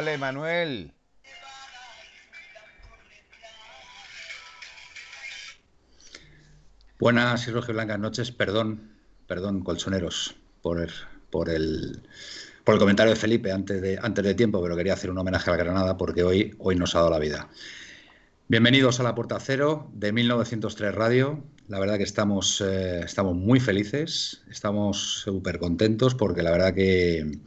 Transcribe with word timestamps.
Dale, 0.00 0.16
Manuel. 0.16 0.94
Buenas 6.98 7.46
y 7.46 7.50
blancas 7.50 7.98
noches. 7.98 8.32
Perdón, 8.32 8.92
perdón, 9.26 9.62
colchoneros, 9.62 10.36
por 10.62 10.80
el, 10.80 10.88
por 11.28 11.50
el, 11.50 12.00
por 12.64 12.76
el 12.76 12.78
comentario 12.78 13.12
de 13.12 13.20
Felipe 13.20 13.52
antes 13.52 13.82
de, 13.82 13.98
antes 14.00 14.24
de 14.24 14.34
tiempo, 14.34 14.62
pero 14.62 14.74
quería 14.74 14.94
hacer 14.94 15.10
un 15.10 15.18
homenaje 15.18 15.50
a 15.50 15.52
la 15.52 15.62
Granada 15.62 15.98
porque 15.98 16.22
hoy, 16.22 16.54
hoy 16.58 16.76
nos 16.76 16.94
ha 16.94 17.00
dado 17.00 17.10
la 17.10 17.18
vida. 17.18 17.50
Bienvenidos 18.48 19.00
a 19.00 19.02
la 19.02 19.14
Puerta 19.14 19.38
Cero 19.38 19.90
de 19.92 20.12
1903 20.12 20.94
Radio. 20.94 21.44
La 21.68 21.78
verdad 21.78 21.98
que 21.98 22.04
estamos, 22.04 22.62
eh, 22.62 23.02
estamos 23.04 23.36
muy 23.36 23.60
felices, 23.60 24.44
estamos 24.50 25.20
súper 25.20 25.58
contentos 25.58 26.14
porque 26.14 26.42
la 26.42 26.52
verdad 26.52 26.72
que 26.72 27.38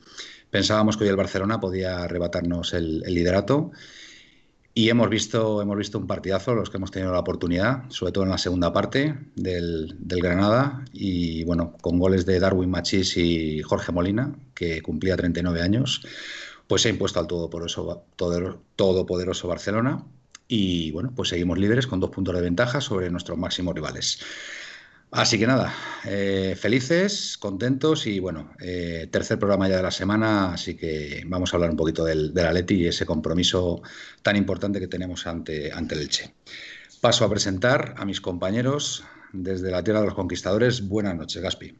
pensábamos 0.54 0.98
que 0.98 1.04
hoy 1.06 1.10
el 1.10 1.16
Barcelona 1.16 1.60
podía 1.60 2.04
arrebatarnos 2.04 2.76
el, 2.76 3.00
liderato 3.00 3.72
y 4.76 4.90
hemos 4.90 5.10
visto, 5.10 5.64
hemos 5.64 5.76
visto 5.76 5.98
un 5.98 6.06
partidazo, 6.06 6.54
los 6.54 6.70
que 6.70 6.78
hemos 6.78 6.92
tenido 6.92 7.12
la 7.12 7.22
oportunidad, 7.22 7.90
sobre 7.90 8.12
todo 8.12 8.24
en 8.24 8.30
la 8.30 8.38
segunda 8.38 8.72
parte 8.72 9.16
del, 9.36 9.96
del 9.98 10.22
Granada, 10.22 10.86
y 10.94 11.44
bueno, 11.44 11.74
con 11.82 11.98
goles 11.98 12.28
de 12.28 12.40
Darwin 12.40 12.70
Machís 12.70 13.18
y 13.18 13.64
Jorge 13.64 13.92
Molina, 13.92 14.36
que 14.54 14.84
cumplía 14.84 15.18
39 15.18 15.60
años, 15.60 16.06
pues 16.68 16.84
se 16.84 16.90
ha 16.90 16.92
impuesto 16.92 17.20
al 17.20 17.26
todopoderoso, 17.26 18.04
todo, 18.16 18.62
todopoderoso 18.76 19.48
Barcelona. 19.48 20.06
Y 20.48 20.92
bueno, 20.92 21.14
pues 21.16 21.30
seguimos 21.30 21.58
líderes 21.58 21.88
con 21.88 22.00
dos 22.00 22.12
puntos 22.12 22.36
de 22.36 22.42
ventaja 22.42 22.80
sobre 22.80 23.10
nuestros 23.10 23.40
máximos 23.40 23.74
rivales. 23.74 24.20
Así 25.16 25.38
que 25.38 25.46
nada, 25.46 25.72
eh, 26.06 26.56
felices, 26.60 27.38
contentos 27.38 28.08
y 28.08 28.20
bueno, 28.20 28.50
eh, 28.60 29.08
tercer 29.12 29.38
programa 29.38 29.70
ya 29.70 29.78
de 29.78 29.84
la 29.84 29.92
semana, 29.92 30.54
así 30.54 30.76
que 30.76 31.22
vamos 31.28 31.54
a 31.54 31.58
hablar 31.58 31.70
un 31.70 31.78
poquito 31.78 32.04
del, 32.04 32.34
del 32.34 32.48
Atleti 32.48 32.74
y 32.78 32.88
ese 32.88 33.06
compromiso 33.06 33.84
tan 34.24 34.36
importante 34.38 34.80
que 34.80 34.88
tenemos 34.88 35.28
ante, 35.28 35.72
ante 35.72 35.94
el 35.94 36.02
Elche. 36.02 36.34
Paso 37.00 37.26
a 37.26 37.30
presentar 37.30 37.94
a 37.96 38.06
mis 38.06 38.22
compañeros 38.22 39.04
desde 39.34 39.70
la 39.70 39.84
Tierra 39.84 40.00
de 40.00 40.08
los 40.08 40.16
Conquistadores. 40.16 40.88
Buenas 40.88 41.16
noches, 41.16 41.44
Gaspi. 41.44 41.78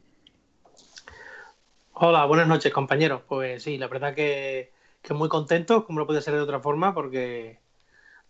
Hola, 1.94 2.26
buenas 2.26 2.48
noches, 2.48 2.72
compañeros. 2.72 3.24
Pues 3.28 3.64
sí, 3.64 3.80
la 3.80 3.88
verdad 3.88 4.14
que, 4.14 4.74
que 5.02 5.16
muy 5.16 5.28
contento, 5.28 5.88
como 5.88 6.02
no 6.02 6.06
puede 6.06 6.22
ser 6.22 6.36
de 6.36 6.42
otra 6.42 6.60
forma, 6.60 6.94
porque 6.94 7.58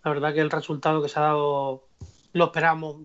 la 0.06 0.12
verdad 0.12 0.34
que 0.34 0.40
el 0.40 0.50
resultado 0.50 1.03
que 1.03 1.09
se 1.09 1.20
ha 1.20 1.24
dado 1.24 1.90
lo 2.31 2.46
esperamos 2.46 3.02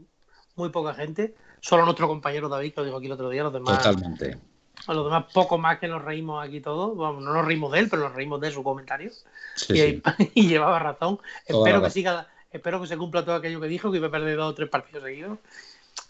muy 0.55 0.69
poca 0.69 0.95
gente. 0.95 1.35
Solo 1.61 1.85
nuestro 1.85 2.09
compañero 2.09 2.49
David, 2.49 2.73
que 2.75 2.81
lo 2.81 2.85
dijo 2.87 2.97
aquí 2.99 3.07
el 3.07 3.13
otro 3.13 3.29
día, 3.31 3.43
los 3.43 3.53
demás. 3.53 3.79
Totalmente. 3.79 4.39
A 4.87 4.95
los 4.95 5.05
demás, 5.05 5.25
poco 5.35 5.59
más 5.59 5.79
que 5.79 5.89
nos 5.89 6.03
reímos 6.03 6.45
aquí 6.47 6.61
todos. 6.61 6.97
Vamos, 6.97 7.23
no 7.23 7.33
nos 7.33 7.45
reímos 7.45 7.73
de 7.73 7.81
él, 7.81 7.89
pero 7.91 8.03
nos 8.03 8.15
reímos 8.15 8.41
de 8.41 8.51
su 8.51 8.63
comentario. 8.63 9.11
Sí, 9.57 9.73
y, 9.73 9.77
sí. 9.77 10.03
y 10.35 10.49
llevaba 10.49 10.79
razón. 10.79 11.19
Toda 11.47 11.69
espero 11.69 11.83
que 11.83 11.91
siga, 11.91 12.29
espero 12.51 12.81
que 12.81 12.87
se 12.87 12.97
cumpla 12.97 13.25
todo 13.25 13.35
aquello 13.35 13.61
que 13.61 13.67
dijo, 13.69 13.91
que 13.91 13.99
iba 13.99 14.07
a 14.09 14.11
perder 14.11 14.37
dos 14.37 14.53
o 14.53 14.55
tres 14.55 14.69
partidos 14.69 15.03
seguidos. 15.03 15.39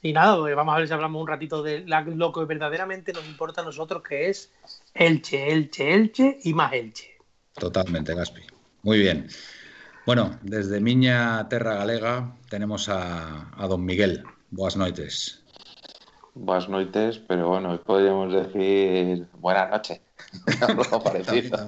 Y 0.02 0.12
nada, 0.12 0.36
pues 0.36 0.54
vamos 0.54 0.74
a 0.74 0.78
ver 0.78 0.86
si 0.86 0.94
hablamos 0.94 1.20
un 1.20 1.26
ratito 1.26 1.62
de 1.62 1.80
la- 1.86 2.02
lo 2.02 2.32
que 2.32 2.44
verdaderamente 2.44 3.12
nos 3.12 3.24
importa 3.26 3.62
a 3.62 3.64
nosotros, 3.64 4.02
que 4.02 4.28
es 4.28 4.52
Elche, 4.94 5.50
Elche, 5.52 5.94
Elche 5.94 6.38
y 6.44 6.52
más 6.52 6.72
Elche. 6.74 7.16
Totalmente, 7.54 8.14
Gaspi. 8.14 8.42
Muy 8.82 8.98
bien. 8.98 9.28
Bueno, 10.06 10.38
desde 10.42 10.80
Miña 10.80 11.48
Terra 11.48 11.74
Galega 11.74 12.32
tenemos 12.48 12.88
a, 12.88 13.50
a 13.56 13.66
don 13.66 13.84
Miguel. 13.84 14.24
Buenas 14.50 14.76
noches. 14.76 15.40
Buenas 16.34 16.68
noches, 16.68 17.20
pero 17.26 17.48
bueno, 17.48 17.72
hoy 17.72 17.78
podríamos 17.78 18.32
decir 18.32 19.26
buenas 19.40 19.70
noches. 19.70 20.00
Algo 20.62 21.02
parecido. 21.02 21.58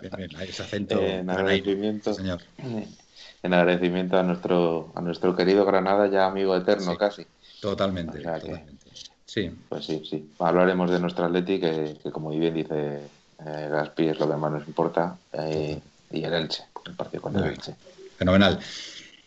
Bien, 0.00 0.12
bien, 0.16 0.30
ese 0.42 0.62
acento 0.62 1.00
En 1.00 1.28
agradecimiento, 1.30 2.14
señor. 2.14 2.40
en 3.42 3.54
agradecimiento 3.54 4.18
a 4.18 4.22
nuestro, 4.22 4.92
a 4.94 5.00
nuestro 5.00 5.36
querido 5.36 5.64
Granada, 5.64 6.08
ya 6.08 6.26
amigo 6.26 6.56
eterno 6.56 6.92
Sí. 6.92 6.96
casi. 6.98 7.26
Totalmente, 7.60 8.18
O 8.18 8.22
sea 8.22 8.34
que- 8.40 8.46
totalmente. 8.48 8.88
Sí, 9.26 9.50
Pues 9.68 9.84
sí, 9.84 10.02
sí. 10.08 10.30
Hablaremos 10.38 10.90
de 10.90 10.98
nuestro 10.98 11.26
Atleti, 11.26 11.60
que, 11.60 11.98
que 12.02 12.10
como 12.10 12.28
muy 12.30 12.38
bien 12.38 12.54
dice 12.54 13.02
eh, 13.44 13.68
Gaspi, 13.70 14.08
es 14.08 14.18
lo 14.18 14.26
que 14.28 14.36
más 14.36 14.50
nos 14.50 14.66
importa, 14.66 15.18
eh, 15.32 15.78
y 16.10 16.24
el 16.24 16.32
Elche, 16.32 16.64
el 16.86 16.94
partido 16.94 17.22
contra 17.22 17.42
el 17.42 17.46
Muy 17.48 17.54
Elche. 17.56 17.74
fenomenal. 18.16 18.58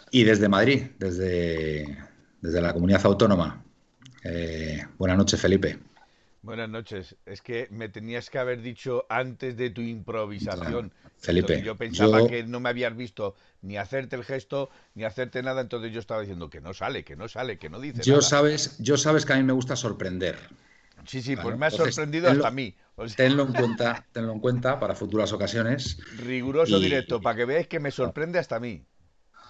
Y 0.10 0.24
desde 0.24 0.50
Madrid, 0.50 0.88
desde, 0.98 1.98
desde 2.42 2.62
la 2.62 2.74
comunidad 2.74 3.06
autónoma. 3.06 3.64
Eh, 4.24 4.86
buenas 4.98 5.18
noches, 5.18 5.40
Felipe. 5.42 5.80
Buenas 6.44 6.70
noches. 6.70 7.16
Es 7.26 7.42
que 7.42 7.68
me 7.72 7.90
tenías 7.90 8.30
que 8.30 8.38
haber 8.40 8.62
dicho 8.62 9.06
antes 9.10 9.58
de 9.58 9.70
tu 9.72 9.82
improvisación. 9.82 10.94
Felipe, 11.20 11.56
Entonces 11.56 11.62
yo 11.64 11.78
pensaba 11.78 12.24
yo- 12.24 12.28
que 12.28 12.44
no 12.44 12.60
me 12.60 12.70
habías 12.70 12.96
visto 12.96 13.36
ni 13.62 13.78
hacerte 13.78 14.16
el 14.16 14.24
gesto, 14.24 14.70
ni 14.96 15.04
hacerte 15.04 15.42
nada, 15.44 15.62
entonces 15.62 15.92
yo 15.94 16.00
estaba 16.00 16.22
diciendo 16.22 16.50
que 16.50 16.62
no 16.62 16.74
sale, 16.74 17.04
que 17.04 17.16
no 17.16 17.28
sale, 17.28 17.58
que 17.60 17.70
no 17.70 17.80
dice 17.80 18.06
Yo 18.06 18.06
nada. 18.06 18.32
sabes, 18.32 18.78
yo 18.80 18.98
sabes 18.98 19.26
que 19.26 19.34
a 19.34 19.38
mí 19.38 19.44
me 19.44 19.54
gusta 19.54 19.76
sorprender. 19.76 20.38
Sí, 21.06 21.22
sí, 21.22 21.36
pues 21.38 21.56
me 21.56 21.66
ha 21.66 21.72
entonces, 21.72 21.72
sorprendido 21.72 22.30
tenlo- 22.30 22.30
hasta 22.30 22.48
a 22.50 22.52
mí. 22.52 22.76
O 22.96 23.08
sea, 23.08 23.18
Tenlo 23.18 23.44
en 23.44 23.54
cuenta, 23.54 24.06
tenlo 24.14 24.32
en 24.34 24.40
cuenta 24.40 24.80
para 24.80 24.96
futuras 24.96 25.34
ocasiones. 25.34 25.98
riguroso 26.30 26.80
y- 26.80 26.82
directo, 26.86 27.16
para 27.24 27.36
que 27.38 27.46
veáis 27.50 27.68
que 27.72 27.80
me 27.84 27.92
sorprende 28.00 28.38
hasta 28.40 28.56
a 28.58 28.60
mí. 28.66 28.74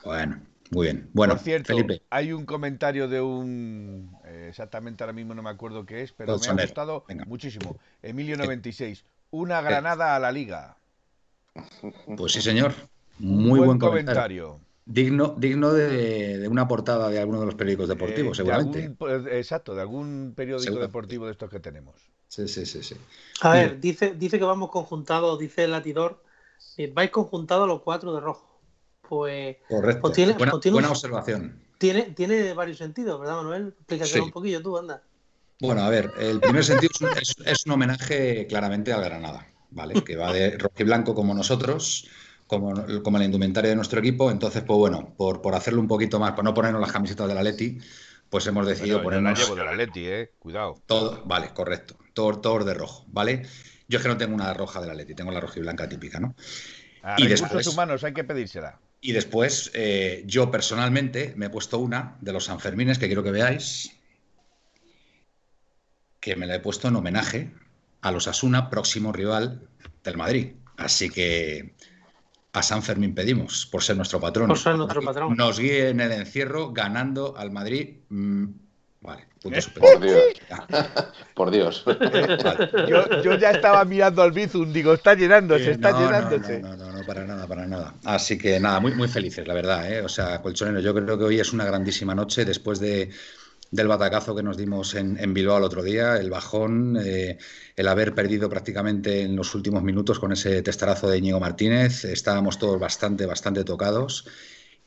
Bueno, 0.04 0.42
muy 0.72 0.88
bien. 0.88 1.10
Bueno, 1.14 1.34
Por 1.34 1.40
cierto, 1.40 1.68
Felipe, 1.68 2.02
hay 2.10 2.32
un 2.34 2.46
comentario 2.46 3.08
de 3.08 3.22
un. 3.22 4.20
eh, 4.26 4.48
exactamente 4.50 5.04
ahora 5.04 5.14
mismo 5.14 5.34
no 5.34 5.42
me 5.44 5.50
acuerdo 5.50 5.86
qué 5.86 6.02
es, 6.02 6.12
pero 6.14 6.38
me 6.38 6.48
ha 6.48 6.54
gustado 6.54 7.06
venga. 7.08 7.26
muchísimo. 7.26 7.78
Emilio96. 8.02 9.04
Una 9.32 9.62
granada 9.62 10.16
a 10.16 10.20
la 10.20 10.32
liga. 10.32 10.78
pues 12.16 12.34
sí, 12.34 12.42
señor. 12.42 12.74
Muy 13.20 13.60
buen, 13.60 13.78
comentario. 13.80 14.28
comentario. 14.28 14.60
Digno, 14.86 15.36
digno 15.38 15.74
de, 15.74 16.40
de 16.40 16.48
una 16.48 16.68
portada 16.68 17.10
de 17.10 17.20
alguno 17.20 17.40
de 17.42 17.46
los 17.46 17.56
periódicos 17.56 17.88
deportivos, 17.90 18.38
Eh, 18.38 18.44
de 18.44 18.52
seguramente. 18.52 18.80
algún- 18.82 18.96
pues, 18.98 19.26
exacto, 19.28 19.76
de 19.76 19.82
algún 19.82 20.34
periódico 20.36 20.80
deportivo 20.80 21.26
de 21.26 21.32
estos 21.34 21.50
que 21.50 21.60
tenemos. 21.60 21.96
Sí, 22.28 22.48
sí, 22.48 22.66
sí, 22.66 22.82
sí. 22.84 22.96
A 23.42 23.50
Bien. 23.52 23.54
ver, 23.54 23.80
dice, 23.82 24.14
dice 24.16 24.40
que 24.40 24.46
vamos 24.46 24.70
conjuntados, 24.72 25.38
dice 25.40 25.64
el 25.66 25.72
latidor, 25.72 26.24
eh, 26.78 26.92
vais 26.94 27.12
conjuntados 27.12 27.68
los 27.68 27.82
cuatro 27.82 28.14
de 28.14 28.22
rojo. 28.22 28.51
Pues 29.12 29.58
Correcto. 29.68 30.02
Pues 30.04 30.14
tiene- 30.14 30.34
buena, 30.36 30.52
pues 30.52 30.62
tiene 30.62 30.78
un- 30.78 30.82
buena 30.84 30.92
observación. 30.92 31.60
tiene, 31.78 32.04
tiene 32.16 32.54
varios 32.54 32.78
sentidos, 32.78 33.20
¿verdad, 33.20 33.36
Manuel? 33.42 33.74
Explícaselo 33.78 34.24
Sí. 34.24 34.26
un 34.28 34.32
poquillo 34.32 34.62
tú, 34.62 34.78
anda. 34.78 35.04
Bueno, 35.60 35.82
a 35.84 35.90
ver, 35.90 36.14
el 36.18 36.40
primer 36.40 36.64
sentido 36.64 36.92
es 36.96 37.02
un, 37.02 37.10
es- 37.18 37.36
es 37.46 37.66
un 37.66 37.74
homenaje 37.74 38.48
claramente 38.48 38.94
al 38.94 39.04
Granada, 39.04 39.46
¿vale? 39.72 40.02
Que 40.02 40.16
va 40.16 40.32
de 40.32 40.58
rojo 40.58 40.76
y 40.80 40.84
blanco 40.86 41.14
como 41.14 41.34
nosotros, 41.34 42.08
como, 42.48 42.74
como 43.04 43.18
la 43.18 43.26
indumentaria 43.26 43.70
de 43.72 43.76
nuestro 43.76 44.00
equipo. 44.00 44.32
Entonces, 44.32 44.64
pues 44.66 44.80
bueno, 44.80 45.14
por, 45.18 45.42
por 45.42 45.56
hacerlo 45.56 45.82
un 45.82 45.90
poquito 45.90 46.18
más, 46.18 46.32
por 46.32 46.46
no 46.46 46.54
ponernos 46.54 46.80
las 46.80 46.94
camisetas 46.94 47.28
del 47.28 47.38
Atleti, 47.38 47.80
pues 48.30 48.48
hemos 48.48 48.66
decidido 48.66 49.04
Bueno, 49.04 49.18
yo 49.20 49.24
la 49.24 49.32
ponernos 49.34 49.40
llevo 49.44 49.56
del 49.58 49.68
Atleti, 49.68 50.06
eh. 50.08 50.32
Cuidado. 50.40 50.82
todo, 50.86 51.22
vale, 51.26 51.50
correcto, 51.54 51.98
todo, 52.14 52.40
todo 52.40 52.64
de 52.64 52.74
rojo, 52.76 53.04
¿vale? 53.10 53.46
Yo 53.90 53.98
es 53.98 54.04
que 54.04 54.08
no 54.08 54.16
tengo 54.16 54.34
una 54.36 54.54
roja 54.54 54.80
del 54.80 54.92
Atleti, 54.92 55.16
tengo 55.16 55.32
la 55.34 55.42
roja 55.42 55.60
y 55.60 55.64
blanca 55.64 55.90
típica, 55.90 56.22
¿no? 56.22 56.34
A 57.04 57.16
Y 57.18 57.24
recursos 57.24 57.50
después- 57.50 57.68
humanos 57.68 58.04
hay 58.04 58.14
que 58.14 58.24
pedírsela. 58.24 58.80
Y 59.02 59.14
después, 59.14 59.72
eh, 59.74 60.24
yo 60.28 60.52
personalmente 60.52 61.34
me 61.36 61.48
he 61.48 61.50
puesto 61.50 61.80
una 61.80 62.18
de 62.22 62.34
los 62.34 62.46
Sanfermines 62.46 63.00
que 63.00 63.08
quiero 63.08 63.24
que 63.24 63.32
veáis. 63.32 63.98
que 66.20 66.36
me 66.36 66.46
la 66.46 66.54
he 66.54 66.60
puesto 66.60 66.88
en 66.88 66.96
homenaje 66.96 67.52
a 68.02 68.12
los 68.12 68.28
Asuna, 68.28 68.70
próximo 68.70 69.12
rival 69.12 69.68
del 70.04 70.18
Madrid. 70.18 70.52
Así 70.78 71.10
que 71.10 71.74
a 72.54 72.62
San 72.62 72.84
Fermín 72.84 73.16
pedimos, 73.16 73.66
por 73.66 73.82
ser 73.82 73.98
nuestro 73.98 74.20
patrón. 74.20 74.48
Por 74.48 74.60
ser 74.60 74.76
nuestro 74.76 75.02
patrón. 75.02 75.36
Nos 75.36 75.60
guíe 75.60 75.90
en 75.90 76.00
el 76.00 76.12
encierro 76.12 76.74
ganando 76.74 77.36
al 77.38 77.52
Madrid. 77.52 78.02
Mm, 78.10 78.46
vale, 79.02 79.28
punto 79.42 79.60
¿Eh? 79.60 79.62
suspensivo. 79.62 80.00
Por 80.00 80.02
Dios. 80.02 80.34
Por 81.36 81.52
Dios. 81.52 81.84
Vale. 82.44 82.72
Yo, 82.86 83.22
yo 83.22 83.36
ya 83.38 83.52
estaba 83.52 83.84
mirando 83.86 84.22
al 84.22 84.32
Bizum, 84.32 84.72
digo, 84.72 84.94
está 84.94 85.16
llenándose, 85.16 85.72
Eh, 85.72 85.72
está 85.72 85.94
no, 85.94 86.00
llenándose. 86.00 86.60
No, 86.60 86.76
no, 86.76 86.92
no, 86.92 86.92
no, 86.92 87.06
para 87.06 87.26
nada, 87.26 87.48
para 87.48 87.68
nada. 87.68 88.00
Así 88.04 88.38
que 88.38 88.60
nada, 88.60 88.80
muy, 88.80 88.94
muy 88.94 89.08
felices, 89.08 89.48
la 89.48 89.54
verdad. 89.54 89.92
¿eh? 89.92 90.02
O 90.02 90.10
sea, 90.10 90.42
colchoneros, 90.42 90.84
yo 90.84 90.94
creo 90.94 91.18
que 91.18 91.24
hoy 91.26 91.40
es 91.40 91.54
una 91.54 91.66
grandísima 91.66 92.16
noche 92.16 92.46
después 92.46 92.80
de, 92.80 93.10
del 93.72 93.88
batacazo 93.88 94.36
que 94.36 94.44
nos 94.44 94.58
dimos 94.58 94.96
en, 94.96 95.18
en 95.20 95.34
Bilbao 95.34 95.58
el 95.58 95.64
otro 95.64 95.84
día, 95.84 96.18
el 96.18 96.30
bajón, 96.30 96.98
eh, 97.04 97.38
el 97.76 97.88
haber 97.88 98.14
perdido 98.14 98.50
prácticamente 98.50 99.22
en 99.24 99.36
los 99.36 99.56
últimos 99.56 99.84
minutos 99.84 100.20
con 100.20 100.32
ese 100.32 100.62
testarazo 100.62 101.10
de 101.10 101.18
Íñigo 101.18 101.40
Martínez. 101.40 102.06
Estábamos 102.06 102.60
todos 102.60 102.80
bastante, 102.80 103.26
bastante 103.26 103.64
tocados. 103.64 104.28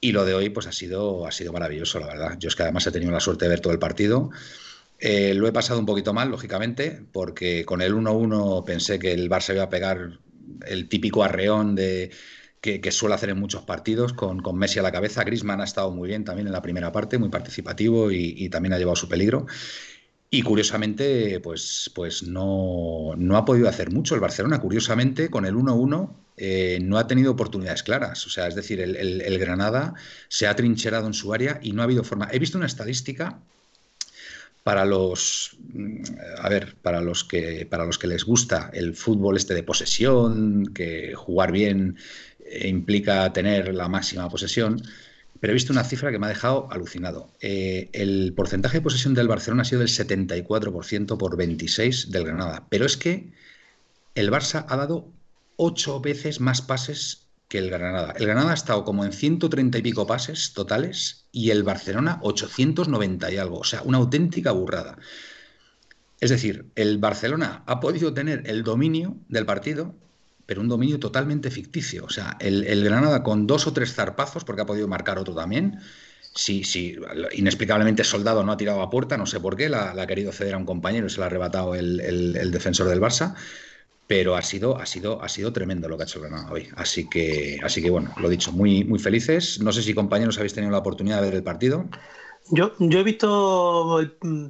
Y 0.04 0.12
lo 0.12 0.26
de 0.26 0.34
hoy, 0.34 0.50
pues 0.50 0.66
ha 0.66 0.72
sido, 0.72 1.26
ha 1.26 1.32
sido 1.32 1.50
maravilloso, 1.50 1.98
la 1.98 2.06
verdad. 2.06 2.36
Yo 2.38 2.48
es 2.48 2.56
que 2.56 2.62
además 2.62 2.86
he 2.86 2.92
tenido 2.92 3.10
la 3.10 3.20
suerte 3.20 3.46
de 3.46 3.48
ver 3.48 3.60
todo 3.60 3.72
el 3.72 3.78
partido. 3.78 4.28
Eh, 4.98 5.32
lo 5.32 5.48
he 5.48 5.52
pasado 5.52 5.80
un 5.80 5.86
poquito 5.86 6.12
mal, 6.12 6.30
lógicamente, 6.30 7.02
porque 7.10 7.64
con 7.64 7.80
el 7.80 7.94
1-1 7.94 8.66
pensé 8.66 8.98
que 8.98 9.14
el 9.14 9.30
Barça 9.30 9.54
iba 9.54 9.62
a 9.62 9.70
pegar 9.70 10.18
el 10.66 10.90
típico 10.90 11.24
arreón 11.24 11.74
de, 11.74 12.10
que, 12.60 12.92
suele 12.92 13.14
hacer 13.14 13.30
en 13.30 13.40
muchos 13.40 13.62
partidos, 13.62 14.12
con, 14.12 14.42
con 14.42 14.58
Messi 14.58 14.78
a 14.78 14.82
la 14.82 14.92
cabeza. 14.92 15.24
Grisman 15.24 15.62
ha 15.62 15.64
estado 15.64 15.90
muy 15.90 16.08
bien 16.08 16.22
también 16.22 16.48
en 16.48 16.52
la 16.52 16.60
primera 16.60 16.92
parte, 16.92 17.16
muy 17.16 17.30
participativo 17.30 18.10
y, 18.10 18.34
y 18.36 18.50
también 18.50 18.74
ha 18.74 18.78
llevado 18.78 18.96
su 18.96 19.08
peligro. 19.08 19.46
Y 20.28 20.42
curiosamente, 20.42 21.40
pues, 21.40 21.90
pues 21.94 22.24
no, 22.24 23.14
no 23.16 23.38
ha 23.38 23.46
podido 23.46 23.70
hacer 23.70 23.90
mucho 23.90 24.14
el 24.14 24.20
Barcelona. 24.20 24.60
Curiosamente, 24.60 25.30
con 25.30 25.46
el 25.46 25.54
1-1 25.54 26.23
eh, 26.36 26.78
no 26.82 26.98
ha 26.98 27.06
tenido 27.06 27.32
oportunidades 27.32 27.82
claras. 27.82 28.26
O 28.26 28.30
sea, 28.30 28.48
es 28.48 28.54
decir, 28.54 28.80
el, 28.80 29.38
Granada 29.38 29.94
se 30.28 30.46
ha 30.46 30.56
trincherado 30.56 31.06
en 31.06 31.14
su 31.14 31.32
área 31.32 31.60
y 31.62 31.72
no 31.72 31.82
ha 31.82 31.84
habido 31.84 32.04
forma. 32.04 32.28
He 32.32 32.38
visto 32.38 32.58
una 32.58 32.66
estadística 32.66 33.40
para 34.64 34.84
los 34.84 35.56
mm, 35.72 36.02
a 36.38 36.48
ver, 36.48 36.74
para 36.82 37.00
los 37.00 37.24
que 37.24 37.66
para 37.70 37.84
los 37.84 37.98
que 37.98 38.06
les 38.06 38.24
gusta 38.24 38.70
el 38.72 38.94
fútbol 38.94 39.36
este 39.36 39.54
de 39.54 39.62
posesión, 39.62 40.66
que 40.74 41.14
jugar 41.14 41.52
bien 41.52 41.96
eh, 42.46 42.68
implica 42.68 43.32
tener 43.32 43.74
la 43.74 43.88
máxima 43.88 44.28
posesión, 44.28 44.82
pero 45.40 45.52
he 45.52 45.54
visto 45.54 45.72
una 45.72 45.84
cifra 45.84 46.10
que 46.10 46.18
me 46.18 46.26
ha 46.26 46.30
dejado 46.30 46.68
alucinado. 46.72 47.30
Eh, 47.40 47.90
el 47.92 48.32
porcentaje 48.34 48.78
de 48.78 48.82
posesión 48.82 49.14
del 49.14 49.28
Barcelona 49.28 49.62
ha 49.62 49.64
sido 49.66 49.80
del 49.80 49.88
74% 49.88 51.18
por 51.18 51.36
26 51.36 52.10
del 52.10 52.24
Granada, 52.24 52.66
pero 52.70 52.86
es 52.86 52.96
que 52.96 53.30
el 54.14 54.30
Barça 54.30 54.64
ha 54.68 54.76
dado 54.76 55.08
ocho 55.56 56.00
veces 56.00 56.40
más 56.40 56.62
pases 56.62 57.24
que 57.48 57.58
el 57.58 57.70
Granada. 57.70 58.14
El 58.16 58.26
Granada 58.26 58.52
ha 58.52 58.54
estado 58.54 58.84
como 58.84 59.04
en 59.04 59.12
130 59.12 59.78
y 59.78 59.82
pico 59.82 60.06
pases 60.06 60.52
totales 60.54 61.26
y 61.32 61.50
el 61.50 61.62
Barcelona 61.62 62.18
890 62.22 63.30
y 63.32 63.36
algo. 63.36 63.58
O 63.58 63.64
sea, 63.64 63.82
una 63.82 63.98
auténtica 63.98 64.52
burrada. 64.52 64.96
Es 66.20 66.30
decir, 66.30 66.70
el 66.74 66.98
Barcelona 66.98 67.62
ha 67.66 67.80
podido 67.80 68.14
tener 68.14 68.42
el 68.46 68.62
dominio 68.62 69.16
del 69.28 69.46
partido, 69.46 69.94
pero 70.46 70.60
un 70.60 70.68
dominio 70.68 70.98
totalmente 70.98 71.50
ficticio. 71.50 72.04
O 72.04 72.10
sea, 72.10 72.36
el, 72.40 72.82
Granada 72.84 73.22
con 73.22 73.46
dos 73.46 73.66
o 73.66 73.72
tres 73.72 73.94
zarpazos, 73.94 74.44
porque 74.44 74.62
ha 74.62 74.66
podido 74.66 74.88
marcar 74.88 75.18
otro 75.18 75.34
también. 75.34 75.80
Sí, 76.34 76.64
sí, 76.64 76.96
inexplicablemente 77.32 78.02
Soldado 78.02 78.42
no 78.42 78.50
ha 78.50 78.56
tirado 78.56 78.82
a 78.82 78.90
puerta, 78.90 79.16
no 79.16 79.26
sé 79.26 79.38
por 79.38 79.56
qué, 79.56 79.68
la, 79.68 79.92
ha 79.92 80.06
querido 80.06 80.32
ceder 80.32 80.54
a 80.54 80.58
un 80.58 80.64
compañero 80.64 81.06
y 81.06 81.10
se 81.10 81.20
la 81.20 81.26
ha 81.26 81.28
arrebatado 81.28 81.76
el 81.76 82.50
defensor 82.50 82.88
del 82.88 83.00
Barça. 83.00 83.36
Pero 84.06 84.36
ha 84.36 84.42
sido, 84.42 84.76
ha 84.76 84.86
sido, 84.86 85.22
ha 85.22 85.28
sido 85.28 85.52
tremendo 85.52 85.88
lo 85.88 85.96
que 85.96 86.02
ha 86.02 86.06
hecho 86.06 86.18
el 86.18 86.28
Granada 86.28 86.52
hoy. 86.52 86.68
Así 86.76 87.08
que, 87.08 87.58
así 87.62 87.82
que 87.82 87.90
bueno, 87.90 88.12
lo 88.18 88.28
dicho, 88.28 88.52
muy, 88.52 88.84
muy 88.84 88.98
felices. 88.98 89.60
No 89.60 89.72
sé 89.72 89.82
si 89.82 89.94
compañeros 89.94 90.36
habéis 90.36 90.54
tenido 90.54 90.70
la 90.70 90.78
oportunidad 90.78 91.20
de 91.20 91.26
ver 91.28 91.34
el 91.36 91.42
partido. 91.42 91.86
Yo, 92.50 92.72
yo 92.78 92.98
he 92.98 93.02
visto 93.02 94.00
mm, 94.20 94.46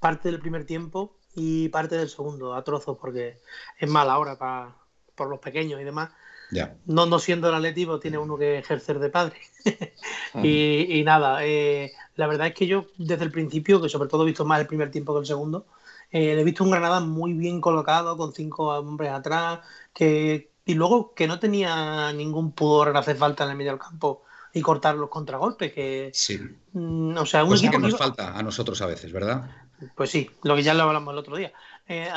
parte 0.00 0.30
del 0.30 0.40
primer 0.40 0.64
tiempo 0.64 1.18
y 1.34 1.68
parte 1.68 1.96
del 1.96 2.08
segundo 2.08 2.54
a 2.54 2.64
trozos 2.64 2.96
porque 2.98 3.40
es 3.78 3.90
mala 3.90 4.18
hora 4.18 4.38
para 4.38 4.76
por 5.14 5.28
los 5.28 5.40
pequeños 5.40 5.80
y 5.80 5.84
demás. 5.84 6.10
Ya. 6.50 6.76
No, 6.86 7.06
no 7.06 7.18
siendo 7.18 7.48
el 7.48 7.54
Atleti, 7.54 7.86
tiene 8.00 8.18
uno 8.18 8.36
que 8.36 8.58
ejercer 8.58 8.98
de 8.98 9.10
padre. 9.10 9.36
y, 10.42 10.98
y 10.98 11.04
nada, 11.04 11.44
eh, 11.44 11.92
la 12.16 12.26
verdad 12.26 12.48
es 12.48 12.54
que 12.54 12.66
yo 12.66 12.86
desde 12.96 13.24
el 13.24 13.32
principio, 13.32 13.80
que 13.80 13.88
sobre 13.88 14.08
todo 14.08 14.22
he 14.22 14.26
visto 14.26 14.44
más 14.44 14.60
el 14.60 14.66
primer 14.66 14.90
tiempo 14.90 15.14
que 15.14 15.20
el 15.20 15.26
segundo, 15.26 15.66
eh, 16.14 16.40
he 16.40 16.44
visto 16.44 16.64
un 16.64 16.70
Granada 16.72 17.00
muy 17.00 17.34
bien 17.34 17.60
colocado, 17.60 18.16
con 18.16 18.32
cinco 18.34 18.68
hombres 18.78 19.12
atrás, 19.12 19.60
que 19.94 20.52
y 20.66 20.74
luego 20.74 21.14
que 21.14 21.26
no 21.28 21.38
tenía 21.40 22.12
ningún 22.14 22.52
pudor 22.54 22.88
en 22.90 22.96
hacer 22.96 23.16
falta 23.18 23.44
en 23.44 23.50
el 23.50 23.56
medio 23.56 23.72
del 23.72 23.80
campo 23.80 24.24
y 24.54 24.62
cortar 24.62 24.96
los 24.96 25.10
contragolpes, 25.10 25.72
que 25.74 26.16
Sí. 26.20 26.38
mm, 26.72 27.18
o 27.18 27.26
sea, 27.26 27.44
un 27.44 27.54
Cosa 27.54 27.70
que 27.70 27.76
equipo 27.76 27.80
que 27.80 27.86
nos 27.86 27.94
iba- 27.94 28.00
falta 28.02 28.24
a 28.38 28.42
nosotros 28.42 28.80
a 28.82 28.86
veces, 28.92 29.12
¿verdad? 29.12 29.40
pues 29.94 30.10
sí, 30.10 30.30
lo 30.42 30.54
que 30.56 30.62
ya 30.62 30.74
lo 30.74 30.84
hablamos 30.84 31.12
el 31.12 31.18
otro 31.18 31.36
día. 31.36 31.52
Eh, 31.88 32.08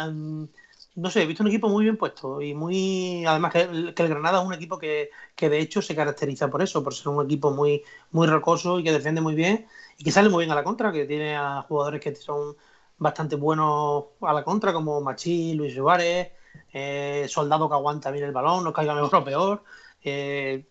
no 0.95 1.09
sé, 1.11 1.21
he 1.23 1.25
visto 1.27 1.43
un 1.43 1.49
equipo 1.49 1.69
muy 1.69 1.83
bien 1.83 1.97
puesto 1.97 2.41
y 2.41 2.53
muy. 2.55 3.23
Además, 3.25 3.53
que 3.53 3.61
el, 3.61 3.93
que 3.93 4.03
el 4.03 4.09
Granada 4.09 4.39
es 4.41 4.45
un 4.47 4.53
equipo 4.53 4.77
que, 4.79 5.09
que 5.35 5.49
de 5.49 5.59
hecho 5.59 5.81
se 5.81 5.95
caracteriza 5.95 6.49
por 6.49 6.61
eso, 6.61 6.83
por 6.83 6.93
ser 6.95 7.09
un 7.09 7.23
equipo 7.25 7.51
muy, 7.51 7.83
muy 8.11 8.27
rocoso 8.27 8.79
y 8.79 8.83
que 8.83 8.91
defiende 8.91 9.21
muy 9.21 9.35
bien 9.35 9.67
y 9.97 10.03
que 10.03 10.11
sale 10.11 10.29
muy 10.29 10.43
bien 10.45 10.51
a 10.51 10.55
la 10.55 10.63
contra, 10.63 10.91
que 10.91 11.05
tiene 11.05 11.35
a 11.37 11.61
jugadores 11.67 12.01
que 12.01 12.15
son 12.15 12.55
bastante 12.97 13.35
buenos 13.35 14.05
a 14.21 14.33
la 14.33 14.43
contra, 14.43 14.73
como 14.73 15.01
Machi, 15.01 15.53
Luis 15.53 15.73
Suárez, 15.75 16.31
eh, 16.73 17.25
Soldado 17.29 17.67
que 17.69 17.75
aguanta 17.75 18.11
bien 18.11 18.25
el 18.25 18.31
balón, 18.31 18.63
no 18.63 18.73
caiga 18.73 18.93
mejor 18.95 19.15
o 19.15 19.23
peor. 19.23 19.63
eh, 20.03 20.65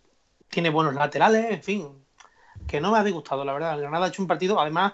tiene 0.49 0.69
buenos 0.69 0.95
laterales, 0.95 1.51
en 1.51 1.61
fin, 1.61 2.05
que 2.65 2.79
no 2.79 2.91
me 2.91 2.97
ha 2.97 3.03
disgustado, 3.03 3.43
la 3.43 3.53
verdad. 3.53 3.73
El 3.75 3.81
Granada 3.81 4.05
ha 4.05 4.09
hecho 4.09 4.21
un 4.21 4.27
partido, 4.27 4.59
además, 4.59 4.93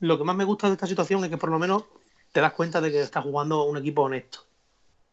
lo 0.00 0.16
que 0.18 0.24
más 0.24 0.34
me 0.34 0.44
gusta 0.44 0.66
de 0.66 0.72
esta 0.72 0.86
situación 0.86 1.22
es 1.22 1.30
que 1.30 1.36
por 1.36 1.50
lo 1.50 1.58
menos 1.58 1.84
te 2.32 2.40
das 2.40 2.52
cuenta 2.54 2.80
de 2.80 2.90
que 2.90 3.00
está 3.02 3.20
jugando 3.22 3.64
un 3.64 3.76
equipo 3.76 4.02
honesto. 4.02 4.40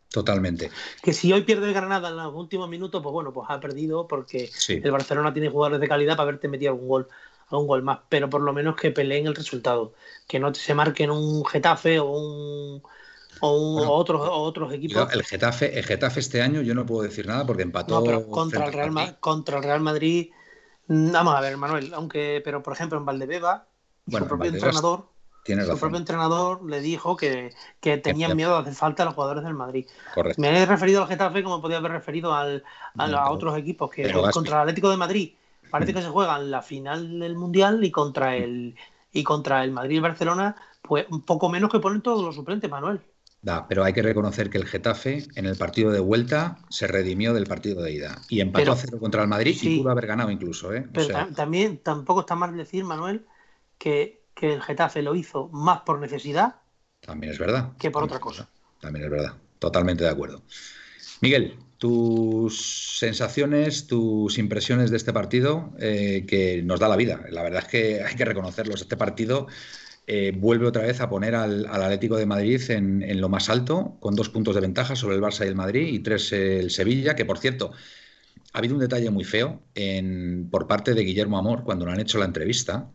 Totalmente. 0.10 0.72
Que 1.02 1.14
si 1.14 1.32
hoy 1.32 1.44
pierde 1.44 1.68
el 1.68 1.74
Granada 1.74 2.10
en 2.10 2.18
los 2.18 2.34
últimos 2.34 2.68
minutos, 2.68 3.02
pues 3.04 3.14
bueno, 3.14 3.32
pues 3.32 3.48
ha 3.50 3.60
perdido 3.60 4.08
porque 4.08 4.48
Sí. 4.48 4.82
el 4.84 4.92
Barcelona 4.92 5.32
tiene 5.32 5.50
jugadores 5.50 5.80
de 5.80 5.88
calidad 5.88 6.16
para 6.16 6.24
haberte 6.24 6.48
metido 6.48 6.72
algún 6.72 6.88
gol, 6.88 7.08
algún 7.52 7.68
gol 7.68 7.84
más, 7.84 8.00
pero 8.10 8.30
por 8.30 8.42
lo 8.42 8.54
menos 8.54 8.76
que 8.76 8.92
peleen 8.92 9.28
el 9.28 9.36
resultado, 9.36 9.94
que 10.28 10.40
no 10.40 10.54
se 10.54 10.74
marquen 10.76 11.12
un 11.12 11.46
Getafe 11.46 12.00
o 12.00 12.06
un 12.12 12.84
o, 13.42 13.52
un- 13.58 13.76
Bueno, 13.76 13.88
o 13.90 13.94
otros 13.94 14.22
o 14.22 14.34
otros 14.44 14.74
equipos. 14.74 15.10
El 15.14 15.24
Getafe, 15.24 15.78
el 15.80 15.86
Getafe 15.86 16.20
este 16.20 16.42
año 16.42 16.62
yo 16.62 16.76
no 16.76 16.86
puedo 16.86 17.04
decir 17.04 17.26
nada 17.28 17.46
porque 17.46 17.64
empató. 17.64 17.96
No, 17.96 18.04
pero 18.04 18.28
contra 18.30 18.66
el 18.66 18.74
Real, 18.74 18.88
al 18.88 18.92
Ma- 18.92 19.02
Madrid. 19.06 19.20
contra 19.20 19.58
el 19.58 19.64
Real 19.64 19.82
Madrid, 19.82 20.32
mm, 20.88 21.12
vamos 21.12 21.36
a 21.36 21.42
ver, 21.42 21.58
Manuel, 21.58 21.94
aunque, 21.94 22.42
pero 22.44 22.62
por 22.64 22.74
ejemplo 22.74 22.98
en 22.98 23.06
Valdebeba, 23.06 23.68
Bueno, 24.06 24.26
su 24.26 24.28
propio 24.28 24.50
Valdebebas 24.50 24.76
entrenador, 24.76 25.10
su 25.60 25.66
razón. 25.68 25.80
propio 25.80 25.98
entrenador 26.00 26.64
le 26.70 26.82
dijo 26.82 27.16
que, 27.18 27.54
que 27.80 27.98
tenían 27.98 28.36
miedo 28.36 28.54
de 28.56 28.62
hacer 28.62 28.76
falta 28.76 29.04
a 29.04 29.06
los 29.08 29.16
jugadores 29.16 29.44
del 29.44 29.54
Madrid. 29.56 29.88
Correcto. 30.14 30.42
Me 30.42 30.62
he 30.62 30.66
referido 30.66 31.02
al 31.04 31.08
Getafe 31.10 31.44
como 31.44 31.62
podía 31.62 31.78
haber 31.78 31.92
referido 31.94 32.34
al, 32.34 32.64
a, 32.98 33.06
No, 33.06 33.18
a 33.24 33.32
otros 33.32 33.58
equipos 33.58 33.90
que 33.92 34.30
contra 34.32 34.58
el 34.58 34.62
Atlético 34.64 34.90
de 34.90 34.98
Madrid 34.98 35.34
parece 35.72 35.94
que 35.94 36.02
se 36.02 36.10
juegan 36.10 36.52
la 36.52 36.62
final 36.62 37.20
del 37.20 37.36
Mundial 37.36 37.84
y 37.84 37.92
contra 37.92 38.36
el 38.36 38.76
y 39.14 39.24
contra 39.24 39.64
el 39.64 39.72
Madrid 39.72 39.98
y 39.98 40.00
Barcelona 40.00 40.56
pues 40.82 41.06
un 41.10 41.22
poco 41.22 41.50
menos 41.50 41.70
que 41.72 41.80
ponen 41.80 42.02
todos 42.02 42.24
los 42.24 42.36
suplentes, 42.36 42.70
Manuel. 42.70 43.02
Da, 43.44 43.68
pero 43.68 43.84
hay 43.84 43.92
que 43.94 44.04
reconocer 44.04 44.50
que 44.52 44.60
el 44.60 44.68
Getafe 44.68 45.26
en 45.36 45.46
el 45.48 45.56
partido 45.56 45.92
de 45.92 46.00
vuelta 46.00 46.60
se 46.70 46.86
redimió 46.86 47.34
del 47.34 47.46
partido 47.48 47.82
de 47.82 47.92
ida 47.92 48.22
y 48.30 48.40
empató 48.40 48.62
Pero- 48.66 48.74
a 48.74 48.76
cero 48.76 49.00
contra 49.00 49.24
el 49.24 49.28
Madrid 49.28 49.56
sí. 49.60 49.78
y 49.78 49.80
pudo 49.80 49.92
haber 49.92 50.06
ganado 50.06 50.30
incluso. 50.30 50.72
¿eh? 50.74 50.86
O 50.88 50.94
Pero 50.94 51.06
sea, 51.08 51.28
también 51.36 51.80
tampoco 51.80 52.20
está 52.22 52.36
mal 52.36 52.56
decir, 52.56 52.84
Manuel, 52.84 53.26
que, 53.80 54.22
que 54.36 54.54
el 54.54 54.62
Getafe 54.62 55.02
lo 55.02 55.16
hizo 55.16 55.48
más 55.50 55.82
por 55.82 56.00
necesidad 56.00 56.56
también 57.00 57.34
es 57.34 57.40
verdad. 57.40 57.72
que 57.80 57.90
por 57.90 58.04
otra 58.04 58.20
cosa. 58.20 58.48
También 58.80 59.06
es 59.06 59.12
verdad. 59.12 59.34
Totalmente 59.58 60.04
de 60.04 60.12
acuerdo. 60.12 60.44
Miguel, 61.22 61.58
tus 61.82 63.00
sensaciones, 63.00 63.88
tus 63.88 64.38
impresiones 64.38 64.92
de 64.92 64.98
este 64.98 65.14
partido 65.14 65.74
eh, 65.80 66.26
que 66.28 66.62
nos 66.62 66.80
da 66.80 66.88
la 66.88 66.96
vida. 66.96 67.26
La 67.32 67.42
verdad 67.42 67.64
es 67.64 67.70
que 67.70 68.04
hay 68.06 68.16
que 68.16 68.24
reconocerlos. 68.24 68.82
Este 68.82 68.98
partido 68.98 69.48
eh, 70.06 70.32
vuelve 70.38 70.68
otra 70.68 70.84
vez 70.84 71.02
a 71.02 71.10
poner 71.10 71.34
al, 71.34 71.66
Atlético 71.66 72.18
de 72.18 72.28
Madrid 72.28 72.62
en, 72.70 73.20
lo 73.20 73.30
más 73.30 73.50
alto, 73.50 73.98
con 74.00 74.16
dos 74.16 74.30
puntos 74.30 74.54
de 74.54 74.62
ventaja 74.62 74.96
sobre 74.96 75.16
el 75.16 75.24
Barça 75.24 75.44
y 75.44 75.48
el 75.48 75.56
Madrid 75.56 75.88
y 75.88 76.00
tres 76.02 76.32
el 76.34 76.70
Sevilla, 76.70 77.16
que 77.16 77.26
por 77.26 77.40
cierto, 77.40 77.72
ha 78.54 78.60
habido 78.60 78.76
un 78.76 78.82
detalle 78.82 79.10
muy 79.10 79.24
feo 79.24 79.64
en, 79.74 80.50
por 80.52 80.68
parte 80.68 80.94
de 80.94 81.04
Guillermo 81.04 81.40
Amor 81.40 81.64
cuando 81.64 81.88
le 81.88 81.94
han 81.94 82.00
hecho 82.00 82.20
la 82.20 82.26
entrevista 82.26 82.92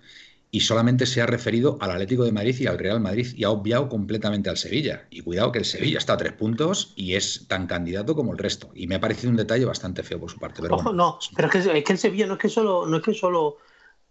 y 0.51 0.61
solamente 0.61 1.07
se 1.07 1.21
ha 1.21 1.27
referido 1.27 1.77
al 1.81 1.91
Atlético 1.91 2.25
de 2.25 2.33
Madrid 2.33 2.57
y 2.59 2.67
al 2.67 2.79
Real 2.79 3.01
Madrid 3.01 3.29
y 3.37 3.45
ha 3.45 3.51
obviado 3.51 3.89
completamente 3.89 4.49
al 4.49 4.57
Sevilla. 4.57 5.07
Y 5.11 5.21
cuidado 5.21 5.53
que 5.53 5.59
el 5.59 5.65
Sevilla 5.65 5.99
está 5.99 6.15
a 6.15 6.17
tres 6.17 6.33
puntos 6.33 6.93
y 6.97 7.15
es 7.15 7.47
tan 7.49 7.67
candidato 7.67 8.15
como 8.15 8.33
el 8.33 8.39
resto. 8.39 8.71
Y 8.75 8.87
me 8.87 8.95
ha 8.95 9.01
parecido 9.01 9.31
un 9.31 9.37
detalle 9.37 9.65
bastante 9.65 10.03
feo 10.03 10.21
por 10.21 10.31
su 10.31 10.39
parte. 10.39 10.63
Pero 10.63 10.75
Ojo, 10.75 10.85
bueno, 10.85 10.97
no, 10.97 11.19
pero 11.35 11.49
es 11.49 11.53
que, 11.53 11.79
es 11.79 11.85
que 11.85 11.93
el 11.93 11.99
Sevilla 11.99 12.27
no 12.27 12.35
es 12.35 12.41
que 12.41 12.49
solo, 12.49 12.87
no 12.87 12.97
es 12.97 13.03
que 13.03 13.13
solo 13.13 13.59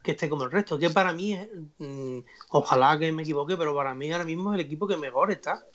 que 0.03 0.11
esté 0.11 0.29
como 0.29 0.43
el 0.43 0.51
resto. 0.51 0.77
Que 0.77 0.89
para 0.89 1.13
mí, 1.13 1.33
es, 1.33 1.47
mm, 1.79 2.19
ojalá 2.49 2.99
que 2.99 3.11
me 3.11 3.23
equivoque, 3.23 3.57
pero 3.57 3.75
para 3.75 3.95
mí 3.95 4.11
ahora 4.11 4.25
mismo 4.25 4.53
es 4.53 4.59
el 4.59 4.65
equipo 4.65 4.87
que 4.87 4.97
mejor 4.97 5.31
está. 5.31 5.65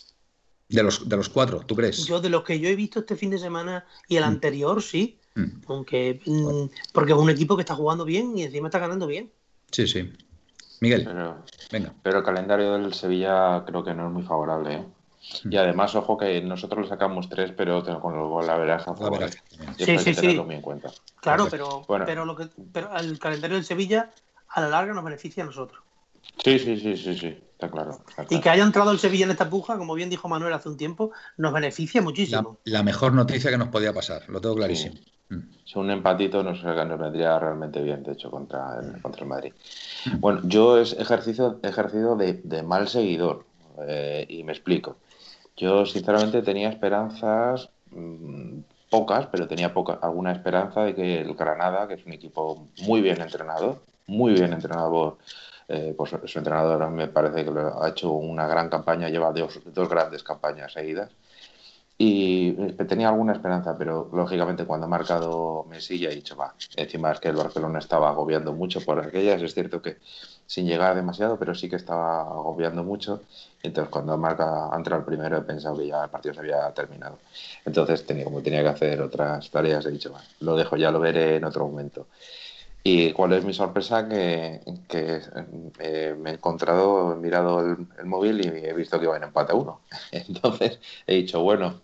De 0.69 0.85
los, 0.85 1.09
de 1.09 1.17
los 1.17 1.29
cuatro, 1.29 1.63
¿tú 1.67 1.75
crees? 1.75 2.07
Yo, 2.07 2.21
de 2.21 2.31
los 2.31 2.45
que 2.45 2.61
yo 2.61 2.69
he 2.69 2.77
visto 2.77 3.01
este 3.01 3.17
fin 3.17 3.31
de 3.31 3.39
semana 3.39 3.85
y 4.07 4.17
el 4.17 4.23
mm. 4.23 4.29
anterior, 4.29 4.83
sí. 4.83 5.19
Mm. 5.35 5.63
Aunque, 5.67 6.21
porque 6.93 7.13
es 7.13 7.19
un 7.19 7.31
equipo 7.31 7.57
que 7.57 7.63
está 7.63 7.75
jugando 7.75 8.05
bien 8.05 8.39
y 8.39 8.45
encima 8.45 8.69
está 8.69 8.79
ganando 8.79 9.09
bien. 9.09 9.33
Sí, 9.73 9.89
sí. 9.89 10.13
Miguel, 10.81 11.05
pero, 11.05 11.45
venga. 11.71 11.93
Pero 12.03 12.19
el 12.19 12.25
calendario 12.25 12.73
del 12.73 12.95
Sevilla 12.95 13.65
creo 13.67 13.85
que 13.85 13.95
no 13.95 14.07
es 14.07 14.13
muy 14.13 14.23
favorable. 14.23 14.75
¿eh? 14.75 14.85
Y 15.45 15.57
además, 15.57 15.95
ojo 15.95 16.17
que 16.17 16.41
nosotros 16.41 16.85
le 16.85 16.89
sacamos 16.89 17.29
tres, 17.29 17.53
pero 17.57 17.85
con 18.01 18.47
la 18.47 18.57
veraja. 18.57 18.95
Sí, 19.77 19.99
sí, 19.99 20.15
sí. 20.15 20.27
En 20.39 20.63
cuenta. 20.63 20.91
Claro, 21.21 21.49
pero, 21.51 21.85
pero, 22.07 22.25
lo 22.25 22.35
que, 22.35 22.49
pero 22.73 22.97
el 22.97 23.19
calendario 23.19 23.57
del 23.57 23.65
Sevilla 23.65 24.11
a 24.49 24.63
la 24.63 24.69
larga 24.69 24.95
nos 24.95 25.05
beneficia 25.05 25.43
a 25.43 25.47
nosotros. 25.47 25.83
Sí, 26.43 26.59
sí, 26.59 26.81
sí, 26.81 26.97
sí, 26.97 27.19
sí, 27.19 27.27
está 27.53 27.71
claro, 27.71 28.03
Y 28.31 28.41
que 28.41 28.49
haya 28.49 28.63
entrado 28.63 28.91
el 28.93 28.99
Sevilla 28.99 29.27
en 29.27 29.31
esta 29.31 29.51
puja, 29.51 29.77
como 29.77 29.95
bien 29.95 30.09
dijo 30.09 30.29
Manuel 30.29 30.55
hace 30.55 30.69
un 30.69 30.77
tiempo, 30.77 31.13
nos 31.37 31.53
beneficia 31.53 32.01
muchísimo. 32.01 32.59
La, 32.65 32.83
mejor 32.83 33.13
noticia 33.13 33.51
que 33.51 33.59
nos 33.59 33.69
podía 33.69 33.93
pasar, 33.93 34.23
lo 34.29 34.41
tengo 34.41 34.55
clarísimo. 34.55 34.95
Si 35.65 35.79
un 35.79 35.91
empatito 35.91 36.43
nos, 36.43 36.63
nos, 36.65 36.99
vendría 36.99 37.39
realmente 37.39 37.81
bien, 37.81 38.03
de 38.03 38.13
hecho, 38.13 38.31
contra 38.31 38.81
el, 38.81 39.01
contra 39.01 39.23
el 39.23 39.29
Madrid. 39.29 39.53
Bueno, 40.19 40.41
yo 40.45 40.79
he 40.79 40.83
ejercicio, 40.83 41.61
ejercido 41.63 42.17
de, 42.17 42.63
mal 42.65 42.89
seguidor, 42.89 43.47
eh, 43.87 44.27
y 44.29 44.43
me 44.43 44.53
explico. 44.53 44.97
Yo, 45.57 45.87
sinceramente, 45.87 46.43
tenía 46.43 46.69
esperanzas, 46.69 47.69
mm, 47.93 48.61
pocas, 48.91 49.27
pero 49.27 49.47
tenía 49.47 49.73
poca, 49.73 49.99
alguna 50.03 50.33
esperanza 50.33 50.83
de 50.83 50.95
que 50.95 51.21
el 51.21 51.35
Granada, 51.35 51.87
que 51.87 51.95
es 51.95 52.05
un 52.05 52.13
equipo 52.13 52.67
muy 52.83 53.01
bien 53.01 53.21
entrenado, 53.21 53.83
muy 54.07 54.33
bien 54.33 54.53
entrenado 54.53 55.19
eh, 55.73 55.95
pues 55.97 56.11
su 56.25 56.39
entrenador 56.39 56.91
me 56.91 57.07
parece 57.07 57.45
que 57.45 57.51
ha 57.51 57.89
hecho 57.89 58.11
una 58.11 58.49
gran 58.49 58.69
campaña, 58.69 59.09
lleva 59.09 59.31
dos, 59.33 59.61
dos 59.73 59.89
grandes 59.89 60.25
campañas 60.25 60.73
seguidas. 60.73 61.13
Y 61.97 62.09
eh, 62.17 62.40
tenía 62.89 63.09
alguna 63.09 63.33
esperanza, 63.33 63.77
pero 63.77 64.09
lógicamente 64.13 64.65
cuando 64.65 64.87
ha 64.87 64.89
marcado 64.89 65.65
Messi 65.69 65.99
ya 65.99 66.11
he 66.11 66.15
dicho, 66.15 66.37
va, 66.37 66.55
encima 66.77 67.13
es 67.13 67.21
que 67.21 67.29
el 67.29 67.37
Barcelona 67.37 67.79
estaba 67.79 68.09
agobiando 68.11 68.53
mucho 68.53 68.81
por 68.81 68.99
aquellas, 69.01 69.43
es 69.43 69.55
cierto 69.55 69.81
que 69.83 69.99
sin 70.47 70.67
llegar 70.67 70.97
demasiado, 70.97 71.39
pero 71.39 71.55
sí 71.55 71.69
que 71.69 71.77
estaba 71.77 72.23
agobiando 72.23 72.83
mucho. 72.83 73.23
Entonces 73.63 73.91
cuando 73.91 74.17
marca, 74.19 74.69
entra 74.77 74.97
el 74.97 75.05
primero 75.05 75.39
he 75.39 75.43
pensado 75.43 75.77
que 75.79 75.87
ya 75.87 76.05
el 76.05 76.11
partido 76.11 76.35
se 76.35 76.41
había 76.41 76.71
terminado. 76.73 77.19
Entonces 77.65 78.05
tenía, 78.05 78.25
como 78.25 78.43
tenía 78.43 78.63
que 78.63 78.69
hacer 78.69 79.01
otras 79.01 79.49
tareas, 79.51 79.87
he 79.87 79.91
dicho, 79.93 80.13
va, 80.13 80.21
lo 80.41 80.57
dejo, 80.57 80.77
ya 80.77 80.91
lo 80.91 80.99
veré 80.99 81.37
en 81.37 81.45
otro 81.45 81.67
momento. 81.67 82.07
Y 82.83 83.13
cuál 83.13 83.35
es 83.35 83.45
mi 83.45 83.53
sorpresa 83.53 84.09
que, 84.09 84.61
eh, 85.79 86.17
me 86.19 86.31
he 86.31 86.35
encontrado, 86.35 87.13
he 87.13 87.17
mirado 87.17 87.61
el, 87.61 88.07
móvil 88.07 88.41
y 88.41 88.49
he 88.49 88.73
visto 88.73 88.99
que 88.99 89.05
iba 89.05 89.17
en 89.17 89.25
empate 89.25 89.53
a 89.53 89.55
uno. 89.55 89.81
Entonces 90.13 90.81
he 91.07 91.17
dicho, 91.17 91.43
bueno, 91.43 91.83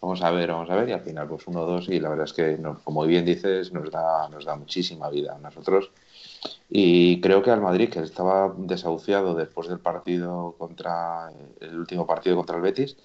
vamos 0.00 0.22
a 0.22 0.30
ver, 0.30 0.50
vamos 0.50 0.70
a 0.70 0.76
ver, 0.76 0.88
y 0.88 0.92
al 0.92 1.02
final 1.02 1.28
pues 1.28 1.46
uno, 1.46 1.64
dos, 1.66 1.88
y 1.88 2.00
la 2.00 2.08
verdad 2.08 2.24
es 2.24 2.32
que, 2.32 2.58
como 2.84 3.04
bien 3.06 3.24
dices, 3.24 3.72
nos 3.72 3.90
da, 3.90 4.28
nos 4.28 4.44
da 4.44 4.56
muchísima 4.56 5.10
vida 5.10 5.36
a 5.36 5.38
nosotros. 5.38 5.90
Y 6.68 7.20
creo 7.20 7.42
que 7.42 7.50
al 7.50 7.60
Madrid, 7.60 7.90
que 7.90 8.00
estaba 8.00 8.54
desahuciado 8.56 9.34
después 9.34 9.68
del 9.68 9.80
partido 9.80 10.54
contra, 10.58 11.30
el 11.60 11.78
último 11.78 12.06
partido 12.06 12.36
contra 12.36 12.56
el 12.56 12.62
Betis, 12.62 12.96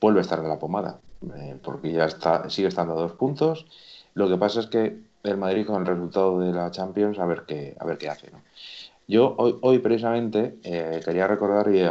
vuelve 0.00 0.20
a 0.20 0.22
estar 0.22 0.38
en 0.38 0.48
la 0.48 0.58
pomada, 0.58 1.00
eh, 1.36 1.58
porque 1.62 1.92
ya 1.92 2.06
está, 2.06 2.48
sigue 2.48 2.68
estando 2.68 2.94
a 2.94 3.02
dos 3.02 3.12
puntos. 3.12 3.66
Lo 4.14 4.28
que 4.28 4.36
pasa 4.38 4.60
es 4.60 4.66
que 4.66 4.98
el 5.22 5.36
Madrid 5.36 5.66
con 5.66 5.82
el 5.82 5.86
resultado 5.86 6.40
de 6.40 6.52
la 6.52 6.70
Champions 6.70 7.18
a 7.18 7.26
ver 7.26 7.44
qué, 7.46 7.76
a 7.78 7.84
ver 7.84 7.98
qué 7.98 8.08
hace. 8.08 8.30
¿no? 8.30 8.40
Yo 9.06 9.34
hoy, 9.38 9.56
hoy 9.60 9.80
precisamente 9.80 10.56
eh, 10.62 11.00
quería 11.04 11.26
recordar 11.26 11.74
y 11.74 11.80
eh, 11.80 11.90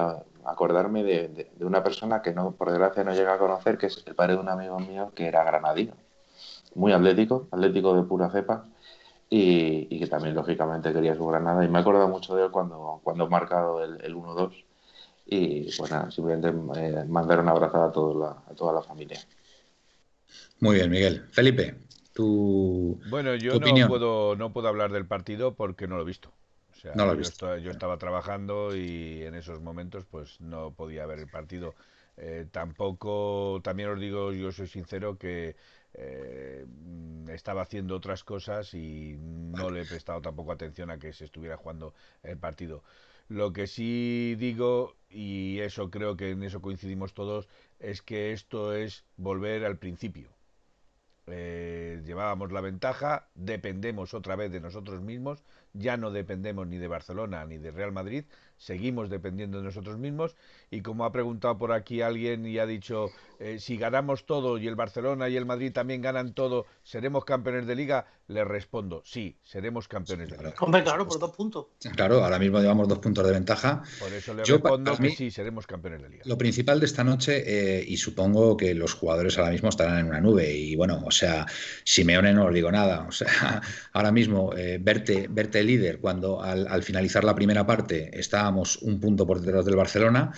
acordarme 0.51 1.03
de, 1.03 1.51
una 1.59 1.83
persona 1.83 2.21
que 2.21 2.33
no, 2.33 2.51
por 2.51 2.69
desgracia 2.69 3.03
no 3.03 3.13
llega 3.13 3.33
a 3.33 3.37
conocer, 3.37 3.77
que 3.77 3.87
es 3.87 4.03
el 4.05 4.15
padre 4.15 4.33
de 4.33 4.39
un 4.39 4.49
amigo 4.49 4.79
mío 4.79 5.11
que 5.15 5.27
era 5.27 5.43
granadino, 5.43 5.93
muy 6.75 6.91
atlético, 6.93 7.47
atlético 7.51 7.95
de 7.95 8.03
pura 8.03 8.29
cepa, 8.29 8.65
y, 9.29 9.99
que 9.99 10.07
también 10.07 10.35
lógicamente 10.35 10.91
quería 10.91 11.15
su 11.15 11.25
Granada. 11.27 11.63
Y 11.63 11.67
me 11.67 11.79
acuerdo 11.79 12.07
mucho 12.07 12.35
de 12.35 12.45
él 12.45 12.51
cuando, 12.51 12.99
cuando 13.03 13.25
ha 13.25 13.29
marcado 13.29 13.83
el, 13.83 14.03
el 14.03 14.15
1-2. 14.15 14.65
Y 15.27 15.77
pues 15.77 15.91
nada, 15.91 16.09
simplemente 16.09 16.47
eh, 16.79 17.05
mandar 17.07 17.39
un 17.39 17.49
abrazo 17.49 17.83
a, 17.83 17.91
toda 17.91 18.43
a 18.49 18.55
toda 18.55 18.73
la 18.73 18.81
familia. 18.81 19.19
Muy 20.59 20.77
bien, 20.77 20.89
Miguel. 20.89 21.27
Felipe, 21.29 21.75
bueno, 23.09 23.35
yo 23.35 23.59
no 23.59 23.87
puedo, 23.87 24.35
no 24.35 24.51
puedo 24.51 24.67
hablar 24.67 24.91
del 24.91 25.05
partido 25.05 25.53
porque 25.53 25.87
no 25.87 25.95
lo 25.95 26.01
he 26.01 26.05
visto. 26.05 26.31
Yo, 26.83 27.71
estaba 27.71 27.97
trabajando 27.97 28.75
y 28.75 29.23
en 29.23 29.35
esos 29.35 29.61
momentos 29.61 30.05
pues 30.05 30.39
no 30.41 30.71
podía 30.71 31.05
ver 31.05 31.19
el 31.19 31.27
partido. 31.27 31.75
Eh, 32.17 32.47
tampoco, 32.51 33.61
también 33.63 33.89
os 33.89 33.99
digo, 33.99 34.33
yo 34.33 34.51
soy 34.51 34.67
sincero 34.67 35.17
que 35.17 35.55
eh, 35.93 36.65
estaba 37.29 37.61
haciendo 37.61 37.95
otras 37.95 38.23
cosas 38.23 38.73
y 38.73 39.15
no 39.19 39.69
le 39.69 39.81
he 39.81 39.85
prestado 39.85 40.21
tampoco 40.21 40.51
atención 40.51 40.91
a 40.91 40.99
que 40.99 41.13
se 41.13 41.25
estuviera 41.25 41.57
jugando 41.57 41.93
el 42.23 42.37
partido. 42.37 42.83
Lo 43.29 43.53
que 43.53 43.67
sí 43.67 44.35
digo, 44.37 44.95
y 45.09 45.59
eso 45.59 45.89
creo 45.89 46.17
que 46.17 46.31
en 46.31 46.43
eso 46.43 46.61
coincidimos 46.61 47.13
todos, 47.13 47.47
es 47.79 48.01
que 48.01 48.33
esto 48.33 48.73
es 48.73 49.05
volver 49.17 49.65
al 49.65 49.77
principio 49.77 50.29
eh, 51.31 52.01
llevábamos 52.05 52.51
la 52.51 52.61
ventaja, 52.61 53.27
dependemos 53.35 54.13
otra 54.13 54.35
vez 54.35 54.51
de 54.51 54.59
nosotros 54.59 55.01
mismos, 55.01 55.43
ya 55.73 55.97
no 55.97 56.11
dependemos 56.11 56.67
ni 56.67 56.77
de 56.77 56.87
Barcelona 56.87 57.45
ni 57.45 57.57
de 57.57 57.71
Real 57.71 57.91
Madrid, 57.91 58.25
seguimos 58.59 59.09
dependiendo 59.09 59.57
de 59.57 59.63
nosotros 59.63 59.97
mismos 59.97 60.35
y 60.69 60.81
como 60.81 61.05
ha 61.05 61.11
preguntado 61.11 61.57
por 61.57 61.71
aquí 61.71 62.01
alguien 62.01 62.45
y 62.45 62.59
ha 62.59 62.67
dicho 62.67 63.09
eh, 63.39 63.57
si 63.59 63.77
ganamos 63.77 64.25
todo 64.25 64.57
y 64.57 64.67
el 64.67 64.75
Barcelona 64.75 65.29
y 65.29 65.37
el 65.37 65.45
Madrid 65.45 65.71
también 65.71 66.01
ganan 66.01 66.33
todo, 66.33 66.65
¿seremos 66.83 67.23
campeones 67.23 67.65
de 67.65 67.75
liga? 67.75 68.05
Le 68.27 68.43
respondo, 68.43 69.01
sí, 69.05 69.37
seremos 69.43 69.87
campeones 69.87 70.29
de 70.29 70.37
liga. 70.37 70.53
Hombre, 70.59 70.83
claro, 70.83 71.07
por 71.07 71.17
dos 71.17 71.35
puntos. 71.35 71.67
Claro, 71.95 72.23
ahora 72.23 72.37
mismo 72.37 72.59
llevamos 72.59 72.87
dos 72.87 72.99
puntos 72.99 73.25
de 73.25 73.31
ventaja. 73.31 73.81
Por 73.99 74.13
eso 74.13 74.33
le 74.33 74.43
respondo 74.43 74.95
que 74.97 75.11
sí, 75.11 75.31
seremos 75.31 75.65
campeones 75.65 76.01
de 76.01 76.09
liga. 76.09 76.23
Lo 76.25 76.37
principal 76.37 76.79
de 76.79 76.85
esta 76.85 77.03
noche, 77.03 77.43
eh, 77.79 77.83
y 77.87 77.97
supongo 77.97 78.57
que 78.57 78.75
los 78.75 78.93
jugadores 78.93 79.37
ahora 79.37 79.51
mismo 79.51 79.69
estarán 79.69 79.99
en 79.99 80.07
una 80.07 80.19
nube, 80.19 80.53
y 80.53 80.75
bueno, 80.75 81.01
o 81.05 81.11
sea, 81.11 81.45
Simeone 81.85 82.33
no 82.33 82.45
os 82.45 82.53
digo 82.53 82.71
nada, 82.71 83.05
o 83.07 83.11
sea, 83.11 83.61
ahora 83.93 84.11
mismo 84.11 84.53
eh, 84.55 84.77
verte, 84.81 85.27
verte 85.29 85.63
líder 85.63 85.99
cuando 85.99 86.41
al, 86.41 86.83
finalizar 86.83 87.23
la 87.23 87.35
primera 87.35 87.65
parte 87.65 88.19
un 88.51 88.99
punto 88.99 89.25
por 89.25 89.41
detrás 89.41 89.65
del 89.65 89.75
Barcelona, 89.75 90.31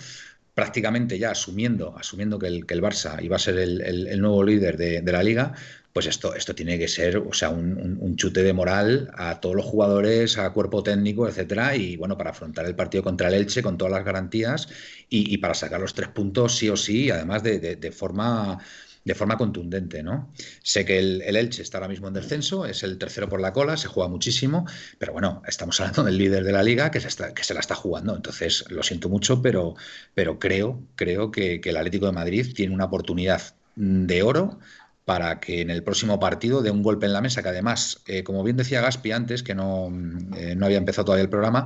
prácticamente 0.54 1.18
ya 1.18 1.30
asumiendo, 1.30 1.96
asumiendo 1.96 2.38
que 2.38 2.46
el, 2.46 2.66
que 2.66 2.74
el 2.74 2.82
Barça 2.82 3.22
iba 3.22 3.36
a 3.36 3.38
ser 3.38 3.58
el, 3.58 4.20
nuevo 4.20 4.44
líder 4.44 4.76
de, 4.76 5.12
la 5.12 5.22
liga, 5.22 5.52
pues 5.92 6.06
esto, 6.06 6.34
esto 6.34 6.54
tiene 6.54 6.78
que 6.78 6.88
ser, 6.88 7.16
o 7.16 7.32
sea, 7.32 7.50
un, 7.50 8.16
chute 8.16 8.42
de 8.42 8.52
moral 8.52 9.10
a 9.14 9.40
todos 9.40 9.56
los 9.56 9.64
jugadores, 9.64 10.38
a 10.38 10.50
cuerpo 10.50 10.82
técnico, 10.82 11.26
etcétera, 11.26 11.76
y 11.76 11.96
bueno, 11.96 12.18
para 12.18 12.30
afrontar 12.30 12.66
el 12.66 12.74
partido 12.74 13.02
contra 13.02 13.28
el 13.28 13.34
Elche 13.34 13.62
con 13.62 13.78
todas 13.78 13.92
las 13.92 14.04
garantías 14.04 14.68
y, 15.08 15.36
para 15.38 15.54
sacar 15.54 15.80
los 15.80 15.94
tres 15.94 16.08
puntos 16.08 16.56
sí 16.56 16.68
o 16.68 16.76
sí, 16.76 17.10
además 17.10 17.42
de, 17.42 17.76
de 17.76 17.92
forma 17.92 18.58
de 19.04 19.14
forma 19.14 19.36
contundente, 19.36 20.02
¿no? 20.02 20.32
Sé 20.62 20.84
que 20.84 20.98
el, 20.98 21.22
Elche 21.36 21.62
está 21.62 21.78
ahora 21.78 21.88
mismo 21.88 22.08
en 22.08 22.14
descenso, 22.14 22.66
es 22.66 22.82
el 22.82 22.98
tercero 22.98 23.28
por 23.28 23.40
la 23.40 23.52
cola, 23.52 23.76
se 23.76 23.88
juega 23.88 24.08
muchísimo, 24.08 24.66
pero 24.98 25.12
bueno, 25.12 25.42
estamos 25.46 25.80
hablando 25.80 26.04
del 26.04 26.18
líder 26.18 26.44
de 26.44 26.52
la 26.52 26.62
liga 26.62 26.90
que 26.90 27.00
se, 27.00 27.08
está, 27.08 27.34
que 27.34 27.44
se 27.44 27.54
la 27.54 27.60
está 27.60 27.74
jugando, 27.74 28.14
entonces 28.14 28.64
lo 28.70 28.82
siento 28.82 29.08
mucho, 29.08 29.42
pero, 29.42 29.74
pero 30.14 30.38
creo, 30.38 30.82
creo 30.94 31.30
que, 31.30 31.60
el 31.62 31.76
Atlético 31.76 32.06
de 32.06 32.12
Madrid 32.12 32.52
tiene 32.54 32.74
una 32.74 32.84
oportunidad 32.84 33.54
de 33.76 34.22
oro 34.22 34.58
para 35.04 35.40
que 35.40 35.60
en 35.62 35.70
el 35.70 35.82
próximo 35.82 36.20
partido 36.20 36.62
dé 36.62 36.70
un 36.70 36.82
golpe 36.82 37.06
en 37.06 37.12
la 37.12 37.20
mesa, 37.20 37.42
que 37.42 37.48
además, 37.48 38.02
eh, 38.06 38.22
como 38.22 38.44
bien 38.44 38.56
decía 38.56 38.80
Gaspi 38.80 39.10
antes, 39.12 39.42
que 39.42 39.54
no, 39.54 39.90
eh, 40.36 40.54
no 40.54 40.66
había 40.66 40.78
empezado 40.78 41.06
todavía 41.06 41.24
el 41.24 41.30
programa, 41.30 41.64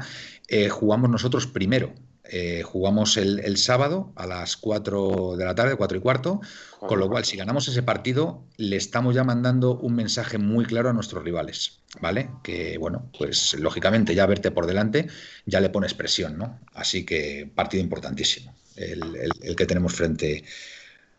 eh, 0.48 0.68
jugamos 0.68 1.10
nosotros 1.10 1.46
primero. 1.46 1.92
Eh, 2.30 2.62
jugamos 2.62 3.16
el, 3.16 3.56
sábado 3.56 4.12
a 4.16 4.26
las 4.26 4.56
4 4.56 5.36
de 5.36 5.44
la 5.44 5.54
tarde, 5.54 5.76
4 5.76 5.98
y 5.98 6.00
cuarto, 6.00 6.40
con 6.80 6.98
lo 6.98 7.08
cual 7.08 7.24
si 7.24 7.36
ganamos 7.36 7.68
ese 7.68 7.82
partido 7.82 8.42
le 8.56 8.76
estamos 8.76 9.14
ya 9.14 9.24
mandando 9.24 9.76
un 9.78 9.94
mensaje 9.94 10.38
muy 10.38 10.64
claro 10.64 10.90
a 10.90 10.92
nuestros 10.92 11.22
rivales, 11.22 11.80
¿vale? 12.00 12.30
Que 12.42 12.78
bueno, 12.78 13.10
pues 13.16 13.54
lógicamente 13.54 14.14
ya 14.14 14.26
verte 14.26 14.50
por 14.50 14.66
delante 14.66 15.08
ya 15.44 15.60
le 15.60 15.70
pones 15.70 15.94
presión, 15.94 16.36
¿no? 16.36 16.60
Así 16.74 17.04
que 17.04 17.50
partido 17.54 17.82
importantísimo 17.82 18.54
el, 18.76 19.56
que 19.56 19.66
tenemos 19.66 19.94
frente, 19.94 20.44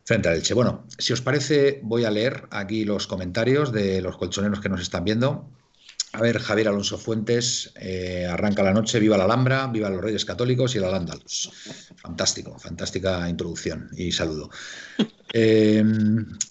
frente 0.03 0.29
al 0.29 0.35
Elche. 0.35 0.53
Bueno, 0.53 0.85
si 0.97 1.13
os 1.13 1.21
parece 1.21 1.79
voy 1.83 2.05
a 2.05 2.11
leer 2.11 2.43
aquí 2.51 2.85
los 2.85 3.07
comentarios 3.07 3.71
de 3.71 4.01
los 4.01 4.17
colchoneros 4.17 4.59
que 4.59 4.69
nos 4.69 4.81
están 4.81 5.03
viendo. 5.03 5.49
A 6.13 6.21
ver, 6.21 6.39
Javier 6.39 6.69
Alonso 6.69 6.97
Fuentes, 6.97 7.73
eh, 7.75 8.25
arranca 8.25 8.63
la 8.63 8.73
noche, 8.73 8.99
viva 8.99 9.17
la 9.17 9.25
Alhambra, 9.25 9.67
viva 9.67 9.89
los 9.89 10.01
Reyes 10.01 10.23
Católicos 10.23 10.73
y 10.73 10.77
el 10.77 10.85
Al-Ándalus. 10.85 11.51
Fantástico, 11.97 12.57
fantástica 12.57 13.29
introducción 13.29 13.89
y 13.95 14.11
saludo. 14.11 14.49
Eh, 15.33 15.83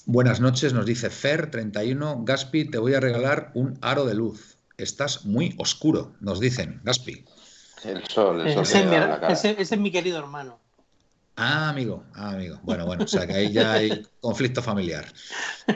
buenas 0.04 0.40
noches, 0.40 0.75
nos 0.75 0.84
dice 0.84 1.10
Fer31, 1.10 2.25
Gaspi, 2.25 2.66
te 2.66 2.78
voy 2.78 2.94
a 2.94 3.00
regalar 3.00 3.50
un 3.54 3.78
aro 3.80 4.04
de 4.04 4.14
luz. 4.14 4.58
estás 4.76 5.25
muy 5.25 5.54
oscuro, 5.56 6.14
nos 6.20 6.38
dicen, 6.38 6.82
Gaspi. 6.84 7.25
El 7.82 8.04
sol, 8.06 8.46
el 8.46 8.52
sol. 8.52 8.64
Ese, 9.30 9.56
es 9.58 9.78
mi 9.78 9.90
querido 9.90 10.18
hermano. 10.18 10.60
Ah, 11.36 11.70
amigo, 11.70 12.04
ah, 12.14 12.30
amigo. 12.32 12.60
Bueno, 12.62 12.84
bueno, 12.84 13.04
o 13.04 13.08
sea 13.08 13.26
que 13.26 13.34
ahí 13.34 13.52
ya 13.52 13.72
hay 13.72 14.06
conflicto 14.20 14.62
familiar. 14.62 15.06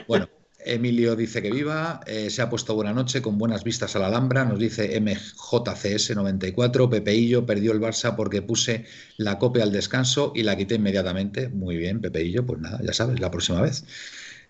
Bueno, 0.07 0.27
Emilio 0.65 1.15
dice 1.15 1.41
que 1.41 1.51
viva, 1.51 2.01
eh, 2.05 2.29
se 2.29 2.41
ha 2.41 2.49
puesto 2.49 2.75
buena 2.75 2.93
noche 2.93 3.21
con 3.21 3.37
buenas 3.37 3.63
vistas 3.63 3.95
a 3.95 3.99
la 3.99 4.07
Alhambra, 4.07 4.45
nos 4.45 4.59
dice 4.59 4.99
MJCS94, 5.01 6.89
Pepeillo 6.89 7.45
perdió 7.45 7.71
el 7.71 7.79
Barça 7.79 8.15
porque 8.15 8.41
puse 8.41 8.85
la 9.17 9.37
copia 9.39 9.63
al 9.63 9.71
descanso 9.71 10.31
y 10.35 10.43
la 10.43 10.55
quité 10.55 10.75
inmediatamente. 10.75 11.49
Muy 11.49 11.77
bien, 11.77 12.01
Pepeillo, 12.01 12.45
pues 12.45 12.59
nada, 12.59 12.79
ya 12.83 12.93
sabes, 12.93 13.19
la 13.19 13.31
próxima 13.31 13.61
vez 13.61 13.83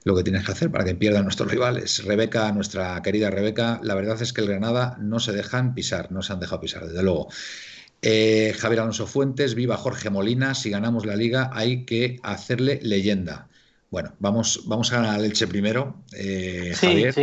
lo 0.03 0.15
que 0.15 0.23
tienes 0.23 0.43
que 0.45 0.51
hacer 0.51 0.71
para 0.71 0.83
que 0.83 0.95
pierdan 0.95 1.23
nuestros 1.23 1.51
rivales. 1.51 2.03
Rebeca, 2.03 2.51
nuestra 2.51 2.99
querida 3.01 3.29
Rebeca, 3.29 3.79
la 3.83 3.95
verdad 3.95 4.21
es 4.21 4.33
que 4.33 4.41
el 4.41 4.47
Granada 4.47 4.97
no 4.99 5.19
se 5.19 5.31
dejan 5.31 5.75
pisar, 5.75 6.11
no 6.11 6.21
se 6.21 6.33
han 6.33 6.39
dejado 6.39 6.61
pisar, 6.61 6.87
desde 6.87 7.03
luego. 7.03 7.27
Eh, 8.01 8.55
Javier 8.57 8.79
Alonso 8.81 9.05
Fuentes, 9.05 9.53
viva 9.53 9.77
Jorge 9.77 10.09
Molina, 10.09 10.55
si 10.55 10.71
ganamos 10.71 11.05
la 11.05 11.15
liga 11.15 11.51
hay 11.53 11.85
que 11.85 12.19
hacerle 12.23 12.79
leyenda. 12.81 13.47
Bueno, 13.91 14.15
vamos, 14.19 14.61
vamos 14.67 14.93
a 14.93 15.17
Elche 15.17 15.47
primero, 15.47 16.05
eh, 16.13 16.73
Javier, 16.79 17.13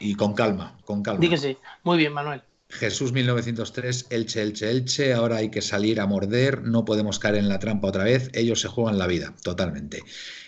Y, 0.00 0.14
con 0.16 0.34
calma, 0.34 0.76
con 0.84 1.04
calma. 1.04 1.20
Dí 1.20 1.36
sí. 1.36 1.56
Muy 1.84 1.98
bien, 1.98 2.12
Manuel. 2.12 2.42
Jesús 2.68 3.12
1903, 3.12 4.06
Elche, 4.10 4.42
Elche, 4.42 4.70
Elche. 4.70 5.12
Ahora 5.12 5.36
hay 5.36 5.50
que 5.50 5.62
salir 5.62 6.00
a 6.00 6.06
morder, 6.06 6.62
no 6.62 6.84
podemos 6.84 7.20
caer 7.20 7.36
en 7.36 7.48
la 7.48 7.60
trampa 7.60 7.86
otra 7.86 8.02
vez. 8.02 8.28
Ellos 8.34 8.60
se 8.60 8.66
juegan 8.66 8.98
la 8.98 9.06
vida, 9.06 9.34
totalmente. 9.44 10.02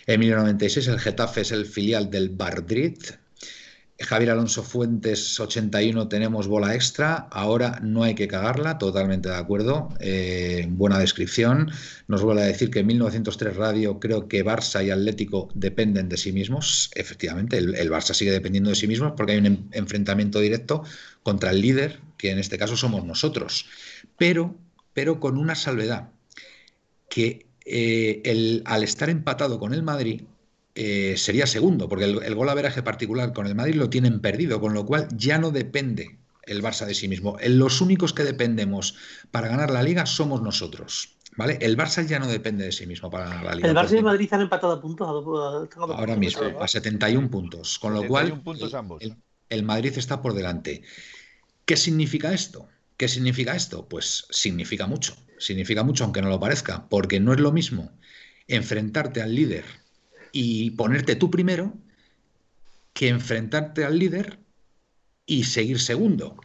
Emilio 0.07 0.37
96, 0.37 0.89
el 0.89 0.99
Getafe 0.99 1.43
es 1.43 1.53
el 1.53 1.65
filial 1.65 2.11
del 2.11 2.31
Bardrit. 2.31 3.05
Javier 3.99 4.31
Alonso 4.31 4.63
Fuentes 4.63 5.41
81 5.41 6.09
tenemos 6.09 6.49
bola 6.49 6.75
extra, 6.75 7.29
ahora 7.31 7.81
no 7.83 8.03
hay 8.03 8.15
que 8.15 8.29
cagarla, 8.29 8.77
totalmente 8.77 9.31
de 9.31 9.37
acuerdo, 9.37 9.89
eh, 10.01 10.67
buena 10.69 10.99
descripción. 10.99 11.71
Nos 12.07 12.23
vuelve 12.23 12.43
a 12.43 12.47
decir 12.47 12.71
que 12.71 12.81
en 12.81 12.89
1903 12.89 13.57
Radio 13.57 13.99
creo 13.99 14.29
que 14.29 14.45
Barça 14.45 14.85
y 14.85 14.91
Atlético 14.91 15.49
dependen 15.55 16.11
de 16.11 16.19
sí 16.19 16.31
mismos, 16.33 16.91
efectivamente, 16.95 17.57
el, 17.57 17.91
Barça 17.91 18.13
sigue 18.13 18.33
dependiendo 18.33 18.69
de 18.69 18.77
sí 18.77 18.87
mismos 18.87 19.15
porque 19.17 19.33
hay 19.33 19.39
un 19.39 19.71
enfrentamiento 19.73 20.41
directo 20.41 20.83
contra 21.23 21.51
el 21.51 21.63
líder, 21.63 22.01
que 22.19 22.31
en 22.31 22.39
este 22.39 22.59
caso 22.59 22.77
somos 22.77 23.03
nosotros, 23.05 23.67
pero, 24.19 24.55
pero 24.93 25.21
con 25.21 25.39
una 25.39 25.55
salvedad, 25.55 26.11
que 27.09 27.47
eh, 27.65 28.21
el, 28.27 28.63
al 28.67 28.83
estar 28.83 29.09
empatado 29.09 29.59
con 29.59 29.73
el 29.73 29.83
Madrid, 29.83 30.23
eh, 30.79 31.17
sería 31.17 31.47
segundo, 31.47 31.89
porque 31.89 32.05
el, 32.05 32.35
gol 32.35 32.51
a 32.51 32.55
veraje 32.55 32.83
particular 32.83 33.33
con 33.33 33.47
el 33.47 33.55
Madrid 33.55 33.77
lo 33.77 33.89
tienen 33.89 34.21
perdido, 34.21 34.61
con 34.61 34.75
lo 34.75 34.85
cual 34.85 35.09
ya 35.17 35.39
no 35.39 35.51
depende 35.51 36.19
el 36.43 36.63
Barça 36.63 36.85
de 36.85 36.93
sí 36.93 37.09
mismo. 37.09 37.39
Los 37.47 37.81
únicos 37.81 38.13
que 38.13 38.25
dependemos 38.25 38.95
para 39.31 39.49
ganar 39.49 39.71
la 39.71 39.83
liga 39.83 40.05
somos 40.05 40.43
nosotros. 40.43 41.17
¿Vale? 41.35 41.59
El 41.63 41.79
Barça 41.79 42.07
ya 42.07 42.19
no 42.19 42.27
depende 42.27 42.67
de 42.67 42.73
sí 42.73 42.87
mismo 42.87 43.11
para 43.11 43.25
ganar 43.25 43.45
la 43.45 43.55
liga. 43.55 43.69
El 43.69 43.75
Barça 43.75 43.95
y 43.95 43.97
el 43.97 44.05
Madrid 44.05 44.29
han 44.33 44.43
empatado 44.43 44.75
a 44.75 44.81
puntos. 44.83 45.09
Ahora 45.77 46.17
mismo, 46.17 46.43
a 46.61 46.69
71 46.69 47.31
puntos. 47.31 47.79
Con 47.79 47.95
lo 47.95 48.07
cual, 48.07 48.43
el, 49.49 49.63
Madrid 49.63 49.97
está 49.97 50.21
por 50.21 50.35
delante. 50.35 50.83
¿Qué 51.65 51.79
significa 51.79 52.35
esto? 52.35 52.69
¿Qué 52.99 53.09
significa 53.09 53.57
esto? 53.57 53.89
Pues 53.89 54.27
significa 54.29 54.87
mucho. 54.87 55.17
Significa 55.39 55.83
mucho, 55.83 56.05
aunque 56.05 56.21
no 56.21 56.29
lo 56.29 56.39
parezca, 56.39 56.87
porque 56.91 57.19
no 57.19 57.33
es 57.33 57.41
lo 57.41 57.51
mismo 57.51 57.93
enfrentarte 58.47 59.23
al 59.23 59.35
líder 59.35 59.65
y 60.39 60.71
ponerte 60.73 61.17
tú 61.17 61.31
primero 61.31 61.73
que 62.93 63.09
enfrentarte 63.09 63.87
al 63.87 63.99
líder 63.99 64.39
y 65.25 65.45
seguir 65.45 65.81
segundo. 65.81 66.37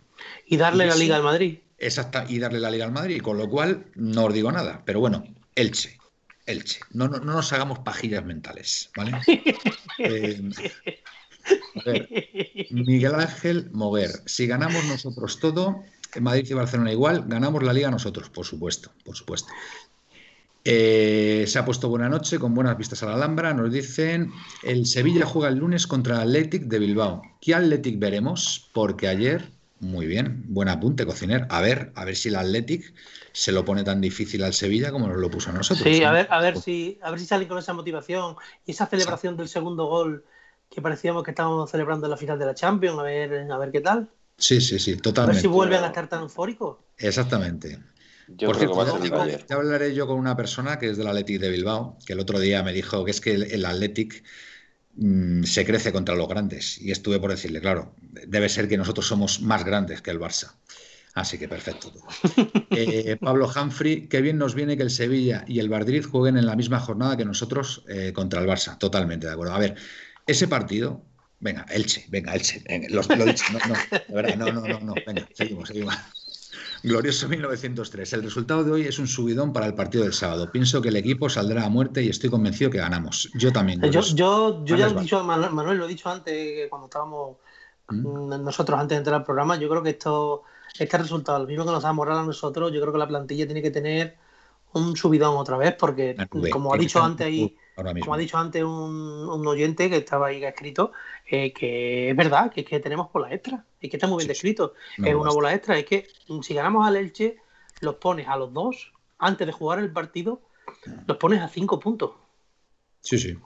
Y 0.46 0.56
darle 0.56 0.86
la 0.86 0.96
liga 0.96 1.18
al 1.18 1.24
Madrid. 1.24 1.60
Exacto, 1.78 2.24
y 2.30 2.40
darle 2.40 2.62
la 2.62 2.72
liga 2.72 2.86
al 2.86 2.94
Madrid, 2.94 3.22
con 3.22 3.38
lo 3.38 3.50
cual 3.50 3.88
no 3.96 4.26
os 4.26 4.34
digo 4.34 4.50
nada. 4.50 4.82
Pero 4.86 5.02
bueno, 5.02 5.26
Elche, 5.56 5.98
Elche. 6.46 6.80
No, 6.92 7.10
no, 7.10 7.20
nos 7.20 7.52
hagamos 7.52 7.80
pajillas 7.80 8.24
mentales, 8.24 8.90
¿vale? 8.96 9.14
Eh, 11.86 12.68
Miguel 12.70 13.16
Ángel 13.16 13.72
Mover. 13.72 14.12
Si 14.28 14.46
ganamos 14.46 14.86
nosotros 14.86 15.40
todo, 15.40 15.84
Madrid 16.20 16.46
y 16.48 16.54
Barcelona 16.54 16.92
igual, 16.92 17.24
ganamos 17.28 17.64
la 17.64 17.74
liga 17.74 17.90
nosotros, 17.90 18.30
por 18.30 18.46
supuesto, 18.46 18.92
por 19.04 19.16
supuesto. 19.16 19.52
Eh, 20.64 21.46
se 21.48 21.58
ha 21.58 21.66
puesto 21.66 21.90
buena 21.90 22.08
noche 22.08 22.38
con 22.38 22.54
buenas 22.54 22.78
vistas 22.78 23.02
a 23.04 23.08
la 23.08 23.14
Alhambra. 23.16 23.54
Nos 23.54 23.72
dicen, 23.72 24.32
el 24.64 24.86
Sevilla 24.86 25.26
juega 25.26 25.50
el 25.50 25.58
lunes 25.58 25.88
contra 25.88 26.16
el 26.16 26.22
Athletic 26.22 26.64
de 26.64 26.80
Bilbao. 26.80 27.22
¿Qué 27.42 27.56
Athletic 27.56 27.98
veremos? 28.00 28.70
Porque 28.74 29.08
ayer, 29.08 29.50
muy 29.80 30.06
bien, 30.06 30.44
buen 30.48 30.70
apunte, 30.70 31.06
cociner. 31.06 31.48
A 31.50 31.62
ver, 31.62 31.92
a 31.96 32.06
ver 32.06 32.16
si 32.16 32.30
el 32.30 32.36
Athletic 32.36 32.94
se 33.32 33.52
lo 33.52 33.66
pone 33.66 33.84
tan 33.84 34.02
difícil 34.02 34.44
al 34.44 34.54
Sevilla 34.54 34.92
como 34.92 35.08
nos 35.08 35.18
lo 35.18 35.32
puso 35.32 35.50
a 35.50 35.54
nosotros. 35.54 35.88
Sí, 35.88 36.04
a 36.04 36.12
ver, 36.12 36.28
a 36.30 36.40
ver 36.42 36.58
si, 36.60 37.00
a 37.02 37.10
ver 37.10 37.20
si 37.20 37.26
salen 37.26 37.48
con 37.48 37.58
esa 37.58 37.74
motivación 37.74 38.36
y 38.66 38.72
esa 38.72 38.86
celebración 38.86 39.38
del 39.38 39.48
segundo 39.48 39.86
gol 39.88 40.26
que 40.70 40.82
parecíamos 40.82 41.24
que 41.24 41.32
estábamos 41.32 41.70
celebrando 41.70 42.06
en 42.06 42.12
la 42.12 42.18
final 42.18 42.40
de 42.40 42.46
la 42.46 42.56
Champions, 42.56 43.00
a 43.00 43.04
ver, 43.04 43.52
a 43.52 43.58
ver 43.58 43.72
qué 43.72 43.82
tal. 43.82 44.10
Sí, 44.38 44.62
sí, 44.62 44.80
sí, 44.80 44.96
totalmente. 44.98 45.32
A 45.32 45.34
ver 45.34 45.42
si 45.42 45.48
vuelven 45.48 45.84
a 45.84 45.88
estar 45.88 46.08
tan 46.08 46.22
eufóricos. 46.22 46.78
Exactamente. 46.98 47.78
Por 48.38 48.56
cierto, 48.56 48.86
ya 49.50 49.56
hablaré 49.56 49.94
yo 49.94 50.08
con 50.08 50.18
una 50.18 50.36
persona 50.36 50.80
que 50.80 50.90
es 50.90 50.98
del 50.98 51.08
Athletic 51.08 51.40
de 51.40 51.50
Bilbao, 51.50 51.98
que 52.06 52.14
el 52.14 52.20
otro 52.20 52.40
día 52.40 52.64
me 52.64 52.74
dijo 52.74 53.04
que 53.06 53.12
es 53.12 53.22
que 53.22 53.34
el, 53.34 53.66
Athletic 53.66 54.24
mm, 54.96 55.44
se 55.44 55.66
crece 55.66 55.92
contra 55.92 56.16
los 56.16 56.28
grandes. 56.28 56.80
Y 56.82 56.92
estuve 56.92 57.20
por 57.20 57.32
decirle, 57.32 57.62
claro, 57.62 57.94
debe 58.00 58.50
ser 58.50 58.68
que 58.68 58.78
nosotros 58.78 59.08
somos 59.08 59.42
más 59.42 59.64
grandes 59.64 60.02
que 60.02 60.12
el 60.12 60.20
Barça. 60.20 60.54
Así 61.14 61.38
que 61.38 61.48
perfecto. 61.48 61.92
Eh, 62.74 63.18
Pablo 63.20 63.52
Humphrey, 63.54 64.08
qué 64.08 64.22
bien 64.22 64.38
nos 64.38 64.56
viene 64.56 64.78
que 64.78 64.84
el 64.84 64.90
Sevilla 64.90 65.44
y 65.46 65.60
el 65.60 65.70
Madrid 65.70 66.06
jueguen 66.10 66.38
en 66.38 66.46
la 66.46 66.56
misma 66.56 66.80
jornada 66.80 67.18
que 67.18 67.26
nosotros 67.26 67.84
eh, 67.90 68.14
contra 68.14 68.40
el 68.40 68.48
Barça. 68.48 68.78
Totalmente 68.78 69.28
de 69.28 69.34
acuerdo. 69.34 69.54
A 69.54 69.60
ver, 69.60 69.76
ese 70.26 70.48
partido, 70.48 71.04
venga, 71.42 71.66
Elche, 71.70 72.06
venga, 72.08 72.34
Elche. 72.34 72.64
lo, 72.90 73.02
he 73.02 73.26
dicho, 73.26 73.44
no, 73.52 73.60
no, 73.68 73.76
de 73.92 74.14
verdad, 74.14 74.36
no, 74.38 74.52
no, 74.54 74.62
no, 74.62 74.80
no, 74.80 74.94
venga, 75.06 75.28
seguimos, 75.34 75.68
seguimos. 75.68 75.96
Glorioso 76.84 77.28
1903. 77.28 78.14
El 78.14 78.24
resultado 78.24 78.64
de 78.64 78.72
hoy 78.72 78.82
es 78.84 78.98
un 78.98 79.08
subidón 79.08 79.54
para 79.54 79.68
el 79.68 79.76
partido 79.76 80.04
del 80.04 80.14
sábado. 80.14 80.52
Pienso 80.52 80.82
que 80.82 80.90
el 80.90 80.96
equipo 80.96 81.30
saldrá 81.30 81.66
a 81.66 81.70
muerte 81.70 82.02
y 82.02 82.10
estoy 82.10 82.30
convencido 82.30 82.72
que 82.72 82.80
ganamos. 82.80 83.30
Yo 83.36 83.52
también. 83.52 83.82
Yo, 83.92 84.02
yo, 84.02 84.66
ya 84.66 84.90
lo 84.90 85.00
he 85.00 85.02
dicho, 85.02 85.24
Manuel, 85.24 85.78
lo 85.78 85.86
he 85.86 85.88
dicho 85.88 86.10
antes, 86.10 86.68
cuando 86.70 86.88
estábamos 86.88 87.38
¿Mm? 87.90 88.44
nosotros 88.44 88.80
antes 88.80 88.96
de 88.96 89.00
entrar 89.00 89.16
al 89.18 89.24
programa. 89.24 89.58
Yo 89.58 89.70
creo 89.70 89.84
que 89.84 89.92
esto, 89.92 90.44
este 90.78 90.98
resultado, 90.98 91.40
lo 91.40 91.48
mismo 91.48 91.66
que 91.66 91.72
nos 91.72 91.84
da 91.84 91.94
moral 91.94 92.20
a 92.20 92.24
nosotros, 92.24 92.72
yo 92.72 92.82
creo 92.82 92.94
que 92.94 93.00
la 93.00 93.08
plantilla 93.08 93.46
tiene 93.46 93.62
que 93.62 93.72
tener 93.72 94.18
un 94.74 94.96
subidón 94.96 95.38
otra 95.38 95.58
vez, 95.58 95.76
porque 95.78 96.16
como 96.50 96.74
ha 96.74 96.78
dicho 96.78 97.04
antes 97.04 97.28
ahí 97.28 97.56
como 97.76 98.14
ha 98.14 98.18
dicho 98.18 98.38
antes 98.38 98.64
un, 98.64 99.48
oyente 99.48 99.90
que 99.90 99.98
estaba 99.98 100.28
ahí 100.28 100.44
escrito, 100.44 100.92
eh, 101.32 101.54
que 101.54 102.10
es 102.10 102.16
verdad, 102.16 102.52
que 102.52 102.66
que 102.66 102.80
tenemos 102.80 103.12
bola 103.12 103.34
extra, 103.34 103.66
es 103.80 103.90
que 103.90 103.98
está 103.98 104.08
muy 104.08 104.18
bien 104.18 104.28
descrito. 104.28 104.74
es 104.98 105.16
una 105.16 105.32
bola 105.32 105.54
extra, 105.54 105.78
es 105.78 105.86
que 105.86 106.08
si 106.42 106.54
ganamos 106.54 106.86
al 106.88 106.96
Elche, 106.96 107.38
los 107.80 107.96
pones 107.96 108.28
a 108.28 108.38
los 108.38 108.54
dos, 108.54 108.92
antes 109.18 109.48
de 109.48 109.54
jugar 109.54 109.80
el 109.80 109.92
partido, 109.92 110.42
los 111.08 111.18
pones 111.18 111.42
a 111.42 111.48
cinco 111.48 111.80
puntos. 111.80 112.12
Sí, 113.02 113.18
sí, 113.18 113.38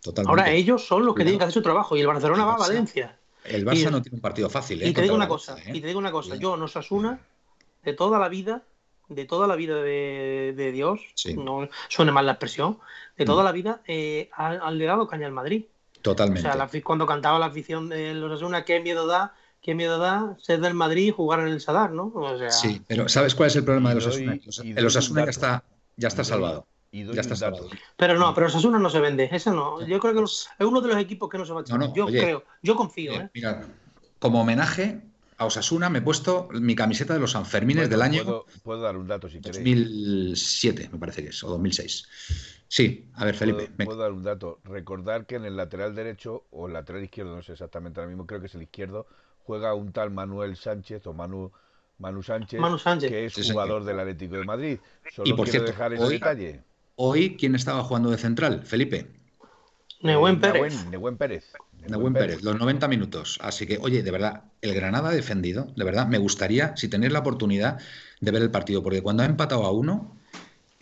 totalmente. 0.00 0.30
Ahora 0.30 0.52
ellos 0.52 0.86
son 0.86 1.04
los 1.04 1.14
que 1.14 1.22
tienen 1.22 1.38
que 1.38 1.44
hacer 1.44 1.54
su 1.54 1.62
trabajo 1.62 1.96
y 1.96 2.00
el 2.00 2.06
Barcelona 2.06 2.44
va 2.44 2.54
a 2.54 2.58
Valencia. 2.58 3.18
El 3.44 3.66
Barça 3.66 3.90
no 3.90 4.00
tiene 4.00 4.16
un 4.16 4.22
partido 4.22 4.48
fácil. 4.48 4.80
¿eh? 4.82 4.88
Y 4.88 4.92
te 4.92 5.02
digo 5.02 5.14
una 5.14 5.28
cosa, 5.28 5.56
y 5.66 5.80
te 5.80 5.86
digo 5.86 5.98
una 5.98 6.12
cosa, 6.12 6.36
yo 6.36 6.56
no 6.56 6.66
Asuna 6.66 7.20
de 7.82 7.92
toda 7.92 8.18
la 8.18 8.28
vida 8.28 8.62
de 9.08 9.24
toda 9.24 9.46
la 9.46 9.56
vida 9.56 9.82
de, 9.82 10.70
Dios, 10.72 11.00
no 11.36 11.68
suene 11.88 12.12
mal 12.12 12.26
la 12.26 12.32
expresión, 12.32 12.78
de 13.16 13.24
toda 13.24 13.42
mm. 13.42 13.44
la 13.44 13.52
vida 13.52 13.82
eh, 13.86 14.30
han, 14.32 14.78
le 14.78 14.84
dado 14.86 15.06
caña 15.06 15.26
al 15.26 15.32
Madrid. 15.32 15.64
Totalmente. 16.02 16.48
O 16.48 16.52
sea, 16.52 16.82
cuando 16.82 17.06
cantaba 17.06 17.38
la 17.38 17.46
afición 17.46 17.88
de 17.88 18.14
los 18.14 18.32
Asuna, 18.32 18.64
qué 18.64 18.80
miedo 18.80 19.06
da, 19.06 19.34
qué 19.60 19.74
miedo 19.74 19.98
da 19.98 20.36
ser 20.40 20.60
del 20.60 20.74
Madrid 20.74 21.06
y 21.06 21.10
jugar 21.10 21.40
en 21.40 21.48
el 21.48 21.60
Sadar, 21.60 21.92
¿no? 21.92 22.12
Sí, 22.50 22.82
pero 22.86 23.08
¿sabes 23.08 23.34
cuál 23.34 23.48
es 23.48 23.56
el 23.56 23.64
problema 23.64 23.90
de 23.90 23.94
los 23.96 24.06
Asuna? 24.08 24.38
El 24.62 24.86
Osasuna 24.86 25.24
ya 25.24 25.30
está, 25.30 25.64
ya 25.96 26.08
está 26.08 26.24
salvado. 26.24 26.66
ya 26.90 27.20
está 27.20 27.36
salvado. 27.36 27.68
Pero 27.96 28.18
no, 28.18 28.34
pero 28.34 28.48
Osasuna 28.48 28.78
no 28.78 28.90
se 28.90 29.00
vende, 29.00 29.28
eso 29.32 29.54
no. 29.54 29.86
Yo 29.86 30.00
creo 30.00 30.14
que 30.14 30.24
es 30.24 30.48
uno 30.58 30.80
de 30.80 30.88
los 30.88 30.98
equipos 30.98 31.30
que 31.30 31.38
no 31.38 31.46
se 31.46 31.52
va 31.52 31.60
a 31.60 31.62
echar. 31.62 31.92
yo 31.94 32.06
creo, 32.06 32.44
yo 32.62 32.74
confío. 32.74 33.12
¿eh? 33.12 33.30
Mira, 33.32 33.64
como 34.18 34.40
homenaje, 34.40 35.00
a 35.38 35.46
Osasuna 35.46 35.88
me 35.88 35.98
he 35.98 36.02
puesto 36.02 36.48
mi 36.52 36.74
camiseta 36.74 37.14
de 37.14 37.20
los 37.20 37.32
Sanfermines 37.32 37.88
del 37.88 38.02
año. 38.02 38.44
Puedo, 38.62 38.80
dar 38.80 38.96
un 38.96 39.06
dato 39.06 39.28
si 39.28 39.38
2007, 39.38 40.90
me 40.92 40.98
parece 40.98 41.22
que 41.22 41.28
es, 41.30 41.44
o 41.44 41.48
2006. 41.48 42.08
Sí, 42.72 43.06
a 43.16 43.26
ver, 43.26 43.34
Felipe. 43.34 43.68
Puedo, 43.84 43.98
dar 43.98 44.12
un 44.12 44.22
dato. 44.22 44.58
Recordar 44.64 45.26
que 45.26 45.34
en 45.34 45.44
el 45.44 45.58
lateral 45.58 45.94
derecho 45.94 46.44
o 46.50 46.68
el 46.68 46.72
lateral 46.72 47.04
izquierdo, 47.04 47.36
no 47.36 47.42
sé 47.42 47.52
exactamente 47.52 48.00
ahora 48.00 48.08
mismo, 48.08 48.26
creo 48.26 48.40
que 48.40 48.46
es 48.46 48.54
el 48.54 48.62
izquierdo, 48.62 49.06
juega 49.40 49.74
un 49.74 49.92
tal 49.92 50.10
Manuel 50.10 50.56
Sánchez 50.56 51.06
o 51.06 51.12
Manu. 51.12 51.52
Manu 51.98 52.22
Sánchez, 52.22 52.58
que 53.10 53.26
es 53.26 53.52
jugador 53.52 53.84
del 53.84 54.00
Atlético 54.00 54.36
de 54.36 54.44
Madrid. 54.44 54.78
Solo 55.12 55.28
y 55.28 55.34
por 55.34 55.50
quiero 55.50 55.66
dejar 55.66 55.92
ese 55.92 56.08
detalle. 56.08 56.62
Hoy, 56.96 57.36
¿quién 57.36 57.54
estaba 57.54 57.84
jugando 57.84 58.10
de 58.10 58.16
central? 58.16 58.62
Felipe. 58.64 59.06
Nehuen 60.00 60.40
Pérez. 60.40 60.86
Nehuen 60.86 61.18
Pérez. 61.18 61.52
Nehuen 61.86 62.14
Pérez, 62.14 62.42
los 62.42 62.58
90 62.58 62.88
minutos. 62.88 63.38
Así 63.42 63.66
que, 63.66 63.76
oye, 63.82 64.02
de 64.02 64.10
verdad, 64.10 64.44
el 64.62 64.74
Granada 64.74 65.10
ha 65.10 65.12
defendido, 65.12 65.66
de 65.76 65.84
verdad, 65.84 66.06
me 66.06 66.16
gustaría, 66.16 66.74
si 66.78 66.88
tenéis 66.88 67.12
la 67.12 67.18
oportunidad 67.18 67.78
de 68.20 68.30
ver 68.30 68.40
el 68.40 68.50
partido, 68.50 68.82
porque 68.82 69.02
cuando 69.02 69.24
ha 69.24 69.26
empatado 69.26 69.66
a 69.66 69.72
uno, 69.72 70.16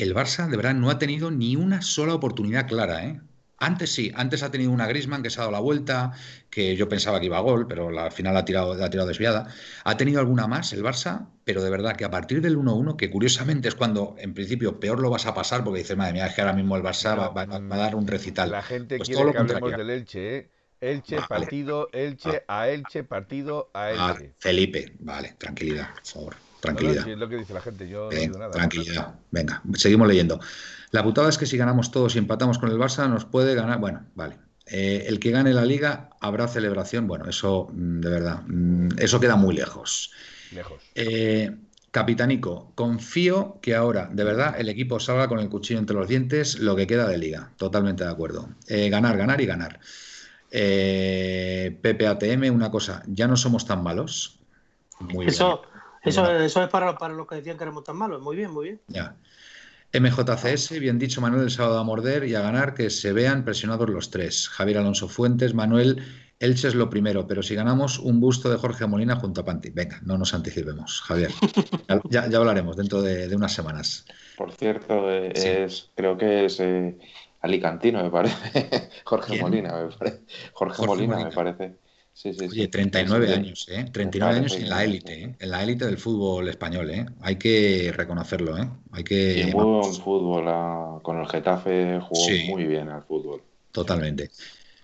el 0.02 0.14
Barça, 0.14 0.48
de 0.48 0.56
verdad, 0.56 0.74
no 0.74 0.90
ha 0.90 0.98
tenido 0.98 1.30
ni 1.30 1.56
una 1.56 1.82
sola 1.82 2.14
oportunidad 2.14 2.66
clara, 2.66 3.04
¿eh? 3.04 3.20
Antes 3.62 3.92
sí, 3.92 4.10
antes 4.14 4.42
ha 4.42 4.50
tenido 4.50 4.70
una 4.70 4.86
Grisman 4.86 5.22
que 5.22 5.28
se 5.28 5.38
ha 5.38 5.42
dado 5.42 5.52
la 5.52 5.60
vuelta, 5.60 6.12
que 6.48 6.76
yo 6.76 6.88
pensaba 6.88 7.20
que 7.20 7.26
iba 7.26 7.36
a 7.36 7.42
gol, 7.42 7.66
pero 7.66 7.88
al 7.90 8.10
final 8.10 8.34
ha 8.38 8.44
tirado, 8.46 8.72
ha 8.72 8.88
tirado 8.88 9.06
desviada. 9.06 9.48
Ha 9.84 9.98
tenido 9.98 10.18
alguna 10.18 10.46
más 10.46 10.72
el 10.72 10.82
Barça, 10.82 11.26
pero 11.44 11.62
de 11.62 11.68
verdad 11.68 11.94
que 11.94 12.06
a 12.06 12.10
partir 12.10 12.40
del 12.40 12.56
1-1, 12.56 12.96
que 12.96 13.10
curiosamente 13.10 13.68
es 13.68 13.74
cuando 13.74 14.16
en 14.18 14.32
principio 14.32 14.80
peor 14.80 14.98
lo 14.98 15.10
vas 15.10 15.26
a 15.26 15.34
pasar, 15.34 15.62
porque 15.62 15.80
dices, 15.80 15.94
madre 15.94 16.14
mía, 16.14 16.26
es 16.26 16.34
que 16.34 16.40
ahora 16.40 16.54
mismo 16.54 16.74
el 16.74 16.82
Barça 16.82 17.14
va, 17.36 17.42
a 17.42 17.76
dar 17.76 17.94
un 17.94 18.06
recital. 18.06 18.50
La 18.50 18.62
gente 18.62 18.96
pues 18.96 19.10
quiere 19.10 19.30
que 19.30 19.38
hablemos 19.38 19.72
del 19.72 19.90
Elche, 19.90 20.36
¿eh? 20.36 20.50
Elche, 20.80 21.18
partido, 21.28 21.90
Elche, 21.92 22.44
a 22.48 22.70
Elche, 22.70 23.04
partido, 23.04 23.70
a 23.74 23.90
Elche. 23.90 24.32
Felipe, 24.38 24.94
vale, 25.00 25.34
tranquilidad, 25.36 25.92
por 25.92 26.06
favor. 26.06 26.49
Tranquilidad. 26.60 27.08
es 27.08 27.18
lo 27.18 27.28
que 27.28 27.36
dice 27.36 27.54
la 27.54 27.60
gente, 27.60 27.88
yo 27.88 28.10
no 28.10 28.38
nada. 28.38 28.50
Tranquilidad. 28.50 29.14
Venga, 29.30 29.62
seguimos 29.74 30.06
leyendo. 30.06 30.40
La 30.90 31.02
putada 31.02 31.28
es 31.28 31.38
que 31.38 31.46
si 31.46 31.56
ganamos 31.56 31.90
todos 31.90 32.16
y 32.16 32.18
empatamos 32.18 32.58
con 32.58 32.70
el 32.70 32.76
Barça, 32.76 33.08
nos 33.08 33.24
puede 33.24 33.54
ganar. 33.54 33.78
Bueno, 33.78 34.04
vale. 34.14 34.36
Eh, 34.66 35.06
el 35.08 35.18
que 35.18 35.32
gane 35.32 35.52
la 35.52 35.64
liga 35.64 36.10
habrá 36.20 36.46
celebración. 36.48 37.06
Bueno, 37.06 37.28
eso 37.28 37.68
mm, 37.72 38.00
de 38.00 38.10
verdad, 38.10 38.42
mm, 38.46 38.98
eso 38.98 39.20
queda 39.20 39.36
muy 39.36 39.54
lejos. 39.54 40.12
Lejos. 40.52 40.82
Eh, 40.94 41.56
Capitanico, 41.90 42.72
confío 42.76 43.58
que 43.60 43.74
ahora, 43.74 44.08
de 44.12 44.22
verdad, 44.22 44.54
el 44.58 44.68
equipo 44.68 45.00
salga 45.00 45.26
con 45.26 45.40
el 45.40 45.48
cuchillo 45.48 45.80
entre 45.80 45.96
los 45.96 46.08
dientes 46.08 46.60
lo 46.60 46.76
que 46.76 46.86
queda 46.86 47.08
de 47.08 47.18
liga. 47.18 47.50
Totalmente 47.56 48.04
de 48.04 48.10
acuerdo. 48.10 48.48
Eh, 48.68 48.88
ganar, 48.90 49.16
ganar 49.16 49.40
y 49.40 49.46
ganar. 49.46 49.80
PPATM, 50.52 52.52
una 52.52 52.70
cosa, 52.70 53.02
ya 53.06 53.26
no 53.26 53.36
somos 53.36 53.66
tan 53.66 53.82
malos. 53.82 54.38
Muy 55.00 55.26
eso, 55.26 55.62
Eso, 56.02 56.30
eso 56.30 56.62
es 56.62 56.68
para, 56.68 56.96
para 56.96 57.14
los 57.14 57.26
que 57.26 57.36
decían 57.36 57.56
que 57.56 57.64
éramos 57.64 57.84
tan 57.84 57.96
malos. 57.96 58.22
Muy 58.22 58.36
bien, 58.36 58.50
muy 58.50 58.64
bien. 58.66 58.80
Ya. 58.88 59.16
MJCS, 59.92 60.78
bien 60.78 60.98
dicho, 60.98 61.20
Manuel, 61.20 61.42
el 61.42 61.50
sábado 61.50 61.78
a 61.78 61.84
morder 61.84 62.24
y 62.24 62.34
a 62.34 62.40
ganar, 62.40 62.74
que 62.74 62.90
se 62.90 63.12
vean 63.12 63.44
presionados 63.44 63.90
los 63.90 64.10
tres. 64.10 64.48
Javier 64.48 64.78
Alonso 64.78 65.08
Fuentes, 65.08 65.52
Manuel, 65.52 66.02
Elche 66.38 66.68
es 66.68 66.74
lo 66.74 66.88
primero, 66.88 67.26
pero 67.26 67.42
si 67.42 67.54
ganamos 67.54 67.98
un 67.98 68.20
busto 68.20 68.48
de 68.50 68.56
Jorge 68.56 68.86
Molina 68.86 69.16
junto 69.16 69.42
a 69.42 69.44
Panti. 69.44 69.70
Venga, 69.70 70.00
no 70.04 70.16
nos 70.16 70.32
anticipemos, 70.32 71.02
Javier. 71.02 71.30
Ya, 72.08 72.22
hablaremos 72.22 72.76
dentro 72.76 73.02
de, 73.02 73.34
unas 73.34 73.52
semanas. 73.52 74.06
Por 74.36 74.52
cierto, 74.52 75.10
eh, 75.10 75.32
es, 75.34 75.90
creo 75.94 76.16
que 76.16 76.46
es 76.46 76.60
eh, 76.60 76.96
Alicantino, 77.40 78.02
me 78.02 78.10
parece. 78.10 78.90
Jorge 79.04 79.40
Molina, 79.40 79.74
me 79.74 79.94
parece. 79.94 80.20
Jorge, 80.52 80.86
Molina, 80.86 81.16
me 81.16 81.32
parece. 81.32 81.74
Sí, 82.12 82.34
sí, 82.34 82.44
Oye, 82.44 82.68
39 82.68 83.32
años, 83.32 83.66
¿eh? 83.70 83.86
39 83.90 84.38
años 84.38 84.56
en 84.56 84.68
la 84.68 84.84
élite, 84.84 85.24
¿eh? 85.24 85.36
En 85.38 85.50
la 85.50 85.62
élite 85.62 85.86
del 85.86 85.96
fútbol 85.96 86.48
español, 86.48 86.90
¿eh? 86.90 87.06
Hay 87.22 87.36
que 87.36 87.92
reconocerlo, 87.96 88.58
¿eh? 88.58 88.68
Hay 88.92 89.04
que... 89.04 89.40
Y 89.40 89.50
buen 89.52 89.94
fútbol, 89.94 90.44
ah, 90.48 90.98
con 91.02 91.18
el 91.18 91.26
Getafe 91.26 91.98
jugó 92.00 92.26
muy 92.48 92.64
bien 92.66 92.88
al 92.90 93.02
fútbol. 93.04 93.42
Totalmente. 93.72 94.30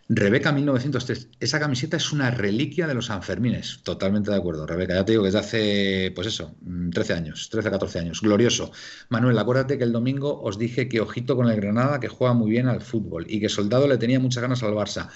Rebeca 0.08 0.52
1903, 0.52 1.30
esa 1.40 1.58
camiseta 1.58 1.96
es 1.96 2.12
una 2.12 2.30
reliquia 2.30 2.86
de 2.86 2.94
los 2.94 3.06
Sanfermines. 3.06 3.80
Totalmente 3.82 4.30
de 4.30 4.36
acuerdo, 4.36 4.64
Rebeca. 4.64 4.94
Ya 4.94 5.04
te 5.04 5.12
digo 5.12 5.24
que 5.24 5.28
desde 5.28 5.38
hace, 5.40 6.12
pues 6.14 6.28
eso, 6.28 6.54
13 6.92 7.12
mm, 7.12 7.16
años, 7.16 7.48
13, 7.50 7.70
14 7.70 7.98
años. 7.98 8.20
Glorioso. 8.20 8.70
Manuel, 9.08 9.36
acuérdate 9.36 9.78
que 9.78 9.84
el 9.84 9.90
domingo 9.90 10.40
os 10.40 10.58
dije 10.58 10.88
que 10.88 11.00
ojito 11.00 11.34
con 11.34 11.48
el 11.48 11.60
Granada, 11.60 11.98
que 11.98 12.06
juega 12.06 12.34
muy 12.34 12.50
bien 12.50 12.68
al 12.68 12.82
fútbol 12.82 13.26
y 13.28 13.40
que 13.40 13.48
Soldado 13.48 13.88
le 13.88 13.98
tenía 13.98 14.20
muchas 14.20 14.42
ganas 14.42 14.62
al 14.62 14.74
Barça. 14.74 15.08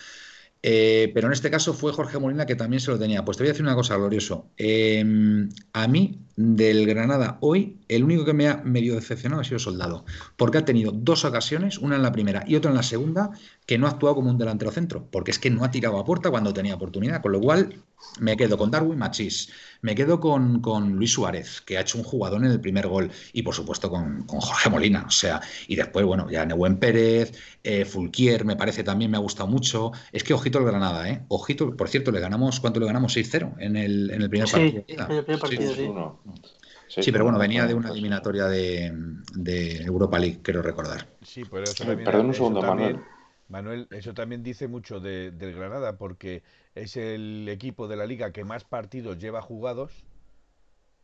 Eh, 0.62 1.11
pero 1.14 1.27
en 1.29 1.33
este 1.33 1.51
caso 1.51 1.73
fue 1.73 1.92
Jorge 1.92 2.18
Molina 2.18 2.46
que 2.46 2.57
también 2.57 2.81
se 2.81 2.90
lo 2.90 2.99
tenía. 2.99 3.25
Pues 3.25 3.37
te 3.37 3.44
voy 3.44 3.49
a 3.49 3.53
decir 3.53 3.64
una 3.64 3.75
cosa, 3.75 3.96
glorioso. 3.96 4.51
Em, 4.57 5.49
a 5.73 5.88
mí, 5.88 6.20
del 6.37 6.87
Granada, 6.87 7.38
hoy, 7.40 7.80
el 7.90 8.05
único 8.05 8.24
que 8.24 8.33
me 8.33 8.48
ha 8.48 8.59
medio 8.59 8.94
decepcionado 8.94 9.42
ha 9.42 9.44
sido 9.44 9.59
Soldado. 9.59 10.05
Porque 10.37 10.59
ha 10.59 10.64
tenido 10.64 10.92
dos 10.92 11.24
ocasiones, 11.24 11.79
una 11.79 11.96
en 11.96 12.03
la 12.03 12.12
primera 12.12 12.44
y 12.46 12.55
otra 12.55 12.70
en 12.70 12.76
la 12.76 12.85
segunda, 12.85 13.31
que 13.66 13.79
no 13.79 13.87
ha 13.87 13.90
actuado 13.90 14.14
como 14.14 14.31
un 14.31 14.38
delantero 14.38 14.70
centro. 14.70 15.09
Porque 15.11 15.33
es 15.33 15.38
que 15.40 15.50
no 15.50 15.64
ha 15.64 15.72
tirado 15.72 15.98
a 15.98 16.05
puerta 16.05 16.31
cuando 16.31 16.55
tenía 16.55 16.76
oportunidad. 16.76 17.20
Con 17.20 17.33
lo 17.33 17.40
cual, 17.40 17.83
me 18.20 18.37
quedo 18.37 18.57
con 18.57 18.70
Darwin 18.70 18.96
Machís. 18.96 19.50
Me 19.83 19.96
quedo 19.96 20.20
con, 20.20 20.61
Luis 20.92 21.12
Suárez, 21.12 21.62
que 21.62 21.79
ha 21.79 21.81
hecho 21.81 21.98
un 21.98 22.05
jugador 22.05 22.44
en 22.44 22.53
el 22.53 22.61
primer 22.61 22.87
gol. 22.87 23.11
Y 23.33 23.42
por 23.42 23.55
supuesto 23.57 23.90
con, 23.90 24.24
Jorge 24.29 24.70
Molina. 24.70 25.05
O 25.09 25.11
sea, 25.11 25.40
y 25.66 25.74
después, 25.74 26.07
bueno, 26.07 26.31
ya 26.31 26.46
Nehuen 26.46 26.79
Pérez, 26.79 27.33
eh, 27.64 27.85
Fulquier, 27.85 28.44
me 28.44 28.55
parece 28.55 28.85
también 28.85 29.11
me 29.11 29.16
ha 29.16 29.20
gustado 29.20 29.48
mucho. 29.48 29.90
Es 30.12 30.22
que 30.22 30.33
ojito 30.33 30.61
el 30.61 30.64
Granada, 30.64 31.09
¿eh? 31.09 31.24
Ojito, 31.26 31.76
por 31.76 31.88
cierto, 31.88 32.12
le 32.12 32.20
ganamos, 32.20 32.61
¿cuánto 32.61 32.79
le 32.79 32.87
ganamos? 32.87 33.16
6-0 33.16 33.57
en 33.59 33.76
el, 33.76 34.11
en 34.11 34.22
el 34.22 34.31
primer 34.31 34.48
partido. 34.48 34.85
En 34.87 35.00
el 35.11 35.24
primer 35.24 35.40
partido, 35.40 36.20
sí. 36.90 37.03
Sí, 37.03 37.12
pero 37.12 37.24
bueno, 37.24 37.38
venía 37.38 37.66
de 37.66 37.74
una 37.74 37.90
eliminatoria 37.90 38.46
de, 38.46 38.87
Europa 39.85 40.18
League, 40.18 40.40
quiero 40.42 40.62
recordar. 40.62 41.07
Sí, 41.22 41.44
pero 41.50 41.64
eso 41.64 41.85
Perdón 41.85 42.26
un 42.26 42.35
segundo, 42.35 42.62
Manuel. 42.62 43.00
Manuel, 43.48 43.88
eso 43.90 44.14
también 44.14 44.42
dice 44.42 44.68
mucho 44.68 45.00
del 45.00 45.55
Granada, 45.55 45.96
porque 45.96 46.42
es 46.74 46.96
el 46.96 47.48
equipo 47.48 47.88
de 47.88 47.96
la 47.96 48.07
liga 48.07 48.33
que 48.33 48.44
más 48.44 48.64
partidos 48.64 49.18
lleva 49.18 49.42
jugados 49.42 49.92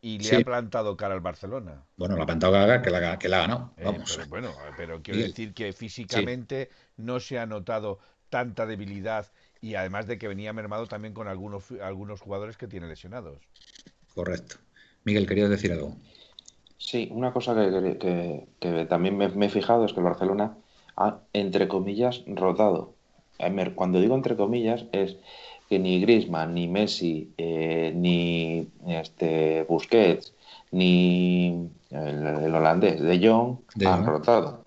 y 0.01 0.19
le 0.19 0.37
ha 0.37 0.41
plantado 0.41 0.97
cara 0.97 1.15
al 1.15 1.21
Barcelona. 1.21 1.85
Bueno, 1.97 2.17
le 2.17 2.23
ha 2.23 2.27
plantado 2.27 2.53
cara 2.53 2.83
que 2.83 2.91
la, 2.91 3.19
que 3.19 3.29
la 3.29 3.39
ha 3.39 3.41
ganado. 3.41 3.73
Eh, 3.77 3.99
bueno, 4.29 4.53
pero 4.77 5.03
quiero 5.03 5.21
decir 5.21 5.55
que 5.55 5.73
físicamente 5.73 6.71
no 6.97 7.19
se 7.19 7.39
ha 7.39 7.47
notado 7.47 7.99
tanta 8.29 8.67
debilidad 8.67 9.27
y 9.61 9.75
además 9.75 10.07
de 10.07 10.19
que 10.19 10.29
venía 10.29 10.53
mermado 10.53 10.87
también 10.87 11.15
con 11.15 11.27
algunos, 11.27 11.73
algunos 11.83 12.21
jugadores 12.21 12.57
que 12.57 12.69
tiene 12.69 12.87
lesionados. 12.87 13.41
Correcto. 14.15 14.57
Miguel, 15.07 15.27
¿querías 15.27 15.49
decir 15.49 15.73
algo? 15.73 15.95
Sí, 16.77 17.09
una 17.13 17.33
cosa 17.33 17.55
que, 17.55 18.87
también 18.89 19.17
me, 19.17 19.29
me, 19.29 19.47
he 19.47 19.49
fijado 19.49 19.85
es 19.85 19.93
que 19.93 20.01
el 20.01 20.05
Barcelona 20.05 20.57
ha, 20.97 21.21
entre 21.33 21.69
comillas, 21.69 22.25
rotado. 22.27 22.93
Cuando 23.75 24.01
digo 24.01 24.17
entre 24.17 24.37
comillas 24.37 24.87
es 24.93 25.17
que 25.69 25.79
ni 25.79 26.01
Griezmann, 26.01 26.55
ni 26.55 26.67
Messi, 26.67 27.33
eh, 27.39 27.93
ni 27.95 28.67
este 28.89 29.65
Busquets, 29.69 30.33
ni 30.73 31.69
el, 31.91 32.55
holandés 32.55 33.01
de 33.01 33.19
Jong 33.25 33.59
han 33.87 34.07
rotado, 34.07 34.65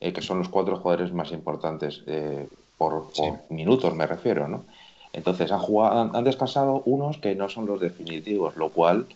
eh, 0.00 0.12
que 0.12 0.20
son 0.20 0.38
los 0.38 0.48
cuatro 0.50 0.76
jugadores 0.76 1.12
más 1.12 1.32
importantes 1.32 2.02
eh, 2.06 2.48
por, 2.76 3.08
minutos, 3.48 3.94
me 3.94 4.06
refiero, 4.06 4.46
¿no? 4.46 4.64
Entonces 5.12 5.52
han, 5.52 5.60
jugado, 5.60 6.10
han, 6.14 6.24
descansado 6.24 6.82
unos 6.84 7.18
que 7.18 7.34
no 7.34 7.48
son 7.48 7.66
los 7.66 7.80
definitivos, 7.80 8.56
lo 8.56 8.70
cual 8.70 9.06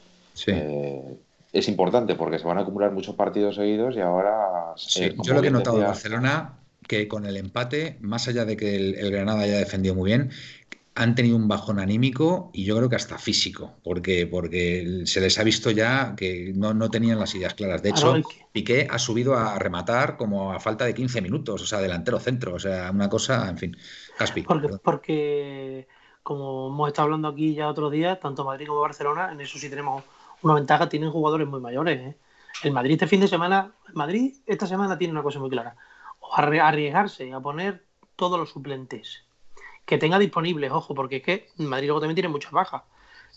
es 0.46 1.68
importante 1.68 2.14
porque 2.14 2.38
se 2.38 2.46
van 2.46 2.58
a 2.58 2.62
acumular 2.62 2.92
muchos 2.92 3.14
partidos 3.14 3.56
seguidos 3.56 3.96
y 3.96 4.00
ahora... 4.00 4.74
Yo 5.22 5.34
lo 5.34 5.42
que 5.42 5.48
he 5.48 5.50
notado 5.50 5.78
en 5.78 5.84
Barcelona 5.84 6.58
que 6.88 7.06
con 7.06 7.26
el 7.26 7.36
empate, 7.36 7.98
más 8.00 8.26
allá 8.26 8.44
de 8.44 8.56
que 8.56 8.74
el, 8.74 9.10
Granada 9.10 9.42
haya 9.42 9.58
defendido 9.58 9.94
muy 9.94 10.10
bien, 10.10 10.30
han 10.94 11.14
tenido 11.14 11.36
un 11.36 11.46
bajón 11.46 11.78
anímico 11.78 12.50
y 12.52 12.64
yo 12.64 12.76
creo 12.76 12.88
que 12.88 12.96
hasta 12.96 13.18
físico, 13.18 13.74
porque, 13.84 14.26
porque 14.26 15.02
se 15.04 15.20
les 15.20 15.38
ha 15.38 15.44
visto 15.44 15.70
ya 15.70 16.16
que 16.16 16.52
no, 16.56 16.90
tenían 16.90 17.20
las 17.20 17.34
ideas 17.36 17.54
claras. 17.54 17.82
De 17.82 17.90
hecho, 17.90 18.16
Piqué 18.50 18.88
ha 18.90 18.98
subido 18.98 19.36
a 19.36 19.56
rematar 19.60 20.16
como 20.16 20.52
a 20.52 20.58
falta 20.58 20.84
de 20.86 20.94
15 20.94 21.20
minutos, 21.20 21.62
o 21.62 21.66
sea, 21.66 21.78
delantero 21.78 22.18
centro, 22.18 22.54
o 22.54 22.58
sea, 22.58 22.90
una 22.90 23.08
cosa, 23.08 23.48
en 23.48 23.58
fin. 23.58 23.76
Caspi. 24.16 24.42
Porque, 24.42 24.68
porque, 24.82 25.88
como 26.24 26.68
hemos 26.68 26.88
estado 26.88 27.04
hablando 27.04 27.28
aquí 27.28 27.54
ya 27.54 27.68
otros 27.68 27.92
días, 27.92 28.18
tanto 28.18 28.44
Madrid 28.44 28.66
como 28.66 28.80
Barcelona, 28.80 29.30
en 29.30 29.40
eso 29.40 29.56
sí 29.56 29.70
tenemos 29.70 30.02
una 30.42 30.54
ventaja, 30.54 30.88
tienen 30.88 31.10
jugadores 31.10 31.48
muy 31.48 31.60
mayores. 31.60 32.00
¿eh? 32.00 32.16
El 32.62 32.72
Madrid 32.72 32.92
este 32.92 33.06
fin 33.06 33.20
de 33.20 33.28
semana, 33.28 33.72
Madrid 33.94 34.34
esta 34.46 34.66
semana 34.66 34.98
tiene 34.98 35.12
una 35.12 35.22
cosa 35.22 35.38
muy 35.38 35.50
clara, 35.50 35.76
o 36.20 36.34
arriesgarse 36.34 37.32
a 37.32 37.40
poner 37.40 37.84
todos 38.16 38.38
los 38.38 38.50
suplentes 38.50 39.24
que 39.84 39.98
tenga 39.98 40.18
disponibles, 40.18 40.70
ojo, 40.70 40.94
porque 40.94 41.16
es 41.16 41.22
que 41.22 41.48
Madrid 41.56 41.86
luego 41.86 42.00
también 42.00 42.16
tiene 42.16 42.28
muchas 42.28 42.52
bajas, 42.52 42.82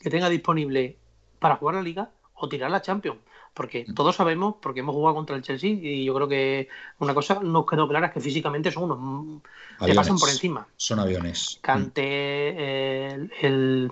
que 0.02 0.10
tenga 0.10 0.28
disponible 0.28 0.98
para 1.40 1.56
jugar 1.56 1.76
la 1.76 1.82
liga 1.82 2.12
o 2.34 2.50
tirar 2.50 2.72
la 2.72 2.82
Champions. 2.82 3.20
Porque 3.54 3.86
todos 3.94 4.16
sabemos, 4.16 4.56
porque 4.62 4.80
hemos 4.80 4.96
jugado 4.96 5.16
contra 5.16 5.36
el 5.36 5.42
Chelsea, 5.42 5.72
y 5.72 6.06
yo 6.06 6.14
creo 6.16 6.28
que 6.28 6.70
una 7.00 7.14
cosa 7.14 7.42
nos 7.42 7.66
quedó 7.66 7.88
clara 7.88 8.08
es 8.08 8.14
que 8.14 8.22
físicamente 8.22 8.72
son 8.72 8.92
unos 8.92 9.42
que 9.86 9.94
pasan 9.94 10.18
por 10.18 10.30
encima. 10.30 10.68
Son 10.78 11.00
aviones. 11.00 11.60
Cante, 11.62 13.08
el, 13.08 13.32
el 13.42 13.92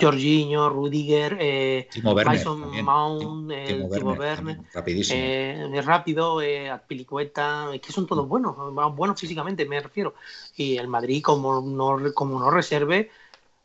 Jorginho, 0.00 0.68
Rudiger, 0.68 1.36
eh, 1.40 1.88
Mason 2.02 2.84
Mount, 2.84 3.50
eh, 3.50 3.64
Timo 3.66 4.12
Werner, 4.12 4.60
rapidísimo. 4.72 5.20
Eh, 5.20 5.82
rápido, 5.84 6.40
eh, 6.40 6.70
es 6.70 7.80
que 7.80 7.92
son 7.92 8.06
todos 8.06 8.28
buenos, 8.28 8.56
buenos 8.94 9.20
físicamente, 9.20 9.64
me 9.66 9.80
refiero. 9.80 10.14
Y 10.56 10.76
el 10.76 10.86
Madrid, 10.86 11.22
como 11.22 11.60
no, 11.60 11.98
como 12.14 12.38
no 12.38 12.50
reserve, 12.50 13.10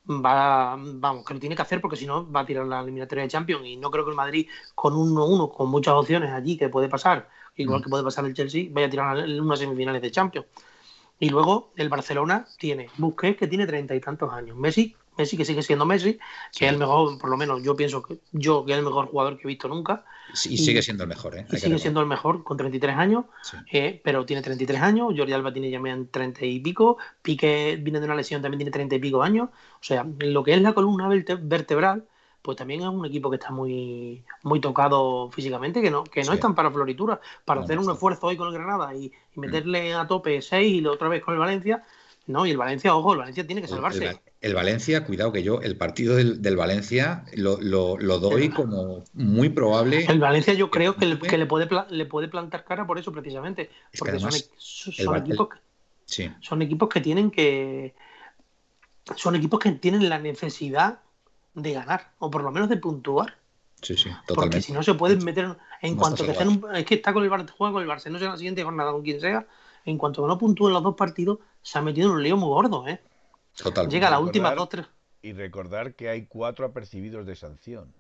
va, 0.10 0.78
vamos, 0.78 1.26
que 1.26 1.34
lo 1.34 1.40
tiene 1.40 1.56
que 1.56 1.62
hacer 1.62 1.82
porque 1.82 1.98
si 1.98 2.06
no 2.06 2.30
va 2.32 2.42
a 2.42 2.46
tirar 2.46 2.66
la 2.66 2.82
eliminatoria 2.82 3.24
de 3.24 3.30
Champions 3.30 3.66
y 3.66 3.78
no 3.78 3.92
creo 3.92 4.06
que 4.06 4.12
el 4.12 4.18
Madrid 4.18 4.48
con 4.76 4.94
1-1, 4.94 5.54
con 5.54 5.70
muchas 5.70 5.94
opciones 5.94 6.32
allí 6.32 6.58
que 6.58 6.70
puede 6.70 6.90
pasar, 6.90 7.30
igual 7.56 7.80
mm. 7.80 7.84
que 7.84 7.90
puede 7.90 8.04
pasar 8.04 8.26
el 8.26 8.34
Chelsea, 8.34 8.68
vaya 8.72 8.88
a 8.88 8.90
tirar 8.90 9.18
unas 9.18 9.60
semifinales 9.60 10.02
de 10.02 10.12
Champions. 10.12 10.48
Y 11.20 11.30
luego 11.30 11.72
el 11.76 11.90
Barcelona 11.90 12.46
tiene 12.58 12.90
Busquets, 12.98 13.40
que 13.40 13.48
tiene 13.48 13.66
treinta 13.66 13.96
y 13.96 14.00
tantos 14.00 14.32
años. 14.32 14.56
Messi, 14.56 14.96
Messi 15.18 15.38
que 15.38 15.46
sigue 15.46 15.64
siendo 15.64 15.86
Messi, 15.86 16.20
que 16.56 16.66
es 16.66 16.72
el 16.72 16.78
mejor, 16.78 17.18
por 17.18 17.30
lo 17.30 17.38
menos 17.38 17.64
yo 17.64 17.76
pienso 17.76 18.02
que 18.02 18.20
yo 18.32 18.66
que 18.66 18.74
es 18.74 18.78
el 18.78 18.84
mejor 18.86 19.08
jugador 19.08 19.38
que 19.38 19.44
he 19.44 19.48
visto 19.48 19.68
nunca. 19.68 20.06
y, 20.46 20.58
sigue 20.58 20.82
siendo 20.82 21.04
el 21.04 21.10
mejor, 21.10 21.38
¿eh? 21.38 21.46
sigue 21.50 21.80
siendo 21.80 22.02
el 22.02 22.08
mejor 22.08 22.44
con 22.44 22.58
33 22.58 22.96
años, 22.98 23.26
eh, 23.72 24.02
pero 24.04 24.26
tiene 24.26 24.42
33 24.42 24.82
años. 24.82 25.14
Jordi 25.16 25.34
Alba 25.34 25.54
tiene 25.54 25.70
ya 25.70 25.82
30 26.12 26.46
y 26.46 26.60
pico. 26.60 26.98
Pique 27.22 27.78
viene 27.82 28.00
de 28.00 28.06
una 28.06 28.16
lesión, 28.16 28.42
también 28.42 28.60
tiene 28.60 28.72
30 28.72 28.96
y 28.96 29.00
pico 29.00 29.24
años. 29.24 29.50
O 29.50 29.84
sea, 29.84 30.06
lo 30.20 30.44
que 30.44 30.54
es 30.54 30.62
la 30.62 30.74
columna 30.74 31.08
vertebral 31.08 32.06
pues 32.48 32.56
también 32.56 32.80
es 32.80 32.88
un 32.88 33.06
equipo 33.06 33.30
que 33.30 33.36
está 33.36 33.52
muy, 33.52 34.24
muy 34.44 34.62
tocado 34.62 35.30
físicamente, 35.32 35.82
que 35.82 35.92
no, 35.92 36.06
que 36.06 36.24
no 36.24 36.32
están 36.32 36.56
para 36.56 36.72
floritura. 36.72 37.20
Para 37.44 37.60
hacer 37.60 37.78
un 37.78 37.92
esfuerzo 37.92 38.28
hoy 38.28 38.38
con 38.38 38.48
el 38.48 38.54
Granada 38.54 38.96
y, 38.96 39.12
mm. 39.36 39.40
meterle 39.42 39.94
a 39.94 40.08
tope 40.08 40.42
6 40.42 40.82
y 40.82 40.86
otra 40.86 41.10
vez 41.10 41.22
con 41.22 41.34
el 41.34 41.42
Valencia, 41.42 41.84
no, 42.28 42.46
y 42.46 42.52
el 42.52 42.58
Valencia, 42.58 42.96
ojo, 42.96 43.12
el 43.12 43.20
Valencia 43.20 43.46
tiene 43.46 43.62
que 43.62 43.68
salvarse. 43.68 44.08
El, 44.08 44.20
Valencia, 44.54 45.04
cuidado 45.06 45.32
que 45.32 45.44
yo, 45.44 45.62
el 45.62 45.78
partido 45.78 46.16
del, 46.16 46.56
Valencia 46.56 47.26
lo, 47.34 47.58
doy 48.20 48.50
como 48.50 49.04
muy 49.14 49.50
probable. 49.50 50.06
El 50.06 50.20
Valencia 50.20 50.54
yo 50.54 50.70
creo 50.70 50.96
que, 50.96 51.06
le, 51.06 51.20
que 51.20 51.38
le, 51.38 51.46
puede, 51.46 51.68
le 51.90 52.06
puede 52.06 52.28
plantar 52.28 52.64
cara 52.64 52.86
por 52.86 53.00
eso 53.00 53.12
precisamente. 53.12 53.70
Porque 53.98 54.20
son, 54.20 55.16
equipos 55.16 55.50
que, 55.50 56.32
son 56.40 56.62
equipos 56.62 56.90
que 56.90 57.02
tienen 57.02 57.32
que. 57.32 57.96
Son 59.16 59.36
equipos 59.36 59.60
que 59.60 59.72
tienen 59.72 60.08
la 60.10 60.20
necesidad 60.20 61.00
de 61.54 61.74
ganar, 61.74 62.12
o 62.20 62.30
por 62.30 62.44
lo 62.44 62.52
menos 62.52 62.70
de 62.70 62.78
puntuar. 62.78 63.38
Sí, 63.82 63.96
sí, 63.96 64.10
totalmente. 64.28 64.36
Porque 64.36 64.62
si 64.62 64.72
no 64.72 64.84
se 64.84 64.94
pueden 64.94 65.24
meter, 65.24 65.56
en 65.82 65.96
cuanto 65.96 66.26
que 66.26 66.32
estén, 66.32 66.62
es 66.76 66.86
que 66.86 66.96
está 66.96 67.14
con 67.14 67.24
el 67.24 67.30
Barça, 67.30 67.52
juega 67.58 67.74
con 67.74 67.82
el 67.82 67.88
no 67.88 68.20
sea 68.20 68.30
la 68.30 68.38
siguiente 68.38 68.64
jornada 68.64 68.92
con 68.92 69.04
quien 69.04 69.20
sea, 69.20 69.48
en 69.86 69.98
cuanto 69.98 70.22
que 70.22 70.28
no 70.28 70.38
puntúen 70.38 70.74
los 70.74 70.84
dos 70.84 70.96
partidos, 70.96 71.40
se 71.62 71.78
ha 71.80 71.82
metido 71.82 72.10
en 72.10 72.16
un 72.16 72.24
lío 72.24 72.38
muy 72.38 72.50
gordo, 72.50 72.88
¿eh? 72.88 73.02
Totalmente. 73.62 73.96
Llega 73.96 74.08
a 74.08 74.12
las 74.12 74.22
últimas 74.22 74.56
dos, 74.56 74.70
tres. 74.70 74.86
Y 75.22 75.34
recordar 75.34 75.96
que 75.96 76.10
hay 76.10 76.26
cuatro 76.26 76.66
apercibidos 76.66 77.26
de 77.26 77.36
sanción. 77.36 77.94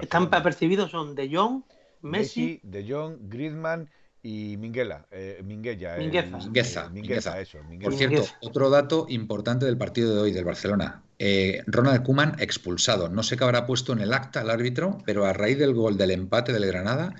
Están 0.00 0.28
apercibidos 0.32 0.90
son 0.90 1.14
De 1.14 1.28
Jong, 1.34 1.62
Messi, 2.02 2.60
De 2.62 2.90
Jong, 2.90 3.28
Griezmann 3.28 3.90
y 4.22 4.56
Minguela, 4.56 5.06
eh, 5.10 5.40
Minguella. 5.44 5.96
Mingueza. 5.96 7.40
eso. 7.40 7.58
Por 7.82 7.94
cierto, 7.94 8.24
otro 8.40 8.70
dato 8.70 9.06
importante 9.08 9.66
del 9.66 9.76
partido 9.76 10.14
de 10.14 10.20
hoy 10.20 10.32
del 10.32 10.44
Barcelona. 10.44 11.02
Eh, 11.18 11.62
Ronald 11.66 12.02
Kuman 12.02 12.36
expulsado. 12.40 13.08
No 13.08 13.22
sé 13.22 13.36
qué 13.36 13.44
habrá 13.44 13.66
puesto 13.66 13.92
en 13.92 14.00
el 14.00 14.12
acta 14.12 14.42
el 14.42 14.50
árbitro, 14.50 14.98
pero 15.04 15.26
a 15.26 15.32
raíz 15.32 15.58
del 15.58 15.74
gol 15.74 15.96
del 15.96 16.10
empate 16.10 16.52
del 16.52 16.66
Granada 16.66 17.14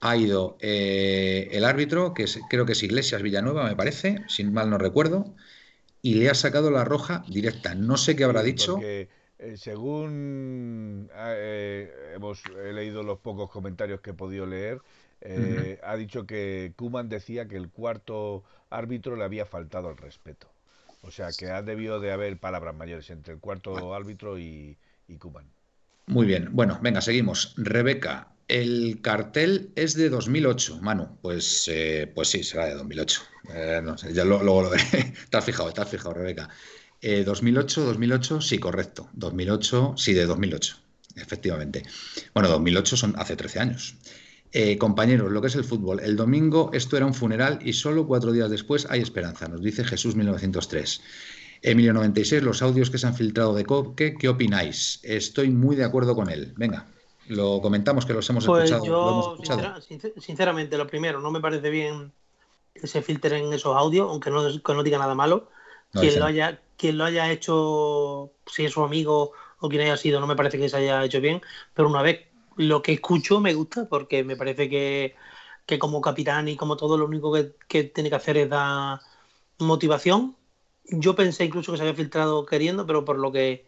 ha 0.00 0.16
ido 0.16 0.56
eh, 0.60 1.48
el 1.52 1.64
árbitro, 1.64 2.14
que 2.14 2.26
creo 2.48 2.66
que 2.66 2.72
es 2.72 2.82
Iglesias 2.82 3.22
Villanueva, 3.22 3.64
me 3.64 3.76
parece, 3.76 4.22
sin 4.28 4.52
mal 4.52 4.70
no 4.70 4.78
recuerdo, 4.78 5.34
y 6.02 6.14
le 6.14 6.30
ha 6.30 6.34
sacado 6.34 6.70
la 6.70 6.84
roja 6.84 7.24
directa. 7.28 7.74
No 7.74 7.96
sé 7.96 8.16
qué 8.16 8.24
habrá 8.24 8.42
dicho. 8.42 8.78
según 9.56 11.10
hemos 12.14 12.42
he 12.64 12.72
leído 12.72 13.02
los 13.02 13.18
pocos 13.18 13.50
comentarios 13.50 14.00
que 14.00 14.10
he 14.10 14.14
podido 14.14 14.46
leer, 14.46 14.80
eh, 15.20 15.80
ha 15.82 15.96
dicho 15.96 16.26
que 16.26 16.72
Kuman 16.76 17.08
decía 17.08 17.48
que 17.48 17.56
el 17.56 17.70
cuarto 17.70 18.44
árbitro 18.70 19.16
le 19.16 19.24
había 19.24 19.46
faltado 19.46 19.90
el 19.90 19.96
respeto. 19.96 20.48
O 21.02 21.10
sea, 21.10 21.28
que 21.36 21.50
ha 21.50 21.62
debido 21.62 22.00
de 22.00 22.12
haber 22.12 22.38
palabras 22.38 22.74
mayores 22.74 23.10
entre 23.10 23.34
el 23.34 23.40
cuarto 23.40 23.94
árbitro 23.94 24.38
y, 24.38 24.76
y 25.08 25.16
Kuman. 25.16 25.46
Muy 26.06 26.26
bien, 26.26 26.50
bueno, 26.52 26.78
venga, 26.82 27.00
seguimos. 27.00 27.54
Rebeca, 27.56 28.28
el 28.48 29.00
cartel 29.02 29.70
es 29.74 29.94
de 29.94 30.08
2008, 30.08 30.78
Manu. 30.80 31.18
Pues, 31.20 31.68
eh, 31.68 32.10
pues 32.14 32.28
sí, 32.28 32.42
será 32.42 32.66
de 32.66 32.74
2008. 32.74 33.22
Eh, 33.54 33.80
no 33.82 33.96
sé, 33.98 34.12
ya 34.12 34.24
luego 34.24 34.62
lo 34.62 34.70
veré. 34.70 34.84
te 35.30 35.42
fijado, 35.42 35.72
te 35.72 35.84
fijado, 35.84 36.14
Rebeca. 36.14 36.48
2008, 37.02 37.84
2008, 37.84 38.40
sí, 38.40 38.58
correcto. 38.58 39.08
2008, 39.12 39.94
sí, 39.96 40.12
de 40.12 40.26
2008, 40.26 40.76
efectivamente. 41.16 41.84
Bueno, 42.34 42.48
2008 42.48 42.96
son 42.96 43.14
hace 43.16 43.36
13 43.36 43.60
años. 43.60 43.96
Eh, 44.52 44.78
compañeros, 44.78 45.30
lo 45.30 45.40
que 45.40 45.48
es 45.48 45.54
el 45.54 45.64
fútbol. 45.64 46.00
El 46.00 46.16
domingo 46.16 46.70
esto 46.72 46.96
era 46.96 47.06
un 47.06 47.14
funeral 47.14 47.58
y 47.62 47.74
solo 47.74 48.06
cuatro 48.06 48.32
días 48.32 48.50
después 48.50 48.86
hay 48.88 49.02
esperanza, 49.02 49.48
nos 49.48 49.62
dice 49.62 49.84
Jesús 49.84 50.16
1903. 50.16 51.02
Emilio 51.62 51.92
96, 51.92 52.42
los 52.42 52.62
audios 52.62 52.90
que 52.90 52.98
se 52.98 53.06
han 53.06 53.14
filtrado 53.14 53.54
de 53.54 53.64
Coque, 53.64 54.14
¿qué 54.18 54.28
opináis? 54.28 55.00
Estoy 55.02 55.50
muy 55.50 55.76
de 55.76 55.84
acuerdo 55.84 56.14
con 56.14 56.30
él. 56.30 56.54
Venga, 56.56 56.88
lo 57.28 57.60
comentamos 57.60 58.06
que 58.06 58.12
los 58.12 58.28
hemos 58.30 58.46
pues 58.46 58.70
escuchado. 58.70 58.84
Yo, 58.84 59.36
sinceramente, 60.18 60.78
lo 60.78 60.86
primero, 60.86 61.20
no 61.20 61.30
me 61.30 61.40
parece 61.40 61.70
bien 61.70 62.12
que 62.74 62.86
se 62.86 63.02
filtren 63.02 63.52
esos 63.52 63.76
audios, 63.76 64.08
aunque 64.10 64.30
no, 64.30 64.42
no 64.48 64.82
diga 64.82 64.98
nada 64.98 65.14
malo. 65.14 65.48
quien, 65.92 66.18
lo 66.18 66.26
haya, 66.26 66.60
quien 66.76 66.98
lo 66.98 67.04
haya 67.04 67.30
hecho, 67.30 68.32
si 68.46 68.64
es 68.64 68.72
su 68.72 68.82
amigo 68.82 69.32
o 69.60 69.68
quien 69.68 69.82
haya 69.82 69.96
sido, 69.96 70.20
no 70.20 70.26
me 70.26 70.36
parece 70.36 70.58
que 70.58 70.68
se 70.68 70.76
haya 70.76 71.04
hecho 71.04 71.20
bien, 71.20 71.40
pero 71.74 71.88
una 71.88 72.02
vez 72.02 72.26
lo 72.56 72.82
que 72.82 72.92
escucho 72.92 73.40
me 73.40 73.54
gusta 73.54 73.88
porque 73.88 74.24
me 74.24 74.36
parece 74.36 74.68
que, 74.68 75.14
como 75.78 76.00
capitán 76.00 76.48
y 76.48 76.56
como 76.56 76.76
todo 76.76 76.96
lo 76.96 77.06
único 77.06 77.32
que, 77.68 77.84
tiene 77.84 78.10
que 78.10 78.16
hacer 78.16 78.36
es 78.36 78.50
dar 78.50 79.00
motivación. 79.58 80.36
Yo 80.84 81.16
pensé 81.16 81.44
incluso 81.44 81.72
que 81.72 81.78
se 81.78 81.84
había 81.84 81.94
filtrado 81.94 82.46
queriendo, 82.46 82.86
pero 82.86 83.04
por 83.04 83.18
lo 83.18 83.32
que 83.32 83.66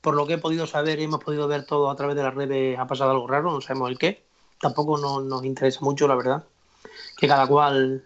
por 0.00 0.14
lo 0.14 0.26
que 0.26 0.34
he 0.34 0.38
podido 0.38 0.66
saber 0.66 1.00
y 1.00 1.04
hemos 1.04 1.22
podido 1.22 1.48
ver 1.48 1.64
todo 1.64 1.90
a 1.90 1.96
través 1.96 2.16
de 2.16 2.22
las 2.22 2.34
redes 2.34 2.78
ha 2.78 2.86
pasado 2.86 3.10
algo 3.10 3.26
raro, 3.26 3.52
no 3.52 3.60
sabemos 3.60 3.90
el 3.90 3.98
qué. 3.98 4.22
Tampoco 4.60 4.98
nos 4.98 5.44
interesa 5.44 5.80
mucho, 5.82 6.08
la 6.08 6.16
verdad. 6.16 6.44
Que 7.16 7.28
cada 7.28 7.46
cual 7.46 8.04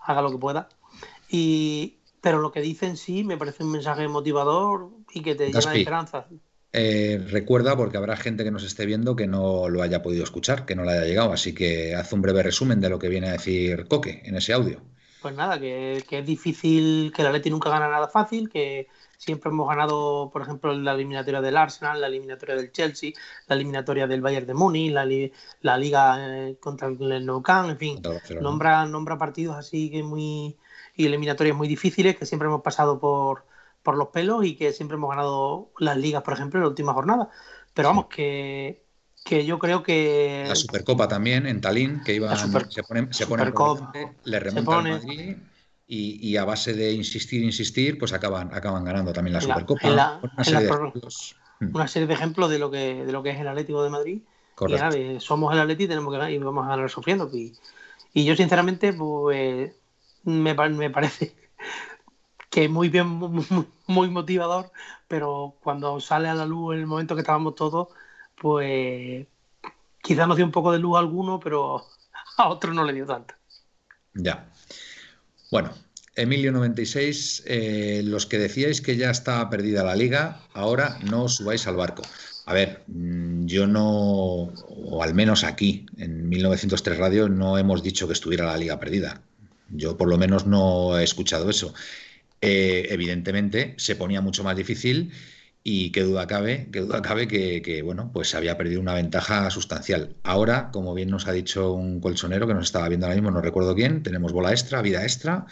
haga 0.00 0.22
lo 0.22 0.30
que 0.30 0.38
pueda. 0.38 0.68
Y, 1.28 1.96
pero 2.20 2.40
lo 2.40 2.52
que 2.52 2.60
dicen 2.60 2.96
sí 2.96 3.24
me 3.24 3.36
parece 3.36 3.64
un 3.64 3.72
mensaje 3.72 4.06
motivador 4.08 4.90
y 5.12 5.22
que 5.22 5.34
te 5.34 5.46
llena 5.46 5.72
de 5.72 5.78
esperanza. 5.78 6.26
Eh, 6.72 7.24
recuerda, 7.30 7.76
porque 7.76 7.96
habrá 7.96 8.16
gente 8.16 8.42
que 8.42 8.50
nos 8.50 8.64
esté 8.64 8.84
viendo 8.84 9.14
que 9.14 9.26
no 9.26 9.68
lo 9.68 9.82
haya 9.82 10.02
podido 10.02 10.24
escuchar, 10.24 10.66
que 10.66 10.74
no 10.74 10.84
le 10.84 10.92
haya 10.92 11.04
llegado, 11.04 11.32
así 11.32 11.54
que 11.54 11.94
haz 11.94 12.12
un 12.12 12.20
breve 12.20 12.42
resumen 12.42 12.80
de 12.80 12.88
lo 12.88 12.98
que 12.98 13.08
viene 13.08 13.28
a 13.28 13.32
decir 13.32 13.86
Coque 13.86 14.22
en 14.24 14.36
ese 14.36 14.52
audio. 14.52 14.80
Pues 15.24 15.36
nada, 15.36 15.58
que, 15.58 16.04
es 16.06 16.26
difícil, 16.26 17.10
que 17.16 17.22
la 17.22 17.32
Leti 17.32 17.48
nunca 17.48 17.70
gana 17.70 17.88
nada 17.88 18.08
fácil, 18.08 18.50
que 18.50 18.88
siempre 19.16 19.50
hemos 19.50 19.66
ganado, 19.66 20.28
por 20.30 20.42
ejemplo, 20.42 20.74
la 20.74 20.92
eliminatoria 20.92 21.40
del 21.40 21.56
Arsenal, 21.56 21.98
la 21.98 22.08
eliminatoria 22.08 22.56
del 22.56 22.72
Chelsea, 22.72 23.12
la 23.46 23.54
eliminatoria 23.54 24.06
del 24.06 24.20
Bayern 24.20 24.46
de 24.46 24.52
Múnich, 24.52 24.92
la, 24.92 25.76
liga 25.78 26.16
eh, 26.18 26.58
contra 26.60 26.88
el 26.88 27.24
Nou 27.24 27.40
Camp, 27.40 27.70
en 27.70 27.78
fin, 27.78 28.02
nombra, 28.38 28.84
nombra 28.84 29.16
partidos 29.16 29.56
así 29.56 29.90
que 29.90 30.02
muy 30.02 30.58
y 30.94 31.06
eliminatorias 31.06 31.56
muy 31.56 31.68
difíciles 31.68 32.18
que 32.18 32.26
siempre 32.26 32.48
hemos 32.48 32.60
pasado 32.60 33.00
por 33.00 33.46
por 33.82 33.96
los 33.96 34.08
pelos 34.08 34.44
y 34.44 34.56
que 34.56 34.72
siempre 34.72 34.96
hemos 34.96 35.08
ganado 35.08 35.70
las 35.78 35.96
ligas, 35.96 36.22
por 36.22 36.34
ejemplo, 36.34 36.58
en 36.58 36.64
la 36.64 36.68
última 36.68 36.92
jornada. 36.92 37.30
Pero 37.72 37.88
vamos, 37.88 38.06
que, 38.08 38.83
que 39.24 39.44
yo 39.46 39.58
creo 39.58 39.82
que. 39.82 40.44
La 40.46 40.54
Supercopa 40.54 41.08
también 41.08 41.46
en 41.46 41.60
Talín, 41.60 42.02
que 42.04 42.14
iba 42.14 42.36
se 42.36 42.82
pone, 42.82 43.12
se 43.12 43.26
pone 43.26 43.52
le 44.24 44.40
remonta 44.40 44.78
al 44.78 44.90
Madrid 44.90 45.36
y, 45.86 46.36
a 46.36 46.44
base 46.44 46.74
de 46.74 46.92
insistir, 46.92 47.42
insistir, 47.42 47.98
pues 47.98 48.12
acaban, 48.12 48.54
acaban 48.54 48.84
ganando 48.84 49.12
también 49.12 49.34
la, 49.34 49.40
Supercopa. 49.40 50.20
una, 50.22 50.44
serie 50.44 50.60
de 50.60 50.66
ejemplos. 50.66 51.36
Una 51.60 51.88
serie 51.88 52.06
de 52.06 52.14
ejemplos 52.14 52.50
de 52.50 52.58
lo 52.58 52.70
que 52.70 53.04
de 53.04 53.12
lo 53.12 53.22
que 53.22 53.30
es 53.30 53.40
el 53.40 53.48
Atlético 53.48 53.82
de 53.82 53.90
Madrid. 53.90 54.22
Correcto. 54.54 54.96
Y 54.96 55.20
somos 55.20 55.52
el 55.52 55.60
Atlético 55.60 55.86
y 55.86 55.88
tenemos 55.88 56.12
que 56.12 56.18
ganar 56.18 56.30
y 56.30 56.38
vamos 56.38 56.66
a 56.66 56.68
ganar 56.68 56.90
sufriendo. 56.90 57.28
Y, 57.32 57.54
y 58.12 58.24
yo, 58.24 58.36
sinceramente, 58.36 58.92
pues 58.92 59.72
me, 60.24 60.54
me 60.54 60.90
parece 60.90 61.34
que 62.50 62.68
muy 62.68 62.90
bien, 62.90 63.08
muy, 63.86 64.10
motivador, 64.10 64.70
pero 65.08 65.56
cuando 65.62 65.98
sale 66.00 66.28
a 66.28 66.34
la 66.34 66.44
luz 66.44 66.74
en 66.74 66.80
el 66.80 66.86
momento 66.86 67.14
que 67.14 67.22
estábamos 67.22 67.54
todos, 67.54 67.88
pues 68.40 69.26
quizás 70.02 70.28
nos 70.28 70.36
dio 70.36 70.44
un 70.44 70.52
poco 70.52 70.72
de 70.72 70.78
luz 70.78 70.96
a 70.96 71.00
alguno, 71.00 71.40
pero 71.40 71.84
a 72.36 72.48
otro 72.48 72.72
no 72.72 72.84
le 72.84 72.92
dio 72.92 73.06
tanto. 73.06 73.34
Ya. 74.14 74.48
Bueno, 75.50 75.72
Emilio 76.16 76.52
96, 76.52 77.42
eh, 77.46 78.02
los 78.04 78.26
que 78.26 78.38
decíais 78.38 78.80
que 78.80 78.96
ya 78.96 79.10
estaba 79.10 79.50
perdida 79.50 79.82
la 79.82 79.96
liga, 79.96 80.40
ahora 80.52 80.98
no 81.02 81.24
os 81.24 81.36
subáis 81.36 81.66
al 81.66 81.76
barco. 81.76 82.02
A 82.46 82.54
ver, 82.54 82.82
mm, 82.86 83.46
yo 83.46 83.66
no, 83.66 83.84
o 83.84 85.02
al 85.02 85.14
menos 85.14 85.44
aquí, 85.44 85.86
en 85.96 86.28
1903 86.28 86.98
Radio, 86.98 87.28
no 87.28 87.58
hemos 87.58 87.82
dicho 87.82 88.06
que 88.06 88.12
estuviera 88.12 88.46
la 88.46 88.56
liga 88.56 88.78
perdida. 88.78 89.22
Yo 89.70 89.96
por 89.96 90.08
lo 90.08 90.18
menos 90.18 90.46
no 90.46 90.98
he 90.98 91.04
escuchado 91.04 91.50
eso. 91.50 91.74
Eh, 92.40 92.88
evidentemente 92.90 93.74
se 93.78 93.96
ponía 93.96 94.20
mucho 94.20 94.44
más 94.44 94.56
difícil 94.56 95.12
y 95.66 95.90
qué 95.92 96.02
duda 96.02 96.26
cabe, 96.26 96.68
qué 96.70 96.80
duda 96.80 97.00
cabe 97.00 97.26
que, 97.26 97.80
bueno, 97.82 98.10
pues 98.12 98.28
se 98.28 98.36
había 98.36 98.58
perdido 98.58 98.82
una 98.82 98.92
ventaja 98.92 99.50
sustancial. 99.50 100.14
Ahora, 100.22 100.70
como 100.70 100.92
bien 100.92 101.08
nos 101.08 101.26
ha 101.26 101.32
dicho 101.32 101.72
un 101.72 102.00
colchonero 102.00 102.46
que 102.46 102.52
nos 102.52 102.64
estaba 102.64 102.86
viendo 102.88 103.06
ahora 103.06 103.16
mismo, 103.16 103.30
no 103.30 103.40
recuerdo 103.40 103.74
quién, 103.74 104.02
tenemos 104.02 104.32
bola 104.32 104.50
extra, 104.50 104.82
vida 104.82 105.02
extra 105.02 105.46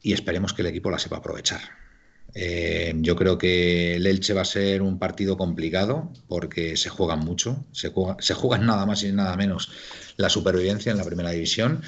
y 0.00 0.14
esperemos 0.14 0.54
que 0.54 0.62
el 0.62 0.68
equipo 0.68 0.90
la 0.90 0.98
sepa 0.98 1.18
aprovechar. 1.18 1.60
Eh, 2.34 2.94
yo 2.96 3.16
creo 3.16 3.36
que 3.36 3.96
el 3.96 4.06
Elche 4.06 4.32
va 4.32 4.40
a 4.40 4.46
ser 4.46 4.80
un 4.80 4.98
partido 4.98 5.36
complicado 5.36 6.10
porque 6.26 6.78
se 6.78 6.88
juegan 6.88 7.20
mucho, 7.20 7.66
se, 7.70 7.92
se 8.20 8.34
juegan 8.34 8.64
nada 8.66 8.86
más 8.86 9.04
y 9.04 9.12
nada 9.12 9.36
menos 9.36 9.70
la 10.16 10.30
supervivencia 10.30 10.90
en 10.90 10.98
la 10.98 11.04
primera 11.04 11.30
división 11.30 11.82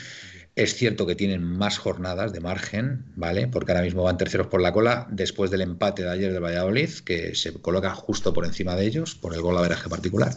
Es 0.57 0.75
cierto 0.75 1.07
que 1.07 1.15
tienen 1.15 1.43
más 1.43 1.77
jornadas 1.77 2.33
de 2.33 2.41
margen, 2.41 3.05
¿vale? 3.15 3.47
Porque 3.47 3.73
ahora 3.73 3.85
mismo 3.85 4.05
van 4.05 4.17
terceros 4.17 4.47
por 4.47 4.63
la 4.63 4.73
cola 4.73 5.07
después 5.11 5.51
del 5.51 5.61
empate 5.61 6.03
de 6.03 6.11
ayer 6.11 6.33
del 6.33 6.43
Valladolid, 6.43 6.89
que 7.05 7.35
se 7.35 7.53
coloca 7.53 7.95
justo 7.95 8.33
por 8.33 8.47
encima 8.47 8.75
de 8.75 8.87
ellos 8.87 9.15
por 9.15 9.35
el 9.35 9.43
gol 9.43 9.59
a 9.59 9.61
veraje 9.61 9.91
particular. 9.91 10.35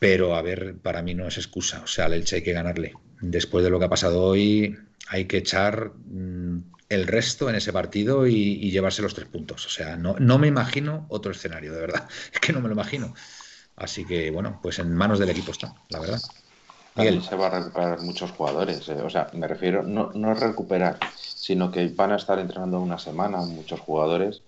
Pero 0.00 0.34
a 0.34 0.42
ver, 0.42 0.74
para 0.82 1.02
mí 1.02 1.14
no 1.14 1.28
es 1.28 1.38
excusa. 1.38 1.80
O 1.84 1.86
sea, 1.86 2.06
al 2.06 2.14
Elche 2.14 2.36
hay 2.36 2.42
que 2.42 2.52
ganarle. 2.52 2.92
Después 3.20 3.62
de 3.62 3.70
lo 3.70 3.78
que 3.78 3.84
ha 3.84 3.88
pasado 3.88 4.20
hoy, 4.20 4.76
hay 5.06 5.26
que 5.26 5.38
echar 5.38 5.92
mm, 5.92 6.58
el 6.88 7.06
resto 7.06 7.48
en 7.48 7.54
ese 7.54 7.72
partido 7.72 8.26
y, 8.26 8.68
llevarse 8.70 9.02
los 9.02 9.14
tres 9.14 9.28
puntos. 9.28 9.64
O 9.64 9.70
sea, 9.70 9.96
no, 9.96 10.16
no 10.18 10.38
me 10.38 10.48
imagino 10.48 11.06
otro 11.08 11.30
escenario, 11.30 11.72
de 11.72 11.80
verdad. 11.80 12.08
Es 12.32 12.40
que 12.40 12.52
no 12.52 12.60
me 12.60 12.66
lo 12.66 12.74
imagino. 12.74 13.14
Así 13.76 14.04
que, 14.04 14.32
bueno, 14.32 14.58
pues 14.60 14.80
en 14.80 14.92
manos 14.92 15.20
del 15.20 15.30
equipo 15.30 15.52
está, 15.52 15.72
la 15.88 16.00
verdad. 16.00 16.20
Miguel. 16.98 17.22
Se 17.22 17.36
va 17.36 17.46
a 17.46 17.50
recuperar 17.50 18.00
muchos 18.00 18.30
jugadores. 18.32 18.88
Eh. 18.88 19.00
O 19.02 19.10
sea, 19.10 19.28
me 19.32 19.46
refiero, 19.46 19.82
no, 19.82 20.10
no 20.14 20.34
recuperar, 20.34 20.98
sino 21.16 21.70
que 21.70 21.88
van 21.88 22.12
a 22.12 22.16
estar 22.16 22.38
entrenando 22.38 22.80
una 22.80 22.98
semana 22.98 23.38
muchos 23.38 23.80
jugadores 23.80 24.42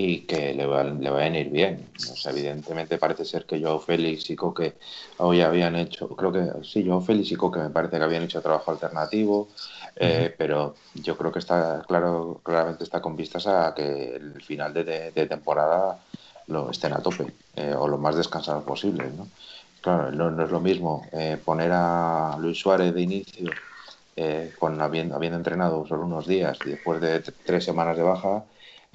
y 0.00 0.20
que 0.20 0.54
le, 0.54 0.64
va, 0.64 0.84
le 0.84 1.10
vayan 1.10 1.34
a 1.34 1.38
ir 1.40 1.50
bien. 1.50 1.88
evidentemente 2.26 2.98
parece 2.98 3.24
ser 3.24 3.46
que 3.46 3.60
Joao 3.60 3.80
Félix 3.80 4.30
y 4.30 4.36
Coque 4.36 4.74
hoy 5.16 5.40
habían 5.40 5.74
hecho, 5.74 6.08
creo 6.10 6.30
que 6.30 6.64
sí, 6.64 6.84
Joao 6.86 7.00
Félix 7.00 7.32
y 7.32 7.34
Coque 7.36 7.58
me 7.58 7.70
parece 7.70 7.98
que 7.98 8.04
habían 8.04 8.22
hecho 8.22 8.40
trabajo 8.40 8.70
alternativo, 8.70 9.48
eh, 9.96 10.32
pero 10.38 10.76
yo 10.94 11.16
creo 11.18 11.32
que 11.32 11.40
está 11.40 11.82
claro, 11.88 12.40
claramente 12.44 12.84
está 12.84 13.00
con 13.00 13.16
vistas 13.16 13.48
a 13.48 13.74
que 13.74 14.14
el 14.14 14.40
final 14.40 14.72
de, 14.72 15.10
temporada 15.28 15.98
lo 16.46 16.70
estén 16.70 16.92
a 16.92 17.02
tope 17.02 17.32
eh, 17.56 17.74
o 17.76 17.88
lo 17.88 17.98
más 17.98 18.14
descansado 18.14 18.62
posible. 18.62 19.10
¿no? 19.16 19.26
Claro, 19.80 20.10
no, 20.10 20.44
es 20.44 20.50
lo 20.50 20.60
mismo 20.60 21.06
eh, 21.12 21.38
poner 21.44 21.70
a 21.72 22.36
Luis 22.38 22.58
Suárez 22.58 22.92
de 22.94 23.00
inicio 23.00 23.50
eh, 24.16 24.52
con 24.58 24.80
habiendo, 24.80 25.14
habiendo 25.14 25.38
entrenado 25.38 25.86
solo 25.86 26.04
unos 26.04 26.26
días 26.26 26.58
y 26.64 26.70
después 26.70 27.00
de 27.00 27.20
tres 27.20 27.64
semanas 27.64 27.96
de 27.96 28.02
baja 28.02 28.44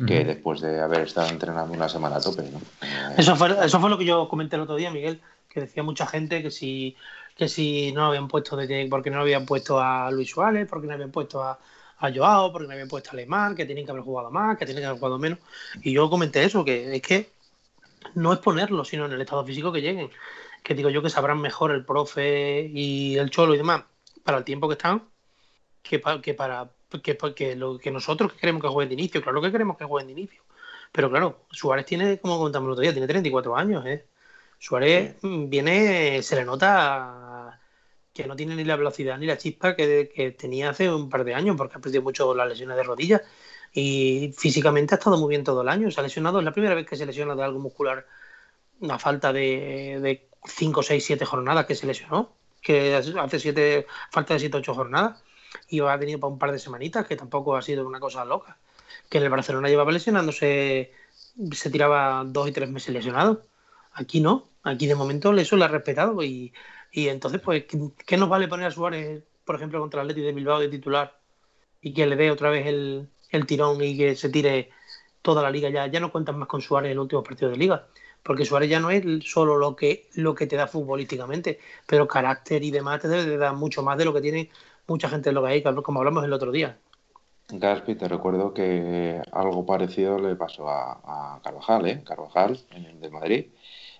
que 0.07 0.25
después 0.25 0.59
de 0.59 0.81
haber 0.81 1.01
estado 1.01 1.29
entrenando 1.29 1.71
una 1.73 1.87
semana 1.87 2.17
a 2.17 2.19
tope. 2.19 2.43
¿no? 2.51 2.57
Eh, 2.81 3.15
eso, 3.17 3.35
fue, 3.35 3.55
eso 3.63 3.79
fue 3.79 3.89
lo 3.89 3.97
que 3.97 4.05
yo 4.05 4.27
comenté 4.27 4.55
el 4.55 4.63
otro 4.63 4.75
día, 4.75 4.91
Miguel, 4.91 5.21
que 5.47 5.61
decía 5.61 5.83
mucha 5.83 6.07
gente 6.07 6.41
que 6.41 6.51
si, 6.51 6.97
que 7.37 7.47
si 7.47 7.91
no 7.91 8.07
habían 8.07 8.27
puesto 8.27 8.57
de, 8.57 8.87
porque 8.89 9.11
no 9.11 9.21
habían 9.21 9.45
puesto 9.45 9.79
a 9.79 10.09
Luis 10.11 10.31
Suárez, 10.31 10.67
porque 10.67 10.87
no 10.87 10.93
habían 10.93 11.11
puesto 11.11 11.43
a, 11.43 11.59
a 11.99 12.11
Joao, 12.11 12.51
porque 12.51 12.67
no 12.67 12.73
habían 12.73 12.89
puesto 12.89 13.11
a 13.11 13.13
Alemán, 13.13 13.55
que 13.55 13.65
tienen 13.65 13.85
que 13.85 13.91
haber 13.91 14.03
jugado 14.03 14.31
más, 14.31 14.57
que 14.57 14.65
tienen 14.65 14.81
que 14.81 14.87
haber 14.87 14.99
jugado 14.99 15.19
menos. 15.19 15.39
Y 15.83 15.93
yo 15.93 16.09
comenté 16.09 16.43
eso, 16.43 16.65
que 16.65 16.95
es 16.95 17.01
que 17.01 17.29
no 18.15 18.33
es 18.33 18.39
ponerlo, 18.39 18.83
sino 18.83 19.05
en 19.05 19.13
el 19.13 19.21
estado 19.21 19.45
físico 19.45 19.71
que 19.71 19.81
lleguen 19.81 20.09
que 20.63 20.73
digo 20.73 20.89
yo 20.89 21.01
que 21.01 21.09
sabrán 21.09 21.41
mejor 21.41 21.71
el 21.71 21.85
profe 21.85 22.69
y 22.73 23.17
el 23.17 23.29
cholo 23.29 23.53
y 23.53 23.57
demás 23.57 23.83
para 24.23 24.37
el 24.37 24.43
tiempo 24.43 24.67
que 24.67 24.73
están 24.73 25.03
que, 25.83 26.01
que 26.21 26.33
para 26.33 26.69
que, 27.01 27.55
lo, 27.55 27.77
que 27.77 27.91
nosotros 27.91 28.33
que 28.33 28.39
queremos 28.39 28.61
que 28.61 28.69
jueguen 28.69 28.89
de 28.89 29.01
inicio. 29.01 29.21
Claro 29.21 29.41
que 29.41 29.51
queremos 29.51 29.77
que 29.77 29.85
jueguen 29.85 30.07
de 30.07 30.21
inicio. 30.21 30.41
Pero 30.91 31.09
claro, 31.09 31.45
Suárez 31.51 31.85
tiene, 31.85 32.19
como 32.19 32.37
comentamos 32.37 32.67
el 32.67 32.71
otro 32.73 32.81
día, 32.81 32.91
tiene 32.91 33.07
34 33.07 33.55
años. 33.55 33.85
¿eh? 33.85 34.05
Suárez 34.59 35.15
viene, 35.21 36.21
se 36.21 36.35
le 36.35 36.45
nota 36.45 37.59
que 38.13 38.27
no 38.27 38.35
tiene 38.35 38.55
ni 38.55 38.63
la 38.63 38.75
velocidad 38.75 39.17
ni 39.17 39.25
la 39.25 39.37
chispa 39.37 39.75
que, 39.75 40.35
tenía 40.37 40.69
hace 40.69 40.91
un 40.91 41.09
par 41.09 41.23
de 41.23 41.33
años, 41.33 41.55
porque 41.57 41.77
ha 41.77 41.81
perdido 41.81 42.03
mucho 42.03 42.33
las 42.35 42.47
lesiones 42.47 42.77
de 42.77 42.83
rodillas. 42.83 43.21
Y 43.73 44.33
físicamente 44.37 44.93
ha 44.93 44.97
estado 44.97 45.17
muy 45.17 45.29
bien 45.29 45.43
todo 45.43 45.63
el 45.63 45.69
año. 45.69 45.89
Se 45.89 45.99
ha 45.99 46.03
lesionado, 46.03 46.39
es 46.39 46.45
la 46.45 46.51
primera 46.51 46.75
vez 46.75 46.85
que 46.85 46.95
se 46.95 47.07
lesiona 47.07 47.35
de 47.35 47.43
algo 47.43 47.59
muscular, 47.59 48.05
una 48.79 48.99
falta 48.99 49.33
de 49.33 50.27
5, 50.45 50.83
6, 50.83 51.05
7 51.05 51.25
jornadas 51.25 51.65
que 51.65 51.75
se 51.75 51.87
lesionó, 51.87 52.33
que 52.61 52.95
hace 52.95 53.39
siete, 53.39 53.85
falta 54.09 54.33
de 54.33 54.39
7, 54.39 54.57
8 54.57 54.73
jornadas, 54.73 55.23
y 55.67 55.81
ha 55.81 55.99
tenido 55.99 56.19
para 56.19 56.33
un 56.33 56.39
par 56.39 56.51
de 56.51 56.59
semanitas, 56.59 57.05
que 57.05 57.15
tampoco 57.15 57.55
ha 57.55 57.61
sido 57.61 57.85
una 57.85 57.99
cosa 57.99 58.25
loca. 58.25 58.57
Que 59.09 59.17
en 59.19 59.25
el 59.25 59.29
Barcelona 59.29 59.69
llevaba 59.69 59.91
lesionándose, 59.91 60.91
se 61.51 61.69
tiraba 61.69 62.23
dos 62.25 62.47
y 62.47 62.51
tres 62.51 62.69
meses 62.69 62.93
lesionado. 62.93 63.45
Aquí 63.93 64.21
no, 64.21 64.49
aquí 64.63 64.87
de 64.87 64.95
momento 64.95 65.33
eso 65.33 65.57
lo 65.57 65.65
ha 65.65 65.67
respetado 65.67 66.23
y, 66.23 66.53
y 66.91 67.09
entonces, 67.09 67.41
pues, 67.41 67.65
¿qué, 67.65 68.17
nos 68.17 68.29
vale 68.29 68.47
poner 68.47 68.67
a 68.67 68.71
Suárez, 68.71 69.23
por 69.45 69.55
ejemplo, 69.55 69.79
contra 69.79 70.01
el 70.01 70.09
Atleti 70.09 70.25
de 70.25 70.33
Bilbao 70.33 70.59
de 70.59 70.69
titular 70.69 71.19
y 71.81 71.93
que 71.93 72.07
le 72.07 72.15
dé 72.15 72.31
otra 72.31 72.49
vez 72.49 72.65
el, 72.65 73.09
el 73.29 73.45
tirón 73.45 73.83
y 73.83 73.97
que 73.97 74.15
se 74.15 74.29
tire 74.29 74.71
toda 75.21 75.43
la 75.43 75.51
liga 75.51 75.69
ya? 75.69 75.87
Ya 75.87 75.99
no 75.99 76.11
cuentan 76.11 76.39
más 76.39 76.47
con 76.47 76.61
Suárez 76.61 76.87
en 76.87 76.93
el 76.93 76.99
último 76.99 77.23
partido 77.23 77.51
de 77.51 77.57
liga 77.57 77.87
porque 78.23 78.45
Suárez 78.45 78.69
ya 78.69 78.79
no 78.79 78.89
es 78.89 79.03
solo 79.25 79.57
lo 79.57 79.75
que, 79.75 80.07
lo 80.15 80.33
que 80.33 80.47
te 80.47 80.55
da 80.55 80.67
futbolísticamente, 80.67 81.59
pero 81.85 82.07
carácter 82.07 82.63
y 82.63 82.71
demás 82.71 83.01
te 83.01 83.09
debe 83.09 83.25
de 83.25 83.37
dar 83.37 83.53
mucho 83.53 83.83
más 83.83 83.97
de 83.97 84.05
lo 84.05 84.13
que 84.13 84.21
tiene 84.21 84.49
mucha 84.87 85.09
gente 85.09 85.29
en 85.29 85.35
lo 85.35 85.43
que 85.43 85.49
hay, 85.49 85.63
como 85.63 85.99
hablamos 85.99 86.23
el 86.23 86.33
otro 86.33 86.51
día. 86.51 86.77
Gaspi, 87.49 87.95
te 87.95 88.07
recuerdo 88.07 88.53
que 88.53 89.21
algo 89.31 89.65
parecido 89.65 90.17
le 90.17 90.35
pasó 90.35 90.69
a, 90.69 91.39
Carvajal, 91.43 91.85
¿eh? 91.87 92.01
Carvajal, 92.03 92.57
en 92.71 92.85
el 92.85 93.01
de 93.01 93.09
Madrid. 93.09 93.45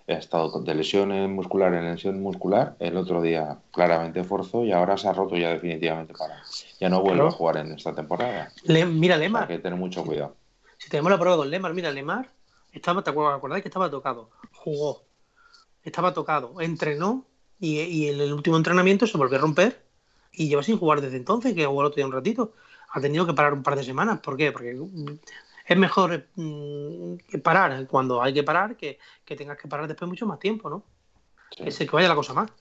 Ha 0.08 0.14
estado 0.14 0.62
de 0.62 0.76
lesión 0.76 1.34
muscular 1.34 1.74
en 1.74 1.86
lesión 1.86 2.22
muscular, 2.22 2.76
el 2.80 2.98
otro 2.98 3.22
día 3.22 3.60
claramente 3.72 4.24
forzó 4.26 4.66
y 4.66 4.72
ahora 4.74 4.98
se 4.98 5.08
ha 5.08 5.14
roto 5.14 5.38
ya 5.38 5.50
definitivamente 5.50 6.14
para. 6.14 6.42
Ya 6.80 6.90
no 6.90 7.02
vuelve 7.02 7.28
a 7.28 7.32
jugar 7.32 7.58
en 7.58 7.72
esta 7.72 7.94
temporada. 7.94 8.52
mira, 8.68 9.18
Lemar. 9.18 9.44
hay 9.44 9.58
que 9.58 9.64
tener 9.64 9.80
mucho 9.80 10.04
cuidado. 10.04 10.36
Si 10.78 10.90
tenemos 10.90 11.10
la 11.10 11.18
prueba 11.18 11.38
con 11.38 11.50
Lemar, 11.50 11.74
mira, 11.74 11.90
Lemar 11.92 12.28
estaba, 12.74 13.04
¿te 13.04 13.12
acordáis 13.12 13.62
que 13.62 13.70
estaba 13.70 13.90
tocado? 13.90 14.32
Jugó. 14.52 15.06
Estaba 15.84 16.14
tocado. 16.14 16.60
Entrenó 16.60 17.26
y, 17.60 18.08
en 18.08 18.20
el 18.20 18.34
último 18.34 18.58
entrenamiento 18.58 19.08
se 19.08 19.18
volvió 19.18 19.38
a 19.38 19.42
romper 19.42 19.86
y 20.32 20.48
lleva 20.48 20.64
sin 20.64 20.78
jugar 20.78 21.02
desde 21.02 21.18
entonces, 21.18 21.54
que 21.54 21.66
jugó 21.66 21.82
el 21.82 21.88
otro 21.88 21.98
día 21.98 22.08
un 22.08 22.12
ratito. 22.12 22.54
Ha 22.92 23.00
tenido 23.00 23.26
que 23.26 23.34
parar 23.34 23.54
un 23.54 23.64
par 23.64 23.76
de 23.76 23.84
semanas. 23.84 24.20
¿Por 24.20 24.36
qué? 24.36 24.52
Porque 24.52 24.78
es 25.66 25.78
mejor 25.78 26.28
mm, 26.36 27.16
parar 27.44 27.88
cuando 27.88 28.22
hay 28.22 28.34
que 28.34 28.44
parar 28.44 28.76
que, 28.76 29.00
que, 29.24 29.36
tengas 29.36 29.58
que 29.58 29.68
parar 29.68 29.88
después 29.88 30.10
mucho 30.10 30.26
más 30.26 30.40
tiempo, 30.40 30.70
¿no? 30.70 30.86
Que 31.56 31.72
se 31.72 31.86
que 31.86 31.96
vaya 31.96 32.10
la 32.10 32.16
cosa 32.16 32.34
más. 32.34 32.52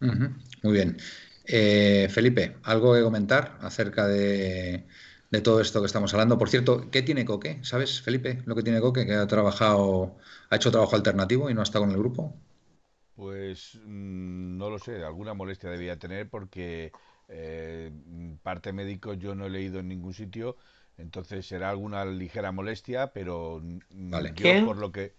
Muy 0.00 0.72
bien. 0.72 0.96
Eh, 1.44 2.08
Felipe, 2.10 2.56
¿algo 2.64 2.94
que 2.94 3.02
comentar 3.02 3.58
acerca 3.60 4.06
de, 4.06 4.86
de 5.30 5.40
todo 5.40 5.60
esto 5.60 5.80
que 5.80 5.86
estamos 5.86 6.12
hablando. 6.12 6.38
Por 6.38 6.48
cierto, 6.48 6.90
¿qué 6.90 7.02
tiene 7.02 7.24
Coque? 7.24 7.58
¿Sabes, 7.62 8.02
Felipe, 8.02 8.42
lo 8.46 8.54
que 8.54 8.62
tiene 8.62 8.80
Coque? 8.80 9.06
Que 9.06 9.14
ha 9.14 9.26
trabajado, 9.26 10.16
ha 10.50 10.56
hecho 10.56 10.70
trabajo 10.70 10.96
alternativo 10.96 11.48
y 11.48 11.54
no 11.54 11.60
ha 11.60 11.64
estado 11.64 11.84
con 11.84 11.94
el 11.94 11.98
grupo. 11.98 12.34
Pues 13.14 13.78
mm, 13.84 14.56
no 14.56 14.70
lo 14.70 14.78
sé, 14.78 15.04
alguna 15.04 15.34
molestia 15.34 15.70
debía 15.70 15.98
tener 15.98 16.28
porque 16.28 16.90
eh, 17.28 17.92
parte 18.42 18.72
médico 18.72 19.14
yo 19.14 19.34
no 19.34 19.46
he 19.46 19.50
leído 19.50 19.78
en 19.78 19.88
ningún 19.88 20.14
sitio, 20.14 20.56
entonces 20.98 21.46
será 21.46 21.70
alguna 21.70 22.04
ligera 22.04 22.50
molestia, 22.50 23.12
pero 23.12 23.60
mm, 23.62 24.10
vale. 24.10 24.32
yo 24.34 24.64
por 24.64 24.78
lo 24.78 24.90
que... 24.90 25.12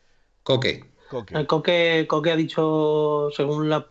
Coque. 0.43 0.83
Coque. 1.09 1.45
Coque, 1.45 2.05
Coque 2.09 2.31
ha 2.31 2.35
dicho, 2.35 3.29
según 3.31 3.69
los 3.69 3.85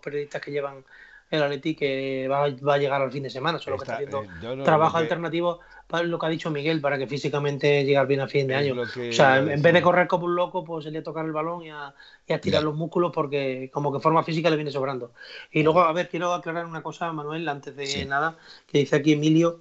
periodistas 0.00 0.40
que 0.40 0.52
llevan 0.52 0.84
el 1.30 1.42
Atleti 1.42 1.74
que 1.74 2.26
va, 2.28 2.48
va, 2.48 2.74
a 2.74 2.78
llegar 2.78 3.00
al 3.00 3.12
fin 3.12 3.22
de 3.22 3.30
semana, 3.30 3.58
solo 3.58 3.76
que 3.76 3.84
está 3.84 3.94
haciendo 3.94 4.22
eh, 4.22 4.64
trabajo 4.64 4.98
alternativo 4.98 5.60
para 5.86 6.04
lo 6.04 6.18
que 6.18 6.26
ha 6.26 6.28
dicho 6.28 6.50
Miguel, 6.50 6.80
para 6.80 6.98
que 6.98 7.06
físicamente 7.06 7.84
llegue 7.84 7.96
al 7.96 8.06
fin 8.06 8.20
a 8.20 8.28
fin 8.28 8.46
de 8.46 8.54
año. 8.54 8.80
O 8.80 9.12
sea, 9.12 9.38
en, 9.38 9.60
vez 9.60 9.74
de 9.74 9.82
correr 9.82 10.06
como 10.06 10.26
un 10.26 10.34
loco, 10.34 10.64
pues 10.64 10.84
sería 10.84 11.02
tocar 11.02 11.24
el 11.24 11.32
balón 11.32 11.62
y 11.62 11.70
a, 11.70 11.94
y 12.26 12.32
estirar 12.32 12.62
los 12.62 12.76
músculos 12.76 13.12
porque 13.12 13.70
como 13.72 13.92
que 13.92 14.00
forma 14.00 14.22
física 14.22 14.50
le 14.50 14.56
viene 14.56 14.70
sobrando. 14.70 15.12
Y 15.50 15.62
luego, 15.62 15.80
a 15.80 15.92
ver, 15.92 16.08
quiero 16.08 16.32
aclarar 16.32 16.66
una 16.66 16.82
cosa, 16.82 17.12
Manuel, 17.12 17.48
antes 17.48 17.74
de 17.74 18.04
nada, 18.06 18.36
que 18.66 18.78
dice 18.78 18.96
aquí 18.96 19.12
Emilio 19.12 19.60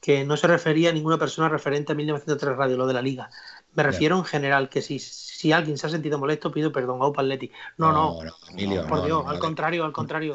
que 0.00 0.24
no 0.24 0.38
se 0.38 0.46
refería 0.46 0.88
a 0.88 0.92
ninguna 0.94 1.18
persona 1.18 1.50
referente 1.50 1.92
a 1.92 1.94
1903 1.94 2.56
Radio, 2.56 2.78
lo 2.78 2.86
de 2.86 2.94
la 2.94 3.02
liga. 3.02 3.30
Me 3.74 3.82
refiero 3.82 4.16
en 4.16 4.24
general, 4.24 4.70
que 4.70 4.80
si, 4.80 4.98
si 4.98 5.52
alguien 5.52 5.76
se 5.76 5.86
ha 5.86 5.90
sentido 5.90 6.18
molesto, 6.18 6.50
pido 6.50 6.72
perdón 6.72 7.02
a 7.02 7.12
Paletti. 7.12 7.50
No, 7.76 7.92
no, 7.92 8.18
Emilio, 8.50 8.86
por 8.86 9.04
Dios, 9.04 9.24
al 9.26 9.38
contrario, 9.38 9.84
al 9.84 9.92
contrario 9.92 10.34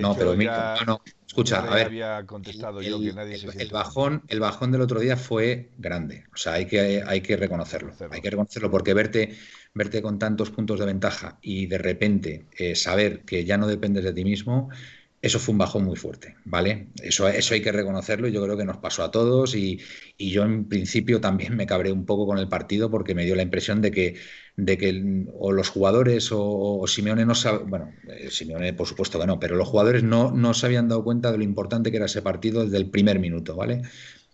no, 0.00 0.16
pero 0.16 0.34
escucha, 1.26 1.60
a 1.60 1.74
ver. 1.74 1.86
Había 1.86 2.24
contestado 2.26 2.80
el, 2.80 2.86
yo 2.86 3.00
que 3.00 3.12
nadie 3.12 3.36
el, 3.58 3.70
bajón, 3.70 4.22
el 4.28 4.40
bajón 4.40 4.72
del 4.72 4.80
otro 4.80 5.00
día 5.00 5.16
fue 5.16 5.70
grande. 5.78 6.24
O 6.32 6.36
sea, 6.36 6.54
hay 6.54 6.66
que, 6.66 7.02
hay 7.06 7.20
que 7.20 7.36
reconocerlo. 7.36 7.92
Hay 8.10 8.20
que 8.20 8.30
reconocerlo 8.30 8.70
porque 8.70 8.94
verte, 8.94 9.36
verte 9.74 10.00
con 10.00 10.18
tantos 10.18 10.50
puntos 10.50 10.78
de 10.78 10.86
ventaja 10.86 11.38
y 11.42 11.66
de 11.66 11.78
repente 11.78 12.46
eh, 12.56 12.74
saber 12.74 13.22
que 13.22 13.44
ya 13.44 13.58
no 13.58 13.66
dependes 13.66 14.04
de 14.04 14.12
ti 14.12 14.24
mismo 14.24 14.70
eso 15.24 15.38
fue 15.38 15.52
un 15.52 15.58
bajón 15.58 15.84
muy 15.84 15.96
fuerte, 15.96 16.36
¿vale? 16.44 16.88
Eso, 17.02 17.26
eso 17.26 17.54
hay 17.54 17.62
que 17.62 17.72
reconocerlo 17.72 18.28
y 18.28 18.32
yo 18.32 18.42
creo 18.42 18.58
que 18.58 18.66
nos 18.66 18.76
pasó 18.76 19.02
a 19.02 19.10
todos 19.10 19.54
y, 19.54 19.80
yo 20.18 20.42
en 20.44 20.68
principio 20.68 21.18
también 21.18 21.56
me 21.56 21.64
cabré 21.66 21.92
un 21.92 22.04
poco 22.04 22.26
con 22.26 22.38
el 22.38 22.46
partido 22.46 22.90
porque 22.90 23.14
me 23.14 23.24
dio 23.24 23.34
la 23.34 23.42
impresión 23.42 23.80
de 23.80 23.90
que, 23.90 24.16
de 24.56 24.76
que 24.76 25.24
o 25.32 25.50
los 25.52 25.70
jugadores 25.70 26.28
o, 26.30 26.84
Simeone 26.86 27.24
no 27.24 27.34
saben, 27.34 27.70
bueno, 27.70 27.90
eh, 28.06 28.30
Simeone 28.30 28.74
por 28.74 28.86
supuesto 28.86 29.18
que 29.18 29.26
no, 29.26 29.40
pero 29.40 29.56
los 29.56 29.66
jugadores 29.66 30.02
no, 30.02 30.30
no 30.30 30.52
se 30.52 30.66
habían 30.66 30.88
dado 30.88 31.02
cuenta 31.04 31.32
de 31.32 31.38
lo 31.38 31.44
importante 31.44 31.90
que 31.90 31.96
era 31.96 32.06
ese 32.06 32.20
partido 32.20 32.62
desde 32.62 32.76
el 32.76 32.90
primer 32.90 33.18
minuto, 33.18 33.56
¿vale? 33.56 33.80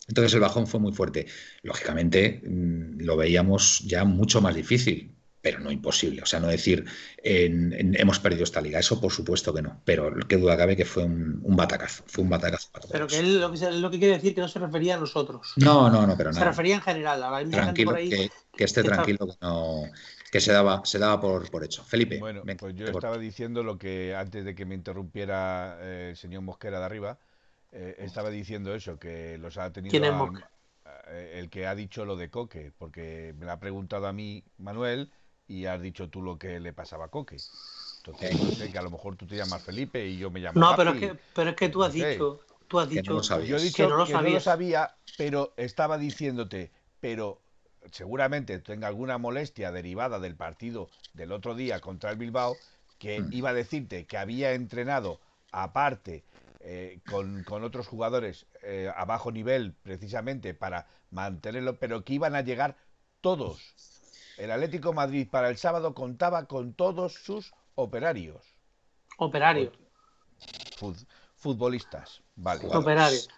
Entonces 0.09 0.35
el 0.35 0.41
bajón 0.41 0.67
fue 0.67 0.81
muy 0.81 0.93
fuerte. 0.93 1.27
Lógicamente 1.63 2.43
mm, 2.45 3.03
lo 3.03 3.17
veíamos 3.17 3.79
ya 3.87 4.05
mucho 4.05 4.41
más 4.41 4.57
difícil, 4.57 5.15
pero 5.43 5.59
no 5.61 5.71
imposible. 5.71 6.23
O 6.23 6.27
sea, 6.27 6.41
no 6.41 6.49
decir 6.49 6.85
hemos 7.23 8.19
perdido 8.19 8.45
esta 8.45 8.61
liga. 8.61 8.79
Eso 8.79 9.01
por 9.01 9.13
supuesto 9.13 9.55
que 9.55 9.63
no. 9.63 9.81
Pero 9.85 10.15
qué 10.29 10.37
duda 10.37 10.57
cabe 10.57 10.77
que 10.77 10.85
fue 10.85 11.05
un, 11.05 11.57
batacazo. 11.57 12.05
Fue 12.07 12.25
un 12.25 12.31
batacazo 12.31 12.69
Pero 12.91 13.07
que 13.07 13.19
él 13.19 13.41
lo 13.41 13.53
que, 13.53 13.71
lo 13.73 13.91
que 13.91 13.99
quiere 13.99 14.15
decir 14.15 14.35
que 14.35 14.41
no 14.41 14.49
se 14.49 14.59
refería 14.59 14.97
a 14.97 14.99
nosotros. 14.99 15.53
No, 15.57 15.91
no, 15.91 16.07
no, 16.07 16.17
pero 16.17 16.33
Se 16.33 16.45
refería 16.45 16.77
en 16.77 16.83
general. 16.83 17.51
tranquilo, 17.51 17.95
que, 17.95 18.65
esté 18.65 18.83
tranquilo, 18.83 19.27
que 19.27 19.35
no 19.41 19.85
que 20.31 20.41
se 20.41 20.53
daba, 20.53 20.83
se 20.85 20.99
daba 20.99 21.21
por, 21.21 21.51
por 21.51 21.65
hecho. 21.65 21.83
Felipe. 21.83 22.19
Bueno, 22.19 22.43
pues 22.59 22.75
yo 22.77 22.87
estaba 22.87 23.19
diciendo 23.19 23.65
lo 23.65 23.79
que 23.79 24.15
antes 24.15 24.45
de 24.45 24.55
que 24.55 24.65
me 24.65 24.77
interrumpiera 24.77 25.77
eh, 25.81 26.11
el 26.11 26.17
señor 26.17 26.43
Mosquera 26.43 26.79
de 26.79 26.85
arriba, 26.85 27.19
eh, 27.73 27.97
estaba 27.99 28.31
diciendo 28.31 28.73
eso, 28.75 28.99
que 28.99 29.39
los 29.39 29.59
ha 29.59 29.73
tenido... 29.73 29.91
¿Quién 29.91 30.05
es 30.05 30.13
el 31.33 31.51
que 31.51 31.67
ha 31.67 31.75
dicho 31.75 32.05
lo 32.05 32.17
de 32.17 32.31
Coque, 32.31 32.73
porque 32.79 33.35
me 33.39 33.47
lo 33.47 33.53
ha 33.53 33.59
preguntado 33.59 34.07
a 34.07 34.13
mí 34.13 34.45
Manuel 34.59 35.11
y 35.51 35.67
has 35.67 35.83
dicho 35.83 36.09
tú 36.09 36.23
lo 36.23 36.39
que 36.39 36.61
le 36.61 36.73
pasaba 36.73 37.07
a 37.07 37.09
Coque. 37.09 37.37
Entonces, 37.97 38.41
no 38.41 38.51
sé, 38.53 38.71
que 38.71 38.79
a 38.79 38.83
lo 38.83 38.91
mejor 38.91 39.17
tú 39.17 39.27
te 39.27 39.37
llamas 39.37 39.63
Felipe 39.63 40.07
y 40.07 40.17
yo 40.17 40.31
me 40.31 40.39
llamo. 40.39 40.61
No, 40.61 40.77
pero 40.77 40.93
es 40.93 41.01
que, 41.01 41.17
pero 41.35 41.51
es 41.51 41.57
que 41.57 41.69
tú 41.69 41.83
has 41.83 41.93
dicho, 41.93 42.41
tú 42.69 42.79
has 42.79 42.89
dicho, 42.89 43.21
que 43.21 43.47
yo 43.47 43.57
he 43.57 43.61
dicho 43.61 43.85
que 43.85 43.89
no, 43.91 43.97
lo, 43.97 44.41
sabía, 44.41 44.95
pero 45.19 45.53
estaba 45.57 45.99
diciéndote, 45.99 46.71
pero 47.01 47.41
seguramente 47.91 48.61
tenga 48.61 48.87
alguna 48.87 49.19
molestia 49.19 49.73
derivada 49.73 50.21
del 50.21 50.37
partido 50.37 50.89
del 51.15 51.33
otro 51.33 51.57
día 51.57 51.81
contra 51.81 52.13
el 52.13 52.17
Bilbao, 52.17 52.57
que 52.99 53.21
mm. 53.21 53.33
iba 53.33 53.51
a 53.51 53.55
decirte 53.55 54.07
que 54.07 54.19
había 54.19 54.53
entrenado 54.53 55.19
aparte 55.51 56.23
eh, 56.61 57.01
con, 57.11 57.43
con, 57.43 57.65
otros 57.65 57.89
jugadores 57.89 58.47
eh, 58.63 58.89
a 58.95 59.05
bajo 59.05 59.33
nivel 59.33 59.75
precisamente 59.83 60.55
para 60.55 60.87
mantenerlo, 61.11 61.77
pero 61.77 62.05
que 62.05 62.15
iban 62.15 62.37
a 62.37 62.43
llegar 62.43 62.77
todos 63.21 63.59
el 64.41 64.51
Atlético 64.51 64.93
Madrid 64.95 65.29
para 65.31 65.51
el 65.51 65.59
sábado 65.59 65.95
contaba 65.95 66.47
con 66.47 66.73
todos 66.73 67.13
sus 67.13 67.53
operarios. 67.75 68.43
Operarios. 69.19 69.75
futbolistas, 71.37 72.23
vale. 72.37 72.67
Operarios. 72.69 73.29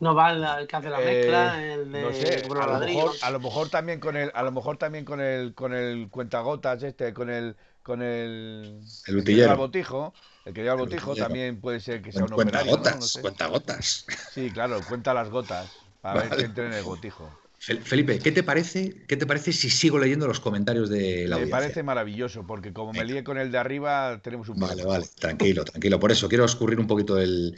No 0.00 0.14
va 0.14 0.58
el, 0.58 0.66
que 0.66 0.76
hace 0.76 0.90
la 0.90 0.98
mezcla, 0.98 1.62
eh, 1.62 1.74
el 1.74 1.92
de 1.92 2.02
no 2.02 2.12
sé, 2.12 2.44
a 2.44 2.66
lo, 2.66 2.78
mejor, 2.80 3.12
a 3.22 3.30
lo 3.30 3.40
mejor 3.40 3.68
también 3.68 4.00
con 4.00 4.16
el, 4.16 4.32
a 4.34 4.42
lo 4.42 4.50
mejor 4.50 4.76
también 4.76 5.04
con 5.04 5.20
el, 5.20 5.54
con 5.54 5.72
el 5.72 6.08
cuentagotas 6.10 6.82
este, 6.82 7.14
con 7.14 7.30
el, 7.30 7.54
con 7.82 8.02
el, 8.02 8.80
el 9.06 9.24
que 9.24 9.34
lleva 9.34 9.52
el 9.52 9.58
botijo, 9.58 10.14
el 10.44 10.54
que 10.54 10.62
lleva 10.62 10.74
el 10.74 10.80
botijo 10.80 11.14
también 11.14 11.60
puede 11.60 11.78
ser 11.78 12.02
que 12.02 12.10
sea 12.10 12.24
un 12.24 12.32
operario. 12.32 12.72
Cuentagotas, 12.72 13.18
cuentagotas. 13.20 14.06
Sí, 14.32 14.50
claro, 14.50 14.80
cuenta 14.88 15.14
las 15.14 15.30
gotas 15.30 15.70
para 16.00 16.22
ver 16.22 16.36
que 16.36 16.44
entre 16.44 16.66
en 16.66 16.72
el 16.72 16.84
botijo. 16.84 17.30
Felipe, 17.58 18.18
¿qué 18.20 18.30
te 18.30 18.42
parece? 18.42 18.94
¿Qué 19.08 19.16
te 19.16 19.26
parece 19.26 19.52
si 19.52 19.68
sigo 19.68 19.98
leyendo 19.98 20.26
los 20.26 20.38
comentarios 20.38 20.88
de 20.88 21.26
la 21.26 21.38
Me 21.38 21.48
parece 21.48 21.82
maravilloso, 21.82 22.46
porque 22.46 22.72
como 22.72 22.92
me 22.92 23.04
lié 23.04 23.24
con 23.24 23.36
el 23.36 23.50
de 23.50 23.58
arriba, 23.58 24.20
tenemos 24.22 24.48
un 24.48 24.60
Vale, 24.60 24.84
vale, 24.84 25.06
tranquilo, 25.18 25.64
tranquilo. 25.64 25.98
Por 25.98 26.12
eso 26.12 26.28
quiero 26.28 26.44
escurrir 26.44 26.78
un 26.78 26.86
poquito 26.86 27.18
el, 27.18 27.54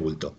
bulto. 0.00 0.36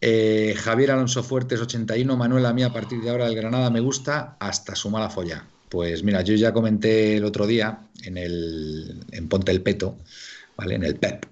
Eh, 0.00 0.54
Javier 0.58 0.90
Alonso 0.90 1.22
Fuertes, 1.22 1.60
81. 1.60 2.16
Manuel, 2.16 2.44
a 2.44 2.52
mí 2.52 2.62
a 2.64 2.72
partir 2.72 3.00
de 3.00 3.10
ahora 3.10 3.28
el 3.28 3.36
Granada 3.36 3.70
me 3.70 3.80
gusta 3.80 4.36
hasta 4.40 4.74
su 4.74 4.90
mala 4.90 5.10
folla. 5.10 5.46
Pues 5.68 6.02
mira, 6.02 6.22
yo 6.22 6.34
ya 6.34 6.52
comenté 6.52 7.18
el 7.18 7.24
otro 7.24 7.46
día 7.46 7.86
en, 8.02 8.18
el, 8.18 9.04
en 9.12 9.28
Ponte 9.28 9.52
el 9.52 9.62
Peto, 9.62 9.96
¿vale? 10.56 10.74
En 10.74 10.82
el 10.82 10.96
PEP, 10.96 11.24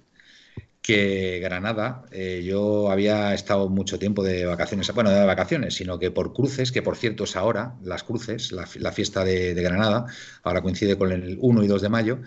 que 0.89 1.39
Granada, 1.41 2.07
eh, 2.11 2.43
yo 2.43 2.91
había 2.91 3.35
estado 3.35 3.69
mucho 3.69 3.99
tiempo 3.99 4.25
de 4.25 4.47
vacaciones, 4.47 4.91
bueno, 4.95 5.11
de 5.11 5.27
vacaciones, 5.27 5.75
sino 5.75 5.99
que 5.99 6.11
por 6.11 6.33
cruces, 6.33 6.73
que 6.73 6.81
por 6.81 6.97
cierto 6.97 7.25
es 7.25 7.37
ahora, 7.37 7.75
las 7.83 8.05
cruces, 8.05 8.53
la, 8.53 8.65
fiesta 8.67 9.23
de, 9.23 9.53
Granada, 9.53 10.07
ahora 10.43 10.63
coincide 10.63 10.97
con 10.97 11.13
el 11.13 11.37
1 11.43 11.63
y 11.63 11.67
2 11.67 11.83
de 11.83 11.89
mayo, 11.91 12.21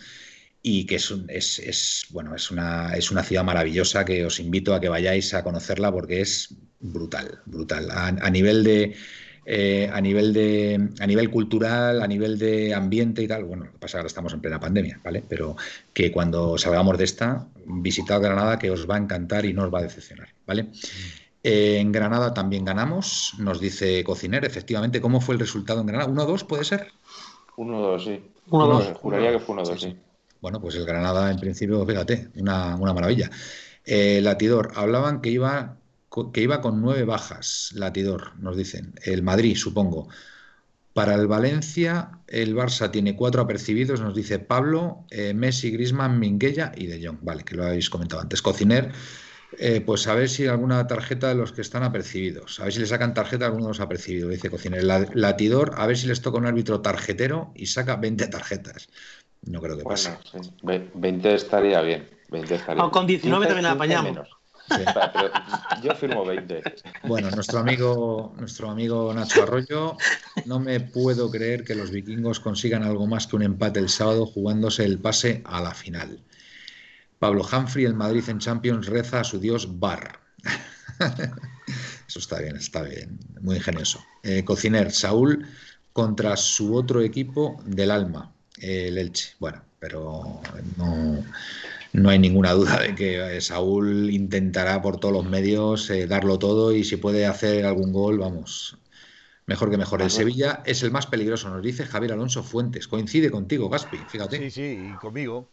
y 0.62 0.86
que 0.86 0.98
es, 0.98 1.12
es, 1.28 2.06
bueno, 2.12 2.36
es, 2.36 2.52
una, 2.52 2.94
es 2.94 3.10
una 3.10 3.24
ciudad 3.24 3.44
maravillosa 3.44 4.06
que 4.06 4.24
os 4.24 4.40
invito 4.40 4.76
a 4.76 4.80
que 4.80 4.90
vayáis 4.90 5.34
a 5.34 5.44
conocerla 5.44 5.92
porque 5.92 6.22
es 6.22 6.54
brutal, 6.80 7.42
brutal. 7.48 7.90
a 7.90 8.30
nivel 8.30 8.64
de 8.64 8.94
eh, 9.44 9.90
a, 9.92 10.00
nivel 10.00 10.34
de, 10.34 10.90
a 11.00 11.08
nivel 11.08 11.32
cultural, 11.32 12.02
a 12.02 12.08
nivel 12.08 12.38
de 12.38 12.76
ambiente 12.76 13.24
y 13.24 13.28
tal. 13.28 13.46
Bueno, 13.46 13.66
lo 13.66 13.72
que 13.72 13.78
pasa 13.80 13.86
es 13.86 13.92
que 13.92 13.98
ahora 13.98 14.08
estamos 14.08 14.34
en 14.34 14.42
plena 14.42 14.60
pandemia, 14.60 15.00
¿vale? 15.04 15.24
Pero 15.28 15.56
que 15.94 16.12
cuando 16.12 16.58
salgamos 16.58 16.98
de 16.98 17.06
esta, 17.06 17.48
visitad 17.66 18.22
Granada 18.22 18.60
que 18.60 18.70
os 18.70 18.90
va 18.90 18.96
a 18.96 19.00
encantar 19.00 19.46
y 19.46 19.54
no 19.54 19.64
os 19.64 19.74
va 19.74 19.80
a 19.80 19.84
decepcionar, 19.84 20.30
¿vale? 20.46 20.68
Eh, 21.44 21.80
en 21.80 21.92
Granada 21.92 22.36
también 22.36 22.64
ganamos, 22.64 23.34
nos 23.40 23.60
dice 23.60 24.04
Cociner, 24.04 24.46
efectivamente, 24.46 25.02
¿cómo 25.02 25.22
fue 25.22 25.34
el 25.34 25.40
resultado 25.40 25.82
en 25.82 25.88
Granada? 25.88 26.12
¿1-2 26.12 26.46
puede 26.46 26.64
ser? 26.64 26.92
1-2, 27.58 28.04
sí. 28.04 28.24
1-2. 28.50 28.94
Juraría 28.98 29.32
que 29.32 29.40
fue 29.40 29.56
1-2, 29.56 29.78
sí, 29.80 29.98
Bueno, 30.40 30.62
pues 30.62 30.76
el 30.76 30.86
Granada 30.86 31.32
en 31.32 31.40
principio, 31.40 31.84
fíjate, 31.84 32.30
una, 32.36 32.76
una 32.76 32.94
maravilla. 32.94 33.32
Eh, 33.86 34.20
Latidor, 34.22 34.72
hablaban 34.76 35.22
que 35.22 35.32
iba 35.32 35.78
que 36.34 36.42
iba 36.42 36.62
con 36.62 36.82
nueve 36.82 37.06
bajas, 37.06 37.72
latidor, 37.74 38.38
nos 38.38 38.58
dicen. 38.58 38.94
El 39.04 39.24
Madrid, 39.24 39.56
supongo. 39.56 40.10
Para 40.94 41.16
el 41.16 41.28
Valencia, 41.28 42.20
el 42.28 42.54
Barça 42.54 42.92
tiene 42.92 43.16
cuatro 43.16 43.42
apercibidos, 43.42 44.02
nos 44.02 44.14
dice 44.14 44.40
Pablo, 44.40 45.06
eh, 45.10 45.34
Messi, 45.34 45.72
Grisman, 45.72 46.20
Minguella 46.20 46.74
y 46.76 46.88
De 46.88 47.06
Jong. 47.06 47.20
Vale, 47.22 47.44
que 47.44 47.56
lo 47.56 47.64
habéis 47.64 47.90
comentado 47.90 48.22
antes. 48.22 48.42
Cociner, 48.42 48.92
eh, 49.58 49.80
pues 49.80 50.06
a 50.08 50.16
ver 50.16 50.28
si 50.28 50.48
alguna 50.48 50.86
tarjeta 50.88 51.30
de 51.30 51.36
los 51.36 51.54
que 51.54 51.62
están 51.62 51.84
apercibidos. 51.84 52.60
A 52.60 52.66
ver 52.66 52.74
si 52.74 52.80
le 52.82 52.88
sacan 52.88 53.14
tarjeta 53.14 53.46
a 53.46 53.48
alguno 53.48 53.66
de 53.66 53.70
los 53.70 53.80
apercibidos, 53.80 54.32
dice 54.32 54.50
Cociner. 54.50 54.84
Latidor, 54.84 55.76
a 55.78 55.88
ver 55.88 55.98
si 55.98 56.08
les 56.08 56.22
toca 56.22 56.38
un 56.38 56.46
árbitro 56.46 56.82
tarjetero 56.82 57.54
y 57.56 57.68
saca 57.68 57.96
20 57.96 58.28
tarjetas. 58.28 58.90
No 59.44 59.62
creo 59.62 59.78
que 59.78 59.86
pase. 59.86 60.18
20 60.62 61.34
estaría 61.34 61.82
bien. 61.82 62.10
20 62.32 62.56
estaría 62.56 62.90
con 62.90 63.08
19 63.08 63.46
también 63.46 63.66
apañamos 63.66 64.41
yo 65.84 65.96
firmo 65.96 66.26
20. 66.26 66.62
Bueno, 67.04 67.30
nuestro 67.32 67.60
amigo, 67.60 68.34
nuestro 68.38 68.70
amigo 68.70 69.14
Nacho 69.14 69.44
Arroyo, 69.44 69.98
no 70.46 70.60
me 70.60 70.80
puedo 70.80 71.30
creer 71.30 71.64
que 71.64 71.76
los 71.76 71.92
vikingos 71.92 72.40
consigan 72.40 72.84
algo 72.84 73.08
más 73.08 73.28
que 73.28 73.36
un 73.36 73.44
empate 73.44 73.80
el 73.80 73.90
sábado 73.90 74.26
jugándose 74.26 74.86
el 74.86 75.00
pase 75.00 75.42
a 75.46 75.62
la 75.62 75.74
final. 75.74 76.20
Pablo 77.20 77.46
Humphrey, 77.52 77.86
el 77.86 77.94
Madrid 77.94 78.24
en 78.30 78.40
Champions, 78.40 78.88
reza 78.88 79.20
a 79.20 79.24
su 79.24 79.40
dios 79.40 79.80
Bar. 79.80 80.20
Eso 82.08 82.20
está 82.20 82.40
bien, 82.40 82.56
está 82.56 82.82
bien, 82.82 83.20
muy 83.42 83.58
ingenioso. 83.58 84.04
Eh, 84.24 84.44
cociner, 84.44 84.92
Saúl 84.92 85.48
contra 85.94 86.36
su 86.38 86.76
otro 86.76 87.02
equipo 87.02 87.62
del 87.66 87.92
alma, 87.92 88.34
el 88.58 88.98
Elche. 88.98 89.36
Bueno, 89.40 89.62
pero 89.80 90.42
no, 90.78 91.24
no 91.94 92.10
hay 92.10 92.20
ninguna 92.20 92.54
duda 92.54 92.80
de 92.80 92.96
que 92.96 93.38
eh, 93.38 93.42
Saúl 93.42 94.10
intentará 94.12 94.82
por 94.82 95.00
todos 95.00 95.14
los 95.14 95.26
medios 95.26 95.90
eh, 95.90 96.08
darlo 96.08 96.40
todo 96.40 96.74
y 96.74 96.84
si 96.84 96.98
puede 96.98 97.26
hacer 97.26 97.66
algún 97.66 97.92
gol, 97.92 98.20
vamos, 98.20 98.78
mejor 99.46 99.70
que 99.70 99.78
mejor. 99.78 100.02
El 100.02 100.10
Sevilla 100.10 100.62
es 100.66 100.84
el 100.84 100.92
más 100.92 101.08
peligroso, 101.08 101.50
nos 101.50 101.62
dice 101.62 101.86
Javier 101.86 102.14
Alonso 102.14 102.44
Fuentes. 102.44 102.88
Coincide 102.88 103.30
contigo, 103.30 103.70
Gaspi, 103.70 103.98
fíjate. 104.08 104.38
Sí, 104.38 104.52
sí, 104.52 104.92
y 104.94 104.96
conmigo. 104.96 105.50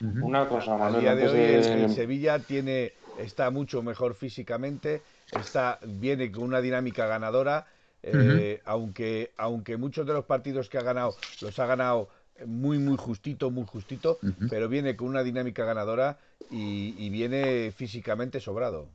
Una 0.00 0.48
cosa, 0.48 0.76
Manuel, 0.76 1.00
día 1.02 1.14
de 1.14 1.28
hoy 1.28 1.40
el, 1.40 1.90
Sevilla 1.90 2.38
tiene, 2.38 2.92
está 3.18 3.50
mucho 3.50 3.82
mejor 3.82 4.14
físicamente, 4.14 5.02
está, 5.32 5.80
viene 5.82 6.30
con 6.30 6.44
una 6.44 6.60
dinámica 6.60 7.06
ganadora, 7.06 7.66
eh, 8.02 8.60
aunque, 8.64 9.32
aunque 9.36 9.76
muchos 9.76 10.06
de 10.06 10.12
los 10.12 10.24
partidos 10.24 10.68
que 10.68 10.78
ha 10.78 10.82
ganado 10.82 11.16
los 11.40 11.58
ha 11.58 11.66
ganado 11.66 12.08
muy, 12.46 12.78
muy 12.78 12.96
justito, 12.96 13.50
muy 13.50 13.64
justito, 13.66 14.18
pero 14.50 14.68
viene 14.68 14.96
con 14.96 15.08
una 15.08 15.22
dinámica 15.22 15.64
ganadora 15.64 16.18
y, 16.50 17.08
viene 17.10 17.72
físicamente 17.72 18.40
sobrado. 18.40 18.88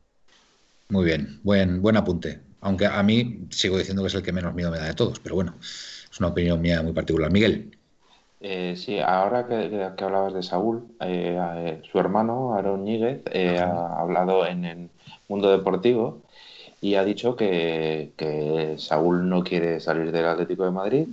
Muy 0.90 1.06
bien, 1.06 1.40
buen, 1.44 1.82
buen 1.82 1.98
apunte. 1.98 2.40
Aunque 2.62 2.86
a 2.86 3.02
mí 3.04 3.48
sigo 3.50 3.78
diciendo 3.78 4.04
que 4.04 4.08
es 4.08 4.16
el 4.16 4.24
que 4.24 4.32
menos 4.32 4.54
miedo 4.54 4.72
me 4.72 4.78
da 4.78 4.86
de 4.86 4.94
todos, 4.94 5.20
pero 5.20 5.36
bueno, 5.36 5.56
es 5.60 6.20
una 6.20 6.30
opinión 6.30 6.62
mía 6.62 6.82
muy 6.82 6.94
particular. 6.94 7.32
Miguel. 7.32 7.78
Eh, 8.40 8.76
sí, 8.76 9.00
ahora 9.00 9.48
que, 9.48 10.04
hablabas 10.04 10.34
de 10.34 10.44
Saúl, 10.44 10.86
eh, 11.00 11.38
eh, 11.58 11.82
su 11.90 11.98
hermano, 11.98 12.54
Aaron 12.56 12.84
Níguez, 12.84 13.22
ha 13.60 14.02
hablado 14.02 14.46
en 14.46 14.66
el 14.66 14.90
mundo 15.30 15.50
deportivo 15.50 16.22
y 16.82 16.96
ha 16.96 17.06
dicho 17.06 17.38
que, 17.38 18.12
que 18.18 18.76
Saúl 18.78 19.30
no 19.30 19.44
quiere 19.44 19.80
salir 19.80 20.12
del 20.12 20.26
Atlético 20.26 20.66
de 20.66 20.72
Madrid 20.72 21.08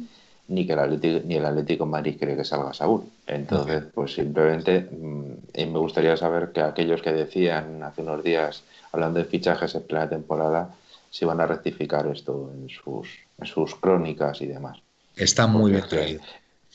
ni 0.51 0.67
que 0.67 0.73
el 0.73 0.81
Atlético, 0.81 1.21
ni 1.25 1.37
el 1.37 1.47
Atlético 1.47 1.87
Madrid 1.87 2.17
cree 2.19 2.37
que 2.37 2.45
salga 2.45 2.75
Saúl. 2.75 3.05
Entonces, 3.27 3.85
pues 3.95 4.15
simplemente 4.15 4.81
mm, 4.91 5.73
me 5.73 5.79
gustaría 5.79 6.17
saber 6.17 6.51
que 6.53 6.61
aquellos 6.61 7.01
que 7.03 7.13
decían 7.13 7.83
hace 7.85 8.03
unos 8.03 8.23
días, 8.25 8.65
hablando 8.93 9.21
de 9.21 9.27
fichajes 9.27 9.75
en 9.77 9.85
plena 9.85 10.09
temporada, 10.09 10.75
si 11.09 11.25
van 11.25 11.41
a 11.41 11.47
rectificar 11.47 12.07
esto 12.09 12.53
en 12.53 12.69
sus, 12.69 13.09
en 13.39 13.47
sus 13.47 13.77
crónicas 13.77 14.41
y 14.43 14.47
demás. 14.47 14.79
Está 15.17 15.47
muy 15.47 15.71
bien 15.73 15.85
traído. 15.89 16.23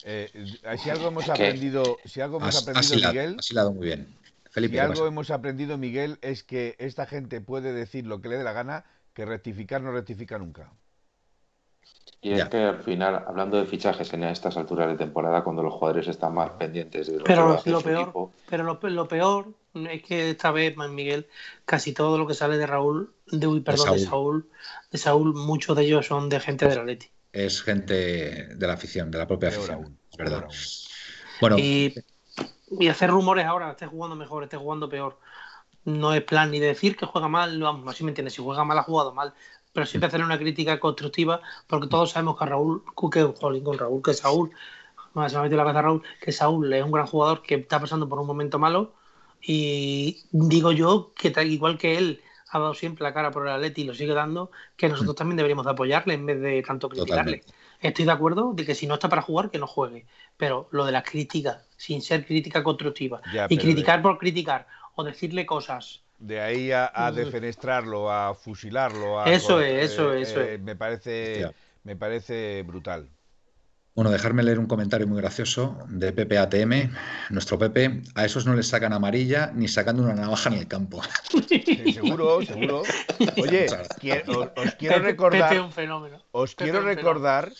Eh, 0.05 0.29
si 0.81 0.89
algo 0.89 1.07
hemos 1.09 1.29
aprendido, 1.29 1.97
si 2.05 2.21
algo 2.21 2.37
hemos 2.37 2.61
aprendido, 2.61 3.09
Miguel, 3.09 3.37
muy 3.73 3.85
bien. 3.87 4.07
si 4.53 4.77
algo 4.77 5.07
hemos 5.07 5.31
aprendido, 5.31 5.77
Miguel, 5.77 6.17
es 6.21 6.43
que 6.43 6.75
esta 6.79 7.05
gente 7.05 7.41
puede 7.41 7.73
decir 7.73 8.05
lo 8.05 8.21
que 8.21 8.29
le 8.29 8.37
dé 8.37 8.43
la 8.43 8.53
gana, 8.53 8.85
que 9.13 9.25
rectificar 9.25 9.81
no 9.81 9.91
rectifica 9.91 10.37
nunca. 10.37 10.71
Y 12.25 12.33
es 12.33 12.45
que 12.45 12.57
al 12.57 12.81
final, 12.81 13.23
hablando 13.27 13.57
de 13.57 13.67
fichajes 13.67 14.11
en 14.13 14.23
estas 14.23 14.57
alturas 14.57 14.87
de 14.87 14.97
temporada, 14.97 15.43
cuando 15.43 15.61
los 15.61 15.71
jugadores 15.73 16.07
están 16.07 16.33
más 16.33 16.49
pendientes 16.53 17.05
de 17.05 17.19
lo 17.19 17.23
pero 17.23 17.61
lo 17.63 17.81
peor, 17.81 18.31
Pero 18.49 18.63
lo, 18.63 19.07
peor 19.07 19.49
es 19.75 20.01
que 20.01 20.31
esta 20.31 20.49
vez, 20.49 20.75
Miguel, 20.75 21.27
casi 21.65 21.93
todo 21.93 22.17
lo 22.17 22.25
que 22.25 22.33
sale 22.33 22.57
de 22.57 22.65
Raúl, 22.65 23.13
de, 23.27 23.61
perdón, 23.61 23.93
de 23.93 23.99
Saúl. 23.99 24.49
de 24.91 24.97
Saúl, 24.97 25.35
muchos 25.35 25.77
de 25.77 25.83
ellos 25.83 26.07
son 26.07 26.27
de 26.27 26.39
gente 26.39 26.67
de 26.67 26.75
la 26.75 26.83
Leti. 26.83 27.07
Es 27.31 27.61
gente 27.61 28.55
de 28.55 28.67
la 28.67 28.73
afición, 28.73 29.11
de 29.11 29.19
la 29.19 29.27
propia 29.27 29.49
afición. 29.49 29.95
verdad. 30.17 30.47
Bueno. 31.39 31.59
Y, 31.59 31.93
y, 32.79 32.87
hacer 32.87 33.11
rumores 33.11 33.45
ahora, 33.45 33.69
esté 33.69 33.85
jugando 33.85 34.15
mejor, 34.15 34.41
esté 34.41 34.57
jugando 34.57 34.89
peor. 34.89 35.19
No 35.83 36.11
es 36.11 36.23
plan 36.23 36.49
ni 36.49 36.59
decir 36.59 36.97
que 36.97 37.05
juega 37.05 37.27
mal, 37.27 37.61
vamos, 37.61 37.87
así 37.87 38.03
me 38.03 38.09
entiendes, 38.09 38.33
si 38.33 38.41
juega 38.41 38.63
mal 38.63 38.79
ha 38.79 38.83
jugado 38.83 39.13
mal, 39.13 39.35
pero 39.75 39.85
siempre 39.85 40.07
hacer 40.07 40.23
una 40.23 40.39
crítica 40.39 40.79
constructiva, 40.79 41.41
porque 41.67 41.87
todos 41.87 42.11
sabemos 42.11 42.39
que 42.39 42.45
Raúl, 42.45 42.81
que 43.11 43.33
con 43.61 43.77
Raúl, 43.77 44.01
que 44.01 44.13
Saúl, 44.13 44.51
más 45.13 45.33
se 45.33 45.37
me 45.37 45.49
la 45.49 45.63
cabeza 45.63 45.81
Raúl, 45.81 46.01
que 46.21 46.31
Saúl 46.31 46.71
es 46.71 46.81
un 46.81 46.93
gran 46.93 47.05
jugador 47.05 47.41
que 47.41 47.55
está 47.55 47.81
pasando 47.81 48.07
por 48.07 48.17
un 48.17 48.25
momento 48.25 48.57
malo, 48.57 48.93
y 49.41 50.23
digo 50.31 50.71
yo 50.71 51.11
que 51.13 51.33
igual 51.43 51.77
que 51.77 51.97
él 51.97 52.21
ha 52.51 52.59
dado 52.59 52.73
siempre 52.73 53.03
la 53.03 53.13
cara 53.13 53.31
por 53.31 53.45
el 53.45 53.53
Atleti 53.53 53.81
y 53.81 53.83
lo 53.83 53.93
sigue 53.93 54.13
dando, 54.13 54.49
que 54.77 54.87
nosotros 54.87 55.13
mm. 55.13 55.17
también 55.17 55.35
deberíamos 55.35 55.65
de 55.65 55.71
apoyarle 55.73 56.13
en 56.13 56.25
vez 56.25 56.39
de 56.39 56.63
tanto 56.63 56.87
criticarle. 56.87 57.43
Estoy 57.81 58.05
de 58.05 58.11
acuerdo 58.11 58.53
de 58.53 58.65
que 58.65 58.75
si 58.75 58.87
no 58.87 58.93
está 58.93 59.09
para 59.09 59.23
jugar, 59.23 59.51
que 59.51 59.59
no 59.59 59.67
juegue. 59.67 60.05
Pero 60.37 60.69
lo 60.71 60.85
de 60.85 60.93
las 60.93 61.03
críticas, 61.03 61.67
sin 61.75 62.01
ser 62.01 62.25
crítica 62.25 62.63
constructiva, 62.63 63.21
y 63.49 63.57
criticar 63.57 64.01
por 64.01 64.17
criticar, 64.17 64.67
o 64.95 65.03
decirle 65.03 65.45
cosas 65.45 66.04
de 66.17 66.39
ahí 66.39 66.71
a, 66.71 67.11
defenestrarlo, 67.13 68.11
a 68.11 68.33
fusilarlo. 68.33 69.19
A, 69.19 69.25
eso 69.31 69.61
es, 69.61 69.91
eso 69.91 70.13
es, 70.13 70.29
eso 70.29 70.41
eh, 70.41 70.57
Me 70.57 70.75
parece, 70.75 71.51
me 71.83 71.95
parece 71.95 72.63
brutal. 72.63 73.09
Bueno, 73.95 74.11
dejarme 74.11 74.43
leer 74.43 74.59
un 74.59 74.65
comentario 74.65 75.07
muy 75.07 75.21
gracioso 75.21 75.77
de 75.87 76.11
Pepe 76.11 76.37
ATM, 76.37 76.91
nuestro 77.29 77.57
Pepe. 77.57 78.01
A 78.15 78.25
esos 78.25 78.45
no 78.45 78.53
les 78.53 78.67
sacan 78.67 78.91
amarilla 78.91 79.53
ni 79.55 79.69
sacando 79.69 80.03
una 80.03 80.13
navaja 80.13 80.49
en 80.49 80.55
el 80.55 80.67
campo. 80.67 81.01
seguro, 81.93 82.41
seguro. 82.41 82.83
Oye, 83.41 83.67
os, 83.67 83.87
quiero 83.97 84.99
recordar. 84.99 85.71
Os 86.31 86.55
quiero 86.55 86.81
recordar, 86.81 87.53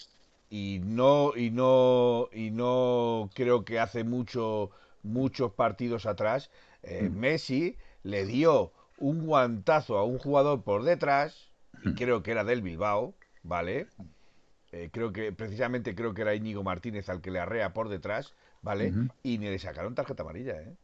y 0.50 0.82
no, 0.84 1.32
y 1.38 1.52
no, 1.52 2.28
y 2.34 2.52
no 2.52 3.30
creo 3.34 3.64
que 3.64 3.80
hace 3.80 4.04
mucho, 4.04 4.72
muchos 5.04 5.54
partidos 5.54 6.06
atrás, 6.06 6.50
eh, 6.84 7.10
mm. 7.10 7.18
Messi 7.18 7.78
le 8.06 8.26
dio 8.26 8.72
un 9.00 9.26
guantazo 9.26 9.98
a 9.98 10.04
un 10.06 10.20
jugador 10.20 10.64
por 10.64 10.84
detrás, 10.84 11.50
y 11.84 11.90
hmm. 11.90 11.96
creo 11.96 12.24
que 12.24 12.32
era 12.32 12.44
del 12.44 12.62
Bilbao, 12.62 13.16
¿vale? 13.44 13.88
Eh, 14.72 14.90
creo 14.92 15.12
que, 15.12 15.32
precisamente 15.32 15.96
creo 15.96 16.14
que 16.14 16.22
era 16.22 16.36
Íñigo 16.36 16.64
Martínez 16.64 17.10
al 17.10 17.22
que 17.22 17.32
le 17.32 17.40
arrea 17.40 17.74
por 17.74 17.90
detrás, 17.90 18.34
¿vale? 18.62 18.94
Y 19.24 19.40
ni 19.40 19.48
le 19.48 19.60
sacaron 19.60 19.96
tarjeta 19.96 20.24
amarilla, 20.24 20.54
¿eh? 20.62 20.76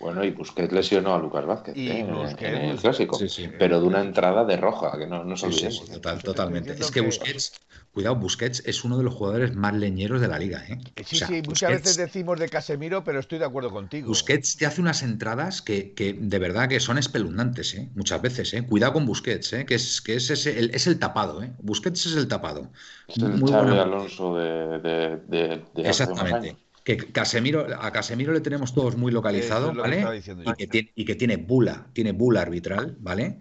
Bueno, 0.00 0.22
y 0.24 0.30
Busquets 0.30 0.72
lesionó 0.72 1.14
a 1.14 1.18
Lucas 1.18 1.44
Vázquez 1.44 1.76
¿eh? 1.76 2.00
en 2.00 2.54
el 2.54 2.78
clásico, 2.78 3.18
pero 3.58 3.80
de 3.80 3.86
una 3.86 4.00
entrada 4.00 4.44
de 4.44 4.56
roja, 4.56 4.96
que 4.96 5.06
no, 5.06 5.24
no 5.24 5.34
total, 5.34 6.22
totalmente. 6.22 6.72
Es 6.72 6.90
que 6.90 7.00
Busquets, 7.00 7.52
cuidado, 7.98 8.14
Busquets 8.14 8.62
es 8.64 8.84
uno 8.84 8.96
de 8.96 9.02
los 9.02 9.12
jugadores 9.12 9.56
más 9.56 9.74
leñeros 9.74 10.20
de 10.20 10.28
la 10.28 10.38
liga. 10.38 10.64
¿eh? 10.68 10.78
eh 10.94 11.02
sí, 11.04 11.16
sí, 11.16 11.42
muchas 11.44 11.70
veces 11.70 11.96
decimos 11.96 12.38
de 12.38 12.48
Casemiro, 12.48 13.02
pero 13.02 13.18
estoy 13.18 13.40
de 13.40 13.44
acuerdo 13.44 13.70
contigo. 13.70 14.06
Busquets 14.06 14.56
te 14.56 14.66
hace 14.66 14.80
unas 14.80 15.02
entradas 15.02 15.62
que, 15.62 15.94
que 15.94 16.12
de 16.12 16.38
verdad 16.38 16.68
que 16.68 16.78
son 16.78 16.96
espeluznantes, 16.96 17.74
¿eh? 17.74 17.88
muchas 17.96 18.22
veces. 18.22 18.54
¿eh? 18.54 18.64
Cuidado 18.64 18.92
con 18.92 19.04
Busquets, 19.04 19.52
¿eh? 19.52 19.66
que, 19.66 19.74
es, 19.74 20.00
que 20.00 20.14
es, 20.14 20.30
ese, 20.30 20.56
el, 20.60 20.70
es 20.72 20.86
el 20.86 21.00
tapado. 21.00 21.42
¿eh? 21.42 21.50
Busquets 21.58 22.06
es 22.06 22.14
el 22.14 22.28
tapado. 22.28 22.70
Es 23.08 23.16
el 23.16 23.44
Xavi 23.44 23.78
Alonso 23.78 24.36
de, 24.36 24.78
de, 24.78 25.62
de 25.74 25.88
Exactamente 25.88 26.56
que 26.84 26.96
Casemiro, 26.96 27.66
a 27.80 27.90
Casemiro 27.90 28.32
le 28.32 28.40
tenemos 28.40 28.72
todos 28.72 28.96
muy 28.96 29.10
localizado, 29.10 29.74
¿vale? 29.74 30.06
y, 30.24 30.54
que 30.54 30.66
tiene, 30.68 30.92
y 30.94 31.04
que 31.04 31.16
tiene 31.16 31.36
bula, 31.36 31.88
tiene 31.92 32.12
bula 32.12 32.42
arbitral, 32.42 32.96
¿vale? 33.00 33.40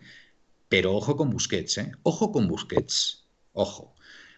Pero 0.68 0.94
ojo 0.96 1.16
con 1.16 1.30
Busquets, 1.30 1.78
¿eh? 1.78 1.92
Ojo 2.04 2.32
con 2.34 2.48
Busquets, 2.48 3.28
ojo. 3.54 3.94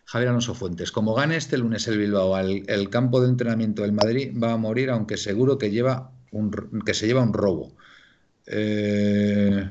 Javier 0.09 0.29
Alonso 0.29 0.55
Fuentes, 0.55 0.91
como 0.91 1.13
gane 1.13 1.35
este 1.35 1.55
lunes 1.59 1.87
el 1.87 1.99
Bilbao 1.99 2.35
al 2.35 2.63
el 2.65 2.89
campo 2.89 3.21
de 3.21 3.29
entrenamiento 3.29 3.83
del 3.83 3.91
Madrid, 3.91 4.35
va 4.41 4.53
a 4.53 4.57
morir, 4.57 4.89
aunque 4.89 5.17
seguro 5.17 5.59
que 5.59 5.69
lleva 5.69 6.09
un, 6.31 6.51
que 6.83 6.95
se 6.95 7.05
lleva 7.05 7.21
un 7.21 7.31
robo. 7.31 7.75
Eh, 8.47 9.69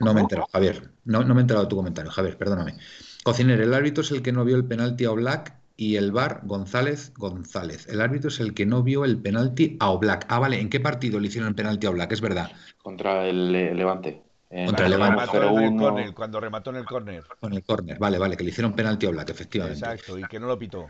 no 0.00 0.14
me 0.14 0.18
he 0.18 0.22
enterado, 0.24 0.48
Javier. 0.52 0.90
No, 1.04 1.22
no 1.22 1.32
me 1.34 1.40
he 1.40 1.42
enterado 1.42 1.66
de 1.66 1.70
tu 1.70 1.76
comentario, 1.76 2.10
Javier, 2.10 2.36
perdóname. 2.36 2.76
Cocinero, 3.22 3.62
el 3.62 3.72
árbitro 3.72 4.02
es 4.02 4.10
el 4.10 4.20
que 4.20 4.32
no 4.32 4.44
vio 4.44 4.56
el 4.56 4.64
penalti 4.64 5.04
a 5.04 5.10
Black 5.10 5.54
y 5.76 5.94
el 5.94 6.10
VAR 6.10 6.40
González 6.42 7.12
González. 7.16 7.86
El 7.88 8.00
árbitro 8.00 8.30
es 8.30 8.40
el 8.40 8.54
que 8.54 8.66
no 8.66 8.82
vio 8.82 9.04
el 9.04 9.22
penalti 9.22 9.76
a 9.78 9.90
Oblak. 9.90 10.26
Ah, 10.28 10.40
vale, 10.40 10.60
¿en 10.60 10.70
qué 10.70 10.80
partido 10.80 11.20
le 11.20 11.28
hicieron 11.28 11.48
el 11.48 11.54
penalti 11.54 11.86
a 11.86 11.90
Oblak? 11.90 12.10
Es 12.10 12.20
verdad. 12.20 12.50
Contra 12.82 13.28
el 13.28 13.52
Levante. 13.52 14.31
Contra 14.66 14.84
el 14.84 14.90
Levante. 14.90 16.12
cuando 16.14 16.38
remató 16.38 16.70
en 16.70 16.76
el 16.76 16.84
córner. 16.84 17.24
Con 17.40 17.54
el 17.54 17.62
córner, 17.62 17.98
vale, 17.98 18.18
vale, 18.18 18.36
que 18.36 18.44
le 18.44 18.50
hicieron 18.50 18.74
penalti 18.74 19.06
a 19.06 19.08
Oblak, 19.08 19.30
efectivamente. 19.30 19.78
Exacto, 19.78 20.18
y 20.18 20.24
que 20.24 20.38
no 20.38 20.46
lo 20.46 20.58
pitó. 20.58 20.88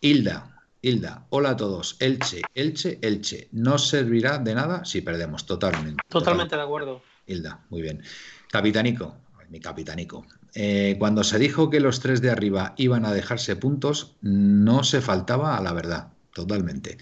Hilda, 0.00 0.56
Hilda, 0.82 1.26
hola 1.30 1.50
a 1.50 1.56
todos. 1.56 1.96
Elche, 2.00 2.42
Elche, 2.54 2.98
Elche. 3.02 3.48
No 3.52 3.78
servirá 3.78 4.38
de 4.38 4.54
nada 4.54 4.84
si 4.84 5.02
perdemos, 5.02 5.46
totalmente. 5.46 6.02
Totalmente 6.08 6.56
de 6.56 6.62
acuerdo. 6.62 7.02
Hilda, 7.26 7.60
muy 7.70 7.82
bien. 7.82 8.02
Capitanico, 8.50 9.16
mi 9.50 9.60
capitanico. 9.60 10.26
Eh, 10.54 10.96
cuando 10.98 11.22
se 11.22 11.38
dijo 11.38 11.70
que 11.70 11.80
los 11.80 12.00
tres 12.00 12.20
de 12.22 12.30
arriba 12.30 12.74
iban 12.76 13.04
a 13.04 13.12
dejarse 13.12 13.56
puntos, 13.56 14.16
no 14.20 14.82
se 14.82 15.00
faltaba 15.00 15.56
a 15.56 15.62
la 15.62 15.72
verdad, 15.72 16.12
totalmente. 16.32 16.98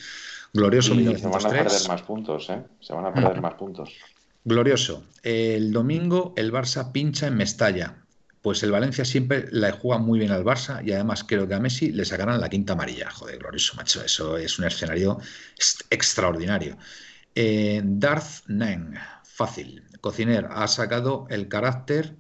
Glorioso 0.53 0.95
Se 0.95 1.29
van 1.29 1.47
a 1.47 1.49
perder 1.49 1.89
más 1.89 2.03
puntos, 2.03 2.51
¿eh? 2.51 2.63
Se 2.81 2.93
van 2.93 3.07
a 3.07 3.15
perder 3.15 3.41
más 3.41 3.55
puntos. 3.55 3.93
Glorioso. 4.45 5.05
El 5.23 5.73
domingo 5.73 6.35
el 6.37 6.53
Barça 6.53 6.93
pincha 6.93 7.27
en 7.27 7.37
Mestalla. 7.37 7.97
Pues 8.43 8.63
el 8.63 8.71
Valencia 8.71 9.05
siempre 9.05 9.47
le 9.51 9.73
juega 9.73 9.99
muy 9.99 10.19
bien 10.19 10.31
al 10.31 10.45
Barça 10.45 10.87
y 10.87 10.93
además 10.93 11.25
creo 11.25 11.49
que 11.49 11.55
a 11.55 11.61
Messi 11.61 11.93
le 11.93 12.05
sacarán 12.05 12.41
la 12.41 12.51
quinta 12.51 12.75
amarilla. 12.75 13.11
Joder, 13.11 13.39
glorioso, 13.39 13.75
macho. 13.77 14.05
Eso 14.05 14.37
es 14.37 14.59
un 14.59 14.67
escenario 14.67 15.19
extraordinario. 15.91 16.77
Eh, 17.35 17.81
Darth 17.85 18.47
Neng, 18.49 18.95
fácil. 19.25 19.83
Cociner 20.01 20.47
ha 20.51 20.69
sacado 20.69 21.27
el 21.31 21.49
carácter 21.49 22.15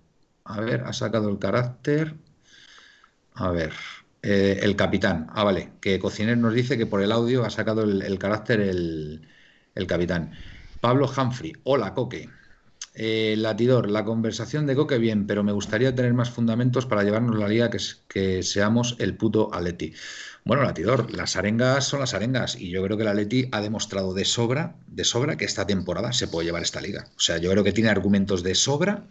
a 0.45 0.61
ver, 0.61 0.83
ha 0.85 0.93
sacado 0.93 1.29
el 1.31 1.39
carácter. 1.39 2.17
A 3.35 3.51
ver, 3.51 3.73
eh, 4.23 4.61
el 4.63 4.77
capitán. 4.77 5.27
Ah, 5.31 5.45
vale, 5.45 5.73
que 5.81 5.99
Cociner 5.99 6.37
nos 6.39 6.55
dice 6.55 6.79
que 6.79 6.87
por 6.87 7.03
el 7.03 7.13
audio 7.13 7.45
ha 7.45 7.51
sacado 7.51 7.83
el, 7.83 8.19
carácter 8.19 8.61
el, 8.61 9.27
capitán. 9.89 10.33
Pablo 10.85 11.11
Humphrey, 11.11 11.55
hola 11.63 11.95
Coque. 11.95 12.29
Eh, 12.95 13.37
Latidor, 13.39 13.89
la 13.89 14.05
conversación 14.05 14.67
de 14.67 14.77
Coque 14.77 14.99
bien, 14.99 15.27
pero 15.27 15.43
me 15.43 15.53
gustaría 15.53 15.95
tener 15.95 16.13
más 16.13 16.29
fundamentos 16.29 16.85
para 16.85 17.03
llevarnos 17.03 17.39
la 17.39 17.49
liga 17.49 17.71
que, 17.71 17.79
que 18.07 18.43
seamos 18.43 18.95
el 18.99 19.17
puto 19.17 19.49
Aleti. 19.55 19.95
Bueno, 20.45 20.63
Latidor, 20.63 21.11
las 21.11 21.37
arengas 21.37 21.87
son 21.87 22.01
las 22.01 22.13
arengas 22.13 22.61
y 22.61 22.69
yo 22.69 22.85
creo 22.85 22.99
que 22.99 23.03
el 23.05 23.09
Atleti 23.09 23.49
ha 23.51 23.63
demostrado 23.63 24.13
de 24.13 24.27
sobra, 24.27 24.77
de 24.87 25.05
sobra 25.05 25.39
que 25.39 25.47
esta 25.47 25.67
temporada 25.67 26.13
se 26.13 26.29
puede 26.29 26.45
llevar 26.45 26.61
esta 26.61 26.83
liga. 26.83 27.07
O 27.17 27.21
sea, 27.21 27.39
yo 27.39 27.51
creo 27.51 27.65
que 27.65 27.73
tiene 27.73 27.89
argumentos 27.89 28.43
de 28.43 28.55
sobra 28.55 29.07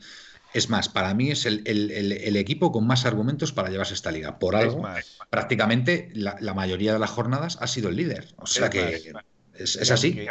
es 0.53 0.69
más, 0.69 0.89
para 0.89 1.15
mí 1.15 1.31
es 1.31 1.47
el, 1.47 2.37
equipo 2.37 2.71
con 2.71 2.85
más 2.85 3.07
argumentos 3.07 3.51
para 3.51 3.71
llevarse 3.71 3.95
esta 3.95 4.11
liga. 4.11 4.37
Por 4.37 4.55
algo, 4.55 4.87
prácticamente 5.31 6.11
la, 6.13 6.53
mayoría 6.53 6.93
de 6.93 6.99
las 6.99 7.09
jornadas 7.09 7.57
ha 7.59 7.65
sido 7.65 7.89
el 7.89 7.95
líder. 7.95 8.27
O 8.37 8.45
sea 8.45 8.69
que 8.69 9.11
es, 9.55 9.89
así. 9.89 10.13
que 10.13 10.29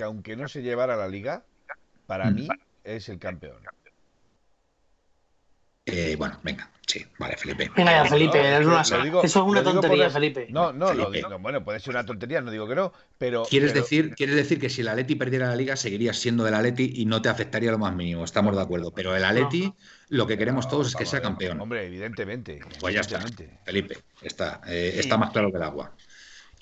aunque 0.00 0.36
no 0.36 0.48
se 0.48 0.62
llevara 0.62 0.96
la 0.96 1.08
liga, 1.08 1.44
para 2.06 2.30
mm. 2.30 2.34
mí 2.34 2.48
es 2.84 3.08
el 3.08 3.18
campeón. 3.18 3.62
Eh, 5.84 6.14
bueno, 6.16 6.38
venga, 6.44 6.70
sí, 6.86 7.04
vale, 7.18 7.36
Felipe. 7.36 7.68
Venga 7.76 7.90
ya, 7.90 8.04
Felipe, 8.04 8.56
eso 8.56 9.20
es 9.22 9.36
una 9.36 9.64
tontería, 9.64 10.08
Felipe. 10.10 10.46
No, 10.48 10.72
no, 10.72 10.94
lo 10.94 11.10
digo, 11.10 11.36
bueno, 11.40 11.64
puede 11.64 11.80
ser 11.80 11.90
una 11.90 12.06
tontería, 12.06 12.40
no 12.40 12.52
digo 12.52 12.68
que 12.68 12.76
no, 12.76 12.92
pero... 13.18 13.42
¿Quieres, 13.42 13.74
Decir, 13.74 14.14
quieres 14.14 14.36
decir 14.36 14.60
que 14.60 14.70
si 14.70 14.82
el 14.82 14.88
Atleti 14.88 15.16
perdiera 15.16 15.48
la 15.48 15.56
Liga 15.56 15.74
seguirías 15.74 16.16
siendo 16.16 16.44
del 16.44 16.54
Atleti 16.54 16.92
y 16.96 17.04
no 17.04 17.20
te 17.20 17.28
afectaría 17.28 17.72
lo 17.72 17.78
más 17.78 17.96
mínimo, 17.96 18.22
estamos 18.22 18.54
de 18.54 18.62
acuerdo, 18.62 18.92
pero 18.92 19.16
el 19.16 19.24
Atleti 19.24 19.74
lo 20.08 20.24
que 20.26 20.38
queremos 20.38 20.68
todos 20.68 20.86
es 20.86 20.94
que 20.94 21.04
sea 21.04 21.20
campeón. 21.20 21.60
Hombre, 21.60 21.84
evidentemente. 21.84 22.60
Pues 22.78 22.94
ya 22.94 23.00
está, 23.00 23.20
Felipe, 23.64 23.98
está, 24.20 24.60
eh, 24.68 24.94
está 24.98 25.16
más 25.16 25.30
claro 25.30 25.50
que 25.50 25.56
el 25.56 25.64
agua. 25.64 25.92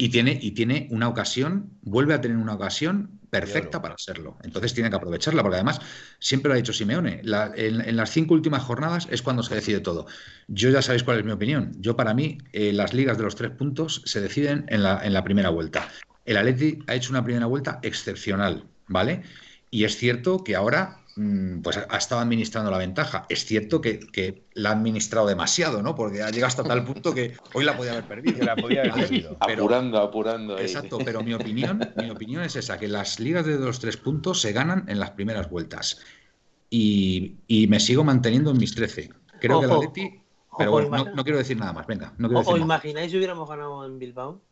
Y 0.00 0.08
tiene, 0.08 0.38
y 0.40 0.52
tiene 0.52 0.88
una 0.90 1.08
ocasión, 1.08 1.74
vuelve 1.82 2.14
a 2.14 2.22
tener 2.22 2.38
una 2.38 2.54
ocasión 2.54 3.20
perfecta 3.28 3.82
para 3.82 3.96
serlo. 3.98 4.38
Entonces 4.42 4.72
tiene 4.72 4.88
que 4.88 4.96
aprovecharla, 4.96 5.42
porque 5.42 5.56
además 5.56 5.78
siempre 6.20 6.48
lo 6.48 6.54
ha 6.54 6.56
dicho 6.56 6.72
Simeone, 6.72 7.20
en, 7.22 7.96
las 7.96 8.10
cinco 8.10 8.32
últimas 8.32 8.62
jornadas 8.62 9.08
es 9.10 9.20
cuando 9.20 9.42
se 9.42 9.54
decide 9.54 9.80
todo. 9.80 10.06
Yo 10.48 10.70
ya 10.70 10.80
sabéis 10.80 11.02
cuál 11.02 11.18
es 11.18 11.26
mi 11.26 11.32
opinión. 11.32 11.72
Yo 11.80 11.96
para 11.96 12.14
mí 12.14 12.38
eh, 12.54 12.72
las 12.72 12.94
ligas 12.94 13.18
de 13.18 13.24
los 13.24 13.36
tres 13.36 13.50
puntos 13.50 14.00
se 14.06 14.22
deciden 14.22 14.64
en 14.68 14.84
la, 14.84 15.04
en 15.04 15.12
la 15.12 15.22
primera 15.22 15.50
vuelta. 15.50 15.86
El 16.24 16.38
Atleti 16.38 16.78
ha 16.86 16.94
hecho 16.94 17.10
una 17.10 17.22
primera 17.22 17.44
vuelta 17.44 17.78
excepcional, 17.82 18.64
¿vale? 18.88 19.22
Y 19.70 19.84
es 19.84 19.98
cierto 19.98 20.42
que 20.42 20.56
ahora 20.56 20.99
pues 21.62 21.76
ha 21.76 21.96
estado 21.96 22.20
administrando 22.20 22.70
la 22.70 22.78
ventaja. 22.78 23.26
Es 23.28 23.44
cierto 23.44 23.80
que, 23.80 24.00
que, 24.00 24.44
la 24.54 24.70
ha 24.70 24.72
administrado 24.72 25.26
demasiado, 25.26 25.82
¿no? 25.82 25.94
Porque 25.94 26.22
ha 26.22 26.30
llegado 26.30 26.46
hasta 26.46 26.64
tal 26.64 26.84
punto 26.84 27.14
que 27.14 27.36
hoy 27.54 27.64
la 27.64 27.76
podía 27.76 27.92
haber 27.92 28.04
perdido. 28.04 28.44
la 28.44 28.56
podía 28.56 28.80
haber 28.80 28.94
perdido. 28.94 29.36
apurando, 29.40 29.98
apurando. 29.98 30.58
Exacto, 30.58 30.98
pero 31.04 31.22
mi 31.22 31.34
opinión, 31.34 31.80
mi 31.96 32.10
opinión 32.10 32.42
es 32.42 32.56
esa, 32.56 32.78
que 32.78 32.88
las 32.88 33.20
ligas 33.20 33.44
de 33.46 33.58
los 33.58 33.80
tres 33.80 33.96
puntos 33.96 34.40
se 34.40 34.52
ganan 34.52 34.84
en 34.88 34.98
las 34.98 35.10
primeras 35.10 35.50
vueltas. 35.50 36.00
Y, 36.70 37.36
me 37.68 37.80
sigo 37.80 38.04
manteniendo 38.04 38.52
en 38.52 38.58
mis 38.58 38.74
13. 38.74 39.10
Creo 39.40 39.60
que 39.60 39.66
la 39.66 39.78
Leti... 39.78 40.20
Pero 40.58 40.72
bueno, 40.72 41.06
no, 41.14 41.24
quiero 41.24 41.38
decir 41.38 41.56
nada 41.56 41.72
más, 41.72 41.86
venga. 41.86 42.12
No 42.18 42.28
quiero 42.28 42.42
¿O 42.46 42.56
imagináis 42.56 43.10
si 43.10 43.16
hubiéramos 43.16 43.48
ganado 43.48 43.86
en 43.86 43.98
Bilbao? 43.98 44.42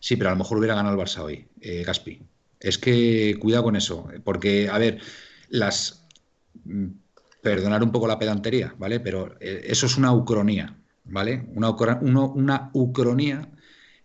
Sí, 0.00 0.16
pero 0.16 0.30
a 0.30 0.32
lo 0.32 0.38
mejor 0.38 0.58
hubiera 0.58 0.74
ganado 0.74 0.94
el 0.94 1.00
Barça 1.00 1.22
hoy, 1.22 1.46
eh, 1.60 1.84
Gaspi. 1.84 2.20
Es 2.58 2.78
que 2.78 3.36
cuidado 3.38 3.64
con 3.64 3.76
eso, 3.76 4.08
porque, 4.24 4.68
a 4.68 4.78
ver, 4.78 5.00
las. 5.52 6.01
Mm, 6.64 6.86
perdonar 7.42 7.82
un 7.82 7.90
poco 7.92 8.06
la 8.06 8.18
pedantería, 8.18 8.74
¿vale? 8.78 9.00
Pero 9.00 9.34
eh, 9.40 9.62
eso 9.66 9.86
es 9.86 9.96
una 9.96 10.12
ucronía, 10.12 10.76
¿vale? 11.04 11.44
Una, 11.54 11.70
una 11.70 12.70
ucronía 12.72 13.50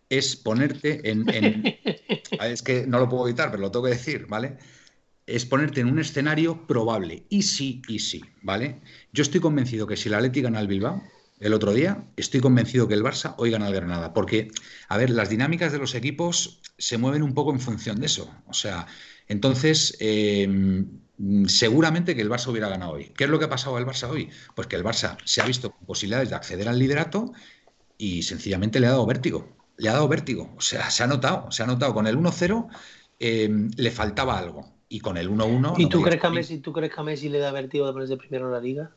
es 0.09 0.35
ponerte 0.35 1.09
en, 1.09 1.25
Es 2.41 2.61
que 2.61 2.85
no 2.87 2.99
lo 2.99 3.09
puedo 3.09 3.27
evitar, 3.27 3.51
pero 3.51 3.61
lo 3.61 3.71
tengo 3.71 3.85
que 3.85 3.91
decir, 3.91 4.25
¿vale? 4.27 4.57
Es 5.25 5.45
ponerte 5.45 5.81
en 5.81 5.87
un 5.87 5.99
escenario 5.99 6.65
probable. 6.67 7.25
Y 7.29 7.43
sí, 7.43 7.81
y 7.87 7.99
sí, 7.99 8.23
¿vale? 8.41 8.81
Yo 9.13 9.23
estoy 9.23 9.41
convencido 9.41 9.87
que 9.87 9.97
si 9.97 10.09
la 10.09 10.17
Atleti 10.17 10.41
gana 10.41 10.59
el 10.59 10.67
Bilbao, 10.67 11.03
el 11.39 11.53
otro 11.53 11.73
día, 11.73 12.05
estoy 12.15 12.41
convencido 12.41 12.87
que 12.87 12.95
el 12.95 13.03
Barça 13.03 13.35
hoy 13.37 13.51
gana 13.51 13.67
el 13.67 13.73
Granada. 13.73 14.13
Porque, 14.13 14.49
a 14.87 14.97
ver, 14.97 15.09
las 15.09 15.29
dinámicas 15.29 15.71
de 15.71 15.77
los 15.77 15.95
equipos 15.95 16.61
se 16.77 16.97
mueven 16.97 17.23
un 17.23 17.33
poco 17.33 17.51
en 17.51 17.59
función 17.59 17.99
de 17.99 18.07
eso. 18.07 18.33
O 18.47 18.53
sea, 18.53 18.87
entonces, 19.27 19.95
em, 19.99 21.01
seguramente 21.47 22.15
que 22.15 22.21
el 22.21 22.29
Barça 22.29 22.47
hubiera 22.47 22.69
ganado 22.69 22.93
hoy. 22.93 23.11
¿Qué 23.17 23.25
es 23.25 23.29
lo 23.29 23.39
que 23.39 23.45
ha 23.45 23.49
pasado 23.49 23.77
al 23.77 23.85
Barça 23.85 24.09
hoy? 24.09 24.29
Pues 24.55 24.67
que 24.67 24.75
el 24.75 24.83
Barça 24.83 25.17
se 25.25 25.41
ha 25.41 25.45
visto 25.45 25.71
con 25.71 25.85
posibilidades 25.85 26.29
de 26.29 26.35
acceder 26.35 26.69
al 26.69 26.79
liderato 26.79 27.33
y 27.97 28.23
sencillamente 28.23 28.79
le 28.79 28.87
ha 28.87 28.91
dado 28.91 29.05
vértigo. 29.05 29.57
Le 29.77 29.89
ha 29.89 29.93
dado 29.93 30.07
vértigo. 30.07 30.53
O 30.57 30.61
sea, 30.61 30.89
se 30.89 31.03
ha 31.03 31.07
notado, 31.07 31.51
se 31.51 31.63
ha 31.63 31.67
notado. 31.67 31.93
Con 31.93 32.07
el 32.07 32.17
1-0 32.17 32.67
em, 33.19 33.69
le 33.75 33.91
faltaba 33.91 34.37
algo. 34.37 34.73
Y 34.89 35.01
con 35.01 35.17
el 35.17 35.29
1-1. 35.29 35.73
¿Y 35.77 35.89
tú, 35.89 36.01
crees 36.01 36.21
que 36.21 36.27
a 36.27 36.29
Messi, 36.29 36.59
tú 36.59 36.71
crees 36.71 36.93
que 36.93 37.01
a 37.01 37.03
Messi 37.03 37.27
le 37.27 37.39
da 37.39 37.51
vértigo 37.51 37.85
de 37.85 37.91
ponerse 37.91 38.15
primero 38.15 38.45
en 38.45 38.53
la 38.53 38.61
liga? 38.61 38.91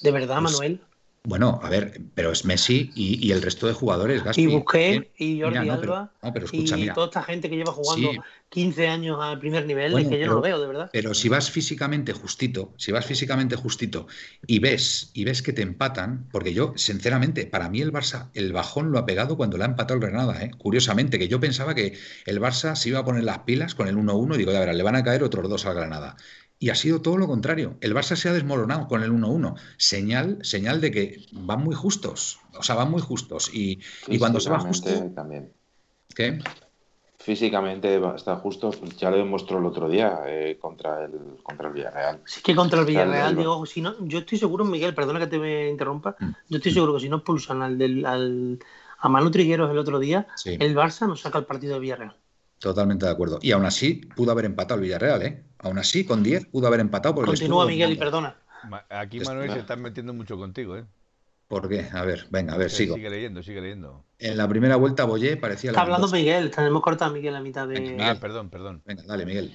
¿De 0.00 0.10
verdad, 0.10 0.40
pues 0.40 0.54
Manuel? 0.54 0.80
Bueno, 1.26 1.58
a 1.62 1.70
ver, 1.70 2.02
pero 2.14 2.32
es 2.32 2.44
Messi 2.44 2.90
y, 2.94 3.32
el 3.32 3.40
resto 3.40 3.66
de 3.66 3.72
jugadores, 3.72 4.22
Gaspi. 4.22 4.42
Y 4.42 4.46
Busquets 4.46 5.08
y 5.16 5.40
Jordi 5.40 5.70
Alba 5.70 6.12
y 6.52 6.90
toda 6.90 7.06
esta 7.06 7.22
gente 7.22 7.48
que 7.48 7.56
lleva 7.56 7.72
jugando 7.72 8.22
15 8.50 8.88
años 8.88 9.18
al 9.18 9.38
primer 9.38 9.64
nivel, 9.64 9.98
es 9.98 10.06
que 10.06 10.18
yo 10.20 10.26
no 10.26 10.34
lo 10.34 10.40
veo, 10.42 10.60
de 10.60 10.66
verdad. 10.66 10.90
Pero 10.92 11.14
si 11.14 11.30
vas 11.30 11.50
físicamente 11.50 12.12
justito, 12.12 12.74
si 12.76 12.92
vas 12.92 13.06
físicamente 13.06 13.56
justito 13.56 14.06
y 14.46 14.58
ves 14.58 15.12
y 15.14 15.24
ves 15.24 15.40
que 15.40 15.54
te 15.54 15.62
empatan, 15.62 16.28
porque 16.30 16.52
yo, 16.52 16.74
sinceramente, 16.76 17.46
para 17.46 17.70
mí 17.70 17.80
el 17.80 17.90
Barça, 17.90 18.28
el 18.34 18.52
bajón 18.52 18.92
lo 18.92 18.98
ha 18.98 19.06
pegado 19.06 19.38
cuando 19.38 19.56
le 19.56 19.64
ha 19.64 19.68
empatado 19.68 19.94
el 19.94 20.00
Granada, 20.02 20.42
¿eh? 20.42 20.50
curiosamente, 20.58 21.18
que 21.18 21.28
yo 21.28 21.40
pensaba 21.40 21.74
que 21.74 21.96
el 22.26 22.38
Barça 22.38 22.76
se 22.76 22.90
iba 22.90 22.98
a 22.98 23.04
poner 23.04 23.24
las 23.24 23.38
pilas 23.40 23.74
con 23.74 23.88
el 23.88 23.96
1-1 23.96 24.34
y 24.34 24.38
digo, 24.38 24.52
ya 24.52 24.60
verás, 24.60 24.76
le 24.76 24.82
van 24.82 24.96
a 24.96 25.02
caer 25.02 25.22
otros 25.22 25.48
dos 25.48 25.64
al 25.64 25.74
Granada. 25.74 26.16
Y 26.58 26.70
ha 26.70 26.74
sido 26.74 27.02
todo 27.02 27.18
lo 27.18 27.26
contrario. 27.26 27.76
El 27.80 27.94
Barça 27.94 28.16
se 28.16 28.28
ha 28.28 28.32
desmoronado 28.32 28.88
con 28.88 29.02
el 29.02 29.12
1-1. 29.12 29.58
Señal, 29.76 30.38
señal 30.42 30.80
de 30.80 30.90
que 30.90 31.26
van 31.32 31.62
muy 31.62 31.74
justos. 31.74 32.40
O 32.56 32.62
sea, 32.62 32.74
van 32.74 32.90
muy 32.90 33.02
justos. 33.02 33.50
Y, 33.52 33.80
cuando 34.18 34.40
se 34.40 34.50
va 34.50 34.60
justo. 34.60 34.88
También. 35.14 35.52
¿Qué? 36.14 36.38
Físicamente 37.18 38.00
está 38.14 38.36
justo. 38.36 38.70
Ya 38.98 39.10
lo 39.10 39.16
demostró 39.16 39.58
el 39.58 39.66
otro 39.66 39.88
día 39.88 40.20
eh, 40.26 40.58
contra, 40.60 41.04
el, 41.04 41.38
contra 41.42 41.68
el 41.68 41.74
Villarreal. 41.74 42.20
Sí, 42.24 42.42
que 42.42 42.54
contra 42.54 42.80
el 42.80 42.86
Villarreal, 42.86 43.36
digo, 43.36 43.64
si 43.66 43.80
no, 43.80 43.94
yo 44.06 44.18
estoy 44.20 44.38
seguro, 44.38 44.64
Miguel, 44.64 44.94
perdona 44.94 45.20
que 45.20 45.26
te 45.26 45.38
me 45.38 45.68
interrumpa. 45.68 46.16
Mm. 46.18 46.30
Yo 46.50 46.56
estoy 46.58 46.72
seguro 46.72 46.94
que 46.94 47.00
si 47.00 47.08
no 47.08 47.16
expulsan 47.16 47.62
al, 47.62 47.78
del, 47.78 48.04
al 48.04 48.58
a 48.98 49.08
Manu 49.08 49.30
Trigueros 49.30 49.70
el 49.70 49.78
otro 49.78 49.98
día, 49.98 50.26
el 50.44 50.74
Barça 50.74 51.06
nos 51.06 51.20
saca 51.20 51.38
el 51.38 51.44
partido 51.44 51.74
de 51.74 51.80
Villarreal. 51.80 52.16
Totalmente 52.64 53.04
de 53.04 53.12
acuerdo. 53.12 53.38
Y 53.42 53.52
aún 53.52 53.66
así 53.66 54.00
pudo 54.16 54.32
haber 54.32 54.46
empatado 54.46 54.80
el 54.80 54.84
Villarreal, 54.84 55.20
¿eh? 55.20 55.44
Aún 55.58 55.78
así, 55.78 56.06
con 56.06 56.22
10 56.22 56.46
pudo 56.46 56.66
haber 56.66 56.80
empatado. 56.80 57.14
Porque 57.14 57.32
Continúa, 57.32 57.66
Miguel, 57.66 57.92
y 57.92 57.96
perdona. 57.96 58.38
Aquí 58.88 59.20
Manuel 59.20 59.52
se 59.52 59.58
está 59.58 59.76
metiendo 59.76 60.14
mucho 60.14 60.38
contigo, 60.38 60.78
¿eh? 60.78 60.86
¿Por 61.46 61.68
qué? 61.68 61.90
A 61.92 62.04
ver, 62.04 62.26
venga, 62.30 62.54
a 62.54 62.56
ver, 62.56 62.70
sigo. 62.70 62.94
Sigue 62.94 63.10
leyendo, 63.10 63.42
sigue 63.42 63.60
leyendo. 63.60 64.02
En 64.18 64.38
la 64.38 64.48
primera 64.48 64.76
vuelta 64.76 65.04
Boyé 65.04 65.36
parecía... 65.36 65.72
Está 65.72 65.82
hablando 65.82 66.08
Miguel, 66.08 66.50
tenemos 66.50 66.80
cortado 66.80 67.10
a 67.10 67.14
Miguel 67.14 67.36
a 67.36 67.40
mitad 67.42 67.68
de... 67.68 67.98
ah, 68.00 68.16
perdón, 68.18 68.48
perdón. 68.48 68.80
Venga, 68.86 69.02
dale, 69.06 69.26
Miguel. 69.26 69.52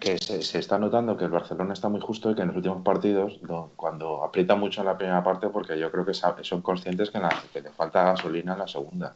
que 0.00 0.16
se, 0.16 0.58
está 0.58 0.78
notando 0.78 1.18
que 1.18 1.26
el 1.26 1.30
Barcelona 1.30 1.74
está 1.74 1.90
muy 1.90 2.00
justo 2.00 2.30
y 2.30 2.34
que 2.34 2.40
en 2.40 2.48
los 2.48 2.56
últimos 2.56 2.82
partidos, 2.82 3.38
cuando 3.76 4.24
aprieta 4.24 4.54
mucho 4.54 4.80
en 4.80 4.86
la 4.86 4.96
primera 4.96 5.22
parte, 5.22 5.48
porque 5.48 5.78
yo 5.78 5.90
creo 5.92 6.06
que 6.06 6.14
son 6.14 6.62
conscientes 6.62 7.10
que, 7.10 7.20
que 7.52 7.60
le 7.60 7.68
falta 7.68 8.04
gasolina 8.04 8.54
en 8.54 8.60
la 8.60 8.66
segunda. 8.66 9.14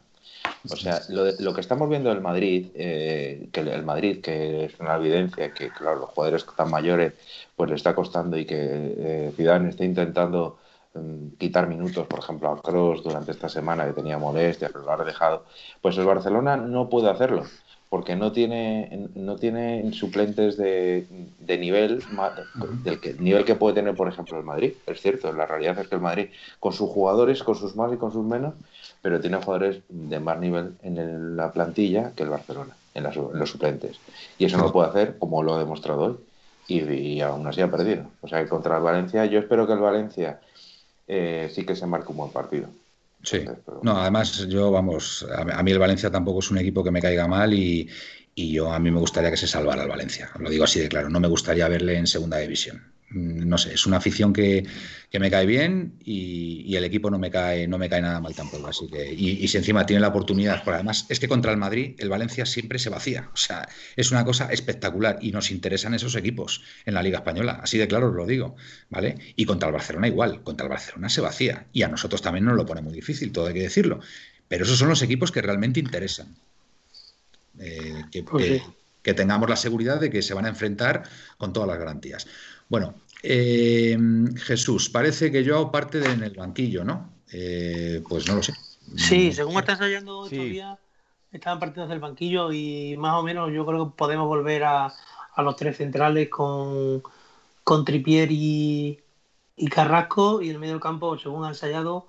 O 0.71 0.75
sea, 0.75 1.01
lo, 1.09 1.53
que 1.53 1.61
estamos 1.61 1.89
viendo 1.89 2.09
del 2.09 2.21
Madrid, 2.21 2.67
eh, 2.75 3.49
que 3.51 3.61
el 3.61 3.83
Madrid, 3.83 4.21
que 4.21 4.65
es 4.65 4.79
una 4.79 4.95
evidencia 4.95 5.53
que, 5.53 5.69
claro, 5.69 5.99
los 5.99 6.09
jugadores 6.09 6.45
tan 6.55 6.69
mayores, 6.69 7.13
pues 7.55 7.69
le 7.69 7.75
está 7.75 7.95
costando 7.95 8.37
y 8.37 8.45
que 8.45 8.55
eh, 8.57 9.33
Zidane 9.35 9.69
está 9.69 9.83
intentando 9.85 10.57
mm, 10.93 11.37
quitar 11.37 11.67
minutos, 11.67 12.07
por 12.07 12.19
ejemplo, 12.19 12.49
a 12.49 12.61
Kroos 12.61 13.03
durante 13.03 13.31
esta 13.31 13.49
semana 13.49 13.85
que 13.85 13.93
tenía 13.93 14.17
molestia, 14.17 14.69
pero 14.71 14.83
lo 14.83 14.91
ha 14.91 15.03
dejado, 15.03 15.45
pues 15.81 15.97
el 15.97 16.05
Barcelona 16.05 16.57
no 16.57 16.89
puede 16.89 17.09
hacerlo 17.09 17.43
porque 17.89 18.15
no 18.15 18.31
tiene 18.31 19.07
no 19.15 19.37
tiene 19.37 19.93
suplentes 19.93 20.57
de, 20.57 21.07
de 21.39 21.57
nivel 21.57 22.03
del 22.83 22.99
que, 22.99 23.13
nivel 23.13 23.45
que 23.45 23.55
puede 23.55 23.75
tener 23.75 23.95
por 23.95 24.09
ejemplo 24.09 24.37
el 24.37 24.43
Madrid. 24.43 24.73
Es 24.85 25.01
cierto 25.01 25.31
la 25.31 25.45
realidad 25.45 25.79
es 25.79 25.87
que 25.87 25.95
el 25.95 26.01
Madrid 26.01 26.27
con 26.59 26.73
sus 26.73 26.89
jugadores 26.89 27.43
con 27.43 27.55
sus 27.55 27.75
más 27.75 27.93
y 27.93 27.97
con 27.97 28.11
sus 28.11 28.25
menos 28.25 28.55
pero 29.01 29.19
tiene 29.19 29.37
jugadores 29.37 29.79
de 29.89 30.19
más 30.19 30.39
nivel 30.39 30.73
en 30.81 31.37
la 31.37 31.51
plantilla 31.51 32.11
que 32.15 32.23
el 32.23 32.29
Barcelona, 32.29 32.75
en, 32.93 33.03
los 33.03 33.49
suplentes. 33.49 33.97
Y 34.37 34.45
eso 34.45 34.57
no 34.57 34.63
lo 34.63 34.71
puede 34.71 34.89
hacer 34.89 35.17
como 35.17 35.43
lo 35.43 35.55
ha 35.55 35.59
demostrado 35.59 36.01
hoy. 36.03 36.17
Y, 36.67 37.21
aún 37.21 37.47
así 37.47 37.61
ha 37.61 37.71
perdido. 37.71 38.07
O 38.21 38.27
sea 38.27 38.43
que 38.43 38.49
contra 38.49 38.77
el 38.77 38.83
Valencia, 38.83 39.25
yo 39.25 39.39
espero 39.39 39.65
que 39.65 39.73
el 39.73 39.79
Valencia 39.79 40.41
eh, 41.07 41.49
sí 41.53 41.65
que 41.65 41.75
se 41.75 41.85
marque 41.85 42.11
un 42.11 42.17
buen 42.17 42.31
partido. 42.31 42.67
Sí. 43.23 43.45
No, 43.81 43.97
además 43.97 44.47
yo, 44.47 44.71
vamos, 44.71 45.25
a 45.33 45.63
mí 45.63 45.71
el 45.71 45.79
Valencia 45.79 46.11
tampoco 46.11 46.39
es 46.39 46.51
un 46.51 46.57
equipo 46.57 46.83
que 46.83 46.91
me 46.91 47.01
caiga 47.01 47.27
mal 47.27 47.53
y, 47.53 47.89
y 48.35 48.51
yo 48.51 48.71
a 48.71 48.79
mí 48.79 48.91
me 48.91 48.99
gustaría 48.99 49.31
que 49.31 49.37
se 49.37 49.47
salvara 49.47 49.83
el 49.83 49.89
Valencia. 49.89 50.29
Lo 50.37 50.49
digo 50.49 50.65
así 50.65 50.79
de 50.79 50.89
claro, 50.89 51.09
no 51.09 51.19
me 51.19 51.27
gustaría 51.27 51.67
verle 51.67 51.97
en 51.97 52.05
segunda 52.05 52.37
división. 52.37 52.96
No 53.09 53.57
sé, 53.57 53.73
es 53.73 53.85
una 53.85 53.97
afición 53.97 54.33
que, 54.33 54.67
me 55.17 55.31
cae 55.31 55.45
bien 55.45 55.93
y, 56.03 56.75
el 56.75 56.83
equipo 56.83 57.09
no 57.09 57.17
me 57.17 57.31
cae, 57.31 57.65
no 57.65 57.77
me 57.77 57.89
cae 57.89 58.01
nada 58.01 58.19
mal 58.19 58.35
tampoco. 58.35 58.67
Así 58.67 58.87
que, 58.87 59.13
y, 59.13 59.47
si 59.47 59.57
encima 59.57 59.85
tiene 59.85 60.01
la 60.01 60.09
oportunidad, 60.09 60.63
porque 60.63 60.75
además 60.75 61.05
es 61.07 61.19
que 61.19 61.29
contra 61.29 61.51
el 61.51 61.57
Madrid, 61.57 61.95
el 61.99 62.09
Valencia 62.09 62.45
siempre 62.45 62.79
se 62.79 62.89
vacía. 62.89 63.29
O 63.33 63.37
sea, 63.37 63.67
es 63.95 64.11
una 64.11 64.25
cosa 64.25 64.51
espectacular 64.51 65.19
y 65.21 65.31
nos 65.31 65.51
interesan 65.51 65.93
esos 65.93 66.15
equipos 66.15 66.63
en 66.85 66.95
la 66.95 67.01
Liga 67.01 67.19
Española. 67.19 67.59
Así 67.63 67.77
de 67.77 67.87
claro 67.87 68.09
os 68.09 68.15
lo 68.15 68.25
digo, 68.25 68.57
¿vale? 68.89 69.15
Y 69.37 69.45
contra 69.45 69.69
el 69.69 69.73
Barcelona 69.73 70.07
igual, 70.07 70.43
contra 70.43 70.65
el 70.65 70.71
Barcelona 70.71 71.07
se 71.07 71.21
vacía. 71.21 71.65
Y 71.71 71.83
a 71.83 71.87
nosotros 71.87 72.21
también 72.21 72.43
nos 72.43 72.57
lo 72.57 72.65
pone 72.65 72.81
muy 72.81 72.93
difícil, 72.93 73.31
todo 73.31 73.47
hay 73.47 73.53
que 73.53 73.61
decirlo. 73.61 74.01
Pero 74.49 74.65
esos 74.65 74.77
son 74.77 74.89
los 74.89 75.01
equipos 75.01 75.31
que 75.31 75.41
realmente 75.41 75.79
interesan. 75.79 76.35
Eh, 77.59 78.03
pues 78.29 78.61
que 79.07 79.13
tengamos 79.13 79.49
la 79.49 79.55
seguridad 79.55 80.01
de 80.01 80.09
que 80.09 80.21
se 80.21 80.33
van 80.33 80.45
a 80.45 80.49
enfrentar 80.49 81.03
con 81.37 81.53
todas 81.53 81.69
las 81.69 81.79
garantías. 81.79 82.27
Bueno, 82.69 82.95
eh, 83.23 83.97
Jesús, 84.37 84.89
parece 84.89 85.31
que 85.31 85.43
yo 85.43 85.71
parte 85.71 85.99
de, 85.99 86.11
en 86.11 86.23
el 86.23 86.33
banquillo, 86.33 86.83
¿no? 86.83 87.09
Eh, 87.31 88.03
pues 88.07 88.27
no 88.27 88.35
lo 88.35 88.43
sé. 88.43 88.53
Sí, 88.95 89.33
según 89.33 89.57
está 89.57 89.73
ensayando 89.73 90.29
todavía, 90.29 90.77
estaban 91.31 91.59
partidos 91.59 91.89
del 91.89 91.99
banquillo 91.99 92.51
y 92.51 92.95
más 92.97 93.15
o 93.15 93.23
menos 93.23 93.51
yo 93.51 93.65
creo 93.65 93.89
que 93.89 93.97
podemos 93.97 94.27
volver 94.27 94.63
a, 94.63 94.93
los 95.37 95.55
tres 95.55 95.77
centrales 95.77 96.29
con, 96.29 97.03
con 97.63 97.85
Tripier 97.85 98.29
y, 98.31 98.99
Carrasco 99.69 100.41
y 100.41 100.47
en 100.47 100.53
el 100.53 100.59
medio 100.59 100.73
del 100.73 100.81
campo, 100.81 101.17
según 101.17 101.45
ha 101.45 101.49
ensayado, 101.49 102.07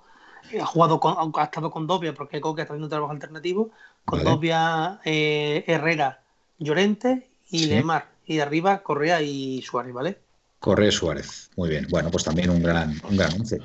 ha 0.59 0.65
jugado 0.65 0.99
con, 0.99 1.31
ha 1.35 1.43
estado 1.43 1.69
con 1.69 1.85
Dobia 1.85 2.13
porque 2.13 2.41
Coque 2.41 2.61
está 2.61 2.73
haciendo 2.73 2.85
un 2.85 2.89
trabajo 2.89 3.11
alternativo, 3.11 3.71
con 4.05 4.23
Dobia, 4.23 4.99
eh, 5.03 5.63
Herrera, 5.67 6.21
Llorente 6.57 7.29
y 7.49 7.65
Lemar. 7.65 8.07
Y 8.25 8.35
de 8.35 8.43
arriba 8.43 8.83
Correa 8.83 9.21
y 9.21 9.61
Suárez, 9.63 9.93
¿vale? 9.93 10.19
Correa 10.59 10.91
Suárez. 10.91 11.49
Muy 11.55 11.69
bien. 11.69 11.87
Bueno, 11.89 12.11
pues 12.11 12.23
también 12.23 12.49
un 12.49 12.61
gran, 12.61 12.99
un 13.09 13.17
gran 13.17 13.33
once. 13.33 13.59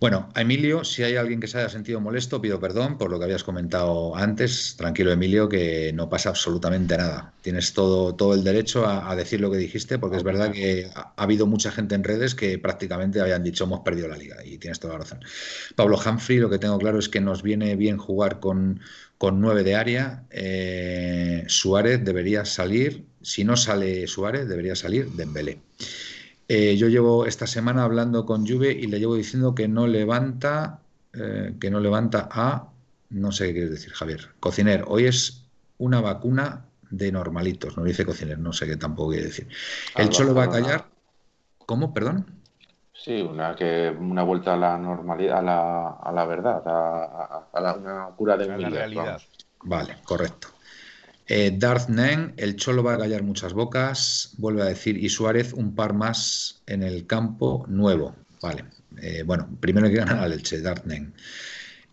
Bueno, 0.00 0.30
Emilio, 0.34 0.82
si 0.82 1.02
hay 1.02 1.16
alguien 1.16 1.40
que 1.40 1.46
se 1.46 1.58
haya 1.58 1.68
sentido 1.68 2.00
molesto, 2.00 2.40
pido 2.40 2.58
perdón 2.58 2.96
por 2.96 3.10
lo 3.10 3.18
que 3.18 3.26
habías 3.26 3.44
comentado 3.44 4.16
antes. 4.16 4.74
Tranquilo, 4.78 5.12
Emilio, 5.12 5.46
que 5.46 5.92
no 5.92 6.08
pasa 6.08 6.30
absolutamente 6.30 6.96
nada. 6.96 7.34
Tienes 7.42 7.74
todo, 7.74 8.14
todo 8.14 8.32
el 8.32 8.42
derecho 8.42 8.86
a, 8.86 9.14
decir 9.14 9.42
lo 9.42 9.50
que 9.50 9.58
dijiste, 9.58 9.98
porque 9.98 10.16
es 10.16 10.22
verdad 10.22 10.52
que 10.52 10.90
ha, 10.94 11.12
habido 11.18 11.46
mucha 11.46 11.70
gente 11.70 11.94
en 11.96 12.02
redes 12.02 12.34
que 12.34 12.58
prácticamente 12.58 13.20
habían 13.20 13.42
dicho 13.42 13.64
hemos 13.64 13.80
perdido 13.80 14.08
la 14.08 14.16
liga, 14.16 14.42
y 14.42 14.56
tienes 14.56 14.80
toda 14.80 14.94
la 14.94 15.00
razón. 15.00 15.20
Pablo 15.76 15.98
Humphrey, 15.98 16.38
lo 16.38 16.48
que 16.48 16.58
tengo 16.58 16.78
claro 16.78 16.98
es 16.98 17.10
que 17.10 17.20
nos 17.20 17.42
viene 17.42 17.76
bien 17.76 17.98
jugar 17.98 18.40
con, 18.40 18.80
con 19.18 19.38
nueve 19.42 19.64
de 19.64 19.74
área. 19.74 20.24
Eh, 20.30 21.44
Suárez 21.46 22.02
debería 22.02 22.46
salir, 22.46 23.04
si 23.20 23.44
no 23.44 23.54
sale 23.54 24.06
Suárez, 24.06 24.48
debería 24.48 24.74
salir 24.74 25.10
Dembélé. 25.10 25.58
Eh, 26.52 26.76
yo 26.76 26.88
llevo 26.88 27.26
esta 27.26 27.46
semana 27.46 27.84
hablando 27.84 28.26
con 28.26 28.44
Juve 28.44 28.72
y 28.72 28.88
le 28.88 28.98
llevo 28.98 29.14
diciendo 29.14 29.54
que 29.54 29.68
no 29.68 29.86
levanta, 29.86 30.80
eh, 31.12 31.54
que 31.60 31.70
no 31.70 31.78
levanta 31.78 32.28
a, 32.28 32.72
no 33.10 33.30
sé 33.30 33.46
qué 33.46 33.52
quieres 33.52 33.70
decir, 33.70 33.92
Javier. 33.92 34.30
Cociner, 34.40 34.82
hoy 34.88 35.04
es 35.04 35.44
una 35.78 36.00
vacuna 36.00 36.64
de 36.90 37.12
normalitos, 37.12 37.76
no 37.76 37.84
dice 37.84 38.04
cociner, 38.04 38.36
no 38.36 38.52
sé 38.52 38.66
qué 38.66 38.76
tampoco 38.76 39.10
quiere 39.10 39.26
decir. 39.26 39.46
El 39.94 40.08
Cholo 40.08 40.34
va 40.34 40.46
a 40.46 40.50
callar. 40.50 40.86
¿Cómo? 41.66 41.94
Perdón. 41.94 42.26
Sí, 42.92 43.22
una 43.22 43.54
que 43.54 43.96
una 43.96 44.24
vuelta 44.24 44.54
a 44.54 44.56
la 44.56 44.76
normalidad, 44.76 45.38
a 45.38 45.42
la, 45.42 45.88
a 46.02 46.10
la 46.10 46.24
verdad, 46.24 46.62
a, 46.66 47.60
la, 47.60 47.74
una 47.74 48.06
cura 48.16 48.36
de 48.36 48.48
la 48.48 48.68
realidad. 48.68 49.22
Vale, 49.62 49.98
correcto. 50.02 50.48
Eh, 51.32 51.52
Darth 51.56 51.88
el 52.38 52.56
Cholo 52.56 52.82
va 52.82 52.94
a 52.94 52.98
callar 52.98 53.22
muchas 53.22 53.52
bocas, 53.52 54.34
vuelve 54.38 54.62
a 54.62 54.64
decir, 54.64 54.96
y 54.96 55.08
Suárez 55.08 55.52
un 55.52 55.76
par 55.76 55.94
más 55.94 56.60
en 56.66 56.82
el 56.82 57.06
campo 57.06 57.64
nuevo. 57.68 58.16
Vale, 58.42 58.64
eh, 59.00 59.22
bueno, 59.24 59.48
primero 59.60 59.86
hay 59.86 59.92
que 59.92 60.00
ganar 60.00 60.18
al 60.18 60.32
Elche, 60.32 60.60
Darth 60.60 60.86
Nen. 60.86 61.14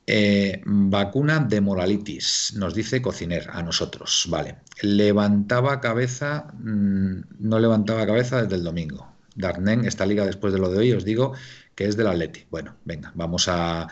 Eh, 0.08 0.60
vacuna 0.66 1.38
de 1.40 1.62
moralitis, 1.62 2.54
nos 2.56 2.74
dice 2.74 3.00
Cociner, 3.00 3.48
a 3.52 3.62
nosotros, 3.62 4.26
vale. 4.28 4.56
Levantaba 4.82 5.80
cabeza, 5.82 6.48
mm, 6.58 7.20
no 7.38 7.60
levantaba 7.60 8.08
cabeza 8.08 8.42
desde 8.42 8.56
el 8.56 8.64
domingo. 8.64 9.08
Darnen, 9.36 9.86
esta 9.86 10.08
liga 10.08 10.26
después 10.26 10.52
de 10.52 10.58
lo 10.58 10.72
de 10.72 10.80
hoy, 10.80 10.94
os 10.94 11.06
digo 11.06 11.34
que 11.76 11.86
es 11.86 11.96
del 11.96 12.08
Atleti. 12.08 12.46
Bueno, 12.50 12.74
venga, 12.86 13.12
vamos 13.14 13.48
a 13.50 13.88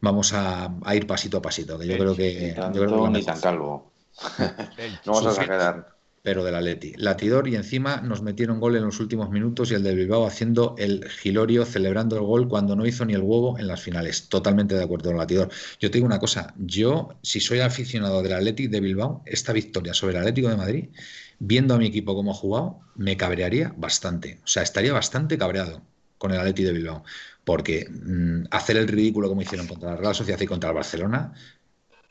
vamos 0.00 0.32
a, 0.32 0.70
ir 0.94 1.06
pasito 1.06 1.36
a 1.36 1.42
pasito, 1.42 1.78
que 1.78 1.86
yo 1.86 1.98
creo 1.98 2.16
que... 2.16 2.54
Yo 2.56 2.86
creo 2.86 3.04
que 3.04 3.10
ni 3.10 3.22
tan 3.22 3.38
calvo. 3.40 3.95
No 5.06 5.12
vamos 5.12 5.38
a 5.38 5.44
quedar. 5.44 5.96
Pero 6.22 6.42
del 6.42 6.56
Atleti. 6.56 6.92
Latidor 6.96 7.46
y 7.46 7.54
encima 7.54 8.00
nos 8.00 8.20
metieron 8.20 8.58
gol 8.58 8.74
en 8.74 8.84
los 8.84 8.98
últimos 8.98 9.30
minutos 9.30 9.70
y 9.70 9.74
el 9.74 9.84
de 9.84 9.94
Bilbao 9.94 10.26
haciendo 10.26 10.74
el 10.76 11.08
gilorio, 11.08 11.64
celebrando 11.64 12.16
el 12.16 12.22
gol 12.22 12.48
cuando 12.48 12.74
no 12.74 12.84
hizo 12.84 13.04
ni 13.04 13.14
el 13.14 13.22
huevo 13.22 13.60
en 13.60 13.68
las 13.68 13.80
finales. 13.80 14.28
Totalmente 14.28 14.74
de 14.74 14.82
acuerdo 14.82 15.10
con 15.10 15.18
Latidor. 15.18 15.50
Yo 15.78 15.88
te 15.88 15.98
digo 15.98 16.06
una 16.06 16.18
cosa, 16.18 16.52
yo 16.56 17.10
si 17.22 17.38
soy 17.38 17.60
aficionado 17.60 18.24
del 18.24 18.32
Atleti 18.32 18.66
de 18.66 18.80
Bilbao, 18.80 19.22
esta 19.24 19.52
victoria 19.52 19.94
sobre 19.94 20.14
el 20.14 20.22
Atlético 20.22 20.48
de 20.48 20.56
Madrid, 20.56 20.88
viendo 21.38 21.74
a 21.74 21.78
mi 21.78 21.86
equipo 21.86 22.16
cómo 22.16 22.32
ha 22.32 22.34
jugado, 22.34 22.80
me 22.96 23.16
cabrearía 23.16 23.72
bastante. 23.76 24.40
O 24.42 24.48
sea, 24.48 24.64
estaría 24.64 24.92
bastante 24.92 25.38
cabreado 25.38 25.82
con 26.18 26.32
el 26.32 26.40
Atleti 26.40 26.64
de 26.64 26.72
Bilbao. 26.72 27.04
Porque 27.44 27.88
mm, 27.88 28.46
hacer 28.50 28.76
el 28.78 28.88
ridículo 28.88 29.28
como 29.28 29.42
hicieron 29.42 29.68
contra 29.68 29.90
la 29.90 29.96
Real 29.96 30.14
Sociedad 30.16 30.40
y 30.40 30.46
contra 30.46 30.70
el 30.70 30.74
Barcelona, 30.74 31.34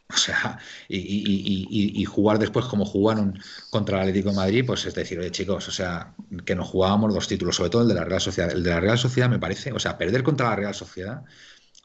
o 0.14 0.18
sea, 0.18 0.60
y, 0.88 2.06
jugar 2.06 2.38
después 2.38 2.66
como 2.66 2.86
jugaron 2.86 3.40
contra 3.72 3.98
el 3.98 4.10
Atlético 4.10 4.30
de 4.30 4.36
Madrid, 4.36 4.64
pues 4.66 4.86
es 4.86 4.94
decir, 4.94 5.20
oye 5.20 5.32
chicos, 5.32 5.68
o 5.68 5.72
sea, 5.72 6.14
que 6.46 6.56
nos 6.56 6.68
jugábamos 6.68 7.14
dos 7.14 7.28
títulos, 7.28 7.56
sobre 7.56 7.72
todo 7.72 7.82
el 7.82 7.88
de 7.88 7.96
la 7.96 8.04
Real 8.04 8.22
Sociedad. 8.22 8.52
El 8.52 8.64
de 8.64 8.70
la 8.70 8.80
Real 8.80 8.98
Sociedad 8.98 9.30
me 9.30 9.40
parece, 9.40 9.72
o 9.72 9.80
sea, 9.80 9.98
perder 9.98 10.22
contra 10.22 10.50
la 10.50 10.56
Real 10.56 10.76
Sociedad, 10.76 11.24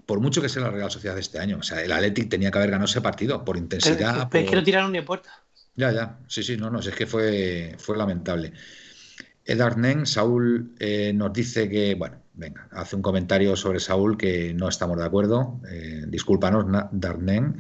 por 0.04 0.20
mucho 0.20 0.42
que 0.42 0.48
sea 0.48 0.62
la 0.62 0.70
Real 0.70 0.90
Sociedad 0.90 1.14
de 1.14 1.22
este 1.22 1.38
año, 1.38 1.58
o 1.60 1.62
sea, 1.62 1.82
el 1.82 1.92
Atlético 1.92 2.28
tenía 2.28 2.50
que 2.50 2.58
haber 2.58 2.70
ganado 2.70 2.90
ese 2.90 3.00
partido 3.00 3.44
por 3.44 3.56
intensidad. 3.56 4.28
Pero, 4.30 4.44
es 4.44 4.50
que 4.50 4.56
no 4.56 4.64
tiraron 4.64 4.92
ni 4.92 4.98
a 4.98 5.04
puerta. 5.04 5.30
Ya, 5.76 5.90
ya, 5.90 6.18
sí, 6.28 6.42
sí, 6.42 6.58
no, 6.58 6.68
no, 6.68 6.80
es 6.80 6.90
que 6.90 7.06
fue, 7.06 7.74
fue 7.78 7.96
lamentable. 7.96 8.52
Edarnen, 9.44 10.04
Saúl 10.04 10.74
eh, 10.78 11.12
nos 11.14 11.32
dice 11.32 11.70
que, 11.70 11.94
bueno, 11.94 12.18
venga, 12.34 12.68
hace 12.72 12.96
un 12.96 13.02
comentario 13.02 13.56
sobre 13.56 13.80
Saúl 13.80 14.16
que 14.16 14.52
no 14.52 14.68
estamos 14.68 14.98
de 14.98 15.04
acuerdo. 15.04 15.60
Eh, 15.70 16.04
discúlpanos, 16.06 16.66
Darnen. 16.92 17.58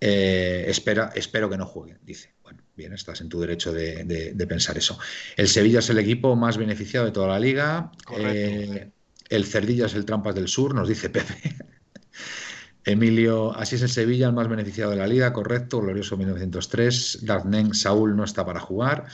Eh, 0.00 0.64
espera, 0.68 1.10
espero 1.14 1.50
que 1.50 1.56
no 1.56 1.66
juegue, 1.66 1.98
dice. 2.02 2.34
Bueno, 2.42 2.62
bien, 2.76 2.92
estás 2.92 3.20
en 3.20 3.28
tu 3.28 3.40
derecho 3.40 3.72
de, 3.72 4.46
pensar 4.48 4.78
eso. 4.78 4.98
El 5.36 5.48
Sevilla 5.48 5.80
es 5.80 5.90
el 5.90 5.98
equipo 5.98 6.36
más 6.36 6.56
beneficiado 6.56 7.06
de 7.06 7.12
toda 7.12 7.28
la 7.28 7.40
liga. 7.40 7.90
Eh, 8.16 8.90
el 9.28 9.44
Cerdilla 9.44 9.86
es 9.86 9.94
el 9.94 10.04
Trampas 10.04 10.34
del 10.34 10.48
Sur, 10.48 10.74
nos 10.74 10.88
dice 10.88 11.10
Pepe. 11.10 11.34
Emilio, 12.84 13.54
así 13.54 13.74
es 13.74 13.82
el 13.82 13.90
Sevilla, 13.90 14.28
el 14.28 14.32
más 14.32 14.48
beneficiado 14.48 14.92
de 14.92 14.96
la 14.96 15.06
liga, 15.06 15.32
correcto, 15.32 15.80
glorioso 15.80 16.16
1903. 16.16 17.18
Darnen, 17.22 17.74
Saúl 17.74 18.16
no 18.16 18.24
está 18.24 18.46
para 18.46 18.60
jugar. 18.60 19.06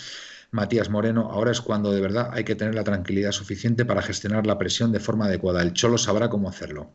Matías 0.52 0.88
Moreno, 0.88 1.32
ahora 1.32 1.50
es 1.50 1.60
cuando 1.60 1.90
de 1.90 2.00
verdad 2.00 2.30
hay 2.32 2.44
que 2.44 2.54
tener 2.54 2.76
la 2.76 2.84
tranquilidad 2.84 3.32
suficiente 3.32 3.84
para 3.84 4.02
gestionar 4.02 4.46
la 4.46 4.56
presión 4.56 4.92
de 4.92 5.00
forma 5.00 5.26
adecuada. 5.26 5.60
El 5.62 5.72
Cholo 5.72 5.98
sabrá 5.98 6.28
cómo 6.30 6.48
hacerlo. 6.48 6.92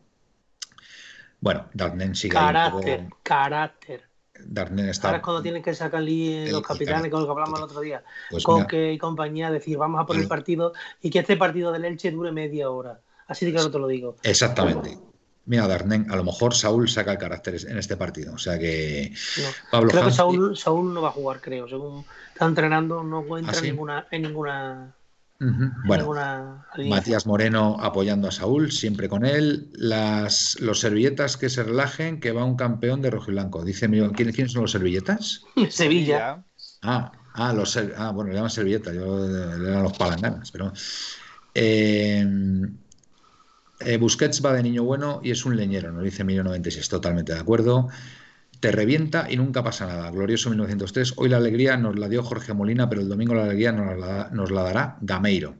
Bueno, 1.40 1.66
Darnen 1.72 2.14
sigue. 2.14 2.34
Carácter, 2.34 3.08
carácter. 3.22 4.02
Darnen 4.38 4.88
está. 4.88 5.08
Ahora 5.08 5.18
es 5.18 5.24
cuando 5.24 5.42
tienen 5.42 5.62
que 5.62 5.74
sacar 5.74 6.02
los 6.02 6.62
capitanes, 6.62 7.10
con 7.10 7.20
lo 7.20 7.26
que 7.26 7.32
hablamos 7.32 7.58
el 7.58 7.64
otro 7.64 7.80
día. 7.80 8.02
Pues 8.30 8.44
Coque 8.44 8.92
y 8.92 8.98
compañía, 8.98 9.50
decir, 9.50 9.76
vamos 9.76 10.00
a 10.00 10.06
poner 10.06 10.22
el 10.22 10.28
partido 10.28 10.72
y 11.02 11.10
que 11.10 11.20
este 11.20 11.36
partido 11.36 11.72
del 11.72 11.84
Elche 11.84 12.10
dure 12.10 12.32
media 12.32 12.70
hora. 12.70 13.00
Así 13.26 13.46
de 13.46 13.52
claro 13.52 13.70
te 13.70 13.78
lo 13.78 13.86
digo. 13.86 14.16
Exactamente. 14.22 14.98
Mira, 15.46 15.66
Darnen, 15.66 16.10
a 16.10 16.16
lo 16.16 16.24
mejor 16.24 16.54
Saúl 16.54 16.88
saca 16.88 17.12
el 17.12 17.18
carácter 17.18 17.56
en 17.68 17.78
este 17.78 17.96
partido. 17.96 18.34
O 18.34 18.38
sea 18.38 18.58
que. 18.58 19.12
Pablo 19.70 19.90
creo 19.90 20.04
que 20.04 20.10
Saúl, 20.10 20.56
Saúl, 20.56 20.92
no 20.92 21.02
va 21.02 21.08
a 21.08 21.12
jugar, 21.12 21.40
creo. 21.40 21.68
Según 21.68 22.04
está 22.32 22.46
entrenando, 22.46 23.02
no 23.02 23.38
entra 23.38 23.58
¿Ah, 23.58 23.62
ninguna, 23.62 24.06
en 24.10 24.22
ninguna 24.22 24.94
bueno, 25.86 26.62
Matías 26.88 27.26
Moreno 27.26 27.78
apoyando 27.80 28.28
a 28.28 28.30
Saúl, 28.30 28.70
siempre 28.70 29.08
con 29.08 29.24
él. 29.24 29.70
Las, 29.72 30.60
los 30.60 30.80
servilletas 30.80 31.36
que 31.36 31.48
se 31.48 31.62
relajen, 31.62 32.20
que 32.20 32.32
va 32.32 32.44
un 32.44 32.56
campeón 32.56 33.00
de 33.00 33.10
rojo 33.10 33.30
y 33.30 33.34
blanco. 33.34 33.64
Dice, 33.64 33.88
¿quiénes, 33.88 34.34
¿quiénes 34.34 34.52
son 34.52 34.62
los 34.62 34.72
servilletas? 34.72 35.42
Sevilla. 35.70 36.44
Ah, 36.82 37.12
ah, 37.34 37.52
los, 37.54 37.76
ah, 37.76 38.10
bueno, 38.12 38.30
le 38.30 38.36
llaman 38.36 38.50
servilletas, 38.50 38.94
yo 38.94 39.26
le 39.26 39.66
llaman 39.66 39.82
los 39.84 39.96
palanganas, 39.96 40.50
pero. 40.50 40.72
Eh, 41.54 42.24
eh, 43.80 43.96
Busquets 43.96 44.44
va 44.44 44.52
de 44.52 44.62
niño 44.62 44.84
bueno 44.84 45.20
y 45.24 45.30
es 45.30 45.46
un 45.46 45.56
leñero, 45.56 45.90
nos 45.90 46.04
dice 46.04 46.22
1096, 46.22 46.88
totalmente 46.88 47.32
de 47.32 47.40
acuerdo 47.40 47.88
te 48.60 48.70
revienta 48.70 49.26
y 49.28 49.36
nunca 49.36 49.64
pasa 49.64 49.86
nada. 49.86 50.10
Glorioso 50.10 50.50
1903. 50.50 51.14
Hoy 51.16 51.30
la 51.30 51.38
alegría 51.38 51.76
nos 51.76 51.98
la 51.98 52.08
dio 52.08 52.22
Jorge 52.22 52.52
Molina, 52.52 52.88
pero 52.88 53.00
el 53.00 53.08
domingo 53.08 53.34
la 53.34 53.44
alegría 53.44 53.72
nos 53.72 54.50
la, 54.50 54.62
dará 54.62 54.98
Gameiro. 55.00 55.56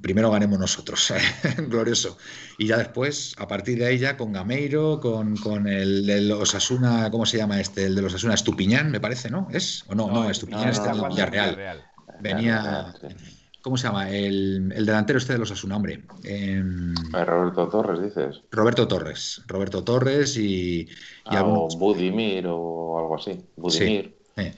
Primero 0.00 0.30
ganemos 0.30 0.58
nosotros, 0.58 1.12
glorioso. 1.68 2.16
Y 2.58 2.68
ya 2.68 2.76
después, 2.76 3.34
a 3.38 3.48
partir 3.48 3.78
de 3.78 3.86
ahí, 3.86 3.98
ya 3.98 4.16
con 4.16 4.32
Gameiro, 4.32 5.00
con, 5.00 5.66
el 5.66 6.06
de 6.06 6.20
los 6.20 6.54
Asuna, 6.54 7.10
¿cómo 7.10 7.26
se 7.26 7.38
llama 7.38 7.60
este? 7.60 7.86
El 7.86 7.96
de 7.96 8.02
los 8.02 8.14
Asuna, 8.14 8.34
Estupiñán, 8.34 8.92
me 8.92 9.00
parece, 9.00 9.30
¿no? 9.30 9.48
¿Es? 9.50 9.84
¿O 9.88 9.96
no? 9.96 10.08
No, 10.08 10.30
Estupiñán 10.30 10.68
está 10.68 10.92
en 10.92 11.08
Villarreal. 11.08 11.82
Venía. 12.20 12.94
¿Cómo 13.62 13.76
se 13.76 13.86
llama? 13.86 14.10
El, 14.10 14.68
delantero 14.70 15.18
este 15.18 15.34
de 15.34 15.38
los 15.38 15.52
Asuna, 15.52 15.76
hombre. 15.76 16.02
Em, 16.24 16.92
Roberto 17.12 17.68
Torres, 17.68 18.02
dices. 18.02 18.42
Roberto 18.50 18.88
Torres. 18.88 19.40
Roberto 19.46 19.84
Torres 19.84 20.36
y. 20.36 20.88
Ah, 21.24 21.44
o 21.44 21.68
Budimir 21.78 22.46
o 22.48 22.98
algo 22.98 23.14
así. 23.14 23.40
Budimir. 23.56 24.16
Eh. 24.36 24.54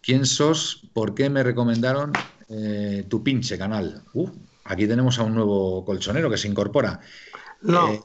¿Quién 0.00 0.24
sos? 0.24 0.88
¿Por 0.92 1.16
qué 1.16 1.28
me 1.28 1.42
recomendaron 1.42 2.12
eh, 2.48 3.04
tu 3.08 3.24
pinche 3.24 3.58
canal? 3.58 4.04
Uh, 4.14 4.30
aquí 4.64 4.86
tenemos 4.86 5.18
a 5.18 5.24
un 5.24 5.34
nuevo 5.34 5.84
colchonero 5.84 6.30
que 6.30 6.36
se 6.36 6.46
incorpora. 6.46 7.00
No, 7.62 7.92
eh, 7.92 8.00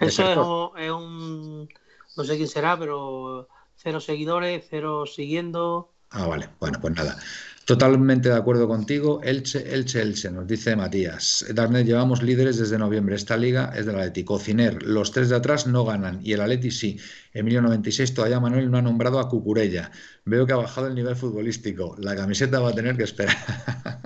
eso 0.00 0.76
es 0.76 0.90
un, 0.90 1.68
No 2.16 2.24
sé 2.24 2.36
quién 2.36 2.48
será, 2.48 2.76
pero 2.76 3.46
cero 3.76 4.00
seguidores, 4.00 4.64
cero 4.68 5.06
siguiendo. 5.06 5.92
Ah, 6.10 6.26
vale. 6.26 6.48
Bueno, 6.58 6.80
pues 6.80 6.94
nada. 6.94 7.16
Totalmente 7.64 8.28
de 8.28 8.34
acuerdo 8.34 8.68
contigo. 8.68 9.22
Elche, 9.22 9.74
Elche, 9.74 10.02
Elche, 10.02 10.30
nos 10.30 10.46
dice 10.46 10.76
Matías. 10.76 11.46
Darnet, 11.54 11.86
llevamos 11.86 12.22
líderes 12.22 12.58
desde 12.58 12.76
noviembre. 12.76 13.14
Esta 13.14 13.38
liga 13.38 13.72
es 13.74 13.86
del 13.86 13.96
Atleti. 13.96 14.22
Cociner, 14.22 14.82
los 14.82 15.12
tres 15.12 15.30
de 15.30 15.36
atrás 15.36 15.66
no 15.66 15.82
ganan 15.84 16.20
y 16.22 16.32
el 16.34 16.42
Atleti 16.42 16.70
sí. 16.70 16.98
Emilio 17.32 17.62
96, 17.62 18.12
todavía 18.12 18.38
Manuel 18.38 18.70
no 18.70 18.76
ha 18.76 18.82
nombrado 18.82 19.18
a 19.18 19.30
Cucurella. 19.30 19.90
Veo 20.26 20.46
que 20.46 20.52
ha 20.52 20.56
bajado 20.56 20.88
el 20.88 20.94
nivel 20.94 21.16
futbolístico. 21.16 21.96
La 21.98 22.14
camiseta 22.14 22.60
va 22.60 22.68
a 22.68 22.74
tener 22.74 22.98
que 22.98 23.04
esperar. 23.04 23.36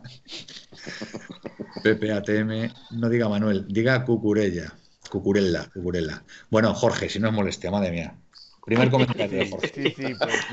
Pepe 1.82 2.12
ATM, 2.12 2.72
no 2.92 3.08
diga 3.08 3.28
Manuel, 3.28 3.66
diga 3.68 4.04
Cucurella. 4.04 4.72
Cucurella, 5.10 5.68
Cucurella. 5.74 6.22
Bueno, 6.48 6.74
Jorge, 6.74 7.08
si 7.08 7.18
no 7.18 7.28
es 7.28 7.34
molestia, 7.34 7.72
madre 7.72 7.90
mía. 7.90 8.14
Primer 8.64 8.88
comentario, 8.92 9.48
Jorge. 9.50 9.72
Sí, 9.74 9.94
sí, 9.96 10.14
pues. 10.14 10.46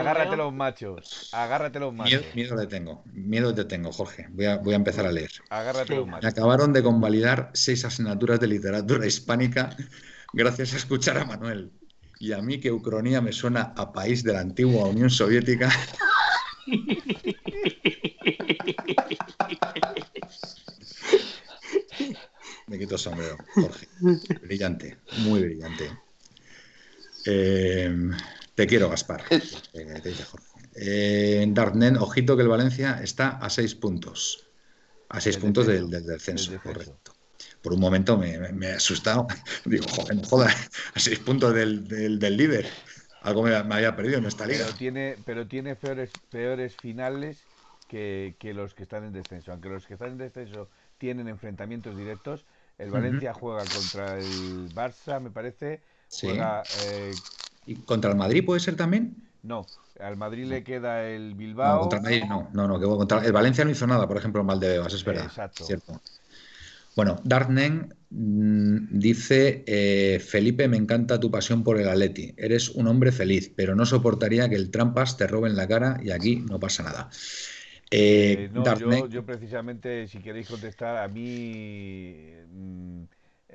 Agárrate 0.00 0.36
los 0.36 0.52
machos. 0.52 1.30
Agárrate 1.32 1.80
los 1.80 1.94
machos. 1.94 2.22
Miedo, 2.34 2.56
le 2.56 2.66
tengo. 2.66 3.02
Miedo 3.12 3.54
te 3.54 3.64
tengo, 3.64 3.92
Jorge. 3.92 4.26
Voy 4.30 4.46
a, 4.46 4.56
voy 4.56 4.72
a 4.74 4.76
empezar 4.76 5.06
a 5.06 5.12
leer. 5.12 5.30
Agárrate 5.50 5.96
los 5.96 6.06
machos. 6.06 6.22
Me 6.22 6.28
acabaron 6.28 6.72
de 6.72 6.82
convalidar 6.82 7.50
seis 7.54 7.84
asignaturas 7.84 8.40
de 8.40 8.46
literatura 8.46 9.06
hispánica 9.06 9.76
gracias 10.32 10.74
a 10.74 10.76
escuchar 10.76 11.18
a 11.18 11.24
Manuel. 11.24 11.72
Y 12.20 12.32
a 12.32 12.40
mí 12.40 12.60
que 12.60 12.72
Ucrania 12.72 13.20
me 13.20 13.32
suena 13.32 13.74
a 13.76 13.92
país 13.92 14.22
de 14.22 14.32
la 14.32 14.40
antigua 14.40 14.86
Unión 14.86 15.10
Soviética. 15.10 15.70
Me 22.66 22.78
quito 22.78 22.94
el 22.94 23.00
sombrero, 23.00 23.36
Jorge. 23.54 23.88
Brillante, 24.42 24.96
muy 25.18 25.42
brillante. 25.42 25.90
Eh, 27.26 28.10
te 28.54 28.66
quiero, 28.66 28.88
Gaspar. 28.88 29.24
te 29.28 30.08
dice 30.08 30.24
Jorge. 30.24 30.46
Eh, 30.76 31.44
Dartnen, 31.48 31.96
ojito 31.96 32.36
que 32.36 32.42
el 32.42 32.48
Valencia 32.48 33.00
está 33.02 33.30
a 33.30 33.50
seis 33.50 33.74
puntos. 33.74 34.48
A 35.08 35.20
seis 35.20 35.36
puntos 35.36 35.66
del, 35.66 35.90
descenso, 35.90 36.58
correcto. 36.62 37.12
Por 37.62 37.72
un 37.72 37.80
momento 37.80 38.18
me, 38.18 38.34
he 38.34 38.72
asustado. 38.72 39.26
Digo, 39.64 39.86
joder, 39.88 40.16
no 40.16 40.24
jodas, 40.24 40.70
a 40.94 41.00
seis 41.00 41.18
puntos 41.18 41.54
del, 41.54 41.88
líder. 42.18 42.66
Algo 43.22 43.42
me, 43.42 43.54
había 43.54 43.96
perdido 43.96 44.18
en 44.18 44.26
esta 44.26 44.46
liga. 44.46 44.64
Pero 44.66 44.76
tiene, 44.76 45.16
pero 45.24 45.46
tiene 45.46 45.76
peores, 45.76 46.10
peores 46.30 46.76
finales 46.76 47.44
que, 47.88 48.34
los 48.54 48.74
que 48.74 48.82
están 48.82 49.04
en 49.04 49.12
descenso. 49.12 49.52
Aunque 49.52 49.68
los 49.68 49.86
que 49.86 49.94
están 49.94 50.10
en 50.10 50.18
descenso 50.18 50.68
tienen 50.98 51.28
enfrentamientos 51.28 51.96
directos, 51.96 52.44
el 52.78 52.90
Valencia 52.90 53.32
juega 53.32 53.64
contra 53.64 54.18
el 54.18 54.74
Barça, 54.74 55.20
me 55.20 55.30
parece. 55.30 55.80
Eh, 56.22 57.12
¿Y 57.66 57.76
contra 57.76 58.10
el 58.10 58.16
Madrid 58.16 58.44
puede 58.44 58.60
ser 58.60 58.76
también? 58.76 59.16
No, 59.42 59.66
al 60.00 60.16
Madrid 60.16 60.46
le 60.46 60.64
queda 60.64 61.06
el 61.06 61.34
Bilbao. 61.34 61.74
No, 61.74 61.80
contra 61.80 61.98
el 61.98 62.02
Madrid 62.02 62.24
no, 62.28 62.48
no, 62.52 62.78
no 62.78 62.96
contra 62.96 63.24
el 63.24 63.32
Valencia 63.32 63.64
no 63.64 63.70
hizo 63.70 63.86
nada, 63.86 64.06
por 64.08 64.16
ejemplo, 64.16 64.40
en 64.40 64.46
Valdebebas, 64.46 64.92
es 64.92 65.04
verdad. 65.04 65.26
Exacto. 65.26 65.64
Cierto. 65.64 66.00
Bueno, 66.96 67.16
Dartnen 67.24 67.94
mm, 68.10 68.98
dice, 68.98 69.64
eh, 69.66 70.20
Felipe, 70.20 70.68
me 70.68 70.76
encanta 70.76 71.18
tu 71.18 71.30
pasión 71.30 71.64
por 71.64 71.80
el 71.80 71.88
Atleti. 71.88 72.32
Eres 72.36 72.70
un 72.70 72.86
hombre 72.86 73.10
feliz, 73.10 73.52
pero 73.54 73.74
no 73.74 73.84
soportaría 73.84 74.48
que 74.48 74.54
el 74.54 74.70
Trampas 74.70 75.16
te 75.16 75.26
robe 75.26 75.48
en 75.48 75.56
la 75.56 75.66
cara 75.66 75.98
y 76.02 76.10
aquí 76.10 76.36
no 76.36 76.60
pasa 76.60 76.84
nada. 76.84 77.10
Eh, 77.90 78.48
no, 78.52 79.08
yo, 79.08 79.24
precisamente, 79.24 80.08
si 80.08 80.18
queréis 80.18 80.48
contestar, 80.48 80.96
a 80.96 81.08
mí 81.08 82.32
mm, 82.52 83.02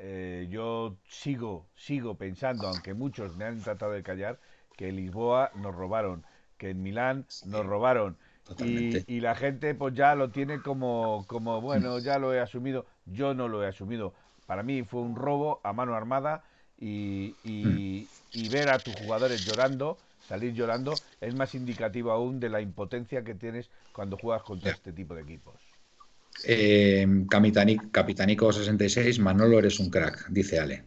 eh, 0.01 0.47
yo 0.49 0.95
sigo, 1.09 1.67
sigo 1.75 2.15
pensando, 2.15 2.67
aunque 2.67 2.93
muchos 2.93 3.35
me 3.35 3.43
han 3.43 3.61
tratado 3.61 3.91
de 3.91 4.01
callar, 4.01 4.39
que 4.77 4.87
en 4.87 4.95
Lisboa 4.95 5.51
nos 5.55 5.75
robaron, 5.75 6.23
que 6.57 6.69
en 6.69 6.81
Milán 6.81 7.25
nos 7.45 7.65
robaron. 7.65 8.17
Y, 8.57 9.19
la 9.19 9.35
gente 9.35 9.75
pues 9.75 9.93
ya 9.93 10.15
lo 10.15 10.29
tiene 10.29 10.61
como, 10.61 11.25
como, 11.27 11.61
bueno, 11.61 11.99
ya 11.99 12.17
lo 12.17 12.33
he 12.33 12.39
asumido. 12.39 12.85
Yo 13.05 13.33
no 13.33 13.47
lo 13.47 13.63
he 13.63 13.67
asumido. 13.67 14.13
Para 14.47 14.63
mí 14.63 14.83
fue 14.83 15.01
un 15.01 15.15
robo 15.15 15.59
a 15.63 15.73
mano 15.73 15.93
armada 15.93 16.43
y, 16.79 17.35
y, 17.43 18.07
y 18.31 18.49
ver 18.49 18.69
a 18.69 18.79
tus 18.79 18.95
jugadores 18.95 19.45
llorando, 19.45 19.97
salir 20.27 20.53
llorando, 20.53 20.93
es 21.19 21.35
más 21.35 21.53
indicativo 21.53 22.11
aún 22.11 22.39
de 22.39 22.49
la 22.49 22.61
impotencia 22.61 23.23
que 23.23 23.35
tienes 23.35 23.69
cuando 23.93 24.17
juegas 24.17 24.43
contra 24.43 24.71
este 24.71 24.93
tipo 24.93 25.13
de 25.13 25.21
equipos. 25.21 25.68
Eh, 26.43 27.25
Capitanico 27.29 28.51
66, 28.51 29.19
Manolo 29.19 29.59
eres 29.59 29.79
un 29.79 29.89
crack, 29.89 30.27
dice 30.29 30.59
Ale. 30.59 30.83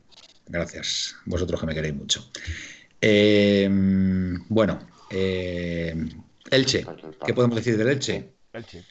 Gracias, 0.46 1.16
vosotros 1.24 1.61
que 1.61 1.66
me 1.66 1.74
queréis 1.74 1.94
mucho. 1.94 2.30
Eh, 3.00 3.68
bueno, 4.48 4.78
eh, 5.11 5.94
Elche, 6.50 6.86
¿qué 7.24 7.34
podemos 7.34 7.57
decir 7.57 7.76
del 7.76 7.88
Elche? 7.88 8.34
Elche. 8.53 8.84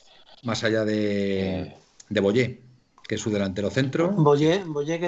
Más 0.44 0.64
allá 0.64 0.84
de, 0.86 1.76
de 2.10 2.20
Boyé, 2.20 2.62
que 3.08 3.16
es 3.16 3.22
su 3.22 3.30
delantero 3.30 3.70
centro. 3.70 4.12
Boyé, 4.12 4.64
Boyé 4.66 5.00
que 5.00 5.08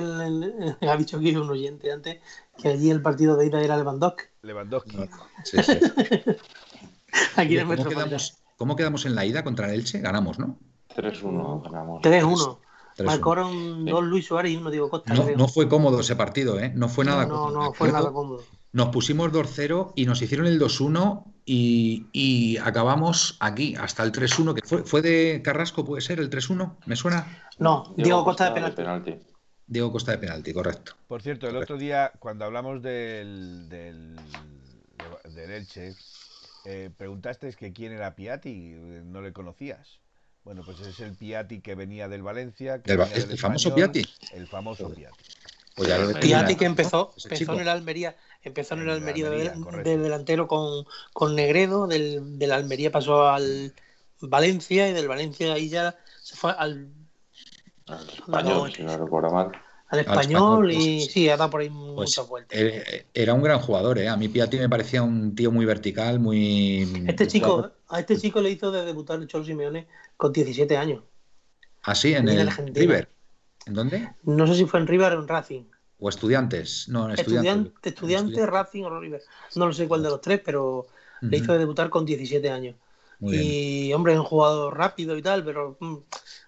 ha 0.88 0.98
dicho 0.98 1.18
aquí 1.18 1.36
un 1.36 1.50
oyente 1.50 1.92
antes 1.92 2.20
que 2.62 2.70
allí 2.70 2.90
el 2.90 3.02
partido 3.02 3.36
de 3.36 3.48
ida 3.48 3.62
era 3.62 3.78
Lewandowski. 3.78 4.24
Lewandowski. 4.42 4.98
Sí, 5.44 5.58
sí. 5.64 5.80
aquí 7.36 7.58
¿Cómo, 7.58 7.76
quedamos, 7.86 8.38
¿Cómo 8.58 8.76
quedamos 8.76 9.06
en 9.06 9.16
la 9.16 9.26
ida 9.26 9.44
contra 9.44 9.68
el 9.68 9.76
Elche? 9.76 10.00
Ganamos, 10.00 10.38
¿no? 10.38 10.60
3-1 10.96 11.64
ganamos. 11.64 12.02
3-1. 12.02 12.58
Marcaron 13.06 13.86
dos 13.86 14.04
Luis 14.04 14.28
Suárez 14.28 14.52
y 14.52 14.58
uno 14.58 14.70
Diego 14.70 14.90
Costa. 14.90 15.14
No, 15.14 15.26
no, 15.36 15.48
fue 15.48 15.68
cómodo 15.68 16.00
ese 16.00 16.16
partido, 16.16 16.60
¿eh? 16.60 16.72
No 16.76 16.90
fue 16.90 17.06
nada 17.06 17.28
cómodo. 17.28 17.52
No, 17.52 17.64
no 17.64 17.74
fue 17.74 17.92
nada 17.92 18.12
cómodo. 18.12 18.44
Nos 18.72 18.90
pusimos 18.90 19.32
2-0 19.32 19.94
y 19.96 20.06
nos 20.06 20.22
hicieron 20.22 20.48
el 20.48 20.60
2-1 20.60 21.24
y, 21.46 22.08
y, 22.12 22.58
acabamos 22.58 23.38
aquí, 23.40 23.76
hasta 23.76 24.04
el 24.04 24.12
3-1, 24.12 24.54
que 24.56 24.62
fue, 24.66 24.84
fue 24.84 25.02
de 25.02 25.42
Carrasco, 25.44 25.84
¿puede 25.86 26.02
ser 26.02 26.20
el 26.20 26.30
3-1? 26.30 26.78
¿Me 26.86 26.96
suena? 26.96 27.28
No, 27.60 27.94
Diego, 27.98 28.24
Costa, 28.24 28.52
de 28.52 28.72
penalti. 28.72 29.20
Diego 29.68 29.92
Costa 29.92 30.14
de 30.14 30.18
penalti, 30.20 30.54
correcto. 30.54 30.94
Por 31.08 31.22
cierto, 31.22 31.48
el 31.48 31.58
otro 31.58 31.78
día, 31.78 32.14
cuando 32.20 32.46
hablamos 32.46 32.82
del, 32.82 33.68
del, 33.70 34.16
del 35.36 35.52
Elche, 35.52 35.96
eh, 36.66 36.90
preguntaste 36.96 37.54
que 37.54 37.74
quién 37.74 37.92
era 37.92 38.16
Piatti, 38.16 38.76
no 39.04 39.22
le 39.22 39.34
conocías. 39.34 40.00
Bueno, 40.44 40.62
pues 40.66 40.80
es 40.82 41.00
el 41.00 41.14
Piatti 41.16 41.62
que 41.62 41.76
venía 41.76 42.08
del 42.08 42.22
Valencia. 42.22 42.82
Que 42.82 42.94
el, 42.94 43.38
famoso 43.38 43.74
Piatti. 43.74 44.04
El 44.34 44.48
famoso 44.48 44.94
Piatti. 44.94 45.24
Pues 45.76 45.90
Piatti 46.20 46.56
que 46.56 46.66
empezó, 46.66 47.14
empezó 47.24 47.54
en 47.54 47.62
el 47.62 47.70
Almería, 47.70 48.16
empezó 48.44 48.76
en 48.76 48.82
el 48.82 48.90
Almería, 48.92 49.30
del, 49.30 49.54
delantero 49.84 50.48
con, 50.48 50.86
con 51.14 51.36
Negredo, 51.36 51.88
del, 51.88 52.38
del, 52.38 52.52
Almería 52.52 52.92
pasó 52.92 53.28
al 53.28 53.74
Valencia 54.20 54.88
y 54.88 54.94
del 54.94 55.08
Valencia 55.08 55.54
ahí 55.54 55.70
ya 55.70 55.98
se 56.22 56.36
fue 56.36 56.52
al, 56.52 56.90
al 57.88 58.08
español, 58.08 58.72
si 58.72 58.84
no 58.84 58.98
recuerdo 58.98 59.32
mal 59.32 59.52
al 59.94 60.00
español, 60.00 60.72
y 60.72 60.98
pues, 61.02 61.12
sí, 61.12 61.30
ha 61.30 61.38
dado 61.38 61.52
por 61.52 61.62
ahí 61.62 61.70
pues, 61.70 62.10
muchas 62.10 62.28
vueltas. 62.28 62.60
Eh, 62.60 63.06
era 63.14 63.36
un 63.36 63.44
gran 63.44 63.60
jugador, 63.60 64.00
¿eh? 64.00 64.10
A 64.10 64.18
mí 64.18 64.28
Piatti 64.28 64.58
me 64.58 64.68
parecía 64.68 65.04
un 65.04 65.36
tío 65.36 65.52
muy 65.52 65.66
vertical, 65.66 66.20
muy... 66.20 67.06
Este 67.08 67.28
chico, 67.28 67.70
a 67.90 68.00
este 68.00 68.18
chico 68.18 68.42
le 68.42 68.50
hizo 68.50 68.72
de 68.72 68.86
debutar 68.86 69.20
el 69.20 69.28
Cholo 69.28 69.46
Simeone 69.46 69.88
con 70.18 70.34
17 70.34 70.76
años. 70.78 71.04
¿Ah, 71.84 71.94
sí? 71.94 72.16
¿En, 72.16 72.28
el 72.28 72.50
River? 72.74 73.08
¿En 73.68 73.74
dónde? 73.76 74.10
No 74.24 74.48
sé 74.48 74.56
si 74.56 74.66
fue 74.66 74.80
en 74.80 74.88
River 74.88 75.14
o 75.14 75.22
en 75.22 75.28
Racing. 75.28 75.64
¿O 76.00 76.10
estudiantes? 76.10 76.90
No, 76.90 77.06
en 77.06 77.12
estudiantes. 77.12 77.74
Estudiante, 77.84 78.46
Racing 78.48 78.84
o 78.86 79.00
River. 79.00 79.22
No 79.54 79.68
lo 79.68 79.74
sé 79.74 79.88
cuál 79.88 80.02
de 80.02 80.10
los 80.10 80.22
tres, 80.22 80.42
pero 80.44 80.88
le 81.22 81.38
hizo 81.38 81.54
de 81.54 81.60
debutar 81.60 81.92
con 81.92 82.04
17 82.04 82.50
años. 82.50 82.76
y, 83.22 83.94
hombre, 83.94 84.14
es 84.14 84.20
un 84.20 84.26
jugador 84.26 84.76
rápido 84.76 85.16
y 85.16 85.22
tal, 85.22 85.46
pero... 85.46 85.78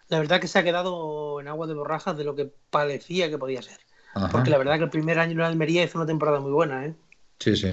La 0.10 0.20
verdad 0.20 0.39
que 0.39 0.47
se 0.47 0.60
ha 0.60 0.64
quedado 0.64 1.39
en 1.39 1.47
agua 1.47 1.68
de 1.68 1.74
borrajas 1.74 2.18
de 2.18 2.24
lo 2.24 2.36
que 2.36 2.51
parecía 2.70 3.30
que 3.30 3.38
podía 3.38 3.62
ser. 3.62 3.80
Porque 4.32 4.49
la 4.49 4.58
verdad 4.58 4.78
que 4.78 4.86
el 4.86 4.89
primer 4.89 5.20
año 5.20 5.34
en 5.34 5.41
Almería 5.41 5.84
hizo 5.84 5.97
una 5.97 6.08
temporada 6.08 6.39
muy 6.39 6.51
buena, 6.51 6.86
¿eh? 6.86 6.95
Sí, 7.39 7.56
sí. 7.56 7.68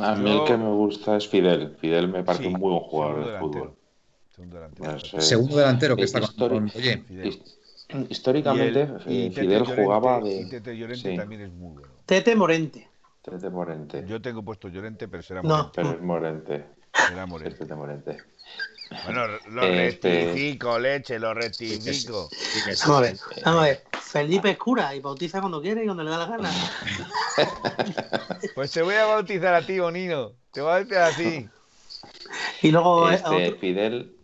A 0.00 0.16
mí 0.16 0.30
el 0.30 0.44
que 0.44 0.56
me 0.56 0.70
gusta 0.70 1.16
es 1.16 1.28
Fidel. 1.28 1.76
Fidel 1.80 2.08
me 2.08 2.24
parece 2.24 2.48
un 2.48 2.54
muy 2.54 2.70
buen 2.72 2.80
jugador 2.80 3.32
de 3.32 3.38
fútbol. 3.38 3.76
Segundo 4.34 4.56
delantero. 4.56 5.20
Segundo 5.20 5.56
delantero 5.56 5.96
que 5.96 6.02
está 6.02 6.20
con, 6.20 6.70
Oye. 6.74 7.04
Históricamente, 8.10 8.88
eh, 9.06 9.30
Fidel 9.32 9.64
jugaba 9.64 10.20
de. 10.20 10.46
Tete 10.46 10.76
Llorente 10.76 11.16
también 11.16 11.42
es 11.42 11.52
muy 11.52 11.74
bueno. 11.74 11.88
Tete 12.04 12.34
Morente. 12.34 12.88
Tete 13.22 13.48
Morente. 13.48 14.04
Yo 14.06 14.20
tengo 14.20 14.42
puesto 14.42 14.68
Llorente, 14.68 15.06
pero 15.06 15.22
será 15.22 15.42
Morente. 15.42 15.62
No. 15.64 15.72
Pero 15.72 15.90
es 15.92 16.02
Morente. 16.02 16.66
Será 17.08 17.26
Morente. 17.26 17.58
Tete 17.58 17.74
Morente. 17.74 18.16
Bueno, 19.04 19.26
lo 19.48 19.62
este... 19.62 20.26
rectifico, 20.26 20.78
leche, 20.78 21.18
lo 21.18 21.34
rectifico. 21.34 22.28
Vamos 22.86 22.98
a 22.98 23.00
ver, 23.00 23.16
vamos 23.44 23.62
a 23.62 23.64
ver. 23.64 23.82
Felipe 24.00 24.50
es 24.50 24.58
cura 24.58 24.94
y 24.94 25.00
bautiza 25.00 25.40
cuando 25.40 25.60
quiere 25.60 25.82
y 25.82 25.86
cuando 25.86 26.04
le 26.04 26.10
da 26.10 26.18
la 26.18 26.26
gana. 26.26 26.50
Pues 28.54 28.70
te 28.70 28.82
voy 28.82 28.94
a 28.94 29.04
bautizar 29.04 29.54
a 29.54 29.62
ti, 29.62 29.78
Bonino. 29.78 30.32
Te 30.52 30.60
voy 30.60 30.70
a 30.70 30.74
bautizar 30.74 31.12
a 31.12 31.16
ti. 31.16 31.48
Y 32.62 32.70
luego 32.70 33.10
este, 33.10 33.52
Fidel, 33.56 34.16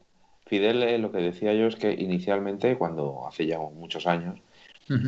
Fidel, 0.47 0.83
eh, 0.83 0.99
lo 0.99 1.13
que 1.13 1.19
decía 1.19 1.53
yo 1.53 1.67
es 1.67 1.77
que 1.77 1.93
inicialmente, 1.93 2.79
cuando 2.79 3.27
hace 3.29 3.47
ya 3.47 3.59
muchos 3.59 4.07
años, 4.07 4.39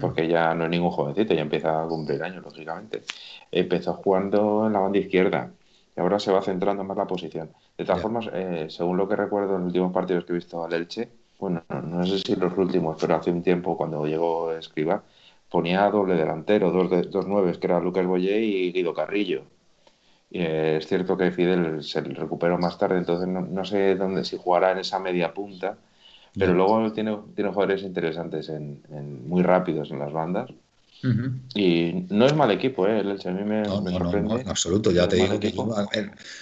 porque 0.00 0.28
ya 0.28 0.54
no 0.54 0.64
es 0.64 0.70
ningún 0.70 0.90
jovencito, 0.90 1.34
ya 1.34 1.42
empieza 1.42 1.82
a 1.82 1.86
cumplir 1.86 2.22
años, 2.22 2.42
lógicamente, 2.42 3.02
empezó 3.50 3.94
jugando 3.94 4.66
en 4.66 4.72
la 4.72 4.80
banda 4.80 4.98
izquierda 4.98 5.50
y 5.96 6.00
ahora 6.00 6.18
se 6.18 6.32
va 6.32 6.42
centrando 6.42 6.84
más 6.84 6.96
la 6.96 7.06
posición. 7.06 7.50
De 7.78 7.84
todas 7.84 8.02
formas, 8.02 8.28
eh, 8.32 8.66
según 8.68 8.96
lo 8.96 9.08
que 9.08 9.16
recuerdo 9.16 9.54
en 9.54 9.60
los 9.60 9.66
últimos 9.68 9.92
partidos 9.92 10.24
que 10.24 10.32
he 10.32 10.36
visto 10.36 10.64
al 10.64 10.72
Elche, 10.72 11.08
bueno, 11.38 11.62
no 11.68 12.06
sé 12.06 12.18
si 12.18 12.36
los 12.36 12.56
últimos, 12.56 12.96
pero 13.00 13.16
hace 13.16 13.30
un 13.30 13.42
tiempo 13.42 13.76
cuando 13.76 14.06
llegó 14.06 14.52
Escriba, 14.52 15.02
ponía 15.50 15.88
doble 15.90 16.14
delantero, 16.14 16.70
dos, 16.70 16.90
de, 16.90 17.02
dos 17.02 17.26
nueves, 17.26 17.58
que 17.58 17.66
era 17.66 17.80
Lucas 17.80 18.06
Boyé 18.06 18.40
y 18.40 18.72
Guido 18.72 18.94
Carrillo. 18.94 19.42
Y 20.30 20.40
eh, 20.40 20.78
es 20.78 20.86
cierto 20.86 21.16
que 21.16 21.30
Fidel 21.30 21.82
se 21.84 22.00
recuperó 22.00 22.58
más 22.58 22.78
tarde, 22.78 22.98
entonces 22.98 23.28
no, 23.28 23.64
sé 23.64 23.94
dónde 23.94 24.24
si 24.24 24.36
jugará 24.36 24.72
en 24.72 24.78
esa 24.78 24.98
media 24.98 25.32
punta, 25.32 25.78
pero 26.36 26.54
luego 26.54 26.92
tiene, 26.92 27.16
tiene 27.36 27.50
jugadores 27.50 27.82
interesantes, 27.84 28.48
en, 28.48 28.82
muy 29.28 29.42
rápidos 29.42 29.92
en 29.92 30.00
las 30.00 30.12
bandas. 30.12 30.50
Y 31.54 32.06
no 32.10 32.26
es 32.26 32.34
mal 32.34 32.50
equipo, 32.50 32.86
¿eh? 32.86 33.00
El 33.00 33.10
Elche 33.10 33.28
a 33.28 33.32
mí 33.32 33.44
me, 33.44 33.62
no, 33.62 33.82
sorprende. 33.82 34.40
en 34.40 34.48
absoluto, 34.48 34.90
ya 34.90 35.08
te 35.08 35.16
digo. 35.16 35.38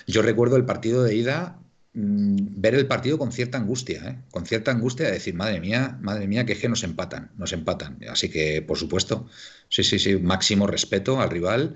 yo, 0.06 0.22
recuerdo 0.22 0.56
el 0.56 0.64
partido 0.64 1.02
de 1.02 1.16
ida, 1.16 1.58
mm, 1.94 2.60
ver 2.60 2.74
el 2.74 2.86
partido 2.86 3.18
con 3.18 3.32
cierta 3.32 3.58
angustia, 3.58 4.08
¿eh? 4.08 4.18
con 4.30 4.46
cierta 4.46 4.70
angustia 4.70 5.06
de 5.06 5.12
decir, 5.12 5.34
madre 5.34 5.60
mía, 5.60 5.98
madre 6.00 6.28
mía, 6.28 6.46
que 6.46 6.52
es 6.52 6.60
que 6.60 6.68
nos 6.68 6.84
empatan, 6.84 7.32
nos 7.36 7.52
empatan. 7.52 7.98
Así 8.08 8.28
que, 8.28 8.62
por 8.62 8.78
supuesto, 8.78 9.26
sí, 9.68 9.82
sí, 9.82 9.98
sí, 9.98 10.16
máximo 10.16 10.66
respeto 10.66 11.20
al 11.20 11.30
rival, 11.30 11.74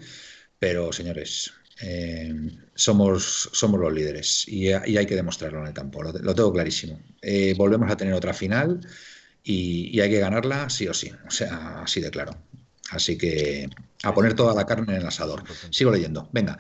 pero 0.58 0.92
señores, 0.92 1.52
eh, 1.82 2.32
somos, 2.74 3.50
somos 3.52 3.80
los 3.80 3.92
líderes 3.92 4.48
y, 4.48 4.68
hay 4.68 5.06
que 5.06 5.14
demostrarlo 5.14 5.60
en 5.60 5.66
el 5.66 5.74
campo, 5.74 6.02
lo, 6.02 6.34
tengo 6.34 6.52
clarísimo. 6.52 7.00
Eh, 7.20 7.54
volvemos 7.56 7.90
a 7.90 7.96
tener 7.96 8.14
otra 8.14 8.32
final 8.32 8.80
y, 9.42 10.00
hay 10.00 10.10
que 10.10 10.18
ganarla 10.18 10.70
sí 10.70 10.88
o 10.88 10.94
sí, 10.94 11.12
o 11.26 11.30
sea, 11.30 11.82
así 11.82 12.00
de 12.00 12.10
claro. 12.10 12.32
Así 12.90 13.18
que 13.18 13.68
a 14.02 14.14
poner 14.14 14.34
toda 14.34 14.54
la 14.54 14.66
carne 14.66 14.94
en 14.94 15.00
el 15.00 15.06
asador. 15.06 15.42
Sigo 15.70 15.90
leyendo. 15.90 16.28
Venga. 16.32 16.58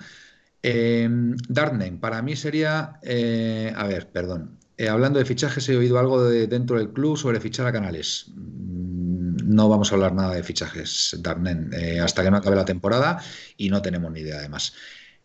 Eh, 0.62 1.08
Darnen, 1.48 2.00
para 2.00 2.22
mí 2.22 2.34
sería. 2.36 2.98
Eh, 3.02 3.72
a 3.74 3.86
ver, 3.86 4.10
perdón. 4.10 4.58
Eh, 4.76 4.88
hablando 4.88 5.18
de 5.18 5.24
fichajes, 5.24 5.68
he 5.68 5.76
oído 5.76 5.98
algo 5.98 6.24
de 6.24 6.48
dentro 6.48 6.78
del 6.78 6.92
club 6.92 7.16
sobre 7.16 7.40
fichar 7.40 7.66
a 7.66 7.72
Canales. 7.72 8.26
Mm, 8.34 9.54
no 9.54 9.68
vamos 9.68 9.90
a 9.90 9.94
hablar 9.94 10.14
nada 10.14 10.34
de 10.34 10.42
fichajes, 10.42 11.16
Darnen, 11.20 11.70
hasta 12.02 12.22
que 12.22 12.30
no 12.30 12.36
acabe 12.38 12.56
la 12.56 12.64
temporada 12.64 13.22
y 13.56 13.70
no 13.70 13.80
tenemos 13.80 14.10
ni 14.12 14.20
idea 14.20 14.38
además. 14.38 14.74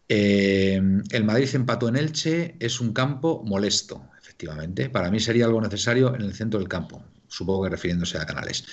el 0.08 1.24
Madrid 1.24 1.50
empató 1.54 1.90
en 1.90 1.96
Elche, 1.96 2.56
es 2.60 2.80
un 2.80 2.94
campo 2.94 3.44
molesto, 3.46 4.10
efectivamente. 4.22 4.90
Para 4.90 5.10
mí 5.10 5.20
sería 5.20 5.46
algo 5.46 5.62
necesario 5.62 6.14
en 6.16 6.22
el 6.22 6.34
centro 6.34 6.60
del 6.60 6.70
campo, 6.70 7.04
supongo 7.28 7.64
que 7.64 7.70
refiriéndose 7.70 8.18
a 8.18 8.26
Canales. 8.26 8.66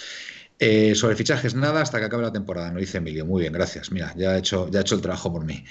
Eh, 0.59 0.95
sobre 0.95 1.15
fichajes, 1.15 1.55
nada 1.55 1.83
hasta 1.83 1.99
que 1.99 2.07
acabe 2.07 2.25
la 2.25 2.33
temporada, 2.33 2.73
no 2.73 2.81
dice 2.81 2.99
Emilio. 2.99 3.25
Muy 3.25 3.43
bien, 3.43 3.53
gracias. 3.53 3.93
Mira, 3.93 4.13
ya 4.17 4.31
ha 4.31 4.39
hecho, 4.39 4.69
ya 4.71 4.81
hecho 4.81 4.97
el 4.97 5.01
trabajo 5.01 5.33
por 5.33 5.45
mí. 5.45 5.65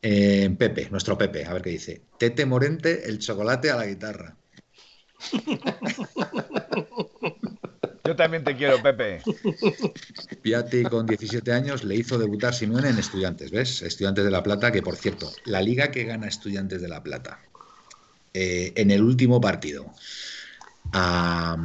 Eh, 0.00 0.54
Pepe, 0.58 0.88
nuestro 0.90 1.18
Pepe, 1.18 1.44
a 1.44 1.52
ver 1.52 1.62
qué 1.62 1.70
dice. 1.70 2.02
Tete 2.18 2.46
Morente, 2.46 3.08
el 3.08 3.18
chocolate 3.18 3.70
a 3.70 3.76
la 3.76 3.86
guitarra. 3.86 4.36
Yo 8.04 8.16
también 8.16 8.42
te 8.42 8.56
quiero, 8.56 8.82
Pepe. 8.82 9.22
Piatti 10.42 10.82
con 10.82 11.06
17 11.06 11.52
años 11.52 11.84
le 11.84 11.94
hizo 11.94 12.18
debutar 12.18 12.52
Simeone 12.52 12.88
en 12.88 12.98
Estudiantes, 12.98 13.52
¿ves? 13.52 13.82
Estudiantes 13.82 14.24
de 14.24 14.30
La 14.30 14.42
Plata, 14.42 14.72
que 14.72 14.82
por 14.82 14.96
cierto, 14.96 15.30
la 15.44 15.62
liga 15.62 15.92
que 15.92 16.02
gana 16.04 16.26
Estudiantes 16.26 16.82
de 16.82 16.88
La 16.88 17.02
Plata 17.02 17.40
eh, 18.34 18.72
en 18.74 18.90
el 18.90 19.02
último 19.02 19.40
partido 19.40 19.94
a, 20.92 21.56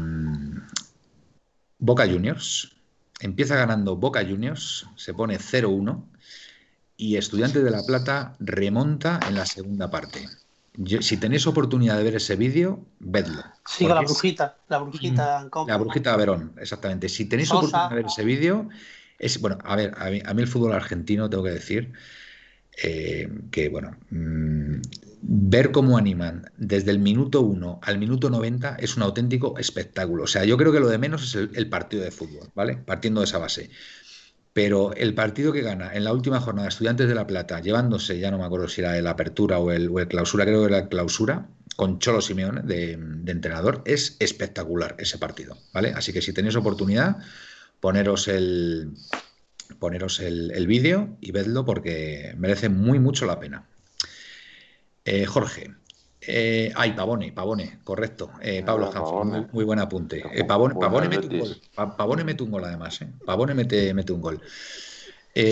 Boca 1.79 2.07
Juniors. 2.07 2.71
Empieza 3.19 3.55
ganando 3.55 3.95
Boca 3.95 4.23
Juniors, 4.23 4.85
se 4.95 5.13
pone 5.13 5.39
0-1 5.39 6.03
y 6.97 7.17
Estudiantes 7.17 7.63
de 7.63 7.71
La 7.71 7.83
Plata 7.83 8.35
remonta 8.39 9.19
en 9.27 9.35
la 9.35 9.45
segunda 9.45 9.89
parte. 9.89 10.27
si 10.99 11.17
tenéis 11.17 11.47
oportunidad 11.47 11.97
de 11.97 12.03
ver 12.03 12.15
ese 12.15 12.35
vídeo, 12.35 12.85
vedlo. 12.99 13.43
Sí, 13.65 13.87
la 13.87 14.01
brujita, 14.01 14.57
la 14.67 14.77
brujita. 14.79 15.49
La 15.67 15.77
brujita 15.77 16.15
Verón, 16.15 16.53
exactamente. 16.59 17.09
Si 17.09 17.25
tenéis 17.25 17.51
oportunidad 17.51 17.89
de 17.89 17.95
ver 17.95 18.05
ese 18.05 18.23
vídeo, 18.23 18.69
es 19.17 19.41
bueno, 19.41 19.57
a 19.63 19.75
ver, 19.75 19.95
a 19.97 20.09
mí, 20.11 20.21
a 20.23 20.33
mí, 20.33 20.41
el 20.43 20.47
fútbol 20.47 20.73
argentino, 20.73 21.29
tengo 21.29 21.43
que 21.43 21.51
decir, 21.51 21.93
eh, 22.83 23.27
que 23.51 23.69
bueno, 23.69 23.97
mm, 24.11 24.81
ver 25.21 25.71
cómo 25.71 25.97
animan 25.97 26.51
desde 26.57 26.91
el 26.91 26.99
minuto 26.99 27.41
1 27.41 27.79
al 27.81 27.97
minuto 27.97 28.29
90 28.29 28.77
es 28.79 28.95
un 28.97 29.03
auténtico 29.03 29.57
espectáculo. 29.57 30.23
O 30.23 30.27
sea, 30.27 30.45
yo 30.45 30.57
creo 30.57 30.71
que 30.71 30.79
lo 30.79 30.87
de 30.87 30.97
menos 30.97 31.23
es 31.23 31.49
el, 31.53 31.69
partido 31.69 32.03
de 32.03 32.11
fútbol, 32.11 32.49
¿vale? 32.53 32.77
Partiendo 32.77 33.21
de 33.21 33.25
esa 33.25 33.39
base. 33.39 33.69
Pero 34.53 34.93
el 34.93 35.13
partido 35.13 35.51
que 35.53 35.61
gana 35.61 35.93
en 35.93 36.03
la 36.03 36.13
última 36.13 36.39
jornada 36.39 36.67
Estudiantes 36.67 37.07
de 37.07 37.15
La 37.15 37.27
Plata, 37.27 37.59
llevándose, 37.61 38.19
ya 38.19 38.31
no 38.31 38.37
me 38.37 38.45
acuerdo 38.45 38.67
si 38.67 38.81
era 38.81 38.97
el 38.97 39.07
apertura 39.07 39.59
o 39.59 39.71
el, 39.71 39.91
clausura, 40.07 40.45
creo 40.45 40.61
que 40.61 40.67
era 40.67 40.81
la 40.81 40.89
clausura, 40.89 41.49
con 41.75 41.99
Cholo 41.99 42.21
Simeone 42.21 42.61
de, 42.63 42.93
entrenador, 42.93 43.83
es 43.85 44.17
espectacular 44.19 44.95
ese 44.97 45.19
partido, 45.19 45.57
¿vale? 45.73 45.93
Así 45.95 46.11
que 46.11 46.23
si 46.23 46.33
tenéis 46.33 46.55
oportunidad, 46.55 47.17
poneros 47.79 48.27
el, 48.27 48.93
poneros 49.79 50.19
el, 50.19 50.67
vídeo 50.67 51.17
y 51.21 51.31
vedlo 51.31 51.65
porque 51.65 52.33
merece 52.37 52.69
muy 52.69 52.99
mucho 52.99 53.25
la 53.25 53.39
pena. 53.39 53.65
Eh, 55.05 55.25
Jorge. 55.25 55.73
Eh, 56.29 56.73
ay, 56.75 56.91
Pavone, 56.91 57.31
Pavone, 57.31 57.79
correcto. 57.83 58.31
Eh, 58.41 58.63
Pablo 58.65 58.91
Hanford, 58.91 59.51
muy, 59.53 59.63
buen 59.63 59.79
apunte. 59.79 60.21
Pavone, 60.47 61.07
mete 61.07 61.27
un 61.27 61.39
gol. 61.39 61.61
Pavone 61.73 62.23
mete 62.23 62.43
un 62.43 62.51
gol 62.51 62.65
además. 62.65 62.99
Pavone 63.25 63.53
mete, 63.53 63.93
mete 63.93 64.11
un 64.11 64.21
gol. 64.21 64.41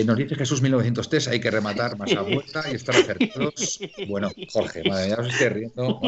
nos 0.04 0.16
dice 0.16 0.34
Jesús 0.34 0.60
1903, 0.60 1.28
hay 1.28 1.40
que 1.40 1.50
rematar 1.50 1.96
más 1.96 2.12
a 2.12 2.20
vuelta 2.20 2.70
y 2.70 2.74
estar 2.74 2.94
acertados. 2.94 3.80
Bueno, 4.06 4.30
Jorge, 4.52 4.82
madre 4.88 5.06
mía, 5.06 5.16
os 5.18 5.28
estoy 5.28 5.48
riendo. 5.48 6.00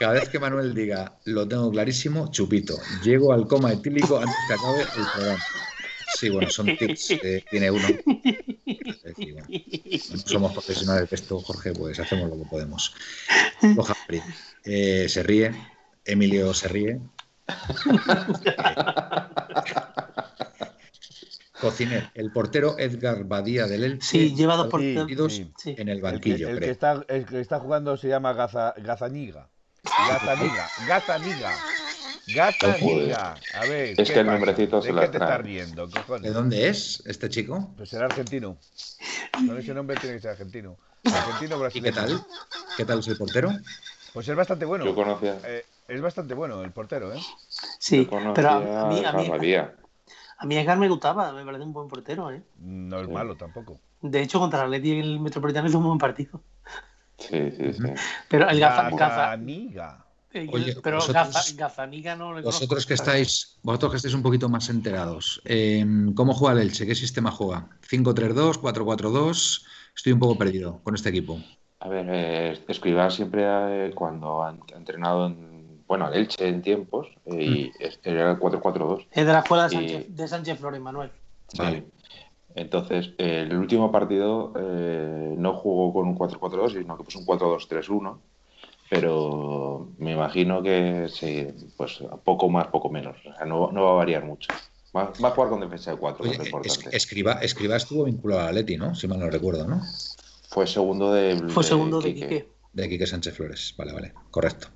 Cada 0.00 0.14
vez 0.14 0.30
que 0.30 0.38
Manuel 0.38 0.74
diga, 0.74 1.18
lo 1.26 1.46
tengo 1.46 1.70
clarísimo, 1.70 2.30
chupito. 2.30 2.74
Llego 3.04 3.34
al 3.34 3.46
coma 3.46 3.70
etílico 3.70 4.18
antes 4.18 4.34
que 4.48 4.54
acabe 4.54 4.80
el 4.80 5.06
programa. 5.14 5.44
Sí, 6.16 6.30
bueno, 6.30 6.50
son 6.50 6.76
tips 6.76 7.08
que 7.22 7.44
tiene 7.50 7.70
uno. 7.70 7.88
somos 10.24 10.52
profesionales 10.52 11.10
de 11.10 11.16
esto, 11.16 11.40
Jorge, 11.40 11.72
pues 11.72 11.98
hacemos 11.98 12.28
lo 12.28 12.42
que 12.42 12.48
podemos. 12.48 12.94
eh, 14.64 15.06
se 15.08 15.22
ríe, 15.22 15.52
Emilio 16.04 16.54
se 16.54 16.68
ríe. 16.68 17.00
Cociner, 21.60 22.10
el 22.14 22.32
portero 22.32 22.76
Edgar 22.78 23.24
Badía 23.24 23.66
del 23.66 23.84
Elche. 23.84 24.06
Sí, 24.06 24.34
lleva 24.34 24.56
dos 24.56 24.68
partidos 24.68 25.42
en 25.64 25.88
el 25.88 26.00
banquillo. 26.00 26.48
El 26.48 26.58
que, 26.58 26.70
está, 26.70 27.04
el 27.06 27.26
que, 27.26 27.40
está, 27.40 27.60
jugando 27.60 27.96
se 27.98 28.08
llama 28.08 28.32
Gaza, 28.32 28.74
Gazaniga. 28.78 29.50
Gazaniga. 29.84 30.68
Gazaniga. 30.88 31.52
Gata 32.26 32.76
A 33.54 33.60
ver. 33.66 34.00
Es 34.00 34.10
que 34.10 34.20
el 34.20 34.26
nombrecito 34.26 34.80
se 34.82 34.92
te 34.92 35.04
estás 35.04 35.40
riendo, 35.40 35.86
¿De 35.86 36.30
dónde 36.30 36.68
es 36.68 37.02
este 37.06 37.28
chico? 37.28 37.72
Pues 37.76 37.88
será 37.90 38.06
argentino. 38.06 38.56
Con 39.32 39.58
ese 39.58 39.74
nombre 39.74 39.96
tiene 39.96 40.16
que 40.16 40.22
ser 40.22 40.32
argentino. 40.32 40.76
Argentino 41.04 41.58
brasileño. 41.58 41.90
¿Y 41.90 41.92
qué 41.92 42.00
tal? 42.00 42.26
¿Qué 42.76 42.84
tal 42.84 42.98
es 42.98 43.08
el 43.08 43.16
portero? 43.16 43.50
Pues 44.12 44.28
es 44.28 44.36
bastante 44.36 44.64
bueno. 44.64 44.84
Yo 44.84 44.94
conocía. 44.94 45.38
Eh, 45.44 45.64
es 45.88 46.00
bastante 46.00 46.34
bueno 46.34 46.62
el 46.62 46.72
portero, 46.72 47.12
¿eh? 47.12 47.20
Sí, 47.78 48.08
pero 48.34 48.50
a 48.50 48.88
mí, 48.88 49.04
a 49.04 49.12
mí, 49.12 49.56
a 50.40 50.46
mí 50.46 50.56
Edgar 50.56 50.78
me 50.78 50.88
gustaba, 50.88 51.32
me 51.32 51.44
parece 51.44 51.64
un 51.64 51.72
buen 51.72 51.88
portero, 51.88 52.30
¿eh? 52.30 52.42
No 52.58 53.00
es 53.00 53.08
malo 53.08 53.36
tampoco. 53.36 53.78
De 54.00 54.22
hecho, 54.22 54.38
contra 54.38 54.60
el 54.60 54.66
Atleti 54.66 54.98
el 54.98 55.20
Metropolitano 55.20 55.68
hizo 55.68 55.78
un 55.78 55.84
buen 55.84 55.98
partido. 55.98 56.40
Sí, 57.18 57.50
sí, 57.50 57.72
sí. 57.74 57.82
Pero 58.28 58.48
el 58.48 58.58
Gaza, 58.58 58.88
Gaza, 58.90 59.36
Oye, 60.32 60.76
pero 60.82 60.98
vosotros, 60.98 61.56
no 62.16 62.34
le 62.34 62.42
Vosotros 62.42 62.86
que 62.86 62.94
estáis, 62.94 63.58
vosotros 63.62 63.90
que 63.90 63.96
estáis 63.96 64.14
un 64.14 64.22
poquito 64.22 64.48
más 64.48 64.68
enterados, 64.68 65.42
em, 65.44 66.14
¿cómo 66.14 66.34
juega 66.34 66.60
el 66.60 66.68
Elche? 66.68 66.86
¿Qué 66.86 66.94
sistema 66.94 67.32
juega? 67.32 67.68
¿5-3-2, 67.88 68.60
4-4-2? 68.60 69.64
Estoy 69.96 70.12
un 70.12 70.20
poco 70.20 70.38
perdido 70.38 70.80
con 70.84 70.94
este 70.94 71.08
equipo. 71.08 71.40
A 71.80 71.88
ver, 71.88 72.06
eh, 72.10 72.58
Escribá 72.68 73.10
siempre 73.10 73.88
eh, 73.88 73.90
cuando 73.92 74.44
ha 74.44 74.54
entrenado 74.76 75.26
en, 75.26 75.82
bueno, 75.88 76.06
al 76.06 76.14
Elche 76.14 76.46
en 76.46 76.62
tiempos 76.62 77.08
eh, 77.24 77.42
y 77.42 77.72
mm. 77.84 77.98
era 78.04 78.30
el 78.32 78.38
4-4-2. 78.38 79.06
Es 79.10 79.26
de 79.26 79.32
la 79.32 79.40
escuela 79.40 79.64
de 79.64 79.70
Sánchez, 79.70 80.06
de 80.14 80.28
Sánchez 80.28 80.58
Flores, 80.60 80.80
Manuel. 80.80 81.10
Vale. 81.58 81.84
Entonces, 82.54 83.14
el 83.18 83.56
último 83.56 83.90
partido 83.90 84.52
no 85.36 85.54
jugó 85.54 85.92
con 85.92 86.08
un 86.08 86.18
4-4-2, 86.18 86.72
sino 86.72 86.96
que 86.96 87.04
puso 87.04 87.20
un 87.20 87.26
4-2-3-1 87.26 88.18
pero 88.90 89.88
me 89.98 90.12
imagino 90.12 90.64
que 90.64 91.08
sí, 91.08 91.46
pues 91.76 92.02
poco 92.24 92.48
más, 92.48 92.66
poco 92.66 92.90
menos. 92.90 93.16
O 93.24 93.34
sea, 93.36 93.46
no, 93.46 93.70
no 93.70 93.84
va 93.84 93.92
a 93.92 93.94
variar 93.94 94.24
mucho. 94.24 94.52
Va, 94.94 95.12
va, 95.24 95.28
a 95.28 95.30
jugar 95.30 95.50
con 95.50 95.60
defensa 95.60 95.92
de 95.92 95.96
4, 95.96 96.26
es 96.26 96.38
importante. 96.44 96.96
Escriba, 96.96 97.34
Escriba 97.34 97.76
estuvo 97.76 98.02
vinculado 98.02 98.48
a 98.48 98.52
Leti, 98.52 98.76
¿no? 98.76 98.96
Si 98.96 99.06
mal 99.06 99.20
no 99.20 99.30
recuerdo, 99.30 99.68
¿no? 99.68 99.80
Fue 100.48 100.66
segundo 100.66 101.12
de. 101.12 101.40
Fue 101.50 101.62
segundo 101.62 102.00
de 102.00 102.14
Quique. 102.14 102.48
De 102.72 102.88
Quique 102.88 103.06
Sánchez 103.06 103.36
Flores. 103.36 103.72
Vale, 103.78 103.92
vale. 103.92 104.12
Correcto. 104.32 104.66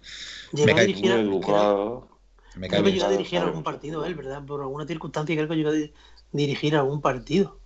Llegó 0.53 0.77
me 0.77 0.87
dirigir, 0.87 1.11
muy 1.11 1.21
educado. 1.21 2.09
Me 2.55 2.69
creo 2.69 2.85
que 2.85 2.93
llegó 2.93 3.07
a 3.07 3.11
dirigir 3.11 3.41
algún 3.41 3.65
partido 3.65 4.05
él, 4.05 4.15
¿verdad? 4.15 4.45
Por 4.47 4.61
alguna 4.61 4.87
circunstancia 4.87 5.35
creo 5.35 5.49
que 5.49 5.57
llegó 5.57 5.71
a 5.71 5.91
dirigir 6.31 6.77
algún 6.77 7.01
partido. 7.01 7.59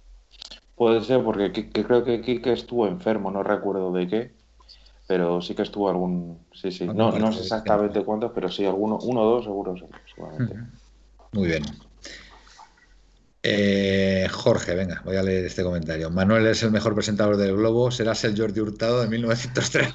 Puede 0.76 1.04
ser, 1.04 1.22
porque 1.22 1.52
creo 1.70 2.04
que 2.04 2.22
Quique 2.22 2.52
estuvo 2.52 2.86
enfermo, 2.86 3.30
no 3.30 3.42
recuerdo 3.42 3.92
de 3.92 4.08
qué 4.08 4.37
pero 5.08 5.40
sí 5.40 5.54
que 5.54 5.62
estuvo 5.62 5.88
algún. 5.88 6.46
Sí, 6.52 6.70
sí. 6.70 6.86
No, 6.86 7.10
no 7.10 7.32
sé 7.32 7.40
exactamente 7.40 8.04
cuántos, 8.04 8.30
pero 8.32 8.50
sí, 8.50 8.66
alguno, 8.66 8.98
uno 9.02 9.22
o 9.22 9.30
dos 9.30 9.44
seguro, 9.44 9.74
seguramente. 10.14 10.54
Muy 11.32 11.48
bien. 11.48 11.64
Eh, 13.42 14.28
Jorge, 14.30 14.74
venga, 14.74 15.00
voy 15.06 15.16
a 15.16 15.22
leer 15.22 15.46
este 15.46 15.64
comentario. 15.64 16.10
Manuel 16.10 16.46
es 16.46 16.62
el 16.62 16.70
mejor 16.72 16.94
presentador 16.94 17.38
del 17.38 17.56
Globo, 17.56 17.90
serás 17.90 18.22
el 18.24 18.38
Jordi 18.38 18.60
Hurtado 18.60 19.00
de 19.00 19.08
1903. 19.08 19.94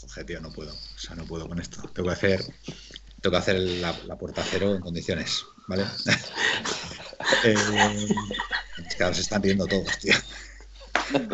Jorge, 0.00 0.24
tío, 0.24 0.40
no 0.40 0.52
puedo. 0.52 0.72
O 0.72 0.98
sea, 0.98 1.16
no 1.16 1.24
puedo 1.24 1.48
con 1.48 1.58
esto. 1.58 1.82
Tengo 1.92 2.10
que 2.10 2.14
hacer 2.14 2.40
tengo 3.20 3.32
que 3.32 3.38
hacer 3.38 3.58
la, 3.58 4.18
puerta 4.18 4.44
cero 4.48 4.74
en 4.74 4.82
condiciones, 4.82 5.46
¿vale? 5.66 5.84
eh, 7.44 7.56
es 8.86 8.94
que 8.94 9.02
ahora 9.02 9.14
se 9.14 9.22
están 9.22 9.42
riendo 9.42 9.66
todos, 9.66 9.98
tío. 9.98 10.12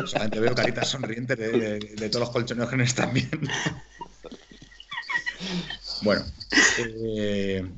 Solamente 0.07 0.41
veo 0.41 0.55
caritas 0.55 0.89
sonrientes 0.89 1.39
de, 1.39 2.09
todos 2.09 2.21
los 2.21 2.31
colchoneros 2.31 2.71
que 2.71 2.77
no 2.77 2.85
están 2.85 3.13
bien. 3.13 3.31
Bueno, 6.03 6.25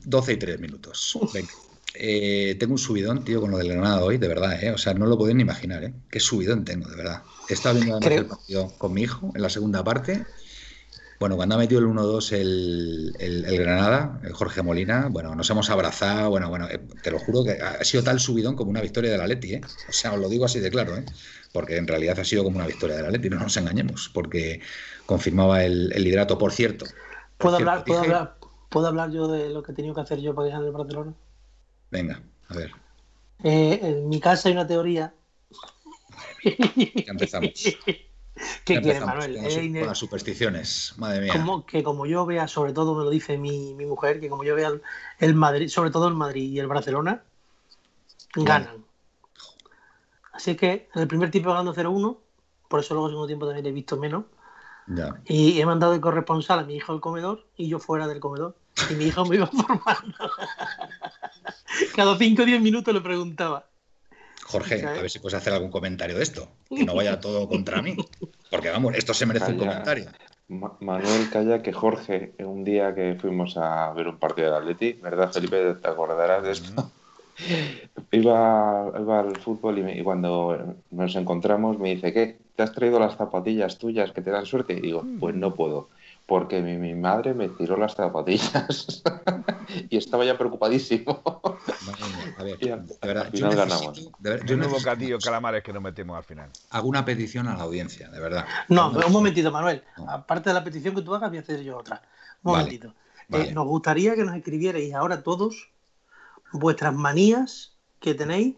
12 0.05 0.33
y 0.33 0.37
3 0.37 0.61
minutos. 0.61 1.18
Venga. 1.33 1.51
Eh, 1.95 2.57
tengo 2.59 2.72
un 2.72 2.78
subidón, 2.78 3.24
tío, 3.24 3.41
con 3.41 3.51
lo 3.51 3.59
del 3.59 3.68
Granada 3.68 4.03
hoy, 4.03 4.16
de 4.16 4.28
verdad, 4.28 4.62
¿eh? 4.62 4.70
O 4.70 4.78
sea, 4.78 4.95
no 4.95 5.07
lo 5.07 5.18
podéis 5.18 5.37
ni 5.37 5.43
imaginar, 5.43 5.85
¿eh? 5.85 5.93
Qué 6.11 6.20
subidón 6.20 6.64
tengo, 6.64 6.89
de 6.89 6.97
verdad. 6.97 7.22
He 7.49 7.55
estado 7.55 7.74
viendo 7.74 7.99
el 7.99 8.26
partido 8.26 8.72
con 8.78 8.95
mi 8.95 9.03
hijo 9.03 9.30
en 9.35 9.43
la 9.43 9.51
segunda 9.51 9.85
parte. 9.85 10.24
Bueno, 11.20 11.37
cuando 11.37 11.55
ha 11.55 11.59
metido 11.59 11.80
el 11.80 11.87
1-2 11.87 12.33
el, 12.33 13.45
Granada, 13.59 14.20
el 14.24 14.33
Jorge 14.33 14.62
Molina, 14.62 15.09
bueno, 15.09 15.35
nos 15.37 15.49
hemos 15.51 15.70
abrazado, 15.70 16.30
bueno, 16.30 16.49
bueno, 16.49 16.66
eh, 16.68 16.80
te 17.03 17.12
lo 17.12 17.20
juro 17.20 17.45
que 17.45 17.53
ha 17.53 17.85
sido 17.85 18.03
tal 18.03 18.18
subidón 18.18 18.57
como 18.57 18.70
una 18.70 18.80
victoria 18.80 19.12
de 19.12 19.18
la 19.18 19.26
Leti, 19.26 19.55
¿eh? 19.55 19.61
O 19.89 19.93
sea, 19.93 20.14
os 20.14 20.18
lo 20.18 20.28
digo 20.28 20.47
así 20.47 20.59
de 20.59 20.70
claro, 20.70 20.97
¿eh? 20.97 21.05
Porque 21.53 21.77
en 21.77 21.87
realidad 21.87 22.19
ha 22.19 22.25
sido 22.25 22.45
como 22.45 22.57
una 22.57 22.67
victoria 22.67 22.97
de 22.97 23.03
la 23.03 23.11
Leti, 23.11 23.29
no 23.29 23.39
nos 23.39 23.57
engañemos, 23.57 24.11
porque 24.13 24.61
confirmaba 25.07 25.65
el, 25.65 25.89
liderato, 25.91 26.39
por 26.39 26.53
cierto. 26.53 26.87
¿Puedo, 27.37 27.57
hablar, 27.57 27.85
¿puedo, 27.85 28.01
hablar, 28.01 28.37
¿Puedo 28.69 28.87
hablar 28.87 29.11
yo 29.11 29.29
de 29.29 29.51
lo 29.51 29.63
que 29.63 29.73
he 29.73 29.75
tenido 29.75 29.95
que 29.95 30.01
hacer 30.01 30.21
yo 30.21 30.35
para 30.35 30.49
ganar 30.49 30.65
el 30.65 30.73
Barcelona? 30.73 31.13
Venga, 31.91 32.23
a 32.49 32.55
ver. 32.55 32.71
Eh, 33.45 33.81
en 33.83 34.09
mi 34.09 34.21
casa 34.21 34.49
hay 34.49 34.55
una 34.55 34.67
teoría. 34.67 35.13
Ya 36.45 37.13
empezamos. 37.13 37.51
¿Qué 38.65 38.81
quiere 38.81 39.01
Manuel? 39.01 39.37
Con, 39.37 39.87
las 39.87 39.99
supersticiones, 39.99 40.95
madre 40.97 41.21
mía. 41.21 41.33
Como, 41.33 41.67
que 41.67 41.83
como 41.83 42.07
yo 42.07 42.25
vea, 42.25 42.49
sobre 42.49 42.73
todo 42.73 42.97
me 42.97 43.05
lo 43.05 43.11
dice 43.11 43.37
mi, 43.37 43.75
mujer, 43.75 44.21
que 44.21 44.29
como 44.29 44.45
yo 44.45 44.55
vea 44.55 44.73
el, 45.19 45.35
Madrid, 45.35 45.69
sobre 45.69 45.91
todo 45.91 46.09
el 46.09 46.15
Madrid 46.15 46.51
y 46.51 46.59
el 46.59 46.67
Barcelona, 46.67 47.23
ganan. 48.35 48.85
Así 50.33 50.57
que 50.57 50.89
en 50.95 51.03
el 51.03 51.09
primer 51.09 51.30
tiempo 51.30 51.51
ganando 51.51 51.74
0-1, 51.74 52.16
por 52.68 52.80
eso 52.80 52.95
luego 52.95 53.07
en 53.07 53.11
el 53.11 53.12
segundo 53.12 53.26
tiempo 53.26 53.47
también 53.47 53.66
he 53.66 53.72
visto 53.72 53.97
menos. 53.97 54.24
Y 55.24 55.61
he 55.61 55.66
mandado 55.66 55.93
de 55.93 56.01
corresponsal 56.01 56.59
a 56.59 56.64
mi 56.64 56.74
hijo 56.76 56.93
al 56.93 57.01
comedor 57.01 57.47
y 57.57 57.68
yo 57.68 57.78
fuera 57.78 58.09
del 58.09 58.20
comedor. 58.20 58.57
Y 58.91 58.95
mi 58.95 59.05
hijo 59.05 59.24
me 59.24 59.37
iba 59.37 59.47
formando. 59.66 60.16
Cada 61.95 62.16
5 62.16 62.43
o 62.43 62.45
10 62.45 62.61
minutos 62.61 62.93
le 62.93 63.01
preguntaba. 63.01 63.66
Jorge, 64.45 64.87
a 64.87 64.93
ver 64.93 65.11
si 65.11 65.18
puedes 65.18 65.39
hacer 65.39 65.53
algún 65.53 65.70
comentario 65.70 66.16
de 66.16 66.22
esto. 66.22 66.49
Que 66.68 66.85
no 66.85 66.95
vaya 66.95 67.20
todo 67.20 67.49
contra 67.49 67.80
mí. 67.80 67.97
Porque 68.51 68.70
vamos, 68.70 68.95
esto 68.97 69.14
se 69.14 69.24
merece 69.24 69.53
un 69.53 69.59
comentario. 69.59 70.07
Manuel 70.49 71.30
Calla, 71.30 71.62
que 71.62 71.72
Jorge, 71.72 72.35
un 72.41 72.64
día 72.64 72.95
que 72.95 73.16
fuimos 73.20 73.57
a 73.57 73.93
ver 73.93 74.09
un 74.09 74.18
partido 74.18 74.51
de 74.51 74.57
Atleti, 74.59 74.93
¿verdad, 74.95 75.33
Felipe? 75.33 75.74
¿Te 75.74 75.89
acordarás 75.89 76.43
de 76.43 76.53
esto? 76.53 76.91
Iba, 78.11 78.89
al 78.89 79.37
fútbol 79.37 79.78
y, 79.78 80.03
cuando 80.03 80.76
nos 80.91 81.16
encontramos 81.16 81.78
me 81.78 81.95
dice, 81.95 82.12
¿qué? 82.12 82.39
¿Te 82.57 82.62
has 82.62 82.72
traído 82.72 82.99
las 82.99 83.16
zapatillas 83.16 83.78
tuyas 83.78 84.12
que 84.12 84.20
te 84.20 84.30
dan 84.30 84.47
suerte? 84.47 84.74
Y 84.74 84.80
digo, 84.80 85.05
pues 85.18 85.35
no 85.35 85.55
puedo 85.55 85.89
porque 86.26 86.62
mi, 86.62 86.95
madre 86.95 87.35
me 87.35 87.49
tiró 87.49 87.76
las 87.76 87.95
zapatillas 87.95 89.03
y 89.91 89.97
estaba 89.97 90.24
ya 90.24 90.39
preocupadísimo. 90.39 91.20
a 92.39 92.43
ver, 92.43 92.59
de 92.59 92.83
verdad, 93.03 93.30
yo 93.33 93.51
ganamos. 93.51 94.11
De 94.18 94.55
un 94.55 94.70
bocadillo 94.70 95.18
calamares 95.18 95.62
que 95.62 95.72
nos 95.72 95.83
metemos 95.83 96.16
al 96.16 96.24
final. 96.24 96.51
Hago 96.70 96.89
una 96.89 97.05
petición 97.05 97.49
a 97.49 97.57
la 97.57 97.64
audiencia, 97.64 98.09
de 98.09 98.20
verdad. 98.20 98.47
No, 98.68 98.93
pero 98.93 99.09
un 99.09 99.12
momentito, 99.12 99.51
Manuel. 99.51 99.83
Aparte 100.09 100.51
de 100.51 100.55
la 100.55 100.64
petición 100.64 100.95
que 100.95 101.03
tú 101.03 101.14
hagas, 101.14 101.30
voy 101.30 101.39
a 101.39 101.43
hacer 101.43 101.62
yo 101.62 101.76
otra. 101.76 102.01
Un 102.43 102.53
momentito. 102.53 102.95
Eh, 103.30 103.53
nos 103.53 103.66
gustaría 103.66 104.14
que 104.14 104.24
nos 104.24 104.37
escribierais 104.37 104.95
ahora 104.95 105.22
todos 105.22 105.70
vuestras 106.53 106.95
manías 106.95 107.77
que 108.01 108.15
tenéis 108.15 108.57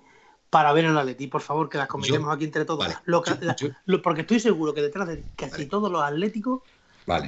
para 0.50 0.72
ver 0.72 0.84
el 0.84 0.96
Atleti, 0.96 1.26
por 1.26 1.40
favor, 1.40 1.68
que 1.68 1.78
las 1.78 1.88
comentemos 1.88 2.32
aquí 2.32 2.44
entre 2.44 2.64
todos. 2.64 2.86
porque 4.02 4.20
estoy 4.20 4.38
seguro 4.40 4.72
que 4.72 4.82
detrás 4.82 5.08
de 5.08 5.24
casi 5.36 5.66
todos 5.66 5.90
los 5.90 6.02
atléticos 6.02 6.62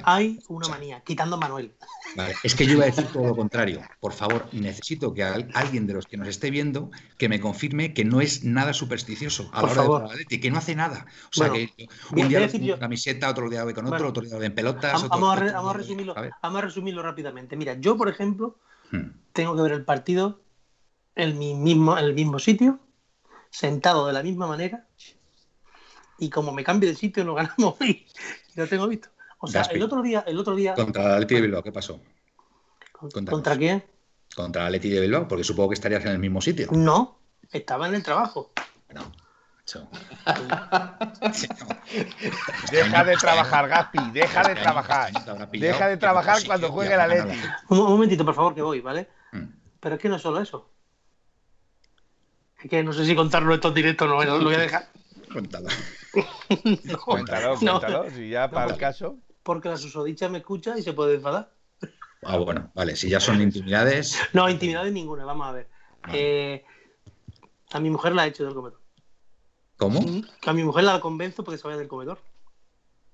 hay 0.04 0.40
una 0.48 0.68
manía, 0.68 1.00
quitando 1.00 1.36
a 1.36 1.38
Manuel. 1.38 1.72
Vale. 2.14 2.34
Es 2.42 2.54
que 2.54 2.66
yo 2.66 2.74
iba 2.74 2.84
a 2.84 2.86
decir 2.86 3.06
todo 3.12 3.26
lo 3.26 3.36
contrario. 3.36 3.82
Por 4.00 4.12
favor, 4.12 4.48
necesito 4.52 5.12
que 5.12 5.22
alguien 5.22 5.86
de 5.86 5.94
los 5.94 6.06
que 6.06 6.16
nos 6.16 6.28
esté 6.28 6.50
viendo 6.50 6.90
que 7.18 7.28
me 7.28 7.40
confirme 7.40 7.92
que 7.92 8.04
no 8.04 8.20
es 8.20 8.44
nada 8.44 8.72
supersticioso 8.72 9.50
a 9.52 9.62
la 9.62 9.82
hora 9.82 10.08
de 10.28 10.40
que 10.40 10.50
no 10.50 10.58
hace 10.58 10.74
nada. 10.74 11.06
O 11.30 11.32
sea, 11.32 11.50
que 11.50 11.70
un 12.12 12.28
día 12.28 12.48
con 12.48 12.62
una 12.62 12.78
camiseta, 12.78 13.28
otro 13.28 13.50
día 13.50 13.64
con 13.74 13.86
otro, 13.92 14.08
otro 14.08 14.22
día 14.22 14.46
en 14.46 14.54
pelotas. 14.54 15.08
Vamos, 15.08 15.36
a, 15.36 15.72
resumirlo, 15.72 16.14
vamos 16.14 16.58
a 16.58 16.60
resumirlo 16.62 17.02
rápidamente. 17.02 17.56
Mira, 17.56 17.74
yo, 17.74 17.96
por 17.96 18.08
ejemplo, 18.08 18.56
hmm. 18.92 19.08
tengo 19.32 19.56
que 19.56 19.62
ver 19.62 19.72
el 19.72 19.84
partido 19.84 20.40
en, 21.16 21.38
mi 21.38 21.54
mismo, 21.54 21.98
el 21.98 22.14
mismo 22.14 22.38
sitio, 22.38 22.78
sentado 23.50 24.06
de 24.06 24.12
la 24.12 24.22
misma 24.22 24.46
manera, 24.46 24.86
y 26.18 26.30
como 26.30 26.52
me 26.52 26.62
cambie 26.62 26.90
de 26.90 26.96
sitio, 26.96 27.24
no 27.24 27.34
ganamos 27.34 27.74
y 27.80 28.06
lo 28.54 28.68
tengo 28.68 28.86
visto. 28.86 29.08
O 29.38 29.48
sea, 29.48 29.62
el 29.62 29.82
otro 29.82 30.02
día, 30.02 30.24
el 30.26 30.38
otro 30.38 30.54
día. 30.54 30.74
Contra 30.74 31.08
la 31.08 31.20
Leti 31.20 31.34
de 31.34 31.42
Bilbao, 31.42 31.62
¿qué 31.62 31.72
pasó? 31.72 32.00
¿Contra, 32.92 33.56
quién? 33.56 33.84
Contra 34.34 34.64
la 34.64 34.70
Leti 34.70 34.88
de 34.88 35.00
Bilbao, 35.00 35.28
porque 35.28 35.44
supongo 35.44 35.70
que 35.70 35.74
estarías 35.74 36.04
en 36.04 36.12
el 36.12 36.18
mismo 36.18 36.40
sitio. 36.40 36.68
No, 36.70 37.18
estaba 37.50 37.88
en 37.88 37.94
el 37.94 38.02
trabajo. 38.02 38.52
No. 38.94 39.12
deja 42.70 43.04
de 43.04 43.16
trabajar, 43.16 43.68
Gaspi, 43.68 43.98
deja 44.12 44.48
de 44.48 44.54
trabajar. 44.54 45.12
Deja 45.50 45.88
de 45.88 45.96
trabajar 45.96 46.38
cuando 46.46 46.70
juegue 46.70 46.96
la 46.96 47.08
Leti. 47.08 47.36
Un, 47.68 47.78
momentito, 47.78 48.24
por 48.24 48.34
favor, 48.34 48.54
que 48.54 48.62
voy, 48.62 48.80
¿vale? 48.80 49.08
Mm. 49.32 49.44
Pero 49.80 49.96
es 49.96 50.00
que 50.00 50.08
no 50.08 50.16
es 50.16 50.22
solo 50.22 50.40
eso. 50.40 50.70
Es 52.62 52.70
que 52.70 52.82
no 52.82 52.92
sé 52.92 53.04
si 53.04 53.14
contarlo 53.14 53.54
esto 53.54 53.68
en 53.68 53.74
directo 53.74 54.04
o 54.04 54.08
no, 54.08 54.24
lo 54.24 54.44
voy 54.44 54.54
a 54.54 54.58
dejar. 54.58 54.88
Cuéntalo. 55.32 55.68
cuéntalo, 57.04 57.58
cuéntalo, 57.58 58.10
si 58.10 58.30
ya 58.30 58.50
para 58.50 58.72
el 58.72 58.78
caso 58.78 59.18
porque 59.46 59.68
la 59.68 59.76
susodicha 59.76 60.28
me 60.28 60.38
escucha 60.38 60.76
y 60.76 60.82
se 60.82 60.92
puede 60.92 61.14
enfadar. 61.14 61.52
Ah, 62.24 62.36
bueno, 62.36 62.72
vale, 62.74 62.96
si 62.96 63.08
ya 63.08 63.20
son 63.20 63.40
intimidades. 63.40 64.18
No, 64.32 64.50
intimidades 64.50 64.92
ninguna, 64.92 65.24
vamos 65.24 65.46
a 65.46 65.52
ver. 65.52 65.68
Eh, 66.12 66.64
a 67.70 67.78
mi 67.78 67.88
mujer 67.88 68.14
la 68.14 68.26
he 68.26 68.30
hecho 68.30 68.44
del 68.44 68.54
comedor. 68.54 68.80
¿Cómo? 69.76 70.00
Que 70.40 70.50
a 70.50 70.52
mi 70.52 70.64
mujer 70.64 70.82
la 70.82 71.00
convenzo 71.00 71.44
porque 71.44 71.58
se 71.58 71.66
vaya 71.68 71.78
del 71.78 71.86
comedor. 71.86 72.18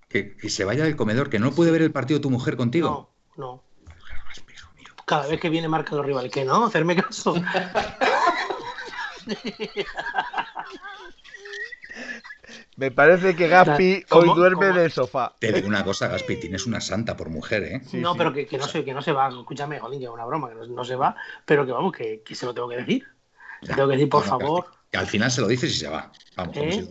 ¿Que, 0.09 0.37
se 0.49 0.65
vaya 0.65 0.85
del 0.85 0.97
comedor, 0.97 1.29
que 1.29 1.39
no 1.39 1.53
puede 1.53 1.71
ver 1.71 1.83
el 1.83 1.93
partido 1.93 2.21
tu 2.21 2.31
mujer 2.31 2.57
contigo. 2.57 3.13
No, 3.37 3.45
no. 3.45 3.63
Cada 5.05 5.27
vez 5.27 5.39
que 5.39 5.51
viene 5.51 5.69
marca 5.69 5.95
los 5.95 6.07
rivales, 6.07 6.33
que 6.33 6.47
no, 6.47 6.65
hacerme 6.65 6.97
caso. 6.97 7.35
Me 12.77 12.91
parece 12.91 13.37
que 13.37 13.49
Gaspi 13.49 14.05
hoy 14.11 14.31
duerme 14.35 14.69
en 14.69 14.79
el 14.79 14.91
sofá. 14.91 15.35
Te 15.39 15.53
digo 15.53 15.69
una 15.69 15.85
cosa, 15.85 16.09
Gaspi, 16.09 16.41
tienes 16.41 16.67
una 16.67 16.81
santa 16.81 17.17
por 17.17 17.29
mujer, 17.29 17.63
¿eh? 17.65 17.83
no, 17.93 18.17
pero 18.17 18.33
que, 18.33 18.49
no 18.59 18.67
se, 18.67 18.85
que 18.85 18.95
no 18.95 19.03
se 19.03 19.13
va. 19.13 19.29
Escúchame, 19.29 19.79
Jolín, 19.79 20.01
que 20.01 20.07
es 20.07 20.11
una 20.11 20.25
broma, 20.25 20.49
que 20.49 20.69
no, 20.69 20.85
se 20.85 20.97
va, 20.97 21.15
pero 21.45 21.67
que 21.67 21.73
vamos, 21.73 21.93
que, 21.93 22.23
se 22.33 22.47
lo 22.47 22.55
tengo 22.55 22.69
que 22.69 22.77
decir. 22.77 23.07
Se 23.63 23.75
tengo 23.75 23.89
que 23.89 23.95
decir, 23.95 24.09
por 24.09 24.25
favor. 24.25 24.67
que 24.91 24.99
al 24.99 25.07
final 25.07 25.31
se 25.31 25.41
lo 25.41 25.49
dices 25.49 25.71
y 25.71 25.79
se 25.79 25.89
va. 25.89 26.11
Vamos, 26.37 26.57
¿Eh? 26.57 26.89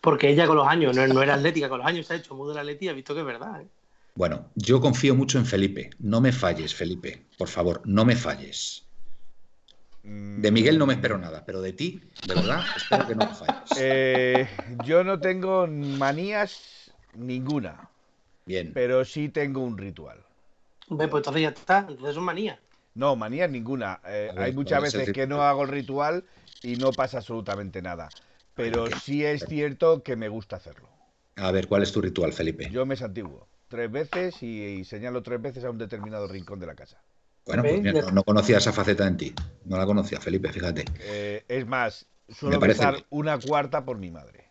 Porque 0.00 0.28
ella 0.28 0.46
con 0.46 0.56
los 0.56 0.68
años, 0.68 0.94
no, 0.94 1.06
no, 1.06 1.22
era 1.22 1.34
atlética, 1.34 1.68
con 1.68 1.78
los 1.78 1.86
años 1.86 2.06
se 2.06 2.12
ha 2.12 2.16
hecho 2.16 2.34
muy 2.34 2.48
de 2.48 2.54
la 2.54 2.60
atlética 2.60 2.86
y 2.86 2.88
ha 2.90 2.92
visto 2.92 3.14
que 3.14 3.20
es 3.20 3.26
verdad. 3.26 3.62
¿eh? 3.62 3.66
Bueno, 4.14 4.50
yo 4.54 4.80
confío 4.80 5.14
mucho 5.14 5.38
en 5.38 5.46
Felipe. 5.46 5.90
No 5.98 6.20
me 6.20 6.30
falles, 6.30 6.74
Felipe. 6.74 7.26
Por 7.38 7.48
favor, 7.48 7.80
no 7.84 8.04
me 8.04 8.14
falles. 8.14 8.84
De 10.04 10.50
Miguel 10.50 10.78
no 10.78 10.84
me 10.84 10.92
espero 10.92 11.16
nada, 11.16 11.44
pero 11.46 11.62
de 11.62 11.72
ti, 11.72 11.98
de 12.26 12.34
verdad, 12.34 12.62
espero 12.76 13.06
que 13.06 13.14
no 13.14 13.26
me 13.26 13.34
falles. 13.34 13.54
Eh, 13.80 14.46
yo 14.84 15.02
no 15.02 15.18
tengo 15.18 15.66
manías 15.66 16.92
ninguna. 17.14 17.88
Bien. 18.44 18.72
Pero 18.74 19.04
sí 19.06 19.30
tengo 19.30 19.62
un 19.62 19.78
ritual. 19.78 20.18
Ve, 20.90 21.08
pues 21.08 21.20
entonces 21.22 21.42
ya 21.42 21.48
está, 21.48 21.78
entonces 21.88 22.14
son 22.14 22.24
manías. 22.24 22.58
No, 22.94 23.16
manías 23.16 23.50
ninguna. 23.50 24.00
Eh, 24.06 24.30
hay 24.36 24.52
muchas 24.52 24.82
veces 24.82 25.10
que 25.12 25.26
no 25.26 25.42
hago 25.42 25.62
el 25.62 25.70
ritual 25.70 26.24
y 26.62 26.76
no 26.76 26.92
pasa 26.92 27.18
absolutamente 27.18 27.80
nada. 27.80 28.10
Pero 28.54 28.86
sí 28.90 29.24
es 29.24 29.44
cierto 29.46 30.02
que 30.02 30.16
me 30.16 30.28
gusta 30.28 30.56
hacerlo. 30.56 30.88
A 31.36 31.50
ver, 31.50 31.66
¿cuál 31.66 31.82
es 31.82 31.92
tu 31.92 32.02
ritual, 32.02 32.32
Felipe? 32.32 32.68
Yo 32.70 32.84
me 32.84 32.96
santiguo 32.96 33.48
tres 33.68 33.90
veces 33.90 34.42
y 34.42 34.84
señalo 34.84 35.22
tres 35.22 35.40
veces 35.40 35.64
a 35.64 35.70
un 35.70 35.78
determinado 35.78 36.28
rincón 36.28 36.60
de 36.60 36.66
la 36.66 36.74
casa. 36.74 37.00
Bueno, 37.46 37.62
pues 37.62 38.12
no, 38.12 38.24
conocía 38.24 38.58
esa 38.58 38.72
faceta 38.72 39.06
en 39.06 39.16
ti. 39.16 39.34
No 39.66 39.76
la 39.76 39.84
conocía, 39.84 40.20
Felipe, 40.20 40.50
fíjate. 40.50 40.84
Eh, 41.00 41.44
es 41.46 41.66
más, 41.66 42.06
suelo 42.28 42.56
empezar 42.56 43.04
una 43.10 43.38
cuarta 43.38 43.84
por 43.84 43.98
mi 43.98 44.10
madre. 44.10 44.48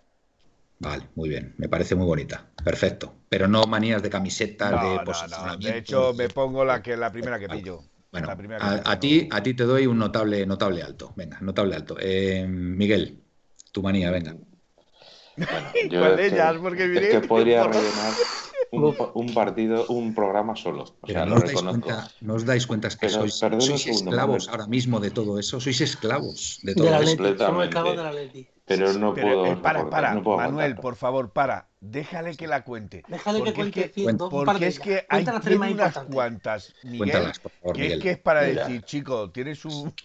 Vale, 0.79 1.09
muy 1.15 1.29
bien. 1.29 1.55
Me 1.57 1.69
parece 1.69 1.95
muy 1.95 2.05
bonita. 2.05 2.51
Perfecto. 2.63 3.15
Pero 3.29 3.47
no 3.47 3.65
manías 3.65 4.03
de 4.03 4.09
camisetas, 4.09 4.71
de 4.71 4.99
posicionamiento. 5.05 5.67
De 5.67 5.77
hecho, 5.77 6.13
me 6.13 6.29
pongo 6.29 6.63
la 6.65 6.81
que 6.83 6.95
la 6.95 7.11
primera 7.11 7.39
que 7.39 7.47
pillo. 7.47 7.83
Bueno, 8.11 8.27
a, 8.59 8.99
ti, 8.99 9.27
a 9.31 9.41
ti 9.41 9.55
te 9.55 9.63
doy 9.63 9.87
un 9.87 9.97
notable, 9.97 10.45
notable 10.45 10.83
alto. 10.83 11.13
Venga, 11.15 11.39
notable 11.41 11.75
alto. 11.75 11.97
Eh, 11.99 12.45
Miguel, 12.47 13.23
tu 13.71 13.81
manía, 13.81 14.11
venga. 14.11 14.35
¿Cuál 15.35 16.15
de 16.17 16.27
ellas? 16.27 16.57
Porque 16.61 16.93
es 16.93 17.07
que 17.07 17.19
podría 17.27 17.63
rellenar 17.63 18.13
un, 18.73 19.33
partido, 19.33 19.85
un 19.87 20.13
programa 20.13 20.55
solo. 20.55 20.85
O 21.01 21.07
sea, 21.07 21.25
no, 21.25 21.35
os 21.35 21.43
dais 21.43 21.61
cuenta, 21.61 22.07
no 22.21 22.33
os 22.33 22.45
dais 22.45 22.65
cuenta 22.67 22.89
que 22.89 23.09
sois, 23.09 23.87
esclavos 23.87 24.49
ahora 24.49 24.67
mismo 24.67 24.99
de 24.99 25.11
todo 25.11 25.37
eso. 25.39 25.59
Sois 25.59 25.79
esclavos 25.81 26.59
de 26.63 26.73
todo 26.75 26.89
eso. 27.01 27.17
Pero 28.65 28.93
no 28.93 29.13
puedo. 29.13 29.45
Eh, 29.45 29.57
para, 29.57 29.89
para, 29.89 30.15
Manuel, 30.15 30.75
por 30.75 30.95
favor, 30.95 31.31
para. 31.31 31.67
Déjale 31.81 32.35
que 32.35 32.47
la 32.47 32.63
cuente. 32.63 33.03
Déjale 33.07 33.39
porque 33.39 33.51
que 33.51 33.61
cuente. 33.61 33.81
Es 33.85 33.91
que, 33.91 34.13
porque 34.13 34.67
es 34.67 34.79
que 34.79 35.05
hay 35.09 35.25
unas 35.71 35.99
cuantas, 36.05 36.73
Miguel, 36.83 37.31
por 37.41 37.51
favor, 37.51 37.75
que 37.75 37.87
es 37.87 38.01
que 38.01 38.11
es 38.11 38.17
para 38.19 38.43
decir, 38.43 38.81
chico, 38.83 39.29
tienes 39.31 39.65
un. 39.65 39.93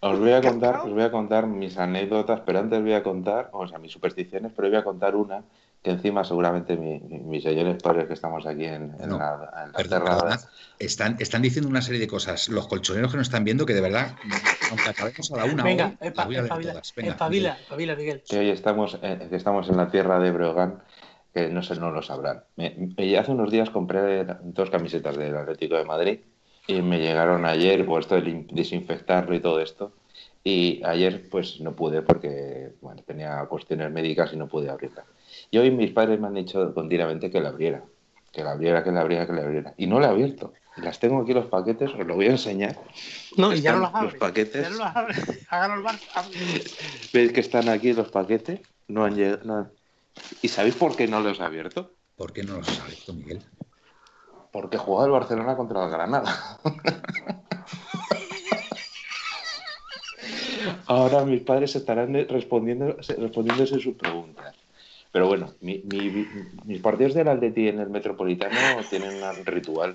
Os 0.00 0.18
voy 0.18 0.32
a 0.32 0.42
contar, 0.42 0.80
os 0.84 0.92
voy 0.92 1.02
a 1.02 1.10
contar 1.10 1.46
mis 1.46 1.78
anécdotas, 1.78 2.42
pero 2.44 2.58
antes 2.58 2.78
voy 2.82 2.92
a 2.92 3.02
contar, 3.02 3.48
o 3.54 3.66
sea, 3.66 3.78
mis 3.78 3.90
supersticiones, 3.90 4.52
pero 4.54 4.68
voy 4.68 4.76
a 4.76 4.84
contar 4.84 5.16
una 5.16 5.42
que 5.84 5.90
encima 5.90 6.24
seguramente 6.24 6.78
mis 6.78 7.42
señores 7.42 7.82
padres 7.82 8.06
que 8.06 8.14
estamos 8.14 8.46
aquí 8.46 8.64
en, 8.64 8.96
la, 8.98 9.66
en 9.66 10.38
están, 10.78 11.16
están 11.20 11.42
diciendo 11.42 11.68
una 11.68 11.82
serie 11.82 12.00
de 12.00 12.06
cosas. 12.08 12.48
Los 12.48 12.68
colchoneros 12.68 13.10
que 13.10 13.18
nos 13.18 13.26
están 13.26 13.44
viendo 13.44 13.66
que 13.66 13.74
de 13.74 13.82
verdad, 13.82 14.16
aunque 14.70 14.88
acabemos 14.88 15.30
a 15.30 15.36
la 15.36 15.44
una 15.44 15.62
Venga, 15.62 15.94
espabila, 16.00 17.96
Miguel. 17.96 18.22
Que 18.26 18.38
hoy 18.38 18.48
estamos, 18.48 18.98
eh, 19.02 19.26
que 19.28 19.36
estamos 19.36 19.68
en 19.68 19.76
la 19.76 19.90
tierra 19.90 20.18
de 20.18 20.30
Breogán, 20.30 20.82
que 21.34 21.50
no 21.50 21.62
sé, 21.62 21.76
no 21.76 21.90
lo 21.90 22.00
sabrán. 22.00 22.44
hace 22.56 23.30
unos 23.30 23.50
días 23.50 23.68
compré 23.68 24.24
dos 24.42 24.70
camisetas 24.70 25.18
del 25.18 25.36
Atlético 25.36 25.76
de 25.76 25.84
Madrid 25.84 26.20
y 26.66 26.80
me 26.80 26.98
llegaron 26.98 27.44
ayer, 27.44 27.84
pues 27.84 28.06
esto 28.06 28.14
de 28.14 28.46
desinfectarlo 28.50 29.34
y 29.34 29.40
todo 29.40 29.60
esto. 29.60 29.92
Y 30.42 30.82
ayer 30.82 31.28
pues 31.30 31.60
no 31.60 31.76
pude 31.76 32.00
porque 32.00 32.72
bueno, 32.80 33.02
tenía 33.06 33.44
cuestiones 33.50 33.92
médicas 33.92 34.32
y 34.32 34.36
no 34.38 34.48
pude 34.48 34.70
abrirla. 34.70 35.04
Y 35.54 35.58
hoy 35.58 35.70
mis 35.70 35.92
padres 35.92 36.18
me 36.18 36.26
han 36.26 36.34
dicho 36.34 36.74
continuamente 36.74 37.30
que 37.30 37.40
la 37.40 37.50
abriera, 37.50 37.84
que 38.32 38.42
la 38.42 38.50
abriera, 38.50 38.82
que 38.82 38.90
la 38.90 39.02
abriera, 39.02 39.24
que 39.24 39.32
la 39.32 39.42
abriera. 39.42 39.72
Y 39.76 39.86
no 39.86 40.00
la 40.00 40.08
he 40.08 40.10
abierto. 40.10 40.52
Las 40.78 40.98
tengo 40.98 41.22
aquí 41.22 41.32
los 41.32 41.46
paquetes, 41.46 41.92
os 41.92 42.04
lo 42.04 42.16
voy 42.16 42.26
a 42.26 42.32
enseñar. 42.32 42.76
No, 43.36 43.54
y 43.54 43.60
ya 43.60 43.74
no 43.74 43.82
las 43.82 43.94
abres. 43.94 44.14
Los 44.14 44.20
paquetes. 44.20 44.62
Ya 44.62 44.70
no 44.70 44.78
las 44.78 44.96
abres. 44.96 45.46
Háganlo 45.48 45.76
el 45.76 45.82
bar. 45.82 45.94
¿Veis 47.12 47.32
que 47.32 47.38
están 47.38 47.68
aquí 47.68 47.92
los 47.92 48.10
paquetes? 48.10 48.62
No 48.88 49.04
han 49.04 49.14
llegado. 49.14 49.70
¿Y 50.42 50.48
sabéis 50.48 50.74
por 50.74 50.96
qué 50.96 51.06
no 51.06 51.20
los 51.20 51.38
he 51.38 51.44
abierto? 51.44 51.92
¿Por 52.16 52.32
qué 52.32 52.42
no 52.42 52.56
los 52.56 52.68
has 52.68 52.80
abierto, 52.80 53.12
Miguel? 53.12 53.40
Porque 54.50 54.76
jugaba 54.76 55.06
el 55.06 55.12
Barcelona 55.12 55.56
contra 55.56 55.84
el 55.84 55.90
Granada. 55.92 56.58
Ahora 60.86 61.24
mis 61.24 61.42
padres 61.42 61.76
estarán 61.76 62.12
respondiendo, 62.28 62.96
respondiéndose 63.18 63.78
sus 63.78 63.94
preguntas. 63.94 64.63
Pero 65.14 65.28
bueno, 65.28 65.52
mis 65.60 66.80
partidos 66.80 67.14
del 67.14 67.28
Atleti 67.28 67.68
en 67.68 67.78
el 67.78 67.88
Metropolitano 67.88 68.56
tienen 68.90 69.22
un 69.22 69.46
ritual. 69.46 69.94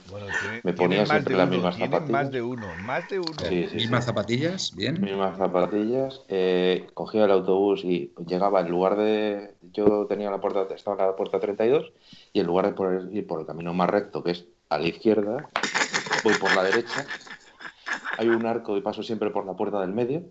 Me 0.63 0.71
ponía 0.71 1.05
siempre 1.05 1.35
las 1.35 1.49
mismas 1.49 1.75
zapatillas. 1.75 2.09
Más 2.09 2.31
de 2.31 2.41
uno, 2.41 2.67
más 2.85 3.09
de 3.09 3.19
uno. 3.19 3.33
mismas 3.75 4.05
zapatillas, 4.05 4.73
bien. 4.77 5.01
Mismas 5.01 5.37
zapatillas. 5.37 6.21
Eh, 6.29 6.87
cogía 6.93 7.25
el 7.25 7.31
autobús 7.31 7.83
y 7.83 8.13
llegaba 8.25 8.61
en 8.61 8.69
lugar 8.69 8.95
de. 8.95 9.55
Yo 9.73 10.05
tenía 10.05 10.31
la 10.31 10.39
puerta, 10.39 10.73
estaba 10.73 11.03
en 11.03 11.09
la 11.09 11.15
puerta 11.17 11.37
32 11.37 11.91
y 12.31 12.39
en 12.39 12.45
lugar 12.45 12.73
de 12.73 13.17
ir 13.17 13.27
por 13.27 13.41
el 13.41 13.45
camino 13.45 13.73
más 13.73 13.89
recto, 13.89 14.23
que 14.23 14.31
es 14.31 14.45
a 14.69 14.77
la 14.77 14.87
izquierda, 14.87 15.49
voy 16.23 16.33
por 16.35 16.55
la 16.55 16.63
derecha. 16.63 17.05
Hay 18.17 18.29
un 18.29 18.45
arco 18.45 18.77
y 18.77 18.81
paso 18.81 19.03
siempre 19.03 19.31
por 19.31 19.45
la 19.45 19.57
puerta 19.57 19.81
del 19.81 19.91
medio 19.91 20.23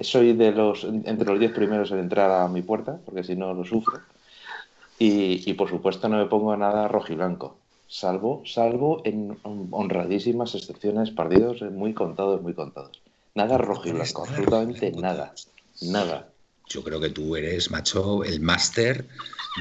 soy 0.00 0.32
de 0.32 0.52
los 0.52 0.84
entre 0.84 1.28
los 1.28 1.38
diez 1.38 1.52
primeros 1.52 1.90
en 1.90 2.00
entrar 2.00 2.30
a 2.30 2.48
mi 2.48 2.62
puerta, 2.62 2.98
porque 3.04 3.24
si 3.24 3.36
no 3.36 3.54
lo 3.54 3.64
sufro. 3.64 4.00
Y, 4.98 5.54
por 5.54 5.70
supuesto 5.70 6.08
no 6.08 6.18
me 6.18 6.26
pongo 6.26 6.54
nada 6.58 6.86
rojiblanco, 6.86 7.56
salvo, 7.88 8.42
salvo 8.44 9.00
en 9.06 9.38
honradísimas 9.42 10.54
excepciones, 10.54 11.10
partidos 11.10 11.62
muy 11.62 11.94
contados, 11.94 12.42
muy 12.42 12.52
contados. 12.52 13.00
Nada 13.34 13.56
rojiblanco, 13.56 14.24
absolutamente 14.24 14.92
nada, 14.92 15.32
nada. 15.80 16.28
Yo 16.68 16.84
creo 16.84 17.00
que 17.00 17.08
tú 17.08 17.34
eres, 17.34 17.70
macho, 17.70 18.22
el 18.22 18.40
máster, 18.40 19.06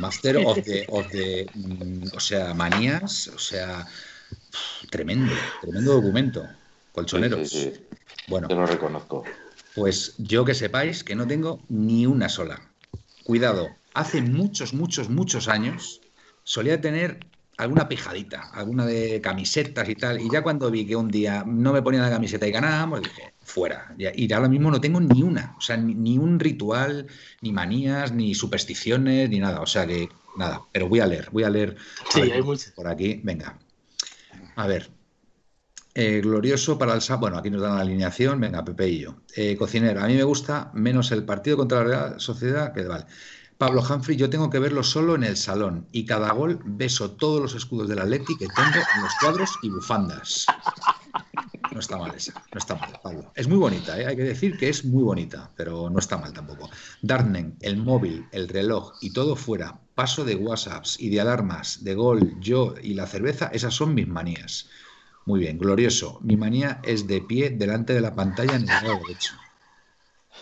máster 0.02 0.38
of 0.38 0.60
the, 0.62 1.48
mm, 1.56 2.08
o 2.14 2.20
sea, 2.20 2.54
manías, 2.54 3.30
o 3.30 3.40
sea, 3.40 3.88
tremendo, 4.92 5.34
tremendo 5.62 5.94
documento, 5.94 6.44
colchoneros. 7.00 7.70
Bueno, 8.28 8.48
te 8.48 8.56
lo 8.56 8.66
reconozco. 8.66 9.24
Pues 9.76 10.16
yo 10.18 10.44
que 10.44 10.54
sepáis 10.54 11.04
que 11.04 11.16
no 11.16 11.26
tengo 11.28 11.62
ni 11.70 12.06
una 12.06 12.30
sola. 12.30 12.62
Cuidado, 13.24 13.70
hace 13.94 14.22
muchos, 14.22 14.74
muchos, 14.74 15.10
muchos 15.10 15.48
años 15.48 16.02
solía 16.44 16.82
tener 16.82 17.20
alguna 17.58 17.88
pijadita, 17.88 18.50
alguna 18.54 18.86
de 18.86 19.22
camisetas 19.22 19.88
y 19.88 19.96
tal. 19.96 20.20
Y 20.20 20.30
ya 20.30 20.42
cuando 20.42 20.72
vi 20.72 20.86
que 20.86 20.96
un 20.96 21.10
día 21.10 21.44
no 21.46 21.74
me 21.74 21.82
ponía 21.82 22.02
la 22.02 22.10
camiseta 22.10 22.48
y 22.48 22.52
ganábamos, 22.52 23.02
dije, 23.02 23.34
fuera. 23.42 23.94
Y 23.98 24.32
ahora 24.34 24.50
mismo 24.50 24.72
no 24.72 24.82
tengo 24.82 25.00
ni 25.00 25.24
una. 25.24 25.56
O 25.58 25.62
sea, 25.62 25.78
ni, 25.78 26.18
un 26.18 26.40
ritual, 26.40 27.08
ni 27.42 27.52
manías, 27.52 28.12
ni 28.12 28.34
supersticiones, 28.36 29.30
ni 29.30 29.40
nada. 29.40 29.62
O 29.62 29.66
sea 29.66 29.86
que 29.86 30.10
nada. 30.38 30.62
Pero 30.72 30.90
voy 30.90 31.00
a 31.00 31.06
leer, 31.06 31.30
voy 31.32 31.44
a 31.44 31.50
leer 31.50 31.76
sí, 32.10 32.22
hay 32.22 32.42
por 32.76 32.88
aquí. 32.88 33.22
Venga. 33.24 33.58
A 34.56 34.68
ver, 34.68 34.90
eh, 35.94 36.22
glorioso 36.22 36.78
para 36.78 36.94
el 36.94 37.02
Bueno, 37.20 37.38
aquí 37.38 37.50
nos 37.50 37.62
dan 37.62 37.76
la 37.76 37.82
alineación. 37.82 38.40
Venga, 38.40 38.64
Pepe 38.64 38.90
y 38.90 39.00
yo. 39.00 39.16
Eh, 39.36 39.56
cocinero, 39.58 40.02
a 40.02 40.08
mí 40.08 40.16
me 40.16 40.24
gusta 40.24 40.72
menos 40.74 41.12
el 41.12 41.24
partido 41.24 41.58
contra 41.58 41.80
la 41.80 41.84
Real 41.84 42.22
Sociedad 42.22 42.74
que 42.74 42.84
vale. 42.84 43.06
Pablo 43.60 43.84
Humphrey, 43.84 44.16
yo 44.16 44.30
tengo 44.30 44.50
que 44.50 44.58
verlo 44.58 44.84
solo 44.84 45.16
en 45.16 45.24
el 45.26 45.36
salón 45.36 45.86
y 45.92 46.06
cada 46.06 46.32
gol 46.32 46.62
beso 46.64 47.12
todos 47.12 47.42
los 47.42 47.56
escudos 47.56 47.90
del 47.90 48.00
Atleti 48.00 48.38
que 48.38 48.48
tengo 48.48 48.86
en 48.96 49.04
los 49.04 49.12
cuadros 49.20 49.50
y 49.62 49.70
bufandas. 49.70 50.46
No 51.74 51.82
está 51.82 51.98
mal 51.98 52.16
esa, 52.16 52.34
no 52.54 52.58
está 52.58 52.76
mal, 52.76 52.98
Pablo. 53.04 53.34
Es 53.36 53.50
muy 53.50 53.58
bonita, 53.58 54.00
¿eh? 54.00 54.08
hay 54.08 54.16
que 54.16 54.24
decir 54.24 54.58
que 54.58 54.70
es 54.70 54.86
muy 54.86 55.04
bonita, 55.04 55.52
pero 55.58 55.90
no 55.90 56.00
está 56.00 56.18
mal 56.18 56.32
tampoco. 56.32 56.70
Darnen, 57.02 57.58
el 57.60 57.76
móvil, 57.76 58.26
el 58.32 58.48
reloj 58.48 58.94
y 59.02 59.12
todo 59.12 59.36
fuera, 59.36 59.78
paso 59.94 60.24
de 60.24 60.36
WhatsApps 60.36 60.98
y 60.98 61.10
de 61.10 61.20
alarmas, 61.20 61.84
de 61.84 61.96
gol, 61.96 62.40
yo 62.40 62.76
y 62.82 62.94
la 62.94 63.08
cerveza, 63.08 63.50
esas 63.52 63.74
son 63.74 63.94
mis 63.94 64.08
manías. 64.08 64.70
Muy 65.30 65.42
bien, 65.42 65.60
glorioso. 65.60 66.18
Mi 66.24 66.38
manía 66.38 66.82
es 66.84 67.06
de 67.06 67.22
pie 67.22 67.52
delante 67.52 67.94
de 67.94 68.02
la 68.02 68.16
pantalla 68.16 68.56
en 68.56 68.64
el 68.64 68.68
lado 68.68 69.00
derecho. 69.06 69.36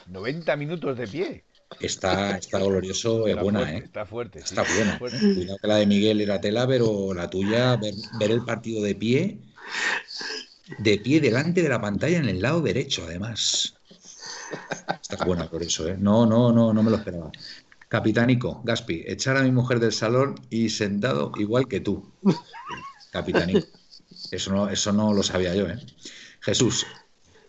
90 0.05 0.55
minutos 0.55 0.97
de 0.97 1.07
pie. 1.09 1.43
Está, 1.81 2.37
está 2.37 2.59
glorioso, 2.59 3.27
es 3.27 3.35
buena, 3.37 3.69
¿eh? 3.69 3.79
Está 3.83 4.05
fuerte. 4.05 4.39
Está 4.39 4.63
buena. 4.63 4.97
Cuidado 4.97 5.57
que 5.61 5.67
la 5.67 5.75
de 5.75 5.87
Miguel 5.87 6.21
era 6.21 6.39
tela, 6.39 6.65
pero 6.65 7.13
la 7.13 7.29
tuya, 7.29 7.75
ver, 7.75 7.95
el 8.31 8.45
partido 8.45 8.81
de 8.81 8.95
pie, 8.95 9.41
de 10.77 10.97
pie 10.99 11.19
delante 11.19 11.61
de 11.61 11.67
la 11.67 11.81
pantalla 11.81 12.19
en 12.19 12.29
el 12.29 12.41
lado 12.41 12.61
derecho, 12.61 13.03
además. 13.05 13.75
Está 15.01 15.25
buena 15.25 15.49
por 15.49 15.63
eso, 15.63 15.85
¿eh? 15.89 15.97
No, 15.99 16.25
no, 16.25 16.53
no, 16.53 16.71
no 16.71 16.81
me 16.81 16.91
lo 16.91 16.95
esperaba. 16.95 17.29
Capitánico, 17.89 18.61
Gaspi, 18.63 19.03
echar 19.05 19.35
a 19.35 19.43
mi 19.43 19.51
mujer 19.51 19.81
del 19.81 19.91
salón 19.91 20.35
y 20.49 20.69
sentado 20.69 21.33
igual 21.35 21.67
que 21.67 21.81
tú. 21.81 22.09
Capitánico. 23.11 23.67
Eso 24.31 24.51
no, 24.51 24.69
eso 24.69 24.91
no 24.91 25.13
lo 25.13 25.23
sabía 25.23 25.55
yo, 25.55 25.67
¿eh? 25.67 25.79
Jesús, 26.41 26.85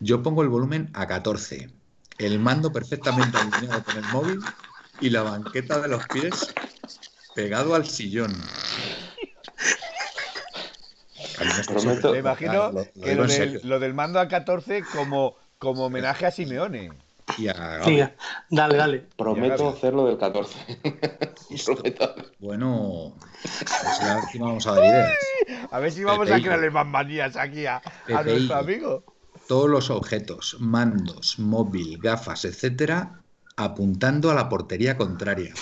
yo 0.00 0.22
pongo 0.22 0.42
el 0.42 0.48
volumen 0.48 0.90
a 0.94 1.06
14, 1.06 1.70
el 2.18 2.38
mando 2.38 2.72
perfectamente 2.72 3.36
alineado 3.36 3.84
con 3.84 3.96
el 3.96 4.04
móvil 4.12 4.40
y 5.00 5.10
la 5.10 5.22
banqueta 5.22 5.80
de 5.80 5.88
los 5.88 6.06
pies 6.08 6.54
pegado 7.34 7.74
al 7.74 7.86
sillón. 7.86 8.34
Me 12.12 12.18
imagino 12.18 12.72
que 12.94 13.14
lo, 13.62 13.78
del, 13.78 13.94
mando 13.94 14.18
a 14.18 14.28
14 14.28 14.82
como, 14.92 15.36
como 15.58 15.86
homenaje 15.86 16.26
a 16.26 16.30
Simeone. 16.30 16.90
Dale, 18.50 18.76
dale. 18.76 19.06
Prometo 19.16 19.68
hacerlo 19.68 20.06
del 20.06 20.18
14. 20.18 20.58
bueno, 22.40 23.14
pues 23.42 24.00
a 24.02 24.14
ver 24.16 24.24
si 24.30 24.38
vamos 24.38 24.66
a 24.66 24.74
dar 24.74 24.84
ideas. 24.84 25.18
A 25.70 25.78
ver 25.78 25.92
si 25.92 26.04
vamos 26.04 26.30
a 26.30 26.40
crearle 26.40 26.70
más 26.70 26.86
manías 26.86 27.36
aquí 27.36 27.66
a, 27.66 27.82
nuestro 28.24 28.56
amigo. 28.56 29.04
Todos 29.46 29.70
los 29.70 29.90
objetos, 29.90 30.56
mandos, 30.58 31.38
móvil, 31.38 31.98
gafas, 31.98 32.44
etcétera, 32.44 33.22
apuntando 33.56 34.30
a 34.30 34.34
la 34.34 34.48
portería 34.48 34.96
contraria. 34.96 35.54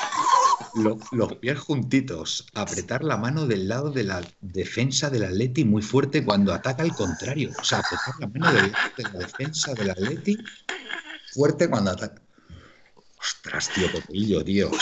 Los, 1.12 1.34
pies 1.36 1.58
juntitos, 1.58 2.46
apretar 2.54 3.02
la 3.02 3.16
mano 3.16 3.46
del 3.46 3.66
lado 3.68 3.90
de 3.90 4.04
la 4.04 4.22
defensa 4.40 5.08
del 5.08 5.24
Atleti 5.24 5.64
muy 5.64 5.80
fuerte 5.80 6.22
cuando 6.22 6.52
ataca 6.52 6.82
al 6.82 6.94
contrario. 6.94 7.50
O 7.58 7.64
sea, 7.64 7.78
apretar 7.78 8.14
la 8.20 8.26
mano 8.26 8.52
de 8.96 9.02
la 9.02 9.18
defensa 9.18 9.72
del 9.72 9.90
Atleti 9.90 10.36
fuerte 11.36 11.68
cuando 11.68 11.90
ataca. 11.90 12.22
Ostras, 13.20 13.70
tío, 13.74 13.92
Copillo, 13.92 14.42
tío. 14.42 14.70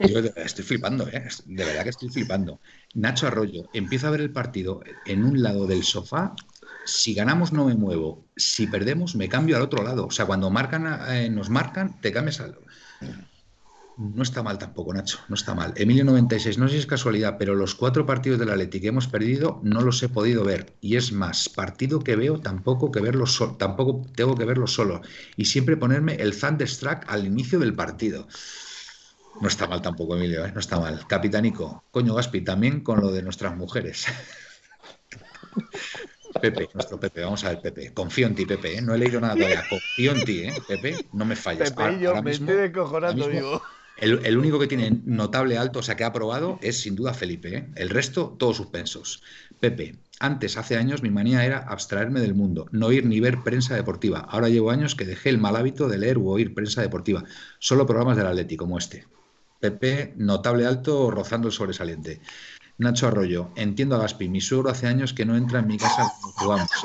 Yo 0.00 0.20
estoy 0.36 0.64
flipando, 0.64 1.08
¿eh? 1.08 1.28
De 1.46 1.64
verdad 1.64 1.82
que 1.82 1.90
estoy 1.90 2.08
flipando. 2.08 2.60
Nacho 2.94 3.26
Arroyo, 3.26 3.68
empiezo 3.72 4.06
a 4.06 4.10
ver 4.10 4.20
el 4.20 4.30
partido 4.30 4.80
en 5.06 5.24
un 5.24 5.42
lado 5.42 5.66
del 5.66 5.82
sofá. 5.82 6.36
Si 6.84 7.14
ganamos 7.14 7.52
no 7.52 7.64
me 7.64 7.74
muevo. 7.74 8.24
Si 8.36 8.68
perdemos 8.68 9.16
me 9.16 9.28
cambio 9.28 9.56
al 9.56 9.62
otro 9.62 9.82
lado. 9.82 10.06
O 10.06 10.10
sea, 10.10 10.26
cuando 10.26 10.50
marcan, 10.50 10.86
eh, 11.10 11.28
nos 11.28 11.50
marcan, 11.50 12.00
te 12.00 12.12
cambias 12.12 12.40
al... 12.40 12.58
No 13.98 14.22
está 14.22 14.44
mal 14.44 14.58
tampoco, 14.58 14.94
Nacho, 14.94 15.18
no 15.28 15.34
está 15.34 15.56
mal. 15.56 15.72
Emilio 15.74 16.04
96, 16.04 16.56
no 16.56 16.68
sé 16.68 16.74
si 16.74 16.78
es 16.78 16.86
casualidad, 16.86 17.34
pero 17.36 17.56
los 17.56 17.74
cuatro 17.74 18.06
partidos 18.06 18.38
del 18.38 18.50
Atleti 18.50 18.80
que 18.80 18.86
hemos 18.86 19.08
perdido 19.08 19.58
no 19.64 19.80
los 19.80 20.00
he 20.04 20.08
podido 20.08 20.44
ver. 20.44 20.76
Y 20.80 20.94
es 20.94 21.10
más, 21.10 21.48
partido 21.48 21.98
que 21.98 22.14
veo 22.14 22.38
tampoco 22.38 22.92
que 22.92 23.00
verlo 23.00 23.24
tampoco 23.58 24.06
tengo 24.14 24.36
que 24.36 24.44
verlo 24.44 24.68
solo. 24.68 25.00
Y 25.36 25.46
siempre 25.46 25.76
ponerme 25.76 26.14
el 26.14 26.38
Thunderstruck 26.38 27.06
al 27.08 27.26
inicio 27.26 27.58
del 27.58 27.74
partido. 27.74 28.28
No 29.40 29.48
está 29.48 29.66
mal 29.66 29.82
tampoco, 29.82 30.14
Emilio, 30.14 30.44
¿eh? 30.44 30.52
no 30.52 30.60
está 30.60 30.78
mal. 30.78 31.04
Capitanico, 31.08 31.82
coño 31.90 32.14
Gaspi, 32.14 32.42
también 32.42 32.82
con 32.82 33.00
lo 33.00 33.10
de 33.10 33.22
nuestras 33.22 33.56
mujeres. 33.56 34.06
Pepe, 36.40 36.68
nuestro 36.72 37.00
Pepe, 37.00 37.22
vamos 37.22 37.42
a 37.42 37.48
ver, 37.48 37.60
Pepe. 37.60 37.92
Confío 37.92 38.28
en 38.28 38.36
ti, 38.36 38.46
Pepe, 38.46 38.78
¿eh? 38.78 38.80
no 38.80 38.94
he 38.94 38.98
leído 38.98 39.20
nada 39.20 39.34
todavía. 39.34 39.64
Confío 39.68 40.12
en 40.12 40.24
ti, 40.24 40.44
¿eh? 40.44 40.54
Pepe, 40.68 41.04
no 41.12 41.24
me 41.24 41.34
falles. 41.34 41.72
Pepe, 41.72 41.98
yo 41.98 42.22
me 42.22 42.30
estoy 42.30 42.54
descojonando, 42.54 43.26
digo. 43.26 43.60
El, 44.00 44.38
único 44.38 44.60
que 44.60 44.68
tiene 44.68 45.00
notable 45.04 45.58
alto, 45.58 45.80
o 45.80 45.82
sea, 45.82 45.96
que 45.96 46.04
ha 46.04 46.08
aprobado, 46.08 46.58
es 46.62 46.80
sin 46.80 46.94
duda 46.94 47.14
Felipe. 47.14 47.56
¿eh? 47.56 47.68
El 47.74 47.90
resto, 47.90 48.36
todos 48.38 48.56
suspensos. 48.56 49.22
Pepe, 49.58 49.96
antes, 50.20 50.56
hace 50.56 50.76
años, 50.76 51.02
mi 51.02 51.10
manía 51.10 51.44
era 51.44 51.58
abstraerme 51.58 52.20
del 52.20 52.34
mundo, 52.34 52.66
no 52.70 52.92
ir 52.92 53.06
ni 53.06 53.18
ver 53.18 53.42
prensa 53.42 53.74
deportiva. 53.74 54.20
Ahora 54.20 54.48
llevo 54.48 54.70
años 54.70 54.94
que 54.94 55.04
dejé 55.04 55.30
el 55.30 55.38
mal 55.38 55.56
hábito 55.56 55.88
de 55.88 55.98
leer 55.98 56.18
u 56.18 56.28
oír 56.28 56.54
prensa 56.54 56.80
deportiva. 56.80 57.24
Solo 57.58 57.86
programas 57.86 58.16
del 58.16 58.26
Atleti, 58.26 58.56
como 58.56 58.78
este. 58.78 59.06
Pepe, 59.58 60.14
notable 60.16 60.66
alto, 60.66 61.10
rozando 61.10 61.48
el 61.48 61.52
sobresaliente. 61.52 62.20
Nacho 62.78 63.08
Arroyo, 63.08 63.50
entiendo 63.56 63.96
a 63.96 63.98
Gaspi, 63.98 64.28
mi 64.28 64.40
suegro 64.40 64.70
hace 64.70 64.86
años 64.86 65.12
que 65.12 65.24
no 65.24 65.36
entra 65.36 65.58
en 65.58 65.66
mi 65.66 65.76
casa 65.76 66.12
cuando 66.20 66.38
jugamos. 66.38 66.70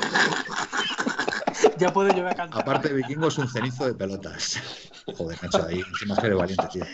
Ya 1.76 1.92
puedo 1.92 2.14
yo 2.14 2.26
a 2.28 2.34
cantar. 2.34 2.62
Aparte 2.62 2.88
de 2.88 2.94
vikingo 2.94 3.28
es 3.28 3.38
un 3.38 3.48
cenizo 3.48 3.84
de 3.86 3.94
pelotas. 3.94 4.60
Joder, 5.06 5.38
Nacho, 5.42 5.66
ahí 5.66 5.80
encima 5.80 6.16
eres 6.22 6.36
valiente, 6.36 6.64
tío. 6.72 6.84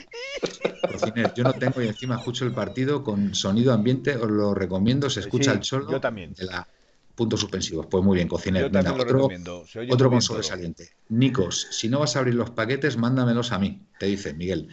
yo 1.34 1.44
no 1.44 1.52
tengo 1.52 1.80
y 1.82 1.88
encima 1.88 2.16
escucho 2.16 2.44
el 2.44 2.52
partido 2.52 3.04
con 3.04 3.34
sonido 3.34 3.72
ambiente, 3.72 4.16
os 4.16 4.30
lo 4.30 4.54
recomiendo, 4.54 5.08
se 5.08 5.20
escucha 5.20 5.52
el 5.52 5.60
cholo. 5.60 5.90
Yo 5.90 6.00
también. 6.00 6.32
De 6.34 6.44
la 6.44 6.66
puntos 7.20 7.40
suspensivos. 7.40 7.86
Pues 7.86 8.02
muy 8.02 8.16
bien, 8.16 8.28
cocinero. 8.28 8.66
otro, 8.66 9.28
otro 9.90 10.10
con 10.10 10.22
sobresaliente. 10.22 10.88
Nikos, 11.10 11.68
si 11.70 11.90
no 11.90 11.98
vas 12.00 12.16
a 12.16 12.20
abrir 12.20 12.34
los 12.34 12.50
paquetes, 12.50 12.96
mándamelos 12.96 13.52
a 13.52 13.58
mí, 13.58 13.82
te 13.98 14.06
dice 14.06 14.32
Miguel. 14.32 14.68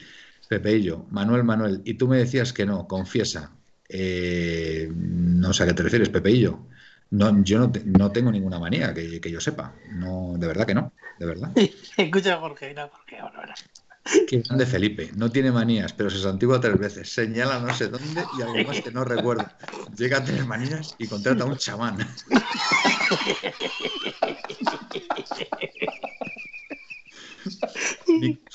Pepeillo, 0.48 1.06
Manuel, 1.12 1.44
Manuel, 1.44 1.82
y 1.84 1.96
tú 1.96 2.08
me 2.08 2.18
decías 2.18 2.54
que 2.54 2.66
no, 2.66 2.88
confiesa. 2.88 3.52
Eh, 3.90 4.90
no 4.96 5.52
sé 5.52 5.64
a 5.64 5.66
qué 5.66 5.74
te 5.74 5.84
refieres, 5.84 6.08
Pepeillo. 6.08 6.68
No, 7.10 7.44
yo 7.44 7.60
no, 7.60 7.72
no 7.86 8.12
tengo 8.12 8.32
ninguna 8.32 8.60
manía 8.60 8.94
que, 8.94 9.20
yo 9.32 9.40
sepa. 9.40 9.74
No, 9.92 10.34
de 10.38 10.48
verdad 10.48 10.66
que 10.66 10.76
no, 10.76 10.94
de 11.20 11.26
verdad. 11.26 11.52
Escucha, 11.98 12.38
Jorge, 12.38 12.74
no, 12.74 12.90
porque 12.90 13.18
ahora. 13.18 13.56
Qué 14.28 14.40
grande 14.40 14.66
Felipe. 14.66 15.12
No 15.16 15.30
tiene 15.30 15.52
manías, 15.52 15.94
pero 15.94 16.10
se 16.10 16.20
santigua 16.20 16.60
tres 16.62 16.78
veces. 16.78 17.14
Señala 17.14 17.60
no 17.60 17.74
sé 17.74 17.88
dónde 17.90 18.24
y 18.38 18.42
algo 18.42 18.64
más 18.66 18.82
que 18.82 18.92
no 18.92 19.04
recuerdo. 19.04 19.46
Llega 19.98 20.20
a 20.20 20.24
tener 20.24 20.46
manías 20.46 20.96
y 20.98 21.08
contrata 21.08 21.44
a 21.44 21.48
un 21.48 21.58
chamán. 21.58 21.98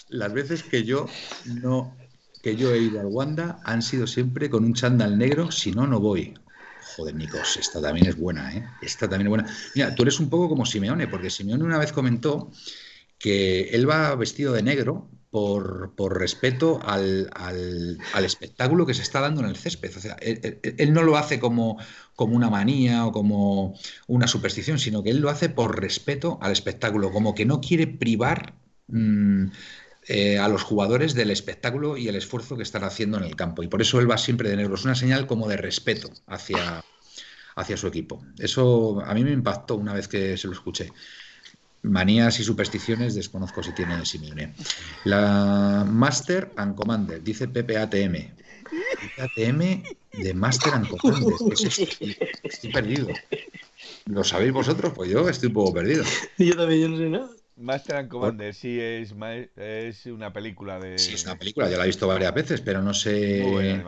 Las 0.08 0.32
veces 0.32 0.62
que 0.62 0.84
yo 0.84 1.06
no 1.46 1.96
que 2.42 2.56
yo 2.56 2.72
he 2.72 2.78
ido 2.78 3.00
al 3.00 3.06
Wanda 3.06 3.60
han 3.64 3.82
sido 3.82 4.06
siempre 4.06 4.50
con 4.50 4.64
un 4.64 4.74
chándal 4.74 5.16
negro, 5.16 5.52
si 5.52 5.70
no, 5.70 5.86
no 5.86 6.00
voy. 6.00 6.34
Joder, 6.96 7.14
Nikos, 7.14 7.56
esta 7.56 7.80
también 7.80 8.06
es 8.06 8.16
buena, 8.16 8.54
¿eh? 8.54 8.66
Esta 8.82 9.08
también 9.08 9.26
es 9.26 9.30
buena. 9.30 9.56
Mira, 9.74 9.94
tú 9.94 10.02
eres 10.02 10.20
un 10.20 10.28
poco 10.28 10.48
como 10.48 10.66
Simeone, 10.66 11.08
porque 11.08 11.30
Simeone 11.30 11.64
una 11.64 11.78
vez 11.78 11.92
comentó 11.92 12.50
que 13.18 13.70
él 13.70 13.88
va 13.88 14.14
vestido 14.14 14.52
de 14.52 14.62
negro 14.62 15.08
por, 15.32 16.18
respeto 16.18 16.78
al, 16.84 17.98
espectáculo 18.22 18.84
que 18.84 18.92
se 18.92 19.00
está 19.00 19.20
dando 19.20 19.40
en 19.40 19.48
el 19.48 19.56
césped. 19.56 19.96
O 19.96 20.00
sea, 20.00 20.16
él, 20.20 20.92
no 20.92 21.02
lo 21.02 21.16
hace 21.16 21.40
como, 21.40 21.78
como, 22.14 22.36
una 22.36 22.50
manía 22.50 23.06
o 23.06 23.12
como 23.12 23.74
una 24.08 24.26
superstición, 24.26 24.78
sino 24.78 25.02
que 25.02 25.08
él 25.08 25.20
lo 25.20 25.30
hace 25.30 25.48
por 25.48 25.80
respeto 25.80 26.38
al 26.42 26.52
espectáculo, 26.52 27.12
como 27.12 27.34
que 27.34 27.46
no 27.46 27.62
quiere 27.62 27.86
privar 27.86 28.54
mm, 28.88 29.46
eh, 30.08 30.38
a 30.38 30.48
los 30.48 30.64
jugadores 30.64 31.14
del 31.14 31.30
espectáculo 31.30 31.96
y 31.96 32.08
el 32.08 32.16
esfuerzo 32.16 32.56
que 32.56 32.64
están 32.64 32.82
haciendo 32.82 33.18
en 33.18 33.24
el 33.24 33.36
campo. 33.36 33.62
Y 33.62 33.68
por 33.68 33.80
eso 33.82 34.00
él 34.00 34.10
va 34.10 34.18
siempre 34.18 34.48
de 34.48 34.56
negro. 34.56 34.74
Es 34.74 34.84
una 34.84 34.96
señal 34.96 35.28
como 35.28 35.48
de 35.48 35.56
respeto 35.56 36.10
hacia, 36.26 36.84
hacia 37.54 37.76
su 37.76 37.86
equipo. 37.86 38.24
Eso 38.38 39.00
a 39.06 39.14
mí 39.14 39.22
me 39.22 39.30
impactó 39.30 39.76
una 39.76 39.94
vez 39.94 40.08
que 40.08 40.36
se 40.36 40.48
lo 40.48 40.54
escuché. 40.54 40.92
Manías 41.82 42.38
y 42.40 42.44
supersticiones 42.44 43.14
desconozco 43.14 43.62
si 43.62 43.72
tiene 43.72 44.04
Simeone. 44.04 44.54
La 45.04 45.84
Master 45.88 46.50
and 46.56 46.74
Commander, 46.74 47.22
dice 47.22 47.46
PPATM. 47.46 48.34
PPATM 49.16 49.82
de 50.20 50.34
Master 50.34 50.74
and 50.74 50.88
Commander. 50.88 51.34
Estoy 52.42 52.72
perdido. 52.72 53.08
¿Lo 54.06 54.24
sabéis 54.24 54.52
vosotros? 54.52 54.92
Pues 54.94 55.10
yo 55.10 55.28
estoy 55.28 55.48
un 55.48 55.54
poco 55.54 55.74
perdido. 55.74 56.04
Yo 56.38 56.56
también, 56.56 56.80
yo 56.80 56.88
no 56.88 56.96
sé 56.96 57.08
nada. 57.08 57.41
Master 57.56 57.96
and 57.96 58.08
Commander, 58.08 58.54
sí, 58.54 58.80
es, 58.80 59.14
es 59.56 60.06
una 60.06 60.32
película 60.32 60.78
de. 60.78 60.98
Sí, 60.98 61.14
es 61.14 61.24
una 61.24 61.36
película, 61.36 61.68
ya 61.68 61.76
la 61.76 61.84
he 61.84 61.86
visto 61.86 62.08
varias 62.08 62.34
veces, 62.34 62.60
pero 62.60 62.82
no 62.82 62.94
sé. 62.94 63.82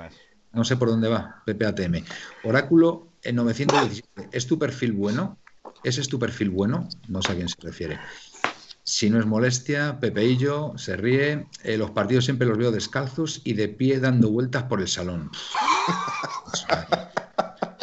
no 0.52 0.64
sé 0.64 0.76
por 0.76 0.88
dónde 0.88 1.08
va, 1.08 1.42
PPATM. 1.46 2.04
Oráculo 2.44 3.08
en 3.22 3.36
917. 3.36 4.28
¿Es 4.36 4.46
tu 4.46 4.58
perfil 4.58 4.92
bueno? 4.92 5.38
¿Ese 5.82 6.00
es 6.00 6.08
tu 6.08 6.18
perfil 6.18 6.50
bueno? 6.50 6.88
No 7.08 7.22
sé 7.22 7.32
a 7.32 7.34
quién 7.34 7.48
se 7.48 7.60
refiere. 7.60 7.98
Si 8.82 9.08
no 9.08 9.18
es 9.18 9.24
molestia, 9.24 9.98
Pepeillo 9.98 10.76
se 10.76 10.96
ríe. 10.96 11.46
Eh, 11.62 11.78
los 11.78 11.90
partidos 11.92 12.26
siempre 12.26 12.46
los 12.46 12.58
veo 12.58 12.70
descalzos 12.70 13.40
y 13.42 13.54
de 13.54 13.68
pie 13.68 13.98
dando 13.98 14.30
vueltas 14.30 14.64
por 14.64 14.82
el 14.82 14.88
salón. 14.88 15.30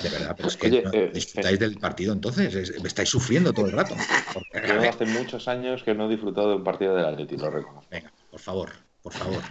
De 0.02 0.10
verdad, 0.10 0.34
pero 0.36 0.50
es 0.50 0.58
que 0.58 0.84
eh, 0.94 1.12
disfrutáis 1.14 1.60
del 1.60 1.78
partido 1.78 2.14
entonces, 2.14 2.56
estáis 2.56 3.10
sufriendo 3.10 3.54
todo 3.54 3.68
el 3.68 3.74
rato. 3.74 3.96
Yo 4.68 4.90
hace 4.90 5.06
muchos 5.06 5.48
años 5.48 5.84
que 5.84 5.94
no 5.94 6.06
he 6.06 6.10
disfrutado 6.10 6.50
de 6.50 6.56
un 6.56 6.64
partido 6.64 6.96
del 6.96 7.06
Atleti, 7.06 7.38
lo 7.38 7.50
reconozco. 7.50 7.88
Venga, 7.90 8.12
por 8.30 8.40
favor, 8.40 8.72
por 9.02 9.14
favor. 9.14 9.44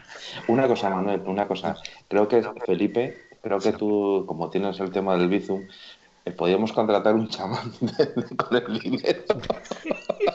Una 0.49 0.67
cosa, 0.67 0.91
Manuel, 0.91 1.23
una 1.27 1.47
cosa. 1.47 1.77
Creo 2.09 2.29
que 2.29 2.43
Felipe, 2.67 3.29
creo 3.43 3.59
que 3.59 3.73
tú, 3.73 4.25
como 4.27 4.51
tienes 4.51 4.79
el 4.81 4.91
tema 4.91 5.17
del 5.17 5.29
Bizum, 5.29 5.67
eh, 6.25 6.33
podríamos 6.33 6.73
contratar 6.73 7.15
un 7.15 7.29
chamán 7.29 7.73
con 8.37 8.57
el 8.57 8.79
dinero. 8.79 9.25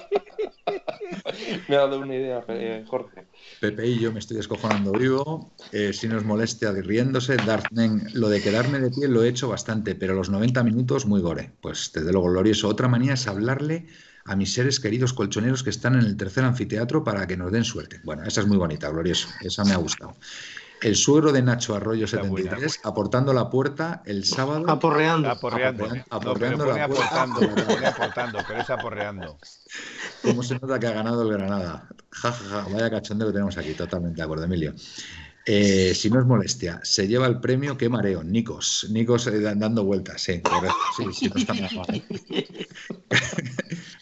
Me 1.68 1.76
ha 1.76 1.80
dado 1.80 2.00
una 2.00 2.16
idea, 2.16 2.44
eh, 2.50 2.84
Jorge. 2.88 3.28
Pepe 3.60 3.88
y 3.88 4.00
yo 4.00 4.12
me 4.12 4.20
estoy 4.20 4.38
descojonando 4.38 4.92
vivo. 4.92 5.52
Eh, 5.72 5.94
si 5.94 6.08
nos 6.08 6.24
molesta 6.24 6.72
riéndose, 6.72 7.38
Dartnen, 7.38 8.08
lo 8.14 8.30
de 8.30 8.42
quedarme 8.42 8.80
de 8.80 8.90
pie 8.90 9.08
lo 9.08 9.24
he 9.24 9.30
hecho 9.30 9.48
bastante, 9.48 9.96
pero 9.96 10.14
los 10.14 10.30
90 10.30 10.64
minutos 10.64 11.06
muy 11.06 11.22
gore. 11.22 11.52
Pues 11.62 11.92
desde 11.94 12.12
luego 12.12 12.30
glorioso. 12.32 12.68
Otra 12.68 12.88
manía 12.88 13.14
es 13.14 13.28
hablarle 13.28 13.88
a 14.26 14.36
mis 14.36 14.54
seres 14.54 14.80
queridos 14.80 15.14
colchoneros 15.14 15.64
que 15.64 15.70
están 15.70 15.94
en 15.94 16.02
el 16.02 16.18
tercer 16.18 16.44
anfiteatro 16.44 17.04
para 17.04 17.28
que 17.28 17.38
nos 17.38 17.52
den 17.52 17.64
suerte. 17.64 18.02
Bueno, 18.04 18.24
esa 18.24 18.42
es 18.42 18.48
muy 18.48 18.58
bonita, 18.58 18.90
glorioso. 18.90 19.30
Esa 19.42 19.64
me 19.64 19.74
ha 19.74 19.78
gustado. 19.78 20.16
El 20.82 20.96
suegro 20.96 21.32
de 21.32 21.42
Nacho 21.42 21.76
Arroyo 21.76 22.06
73 22.06 22.82
aportando 22.84 23.34
la 23.34 23.50
puerta 23.50 24.04
el 24.06 24.26
sábado. 24.26 24.66
Aporreando. 24.68 25.30
Aporreando. 25.30 25.88
Aporreando, 26.10 26.66
la 26.66 26.88
puerta. 26.88 27.24
Aportando, 27.90 28.40
pero 28.48 28.62
es 28.62 28.70
aporreando. 28.70 29.38
¿Cómo 30.22 30.44
se 30.44 30.56
nota 30.56 30.80
que 30.80 30.88
ha 30.88 30.92
ganado 30.92 31.22
el 31.24 31.38
Granada? 31.38 31.88
Ja, 32.12 32.32
ja, 32.32 32.64
ja, 32.64 32.68
vaya 32.72 32.90
cachondeo 32.90 33.28
que 33.28 33.34
tenemos 33.34 33.58
aquí, 33.58 33.74
totalmente 33.74 34.18
de 34.18 34.24
acuerdo, 34.24 34.46
Emilio. 34.46 34.74
Eh, 35.48 35.94
si 35.94 36.10
no 36.10 36.20
es 36.20 36.26
molestia, 36.26 36.80
se 36.84 37.08
lleva 37.08 37.28
el 37.28 37.40
premio, 37.40 37.78
qué 37.78 37.88
mareo, 37.88 38.24
Nikos. 38.24 38.88
Nikos 38.90 39.28
eh, 39.28 39.40
dando 39.40 39.84
vueltas, 39.84 40.22
sí, 40.22 40.42
Sí, 40.98 41.04
sí, 41.14 41.30
no 41.30 41.36
está 41.36 41.54
mal. 41.54 42.04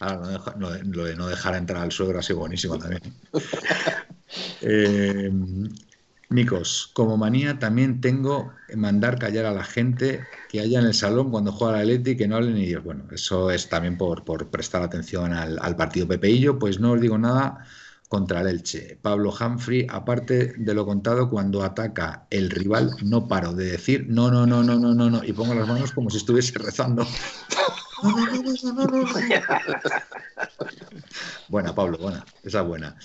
Ahora, 0.00 0.56
lo 0.58 1.04
de 1.04 1.16
no 1.16 1.28
dejar 1.28 1.56
entrar 1.56 1.82
al 1.82 1.92
suegro 1.92 2.18
ha 2.18 2.22
sido 2.22 2.38
buenísimo 2.38 2.78
también. 2.78 3.02
Nikos, 6.30 6.90
como 6.94 7.16
manía 7.16 7.58
también 7.58 8.00
tengo 8.00 8.52
mandar 8.74 9.18
callar 9.18 9.46
a 9.46 9.52
la 9.52 9.64
gente 9.64 10.24
que 10.48 10.60
haya 10.60 10.80
en 10.80 10.86
el 10.86 10.94
salón 10.94 11.30
cuando 11.30 11.52
juega 11.52 11.78
la 11.78 11.84
Leti 11.84 12.16
que 12.16 12.26
no 12.26 12.36
hablen 12.36 12.54
ni 12.54 12.64
ellos. 12.64 12.84
Bueno, 12.84 13.04
eso 13.12 13.50
es 13.50 13.68
también 13.68 13.98
por, 13.98 14.24
prestar 14.50 14.82
atención 14.82 15.32
al, 15.32 15.76
partido 15.76 16.08
Pepeillo, 16.08 16.58
pues 16.58 16.80
no 16.80 16.92
os 16.92 17.00
digo 17.00 17.18
nada 17.18 17.64
contra 18.08 18.40
el 18.40 18.48
Elche. 18.48 18.98
Pablo 19.00 19.34
Humphrey, 19.38 19.86
aparte 19.90 20.54
de 20.56 20.74
lo 20.74 20.86
contado, 20.86 21.28
cuando 21.28 21.62
ataca 21.62 22.26
el 22.30 22.50
rival, 22.50 22.96
no 23.02 23.28
paro 23.28 23.52
de 23.52 23.72
decir 23.72 24.06
no, 24.08 24.30
no, 24.30 24.46
no, 24.46 24.62
no, 24.62 24.78
no, 24.78 24.94
no, 24.94 25.10
no, 25.10 25.24
y 25.24 25.32
pongo 25.32 25.54
las 25.54 25.68
manos 25.68 25.92
como 25.92 26.10
si 26.10 26.18
estuviese 26.18 26.58
rezando. 26.58 27.06
buena, 31.48 31.74
Pablo, 31.74 31.98
buena, 31.98 32.24
esa 32.42 32.60
es 32.60 32.66
buena. 32.66 32.96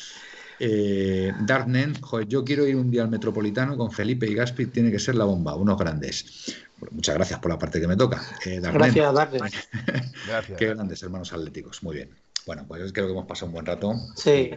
Eh, 0.59 1.31
Darknen, 1.39 2.01
joder, 2.01 2.27
yo 2.27 2.43
quiero 2.43 2.67
ir 2.67 2.75
un 2.75 2.91
día 2.91 3.03
al 3.03 3.09
Metropolitano 3.09 3.77
con 3.77 3.91
Felipe 3.91 4.27
y 4.27 4.35
Gaspi, 4.35 4.67
tiene 4.67 4.91
que 4.91 4.99
ser 4.99 5.15
la 5.15 5.23
bomba, 5.23 5.55
unos 5.55 5.77
grandes. 5.77 6.53
muchas 6.91 7.15
gracias 7.15 7.39
por 7.39 7.51
la 7.51 7.57
parte 7.57 7.79
que 7.79 7.87
me 7.87 7.95
toca. 7.95 8.21
Eh, 8.45 8.59
gracias, 8.61 9.13
Darknen. 9.13 9.41
Qué 10.57 10.67
grandes 10.67 11.01
hermanos 11.01 11.31
atléticos, 11.31 11.81
muy 11.81 11.95
bien. 11.95 12.15
Bueno, 12.45 12.65
pues 12.67 12.91
creo 12.91 13.05
que 13.05 13.11
hemos 13.11 13.25
pasado 13.25 13.47
un 13.47 13.53
buen 13.53 13.65
rato. 13.65 13.93
Sí, 14.15 14.51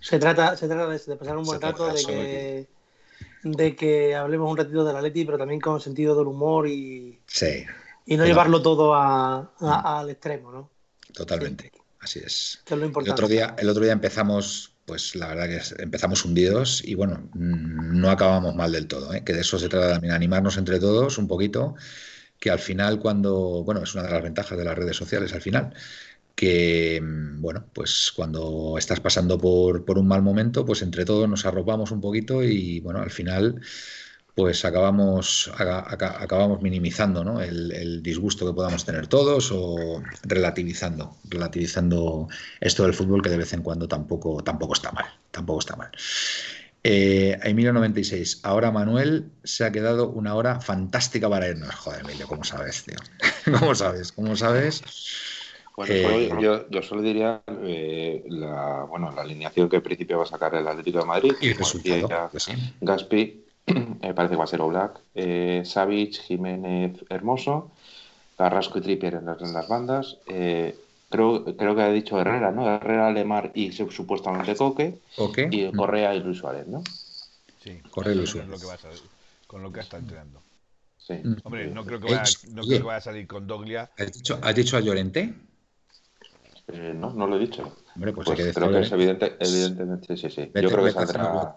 se 0.00 0.18
trata, 0.18 0.56
se 0.56 0.66
trata 0.66 0.88
de, 0.88 1.16
pasar 1.16 1.36
un 1.36 1.44
buen 1.44 1.60
rato, 1.60 1.92
de 1.92 2.04
que, 2.04 2.68
de 3.42 3.76
que 3.76 4.14
hablemos 4.14 4.50
un 4.50 4.56
ratito 4.56 4.84
de 4.84 4.92
la 4.92 5.02
Leti, 5.02 5.24
pero 5.24 5.36
también 5.36 5.60
con 5.60 5.80
sentido 5.80 6.16
del 6.16 6.28
humor 6.28 6.68
y, 6.68 7.18
sí. 7.26 7.64
y 8.06 8.16
no 8.16 8.24
llevarlo 8.24 8.62
todo 8.62 8.94
al 8.94 10.10
extremo, 10.10 10.52
¿no? 10.52 10.70
Totalmente, 11.12 11.72
así 12.00 12.20
es. 12.20 12.60
Que 12.64 12.74
es 12.74 12.80
lo 12.80 12.86
importante. 12.86 13.10
El 13.10 13.24
otro 13.24 13.28
día, 13.28 13.56
el 13.58 13.68
otro 13.68 13.82
día 13.82 13.92
empezamos 13.92 14.77
pues 14.88 15.14
la 15.14 15.28
verdad 15.28 15.48
que 15.48 15.82
empezamos 15.82 16.24
hundidos 16.24 16.82
y 16.84 16.94
bueno, 16.94 17.28
no 17.34 18.10
acabamos 18.10 18.56
mal 18.56 18.72
del 18.72 18.88
todo, 18.88 19.12
¿eh? 19.12 19.22
que 19.22 19.34
de 19.34 19.42
eso 19.42 19.58
se 19.58 19.68
trata 19.68 19.92
también, 19.92 20.14
animarnos 20.14 20.56
entre 20.56 20.80
todos 20.80 21.18
un 21.18 21.28
poquito, 21.28 21.76
que 22.40 22.50
al 22.50 22.58
final 22.58 22.98
cuando, 22.98 23.62
bueno, 23.64 23.82
es 23.82 23.94
una 23.94 24.04
de 24.04 24.10
las 24.12 24.22
ventajas 24.22 24.56
de 24.58 24.64
las 24.64 24.76
redes 24.78 24.96
sociales 24.96 25.34
al 25.34 25.42
final, 25.42 25.74
que 26.34 27.00
mm, 27.02 27.40
bueno, 27.42 27.66
pues 27.74 28.12
cuando 28.16 28.76
estás 28.78 29.00
pasando 29.00 29.38
por, 29.38 29.84
por 29.84 29.98
un 29.98 30.08
mal 30.08 30.22
momento, 30.22 30.64
pues 30.64 30.82
entre 30.82 31.04
todos 31.04 31.28
nos 31.28 31.44
arropamos 31.44 31.90
un 31.90 32.00
poquito 32.00 32.42
y 32.42 32.80
bueno, 32.80 33.00
al 33.00 33.10
final 33.10 33.60
pues 34.38 34.64
acabamos, 34.64 35.50
acabamos 35.58 36.62
minimizando 36.62 37.24
¿no? 37.24 37.40
el, 37.40 38.00
disgusto 38.04 38.46
que 38.46 38.52
podamos 38.52 38.84
tener 38.84 39.08
todos 39.08 39.50
o 39.50 40.00
relativizando, 40.22 41.16
relativizando 41.24 42.28
esto 42.60 42.84
del 42.84 42.94
fútbol 42.94 43.20
que 43.20 43.30
de 43.30 43.38
vez 43.38 43.52
en 43.52 43.62
cuando 43.62 43.88
tampoco, 43.88 44.40
tampoco 44.44 44.74
está 44.74 44.92
mal, 44.92 45.06
tampoco 45.32 45.58
está 45.58 45.74
mal. 45.74 45.90
Eh, 46.84 47.36
Emilio 47.42 47.72
96, 47.72 48.38
ahora 48.44 48.70
Manuel 48.70 49.28
se 49.42 49.64
ha 49.64 49.72
quedado 49.72 50.08
una 50.08 50.36
hora 50.36 50.60
fantástica 50.60 51.28
para 51.28 51.48
irnos. 51.48 51.74
Joder, 51.74 52.02
Emilio, 52.02 52.28
¿cómo 52.28 52.44
sabes, 52.44 52.84
tío? 52.84 52.98
¿Cómo 53.58 53.74
sabes? 53.74 54.12
¿Cómo 54.12 54.36
sabes? 54.36 54.84
Bueno, 55.76 55.92
eh, 55.92 56.30
yo, 56.40 56.70
yo, 56.70 56.82
solo 56.82 57.02
diría 57.02 57.42
eh, 57.64 58.22
la, 58.28 58.84
bueno, 58.84 59.10
la 59.10 59.22
alineación 59.22 59.68
que 59.68 59.76
en 59.76 59.82
principio 59.82 60.18
va 60.18 60.24
a 60.24 60.28
sacar 60.28 60.54
el 60.54 60.68
Atlético 60.68 61.00
de 61.00 61.06
Madrid. 61.06 61.32
Y 61.40 61.48
el 61.48 61.56
resultado, 61.56 62.30
sí. 62.36 62.52
Gaspi, 62.80 63.47
me 64.02 64.14
parece 64.14 64.32
que 64.32 64.38
va 64.38 64.44
a 64.44 64.48
ser 64.48 64.60
Oblak, 64.60 65.00
eh, 65.14 65.62
Savic, 65.64 66.20
Jiménez, 66.20 67.04
Hermoso, 67.08 67.70
Carrasco 68.36 68.78
y 68.78 68.82
Trippier 68.82 69.14
en 69.14 69.26
las, 69.26 69.68
bandas. 69.68 70.18
Eh, 70.26 70.78
creo, 71.08 71.44
creo 71.56 71.74
que 71.74 71.82
ha 71.82 71.90
dicho 71.90 72.20
Herrera, 72.20 72.52
¿no? 72.52 72.68
Herrera, 72.68 73.10
Lemar 73.10 73.50
y 73.54 73.72
supuestamente 73.72 74.54
Coque. 74.54 74.98
Y 75.50 75.72
Correa 75.72 76.14
y 76.14 76.20
Luis 76.20 76.38
Suárez, 76.38 76.66
¿no? 76.66 76.82
Sí, 77.62 77.80
Correa 77.90 78.14
y 78.14 78.16
Luis 78.18 78.30
Suárez. 78.30 78.50
Lo 78.50 78.58
que 78.58 78.66
va 78.66 78.74
a 78.74 78.78
salir, 78.78 79.00
con 79.46 79.62
lo 79.62 79.72
que 79.72 79.80
está 79.80 79.98
entrenando. 79.98 80.40
Sí. 80.96 81.14
Mm. 81.14 81.36
Hombre, 81.44 81.66
no 81.68 81.84
creo 81.84 82.00
que 82.00 82.14
vaya, 82.14 82.24
no 82.50 82.62
creo 82.62 82.78
que 82.78 82.84
vaya 82.84 82.98
a 82.98 83.00
salir 83.00 83.26
con 83.26 83.46
Doglia. 83.46 83.90
¿Has 83.98 84.12
dicho, 84.12 84.38
¿has 84.42 84.54
dicho 84.54 84.76
a 84.76 84.80
Llorente? 84.80 85.34
Eh, 86.68 86.92
no, 86.94 87.12
no 87.12 87.26
lo 87.26 87.36
he 87.36 87.38
dicho. 87.38 87.76
Hombre, 87.94 88.12
pues, 88.12 88.26
pues 88.26 88.54
creo 88.54 88.70
que 88.70 88.80
es 88.80 88.92
evidente, 88.92 89.36
evidentemente, 89.40 90.16
sí, 90.16 90.28
sí. 90.28 90.50
Yo 90.54 90.68
creo 90.68 90.84
que 90.84 90.92
saldrá. 90.92 91.56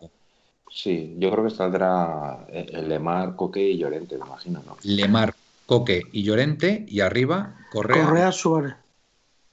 Sí, 0.72 1.16
yo 1.18 1.30
creo 1.32 1.44
que 1.44 1.50
saldrá 1.50 2.46
eh, 2.50 2.82
Lemar, 2.88 3.36
Coque 3.36 3.62
y 3.62 3.78
Llorente, 3.78 4.18
me 4.18 4.26
imagino, 4.26 4.64
¿no? 4.66 4.78
Lemar, 4.84 5.36
Coque 5.66 6.04
y 6.12 6.24
Llorente 6.24 6.86
y 6.88 7.02
arriba 7.02 7.58
Correa. 7.70 8.06
Correa 8.06 8.32
Suárez. 8.32 8.76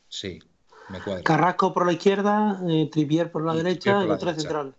Sí, 0.09 0.39
me 0.89 1.01
cuadra. 1.01 1.25
Carrasco 1.25 1.75
por 1.75 1.87
la 1.87 1.93
izquierda, 1.93 2.61
eh, 2.69 2.89
Trivier 2.91 3.33
por 3.33 3.45
la 3.45 3.55
derecha 3.55 4.07
y 4.07 4.11
otra 4.11 4.35
central. 4.35 4.75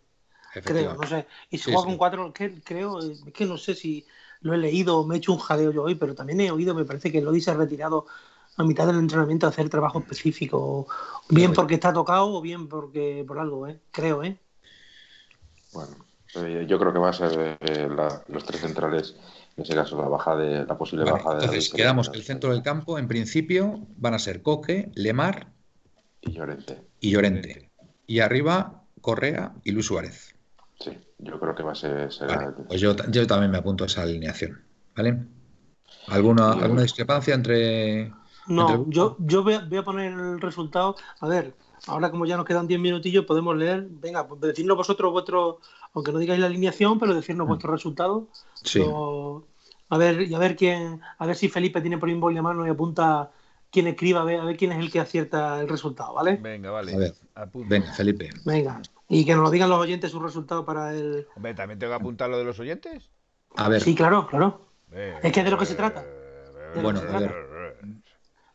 Creo, 0.63 0.95
no 0.95 1.07
sé. 1.07 1.27
Y 1.49 1.57
si 1.57 1.71
juega 1.71 1.85
con 1.85 1.97
cuatro, 1.97 2.33
creo, 2.63 2.99
es 2.99 3.21
que 3.33 3.45
no 3.45 3.57
sé 3.57 3.75
si 3.75 4.05
lo 4.41 4.53
he 4.53 4.57
leído 4.57 4.99
o 4.99 5.05
me 5.05 5.15
he 5.15 5.17
hecho 5.17 5.33
un 5.33 5.39
jadeo 5.39 5.71
yo 5.71 5.83
hoy, 5.83 5.95
pero 5.95 6.15
también 6.15 6.41
he 6.41 6.51
oído, 6.51 6.73
me 6.73 6.85
parece 6.85 7.11
que 7.11 7.21
Lodi 7.21 7.41
se 7.41 7.51
ha 7.51 7.55
retirado 7.55 8.07
a 8.57 8.63
mitad 8.63 8.87
del 8.87 8.97
entrenamiento 8.97 9.45
a 9.45 9.49
hacer 9.49 9.69
trabajo 9.69 9.99
específico, 9.99 10.87
bien 11.29 11.53
porque 11.53 11.75
está 11.75 11.93
tocado 11.93 12.33
o 12.33 12.41
bien 12.41 12.67
porque 12.67 13.23
por 13.27 13.39
algo, 13.39 13.67
¿eh? 13.67 13.79
creo, 13.91 14.23
¿eh? 14.23 14.37
Bueno, 15.71 15.95
eh, 16.35 16.65
yo 16.67 16.79
creo 16.79 16.93
que 16.93 16.99
va 16.99 17.09
a 17.09 17.13
ser 17.13 17.57
eh, 17.61 17.89
los 18.27 18.45
tres 18.45 18.61
centrales, 18.61 19.15
en 19.57 19.63
ese 19.63 19.73
caso 19.73 19.99
la 19.99 20.07
baja 20.07 20.35
de 20.35 20.65
la 20.65 20.77
posible 20.77 21.03
baja 21.05 21.35
de. 21.35 21.45
Entonces 21.45 21.73
quedamos 21.73 22.09
que 22.09 22.17
el 22.17 22.23
centro 22.23 22.51
del 22.51 22.61
campo, 22.61 22.99
en 22.99 23.07
principio, 23.07 23.79
van 23.97 24.13
a 24.13 24.19
ser 24.19 24.41
Coque, 24.41 24.91
Lemar 24.95 25.47
y 26.21 26.33
Llorente. 26.33 26.81
Y 26.99 27.11
Llorente. 27.11 27.69
Y 28.05 28.19
arriba 28.19 28.83
Correa 29.01 29.53
y 29.63 29.71
Luis 29.71 29.87
Suárez. 29.87 30.35
Sí, 30.79 30.91
yo 31.17 31.39
creo 31.39 31.55
que 31.55 31.63
va 31.63 31.73
a 31.73 31.75
ser. 31.75 32.09
pues 32.67 32.79
yo, 32.79 32.95
yo, 33.09 33.27
también 33.27 33.51
me 33.51 33.57
apunto 33.57 33.83
a 33.83 33.87
esa 33.87 34.03
alineación. 34.03 34.61
¿Vale? 34.95 35.17
¿Alguna, 36.07 36.53
¿alguna 36.53 36.81
discrepancia 36.81 37.33
entre.? 37.33 38.11
No, 38.47 38.89
yo, 38.89 39.15
yo 39.19 39.43
voy 39.43 39.53
a, 39.53 39.83
poner 39.83 40.11
el 40.11 40.41
resultado. 40.41 40.95
A 41.19 41.27
ver, 41.27 41.53
ahora 41.87 42.09
como 42.09 42.25
ya 42.25 42.35
nos 42.35 42.45
quedan 42.45 42.67
10 42.67 42.79
minutillos, 42.79 43.25
podemos 43.25 43.55
leer. 43.55 43.85
Venga, 43.89 44.27
pues 44.27 44.41
decirnos 44.41 44.77
vosotros 44.77 45.11
vuestro 45.11 45.59
aunque 45.93 46.11
no 46.11 46.19
digáis 46.19 46.39
la 46.39 46.47
alineación, 46.47 46.99
pero 46.99 47.13
decirnos 47.13 47.45
mm. 47.45 47.49
vuestros 47.49 47.71
resultados. 47.71 48.23
Sí. 48.63 48.83
a 49.89 49.97
ver, 49.97 50.21
y 50.21 50.33
a 50.33 50.39
ver 50.39 50.55
quién, 50.55 51.01
a 51.17 51.25
ver 51.25 51.35
si 51.35 51.49
Felipe 51.49 51.81
tiene 51.81 51.97
por 51.97 52.09
inbox 52.09 52.33
la 52.33 52.41
mano 52.41 52.65
y 52.65 52.69
apunta 52.69 53.31
quién 53.71 53.87
escriba, 53.87 54.21
a 54.21 54.23
ver, 54.23 54.39
a 54.39 54.45
ver 54.45 54.57
quién 54.57 54.71
es 54.71 54.79
el 54.79 54.91
que 54.91 54.99
acierta 54.99 55.59
el 55.59 55.69
resultado, 55.69 56.13
¿vale? 56.13 56.37
Venga, 56.37 56.71
vale. 56.71 56.93
A 56.93 56.97
ver, 56.97 57.13
venga, 57.53 57.93
Felipe. 57.93 58.29
Venga. 58.45 58.81
Y 59.07 59.25
que 59.25 59.33
nos 59.33 59.43
lo 59.43 59.49
digan 59.49 59.69
los 59.69 59.79
oyentes 59.79 60.11
su 60.11 60.19
resultado 60.19 60.65
para 60.65 60.93
el. 60.93 61.27
Hombre, 61.35 61.53
¿también 61.53 61.79
tengo 61.79 61.91
que 61.91 61.99
apuntar 61.99 62.29
lo 62.29 62.37
de 62.37 62.43
los 62.43 62.59
oyentes? 62.59 63.09
A 63.55 63.69
ver. 63.69 63.81
Sí, 63.81 63.95
claro, 63.95 64.27
claro. 64.27 64.67
es 64.91 65.31
que 65.31 65.39
es 65.39 65.45
de 65.45 65.51
lo 65.51 65.57
que 65.57 65.65
se 65.65 65.75
trata. 65.75 66.05
bueno, 66.81 66.99
a 66.99 67.19
ver. 67.19 67.49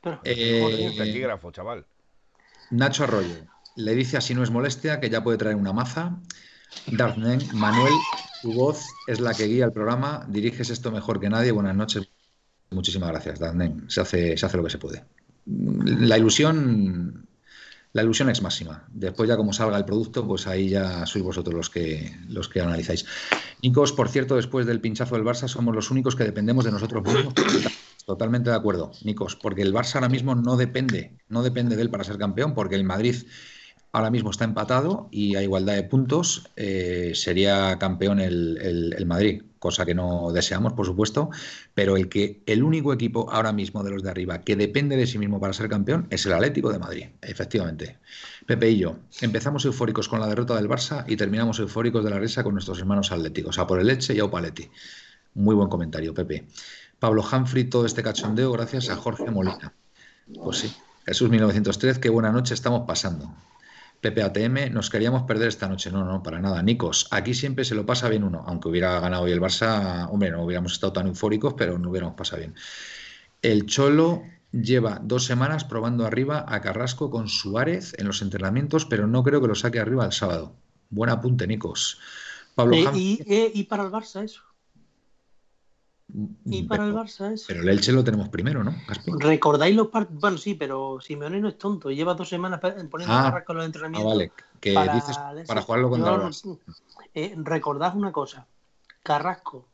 Pero, 0.00 0.20
eh, 0.22 1.40
chaval. 1.52 1.86
Nacho 2.70 3.04
Arroyo 3.04 3.46
le 3.76 3.94
dice 3.94 4.16
así 4.16 4.34
no 4.34 4.42
es 4.42 4.50
molestia 4.50 5.00
que 5.00 5.10
ya 5.10 5.22
puede 5.22 5.38
traer 5.38 5.56
una 5.56 5.72
maza 5.72 6.18
Darnen, 6.86 7.40
Manuel, 7.54 7.92
tu 8.42 8.52
voz 8.52 8.84
es 9.06 9.20
la 9.20 9.34
que 9.34 9.46
guía 9.46 9.64
el 9.64 9.72
programa, 9.72 10.26
diriges 10.28 10.70
esto 10.70 10.90
mejor 10.90 11.20
que 11.20 11.30
nadie. 11.30 11.52
Buenas 11.52 11.74
noches. 11.74 12.08
Muchísimas 12.70 13.10
gracias, 13.10 13.38
Darnen. 13.38 13.84
Se 13.88 14.00
hace, 14.00 14.36
se 14.36 14.46
hace 14.46 14.56
lo 14.56 14.64
que 14.64 14.70
se 14.70 14.78
puede. 14.78 15.04
La 15.46 16.18
ilusión, 16.18 17.26
la 17.92 18.02
ilusión 18.02 18.28
es 18.28 18.42
máxima. 18.42 18.84
Después 18.90 19.28
ya 19.28 19.36
como 19.36 19.52
salga 19.52 19.78
el 19.78 19.84
producto, 19.84 20.26
pues 20.26 20.46
ahí 20.46 20.68
ya 20.68 21.06
sois 21.06 21.24
vosotros 21.24 21.54
los 21.54 21.70
que, 21.70 22.12
los 22.28 22.48
que 22.48 22.60
analizáis. 22.60 23.06
Nicos, 23.62 23.92
por 23.92 24.08
cierto, 24.08 24.36
después 24.36 24.66
del 24.66 24.80
pinchazo 24.80 25.14
del 25.14 25.24
Barça, 25.24 25.48
somos 25.48 25.74
los 25.74 25.90
únicos 25.90 26.16
que 26.16 26.24
dependemos 26.24 26.64
de 26.64 26.72
nosotros 26.72 27.04
mismos. 27.04 27.34
Totalmente 28.04 28.50
de 28.50 28.56
acuerdo, 28.56 28.92
Nicos, 29.02 29.36
porque 29.36 29.62
el 29.62 29.72
Barça 29.72 29.94
ahora 29.94 30.10
mismo 30.10 30.34
no 30.34 30.56
depende, 30.56 31.16
no 31.28 31.42
depende 31.42 31.76
de 31.76 31.82
él 31.82 31.90
para 31.90 32.04
ser 32.04 32.18
campeón, 32.18 32.52
porque 32.52 32.74
el 32.74 32.84
Madrid 32.84 33.16
ahora 33.94 34.10
mismo 34.10 34.30
está 34.30 34.44
empatado 34.44 35.06
y 35.12 35.36
a 35.36 35.42
igualdad 35.42 35.74
de 35.74 35.84
puntos 35.84 36.50
eh, 36.56 37.12
sería 37.14 37.78
campeón 37.78 38.18
el, 38.18 39.04
Madrid, 39.06 39.42
cosa 39.60 39.86
que 39.86 39.94
no 39.94 40.32
deseamos, 40.32 40.72
por 40.72 40.84
supuesto, 40.84 41.30
pero 41.74 41.96
el 41.96 42.08
que 42.08 42.42
el 42.46 42.64
único 42.64 42.92
equipo 42.92 43.30
ahora 43.30 43.52
mismo 43.52 43.84
de 43.84 43.92
los 43.92 44.02
de 44.02 44.10
arriba 44.10 44.40
que 44.40 44.56
depende 44.56 44.96
de 44.96 45.06
sí 45.06 45.16
mismo 45.16 45.38
para 45.38 45.52
ser 45.52 45.68
campeón 45.68 46.08
es 46.10 46.26
el 46.26 46.32
Atlético 46.32 46.72
de 46.72 46.80
Madrid, 46.80 47.06
efectivamente. 47.22 47.98
Pepe 48.46 48.68
y 48.70 48.78
yo 48.78 48.96
empezamos 49.20 49.64
eufóricos 49.64 50.08
con 50.08 50.18
la 50.18 50.26
derrota 50.26 50.56
del 50.56 50.68
Barça 50.68 51.04
y 51.06 51.16
terminamos 51.16 51.60
eufóricos 51.60 52.02
de 52.02 52.10
la 52.10 52.18
risa 52.18 52.42
con 52.42 52.54
nuestros 52.54 52.80
hermanos 52.80 53.12
atléticos, 53.12 53.60
a 53.60 53.66
por 53.68 53.78
el 53.78 53.86
Leche 53.86 54.12
y 54.12 54.18
a 54.18 54.24
Opaletti. 54.24 54.68
Muy 55.34 55.54
buen 55.54 55.68
comentario, 55.68 56.12
Pepe. 56.12 56.46
Pablo 56.98 57.22
Humphrey, 57.22 57.64
todo 57.64 57.86
este 57.86 58.02
cachondeo 58.02 58.50
gracias 58.50 58.90
a 58.90 58.96
Jorge 58.96 59.30
Molina. 59.30 59.72
Pues 60.42 60.58
sí, 60.58 60.74
Jesús 61.06 61.30
1903, 61.30 62.00
qué 62.00 62.08
buena 62.08 62.32
noche 62.32 62.54
estamos 62.54 62.82
pasando. 62.88 63.32
PPATM, 64.10 64.72
nos 64.72 64.90
queríamos 64.90 65.22
perder 65.22 65.48
esta 65.48 65.68
noche. 65.68 65.90
No, 65.90 66.04
no, 66.04 66.22
para 66.22 66.40
nada. 66.40 66.62
Nicos, 66.62 67.06
aquí 67.10 67.32
siempre 67.32 67.64
se 67.64 67.74
lo 67.74 67.86
pasa 67.86 68.08
bien 68.08 68.24
uno. 68.24 68.44
Aunque 68.46 68.68
hubiera 68.68 69.00
ganado 69.00 69.22
hoy 69.22 69.32
el 69.32 69.40
Barça, 69.40 70.08
hombre, 70.10 70.30
no 70.30 70.44
hubiéramos 70.44 70.72
estado 70.72 70.92
tan 70.92 71.06
eufóricos, 71.06 71.54
pero 71.54 71.78
no 71.78 71.90
hubiéramos 71.90 72.14
pasado 72.14 72.40
bien. 72.40 72.54
El 73.40 73.66
Cholo 73.66 74.22
lleva 74.52 75.00
dos 75.02 75.24
semanas 75.24 75.64
probando 75.64 76.06
arriba 76.06 76.44
a 76.46 76.60
Carrasco 76.60 77.10
con 77.10 77.28
Suárez 77.28 77.94
en 77.98 78.06
los 78.06 78.22
entrenamientos, 78.22 78.84
pero 78.84 79.06
no 79.06 79.22
creo 79.22 79.40
que 79.40 79.48
lo 79.48 79.54
saque 79.54 79.80
arriba 79.80 80.04
el 80.04 80.12
sábado. 80.12 80.54
Buen 80.90 81.10
apunte, 81.10 81.46
Nicos. 81.46 81.98
Pablo 82.54 82.76
eh, 82.76 82.90
y, 82.94 83.22
eh, 83.26 83.50
y, 83.52 83.64
para 83.64 83.84
el 83.84 83.90
Barça 83.90 84.22
eso. 84.22 84.42
Y 86.44 86.64
para 86.64 86.86
el 86.86 86.94
Barça 86.94 87.32
eso. 87.32 87.46
Pero 87.48 87.62
el 87.62 87.68
Elche 87.68 87.92
lo 87.92 88.04
tenemos 88.04 88.28
primero, 88.28 88.62
¿no? 88.62 88.74
¿Recordáis 89.18 89.74
los 89.74 89.88
partidos? 89.88 90.20
Bueno, 90.20 90.38
sí, 90.38 90.54
pero 90.54 90.98
Simeone 91.00 91.40
no 91.40 91.48
es 91.48 91.58
tonto. 91.58 91.90
Lleva 91.90 92.14
dos 92.14 92.28
semanas 92.28 92.60
poniendo 92.60 93.14
ah, 93.14 93.42
con 93.44 93.56
los 93.56 93.66
entrenamientos. 93.66 94.12
Ah, 94.12 94.14
vale. 94.14 94.32
Que 94.60 94.74
para 94.74 94.94
dices 94.94 95.18
para 95.46 95.62
jugarlo 95.62 95.90
contra 95.90 96.14
el 96.14 96.20
Barça. 96.20 96.58
Eh, 97.14 97.34
recordad 97.38 97.96
una 97.96 98.12
cosa. 98.12 98.46
Carrasco, 99.02 99.68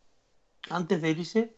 antes 0.70 1.02
de 1.02 1.10
irse, 1.10 1.56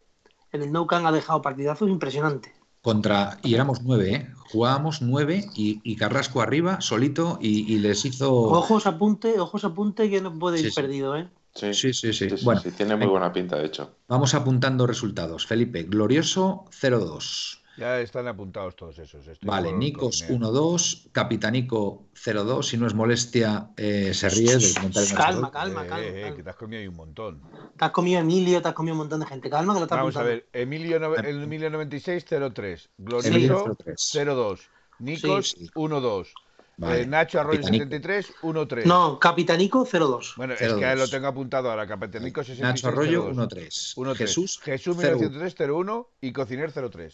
en 0.53 0.63
el 0.63 0.73
Nou 0.73 0.87
Camp 0.87 1.07
ha 1.07 1.13
dejado 1.13 1.43
partidazos 1.43 1.89
impresionantes. 1.89 2.53
Contra, 2.83 3.39
y 3.43 3.55
éramos 3.55 3.83
nueve, 3.83 4.15
¿eh? 4.15 4.31
Jugábamos 4.51 5.03
nueve 5.03 5.47
y, 5.55 5.97
Carrasco 5.97 6.43
arriba, 6.43 6.81
solito, 6.81 7.39
y, 7.41 7.79
les 7.79 8.05
hizo. 8.05 8.35
Ojos 8.35 8.87
apunte, 8.87 9.39
ojos 9.39 9.65
apunte 9.65 10.11
que 10.11 10.21
no 10.21 10.37
puede 10.37 10.61
ir 10.61 10.75
perdido, 10.75 11.17
¿eh? 11.17 11.29
Sí, 11.55 11.75
sí, 11.75 11.93
sí. 11.93 12.13
sí. 12.13 12.29
bueno, 12.45 12.63
tiene 12.77 12.97
muy 12.97 13.07
buena 13.07 13.33
pinta, 13.33 13.57
de 13.57 13.67
hecho. 13.67 13.97
Vamos 14.09 14.35
apuntando 14.35 14.87
resultados. 14.87 15.47
Felipe, 15.47 15.83
glorioso 15.83 16.65
0-2. 16.71 17.63
Ya 17.77 18.01
están 18.01 18.29
apuntados 18.29 18.77
todos 18.77 18.99
esos. 18.99 19.25
vale, 19.43 19.73
Nikos 19.73 20.29
1-2, 20.29 21.11
Capitanico 21.11 22.09
0-2. 22.15 22.63
Si 22.63 22.77
no 22.77 22.87
es 22.87 22.95
molestia, 22.95 23.71
eh, 23.77 24.13
se 24.13 24.29
ríe 24.29 24.57
del 24.57 24.75
comentario. 24.75 25.17
Calma, 25.17 25.51
calma, 25.51 25.87
calma, 25.87 26.01
eh, 26.01 26.29
eh, 26.29 26.35
que 26.35 26.43
te 26.43 26.51
has 26.51 26.57
comido 26.57 26.81
ahí 26.81 26.89
un 26.89 26.97
montón. 26.97 27.41
Te 27.77 27.85
has 27.85 27.91
comido 27.91 28.21
Emilio, 28.21 28.61
te 28.61 28.69
has 28.69 28.75
comido 28.75 28.95
un 28.95 28.99
montón 28.99 29.21
de 29.21 29.27
gente. 29.27 29.49
Calma, 29.49 29.73
que 29.73 29.81
lo 29.81 29.85
estás 29.87 29.99
Vamos 29.99 30.17
a 30.17 30.23
ver, 30.23 30.49
Emilio, 30.53 30.97
el 31.17 31.43
Emilio 31.43 31.71
96 31.71 32.27
0-3, 32.27 32.89
Glorioso 32.99 33.77
0-2, 33.77 34.61
Nikos 34.99 35.57
1-2. 35.75 36.29
Nacho 36.79 37.41
Arroyo 37.41 37.63
73, 37.63 38.35
1-3. 38.43 38.85
No, 38.85 39.19
Capitanico 39.19 39.87
0-2. 39.87 40.37
Bueno, 40.37 40.55
es 40.55 40.73
que 40.73 40.97
lo 40.97 41.09
tengo 41.09 41.27
apuntado 41.29 41.71
ahora. 41.71 41.87
Capitanico 41.87 42.43
66. 42.43 42.61
Nacho 42.63 42.89
Arroyo 42.89 43.31
1-3. 43.31 44.15
Jesús, 44.17 44.59
Jesús 44.61 44.97
0-1 44.97 46.07
y 46.21 46.33
Cociner 46.33 46.73
0-3. 46.73 47.13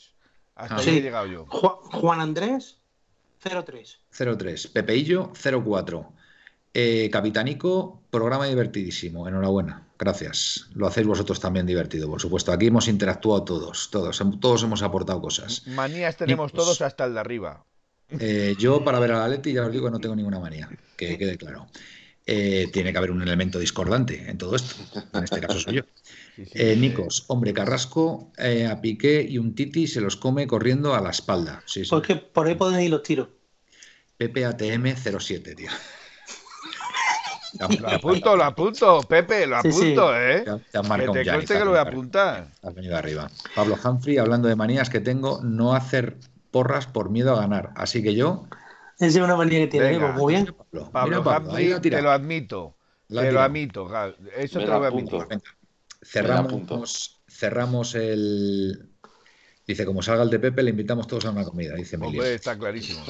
Hasta 0.54 0.76
ah. 0.76 0.78
ahí 0.78 0.98
he 0.98 1.02
llegado 1.02 1.26
yo. 1.26 1.46
Juan 1.46 2.20
Andrés, 2.20 2.78
0-3. 3.44 3.98
0-3. 4.12 4.72
Pepeillo, 4.72 5.32
0-4. 5.32 6.06
Eh, 6.74 7.08
Capitanico, 7.10 8.02
programa 8.10 8.46
divertidísimo. 8.46 9.26
Enhorabuena. 9.26 9.86
Gracias. 9.98 10.68
Lo 10.74 10.86
hacéis 10.86 11.06
vosotros 11.06 11.40
también 11.40 11.66
divertido, 11.66 12.08
por 12.08 12.20
supuesto. 12.20 12.52
Aquí 12.52 12.66
hemos 12.66 12.86
interactuado 12.88 13.42
todos, 13.44 13.90
todos, 13.90 14.22
todos 14.40 14.62
hemos 14.62 14.82
aportado 14.82 15.20
cosas. 15.20 15.66
Manías 15.66 16.16
tenemos 16.16 16.52
todos 16.52 16.80
hasta 16.82 17.04
el 17.04 17.14
de 17.14 17.20
arriba. 17.20 17.64
Eh, 18.10 18.54
yo 18.58 18.82
para 18.82 18.98
ver 18.98 19.12
a 19.12 19.18
la 19.18 19.28
Leti 19.28 19.52
ya 19.52 19.66
os 19.66 19.72
digo 19.72 19.86
que 19.86 19.90
no 19.90 20.00
tengo 20.00 20.16
ninguna 20.16 20.38
manía, 20.38 20.68
que 20.96 21.18
quede 21.18 21.36
claro. 21.36 21.68
Eh, 22.30 22.68
tiene 22.70 22.92
que 22.92 22.98
haber 22.98 23.10
un 23.10 23.22
elemento 23.22 23.58
discordante 23.58 24.28
en 24.28 24.36
todo 24.36 24.54
esto. 24.54 24.74
En 25.14 25.24
este 25.24 25.40
caso 25.40 25.60
soy 25.60 25.76
yo. 25.76 25.82
Eh, 26.54 26.76
Nicos, 26.76 27.24
hombre, 27.26 27.52
Carrasco 27.52 28.30
eh, 28.38 28.64
a 28.64 28.80
Piqué 28.80 29.26
y 29.28 29.38
un 29.38 29.56
Titi 29.56 29.88
se 29.88 30.00
los 30.00 30.14
come 30.14 30.46
corriendo 30.46 30.94
a 30.94 31.00
la 31.00 31.10
espalda. 31.10 31.64
Sí, 31.66 31.82
Porque 31.90 32.14
por 32.14 32.46
ahí 32.46 32.54
pueden 32.54 32.80
ir 32.80 32.90
los 32.90 33.02
tiros. 33.02 33.26
PPATM 34.18 34.94
07, 34.94 35.56
tío. 35.56 35.68
Lo 37.80 37.88
apunto, 37.88 38.36
lo 38.36 38.44
apunto, 38.44 39.00
Pepe, 39.02 39.48
lo 39.48 39.56
apunto, 39.56 40.16
¿eh? 40.16 40.44
Te, 40.44 41.24
que 41.24 41.46
te 41.46 41.54
que 41.54 41.64
lo 41.64 41.70
voy 41.70 41.78
a 41.78 41.82
apuntar. 41.82 42.52
Has 42.62 42.74
venido 42.74 42.96
arriba. 42.96 43.28
Pablo 43.56 43.76
Humphrey, 43.82 44.18
hablando 44.18 44.46
de 44.46 44.54
manías 44.54 44.90
que 44.90 45.00
tengo, 45.00 45.40
no 45.42 45.74
hacer 45.74 46.18
porras 46.50 46.86
por 46.86 47.10
miedo 47.10 47.34
a 47.34 47.40
ganar. 47.40 47.70
Así 47.76 48.02
que 48.02 48.14
yo. 48.14 48.46
Esa 48.98 49.06
es 49.06 49.24
una 49.24 49.36
manía 49.36 49.60
que 49.60 49.68
tiene, 49.68 49.98
pues 49.98 50.14
muy 50.14 50.34
bien. 50.34 50.54
Pablo, 50.92 51.22
te 51.80 52.02
lo 52.02 52.10
admito. 52.10 52.76
te 53.08 53.32
lo 53.32 53.40
admito, 53.40 53.88
eso 54.36 54.60
te 54.60 54.66
lo 54.66 54.78
voy 54.78 54.84
a 54.84 54.88
admitir. 54.88 55.20
Cerramos, 56.02 57.20
cerramos 57.28 57.94
el. 57.94 58.90
Dice, 59.66 59.84
como 59.84 60.02
salga 60.02 60.22
el 60.22 60.30
de 60.30 60.38
Pepe, 60.38 60.62
le 60.62 60.70
invitamos 60.70 61.06
todos 61.06 61.26
a 61.26 61.30
una 61.30 61.44
comida, 61.44 61.74
dice 61.74 61.96
Hombre, 61.96 62.34
está 62.34 62.58
clarísimo. 62.58 63.04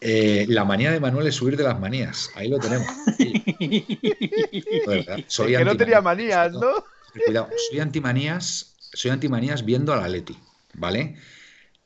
Eh, 0.00 0.46
la 0.48 0.64
manía 0.64 0.90
de 0.90 1.00
Manuel 1.00 1.26
es 1.26 1.36
subir 1.36 1.56
de 1.56 1.64
las 1.64 1.80
manías. 1.80 2.30
Ahí 2.34 2.48
lo 2.48 2.58
tenemos. 2.58 2.86
soy 5.26 5.56
que 5.56 5.64
no 5.64 5.76
tenía 5.76 6.00
manías, 6.00 6.52
¿no? 6.52 6.84
Cuidado, 7.24 7.48
soy 7.70 7.80
antimanías, 7.80 8.74
soy 8.92 9.10
antimanías 9.10 9.64
viendo 9.64 9.94
a 9.94 9.96
la 9.96 10.08
Leti, 10.08 10.38
¿vale? 10.74 11.16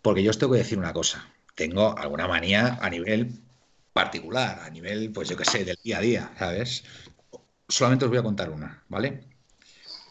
Porque 0.03 0.23
yo 0.23 0.31
os 0.31 0.39
tengo 0.39 0.53
que 0.53 0.59
decir 0.59 0.79
una 0.79 0.93
cosa. 0.93 1.29
Tengo 1.55 1.97
alguna 1.99 2.27
manía 2.27 2.79
a 2.81 2.89
nivel 2.89 3.41
particular, 3.93 4.61
a 4.61 4.71
nivel, 4.71 5.13
pues 5.13 5.29
yo 5.29 5.37
qué 5.37 5.45
sé, 5.45 5.65
del 5.65 5.79
día 5.83 5.99
a 5.99 6.01
día, 6.01 6.33
¿sabes? 6.39 6.85
Solamente 7.69 8.05
os 8.05 8.11
voy 8.11 8.19
a 8.19 8.23
contar 8.23 8.51
una, 8.51 8.83
¿vale? 8.89 9.25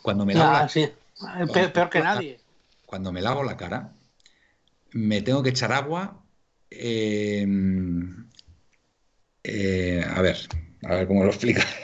Cuando 0.02 0.26
me 0.26 0.34
lavo 0.34 0.68
la... 0.68 1.68
peor, 1.74 1.90
que 1.90 1.99
nadie. 2.02 2.40
Cuando 2.86 3.11
me 3.11 3.22
lavo 3.22 3.44
la 3.44 3.57
cara, 3.57 3.94
me 4.91 5.22
tengo 5.22 5.44
que 5.44 5.49
echar 5.49 5.72
agua. 5.72 6.24
Em, 6.70 8.30
eh, 9.44 10.06
a 10.07 10.22
ver, 10.22 10.38
a 10.84 10.95
ver 10.95 11.07
cómo 11.07 11.24
lo 11.24 11.30
explica. 11.30 11.66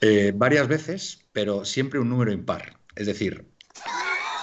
Eh, 0.00 0.32
varias 0.32 0.68
veces, 0.68 1.26
pero 1.32 1.64
siempre 1.64 1.98
un 1.98 2.08
número 2.08 2.30
impar. 2.30 2.78
Es 2.94 3.08
decir, 3.08 3.47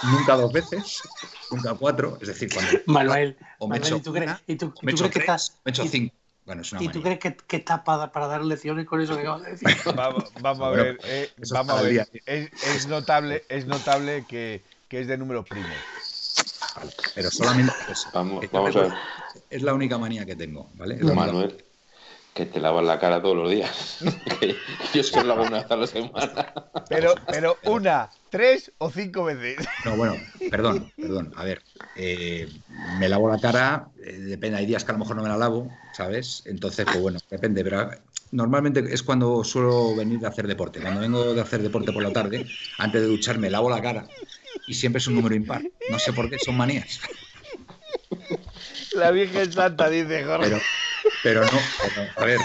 nunca 0.02 0.36
dos 0.36 0.52
veces, 0.52 1.02
nunca 1.50 1.74
cuatro. 1.74 2.18
Es 2.20 2.28
decir, 2.28 2.52
cuando. 2.52 2.72
Manuel, 2.86 3.36
o 3.58 3.68
me 3.68 3.78
¿y 3.78 4.00
tú 4.00 4.12
crees, 4.12 4.32
¿y 4.46 4.56
tú, 4.56 4.72
me 4.82 4.94
crees 4.94 5.10
que 5.10 5.18
estás. 5.18 5.56
Me 5.64 5.70
echo 5.70 5.86
cinco. 5.86 6.14
¿Y 6.78 6.88
tú 6.88 7.02
crees 7.02 7.18
que, 7.18 7.36
que 7.36 7.56
estás 7.56 7.80
para, 7.80 8.12
para, 8.12 8.28
dar 8.28 8.44
lecciones 8.44 8.86
con 8.86 9.00
eso 9.00 9.16
que 9.16 9.22
acabas 9.22 9.42
de 9.42 9.50
decir? 9.50 9.68
vamos, 9.96 10.60
a 10.60 10.70
ver, 10.70 10.98
eh, 11.02 11.28
vamos 11.50 11.76
a 11.76 11.82
ver. 11.82 12.08
Es, 12.24 12.50
es, 12.62 12.86
notable, 12.86 13.44
es 13.48 13.66
notable 13.66 14.24
que, 14.28 14.62
que 14.88 15.00
es 15.00 15.08
de 15.08 15.18
número 15.18 15.44
primo. 15.44 15.66
pero 17.16 17.30
solamente 17.32 17.72
vamos, 18.12 18.44
vamos 18.52 18.76
a 18.76 18.80
ver. 18.80 18.92
Es 19.50 19.62
la 19.62 19.74
única 19.74 19.98
manía 19.98 20.24
que 20.24 20.36
tengo, 20.36 20.70
¿vale? 20.74 20.96
Manuel, 20.96 21.64
que 22.36 22.44
te 22.44 22.60
lavas 22.60 22.84
la 22.84 22.98
cara 22.98 23.22
todos 23.22 23.36
los 23.36 23.50
días. 23.50 23.98
Yo 24.94 25.02
solo 25.02 25.24
lo 25.24 25.32
hago 25.32 25.46
una 25.46 25.62
vez 25.62 25.70
a 25.70 25.76
la 25.76 25.86
semana. 25.86 26.54
Pero, 26.88 27.14
pero 27.26 27.56
una, 27.64 28.10
tres 28.28 28.70
o 28.78 28.90
cinco 28.90 29.24
veces. 29.24 29.66
No, 29.84 29.96
bueno, 29.96 30.16
perdón, 30.50 30.92
perdón. 30.96 31.32
A 31.36 31.44
ver, 31.44 31.62
eh, 31.96 32.46
me 32.98 33.08
lavo 33.08 33.28
la 33.30 33.38
cara, 33.38 33.88
eh, 34.04 34.12
depende, 34.12 34.58
hay 34.58 34.66
días 34.66 34.84
que 34.84 34.90
a 34.90 34.94
lo 34.94 34.98
mejor 34.98 35.16
no 35.16 35.22
me 35.22 35.30
la 35.30 35.38
lavo, 35.38 35.70
¿sabes? 35.94 36.42
Entonces, 36.44 36.84
pues 36.84 37.00
bueno, 37.00 37.18
depende, 37.30 37.64
pero 37.64 37.90
normalmente 38.32 38.84
es 38.92 39.02
cuando 39.02 39.42
suelo 39.42 39.96
venir 39.96 40.20
de 40.20 40.26
hacer 40.26 40.46
deporte. 40.46 40.80
Cuando 40.80 41.00
vengo 41.00 41.32
de 41.32 41.40
hacer 41.40 41.62
deporte 41.62 41.92
por 41.92 42.02
la 42.02 42.12
tarde, 42.12 42.46
antes 42.78 43.00
de 43.00 43.08
ducharme, 43.08 43.48
lavo 43.48 43.70
la 43.70 43.80
cara 43.80 44.06
y 44.66 44.74
siempre 44.74 44.98
es 44.98 45.06
un 45.06 45.14
número 45.14 45.34
impar. 45.34 45.62
No 45.90 45.98
sé 45.98 46.12
por 46.12 46.28
qué, 46.28 46.38
son 46.38 46.56
manías. 46.56 47.00
La 48.94 49.10
Virgen 49.10 49.52
Santa 49.52 49.88
dice, 49.88 50.24
Jorge. 50.24 50.48
Pero, 50.48 50.60
no, 51.24 52.22
a 52.22 52.24
ver, 52.24 52.40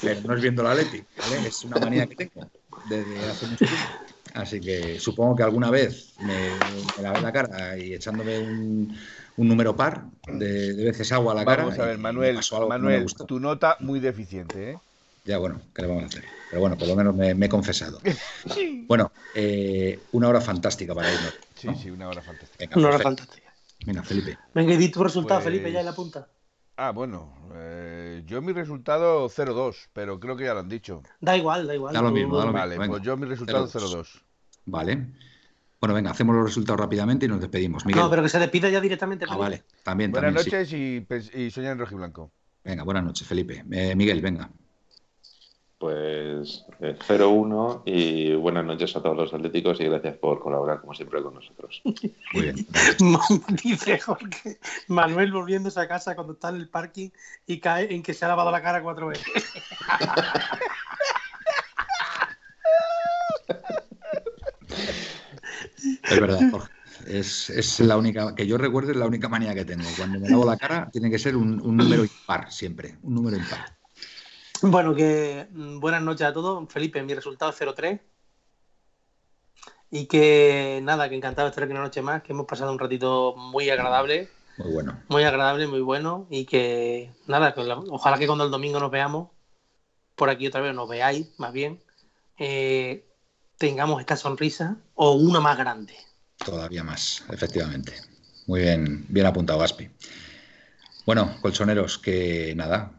pero 0.00 0.20
no 0.22 0.34
es 0.34 0.42
viendo 0.42 0.62
la 0.62 0.74
Leti, 0.74 1.02
¿vale? 1.18 1.48
Es 1.48 1.64
una 1.64 1.78
manía 1.78 2.06
que 2.06 2.16
tengo 2.16 2.50
desde 2.88 3.30
hace 3.30 3.46
mucho 3.46 3.64
tiempo. 3.64 3.86
Así 4.34 4.60
que 4.60 4.98
supongo 4.98 5.36
que 5.36 5.42
alguna 5.42 5.70
vez 5.70 6.14
me, 6.20 6.50
me 6.96 7.02
lavé 7.02 7.20
la 7.20 7.32
cara 7.32 7.76
y 7.76 7.92
echándome 7.92 8.38
un, 8.38 8.96
un 9.36 9.48
número 9.48 9.76
par 9.76 10.04
de, 10.26 10.72
veces 10.74 11.12
agua 11.12 11.32
a 11.32 11.36
la 11.36 11.44
cara. 11.44 11.64
Vamos 11.64 11.78
a 11.78 11.86
ver, 11.86 11.98
Manuel, 11.98 12.40
Manuel 12.68 13.06
tu 13.26 13.38
nota 13.40 13.76
muy 13.80 14.00
deficiente, 14.00 14.70
¿eh? 14.70 14.78
Ya, 15.24 15.38
bueno, 15.38 15.60
¿qué 15.72 15.82
le 15.82 15.88
vamos 15.88 16.02
a 16.04 16.06
hacer? 16.06 16.24
Pero 16.50 16.60
bueno, 16.60 16.76
por 16.76 16.88
lo 16.88 16.96
menos 16.96 17.14
me, 17.14 17.30
he 17.30 17.48
confesado. 17.48 18.00
bueno, 18.88 19.12
eh, 19.34 20.00
una 20.12 20.28
hora 20.28 20.40
fantástica 20.40 20.94
para 20.94 21.12
irnos. 21.12 21.34
Sí, 21.54 21.68
sí, 21.80 21.90
una 21.90 22.08
hora 22.08 22.22
fantástica. 22.22 22.78
una 22.78 22.88
hora 22.88 22.98
fantástica. 22.98 23.54
Venga, 23.86 24.02
Felipe. 24.02 24.36
Venga, 24.54 24.74
y 24.74 24.76
di 24.76 24.90
tu 24.90 25.02
resultado, 25.02 25.40
pues 25.40 25.52
Felipe, 25.52 25.70
ya 25.70 25.80
en 25.80 25.86
la 25.86 25.94
punta. 25.94 26.28
Ah, 26.84 26.90
bueno, 26.90 27.32
eh, 27.54 28.24
yo 28.26 28.42
mi 28.42 28.52
resultado 28.52 29.28
0-2, 29.28 29.88
pero 29.92 30.18
creo 30.18 30.34
que 30.36 30.46
ya 30.46 30.54
lo 30.54 30.58
han 30.58 30.68
dicho. 30.68 31.04
Da 31.20 31.36
igual, 31.36 31.64
da 31.68 31.76
igual. 31.76 31.94
Da 31.94 32.02
lo 32.02 32.10
mismo, 32.10 32.36
da 32.36 32.46
lo 32.46 32.52
vale, 32.52 32.74
pues 32.74 33.02
yo 33.02 33.16
mi 33.16 33.24
resultado 33.24 33.68
0-2. 33.68 34.20
Vale. 34.66 35.06
Bueno, 35.80 35.94
venga, 35.94 36.10
hacemos 36.10 36.34
los 36.34 36.44
resultados 36.44 36.80
rápidamente 36.80 37.26
y 37.26 37.28
nos 37.28 37.40
despedimos. 37.40 37.86
No, 37.86 38.10
pero 38.10 38.24
que 38.24 38.28
se 38.28 38.40
despida 38.40 38.68
ya 38.68 38.80
directamente. 38.80 39.26
Ah, 39.28 39.36
vale, 39.36 39.62
también. 39.84 40.10
Buenas 40.10 40.34
noches 40.34 40.72
y, 40.72 41.06
y 41.08 41.52
en 41.54 41.78
rojo 41.78 41.94
y 41.94 41.98
blanco. 41.98 42.32
Venga, 42.64 42.82
buenas 42.82 43.04
noches, 43.04 43.28
Felipe. 43.28 43.64
Eh, 43.70 43.94
Miguel, 43.94 44.20
venga. 44.20 44.50
Pues 45.82 46.64
0-1 46.78 47.82
eh, 47.86 47.90
y 47.92 48.34
buenas 48.36 48.64
noches 48.64 48.94
a 48.94 49.02
todos 49.02 49.16
los 49.16 49.34
atléticos 49.34 49.80
y 49.80 49.84
gracias 49.86 50.16
por 50.16 50.38
colaborar 50.38 50.80
como 50.80 50.94
siempre 50.94 51.20
con 51.20 51.34
nosotros. 51.34 51.82
Muy 52.32 52.42
bien. 52.42 52.64
Dice 53.64 53.98
Jorge, 53.98 54.60
Manuel 54.86 55.32
volviéndose 55.32 55.80
a 55.80 55.88
casa 55.88 56.14
cuando 56.14 56.34
está 56.34 56.50
en 56.50 56.54
el 56.54 56.68
parking 56.68 57.08
y 57.48 57.58
cae 57.58 57.92
en 57.92 58.04
que 58.04 58.14
se 58.14 58.24
ha 58.24 58.28
lavado 58.28 58.52
la 58.52 58.62
cara 58.62 58.80
cuatro 58.80 59.08
veces. 59.08 59.26
es 66.04 66.20
verdad, 66.20 66.38
Jorge. 66.48 66.70
Es, 67.08 67.50
es, 67.50 67.80
la 67.80 67.96
única, 67.96 68.36
que 68.36 68.46
yo 68.46 68.56
recuerdo, 68.56 68.92
es 68.92 68.96
la 68.96 69.06
única 69.06 69.28
manía 69.28 69.52
que 69.52 69.64
tengo. 69.64 69.88
Cuando 69.96 70.20
me 70.20 70.28
lavo 70.28 70.44
la 70.44 70.56
cara, 70.56 70.88
tiene 70.92 71.10
que 71.10 71.18
ser 71.18 71.34
un, 71.34 71.60
un 71.60 71.76
número 71.76 72.04
impar 72.04 72.52
siempre, 72.52 72.98
un 73.02 73.16
número 73.16 73.36
impar. 73.36 73.81
Bueno, 74.70 74.94
que 74.94 75.48
mm, 75.50 75.80
buenas 75.80 76.02
noches 76.02 76.26
a 76.26 76.32
todos. 76.32 76.72
Felipe, 76.72 77.02
mi 77.02 77.14
resultado 77.14 77.50
es 77.50 77.60
0-3. 77.60 78.00
Y 79.90 80.06
que 80.06 80.80
nada, 80.82 81.08
que 81.08 81.16
encantado 81.16 81.46
de 81.46 81.50
estar 81.50 81.64
aquí 81.64 81.72
una 81.72 81.82
noche 81.82 82.00
más, 82.00 82.22
que 82.22 82.32
hemos 82.32 82.46
pasado 82.46 82.72
un 82.72 82.78
ratito 82.78 83.34
muy 83.36 83.68
agradable. 83.70 84.28
Muy 84.56 84.72
bueno. 84.72 85.02
Muy 85.08 85.24
agradable, 85.24 85.66
muy 85.66 85.80
bueno. 85.80 86.26
Y 86.30 86.44
que 86.44 87.10
nada, 87.26 87.54
ojalá 87.90 88.18
que 88.18 88.26
cuando 88.26 88.44
el 88.44 88.50
domingo 88.50 88.78
nos 88.78 88.90
veamos, 88.90 89.28
por 90.14 90.30
aquí 90.30 90.46
otra 90.46 90.60
vez 90.60 90.74
nos 90.74 90.88
veáis, 90.88 91.28
más 91.38 91.52
bien, 91.52 91.82
eh, 92.38 93.04
tengamos 93.58 94.00
esta 94.00 94.16
sonrisa 94.16 94.76
o 94.94 95.12
una 95.12 95.40
más 95.40 95.58
grande. 95.58 95.94
Todavía 96.38 96.84
más, 96.84 97.24
efectivamente. 97.30 97.92
Muy 98.46 98.60
bien, 98.60 99.04
bien 99.08 99.26
apuntado, 99.26 99.58
Gaspi. 99.58 99.90
Bueno, 101.04 101.36
colchoneros, 101.42 101.98
que 101.98 102.54
nada, 102.56 102.92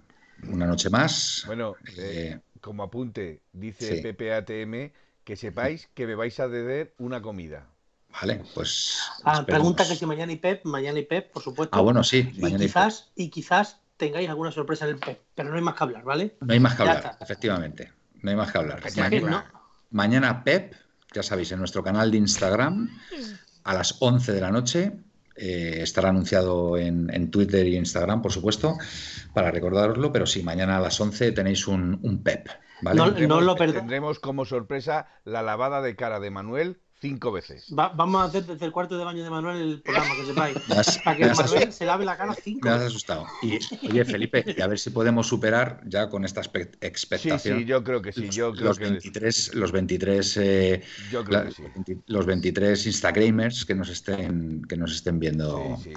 una 0.50 0.66
noche 0.66 0.90
más. 0.90 1.44
Bueno, 1.46 1.76
eh, 1.98 2.36
eh, 2.36 2.40
como 2.62 2.84
apunte, 2.84 3.42
dice 3.52 4.02
PPATM 4.02 4.92
que 5.24 5.36
sepáis 5.36 5.90
que 5.94 6.06
me 6.06 6.16
vais 6.16 6.40
a 6.40 6.48
deber 6.48 6.94
una 6.98 7.22
comida. 7.22 7.68
Vale, 8.22 8.44
pues. 8.54 9.00
Ah, 9.24 9.44
pregunta 9.46 9.88
que 9.88 9.96
si 9.96 10.06
mañana 10.06 10.32
y 10.32 10.36
Pep, 10.36 10.66
mañana 10.66 11.00
y 11.00 11.06
Pep, 11.06 11.32
por 11.32 11.42
supuesto. 11.42 11.76
Ah, 11.76 11.82
bueno, 11.82 12.04
sí. 12.04 12.32
Mañana 12.38 12.64
y, 12.64 12.68
quizás, 12.68 13.12
y, 13.16 13.30
quizás 13.30 13.80
tengáis 13.98 14.30
alguna 14.30 14.52
sorpresa 14.52 14.86
en 14.86 14.92
el 14.92 15.00
Pep, 15.00 15.22
pero 15.34 15.50
no 15.50 15.56
hay 15.56 15.62
más 15.62 15.76
que 15.76 15.84
hablar, 15.84 16.04
¿vale? 16.04 16.36
No 16.42 16.54
hay 16.54 16.60
más 16.60 16.76
que 16.76 16.82
hablar, 16.84 17.18
efectivamente. 17.20 17.92
No 18.22 18.30
hay 18.30 18.36
más 18.36 18.52
que 18.52 18.58
hablar. 18.60 18.84
Mañana, 18.96 19.52
mañana, 19.90 20.44
Pep, 20.44 20.76
ya 21.14 21.24
sabéis, 21.24 21.52
en 21.52 21.60
nuestro 21.60 21.84
canal 21.84 22.12
de 22.12 22.18
Instagram, 22.18 22.90
a 23.64 23.74
las 23.74 23.98
11 24.00 24.32
de 24.32 24.42
la 24.42 24.52
noche. 24.52 24.92
Eh, 25.36 25.80
estará 25.82 26.10
anunciado 26.10 26.78
en, 26.78 27.32
Twitter 27.32 27.68
y 27.68 27.76
Instagram, 27.76 28.22
por 28.22 28.32
supuesto, 28.32 28.78
para 29.34 29.50
recordaroslo, 29.50 30.12
pero 30.12 30.26
sí, 30.28 30.44
mañana 30.44 30.78
a 30.78 30.80
las 30.80 31.00
11 31.02 31.32
tenéis 31.32 31.68
un, 31.68 32.00
un 32.04 32.22
PEP. 32.22 32.50
¿vale? 32.82 33.28
No, 33.28 33.42
lo 33.42 33.56
Tendremos 33.56 34.20
como 34.20 34.46
sorpresa 34.46 35.08
la 35.24 35.42
lavada 35.42 35.82
de 35.82 35.96
cara 35.96 36.20
de 36.20 36.30
Manuel 36.30 36.83
cinco 37.04 37.34
veces. 37.34 37.66
vamos 37.68 38.22
a 38.22 38.24
hacer 38.24 38.46
desde 38.46 38.66
el 38.66 38.72
cuarto 38.72 38.98
de 38.98 39.04
baño 39.04 39.26
de 39.26 39.30
Manuel 39.30 39.58
el 39.58 39.82
programa, 39.82 40.16
que 40.16 40.26
sepáis. 40.26 40.58
para 41.04 41.18
que 41.18 41.26
Manuel 41.26 41.74
se 41.74 41.86
lave 41.86 42.06
la 42.06 42.16
cara 42.16 42.34
cinco 42.34 42.66
Me 42.66 42.74
has 42.74 42.84
asustado. 42.84 43.28
Y, 43.42 43.60
oye, 43.90 44.06
Felipe, 44.06 44.46
y 44.58 44.62
a 44.62 44.68
ver 44.68 44.80
si 44.80 44.90
podemos 44.90 45.28
superar 45.28 45.82
ya 45.86 46.10
con 46.10 46.24
esta 46.24 46.40
expectación. 46.40 47.40
Sí, 47.40 47.50
sí, 47.50 47.66
yo 47.66 47.84
creo 47.84 48.02
que 48.02 48.14
sí. 48.14 48.30
Yo 48.30 48.54
creo 48.54 48.70
los, 48.70 48.80
23, 48.80 49.56
los 49.56 49.74
23, 49.74 50.38
eh, 50.38 50.82
yo 51.12 51.26
creo 51.26 51.44
que 51.44 51.52
sí. 51.52 51.64
los 52.08 52.26
23 52.26 52.86
Instagramers 52.86 53.66
que 53.66 53.76
nos 53.76 53.90
estén, 53.90 54.64
que 54.64 54.78
nos 54.78 54.94
estén 54.94 55.20
viendo. 55.20 55.78
Sí, 55.84 55.94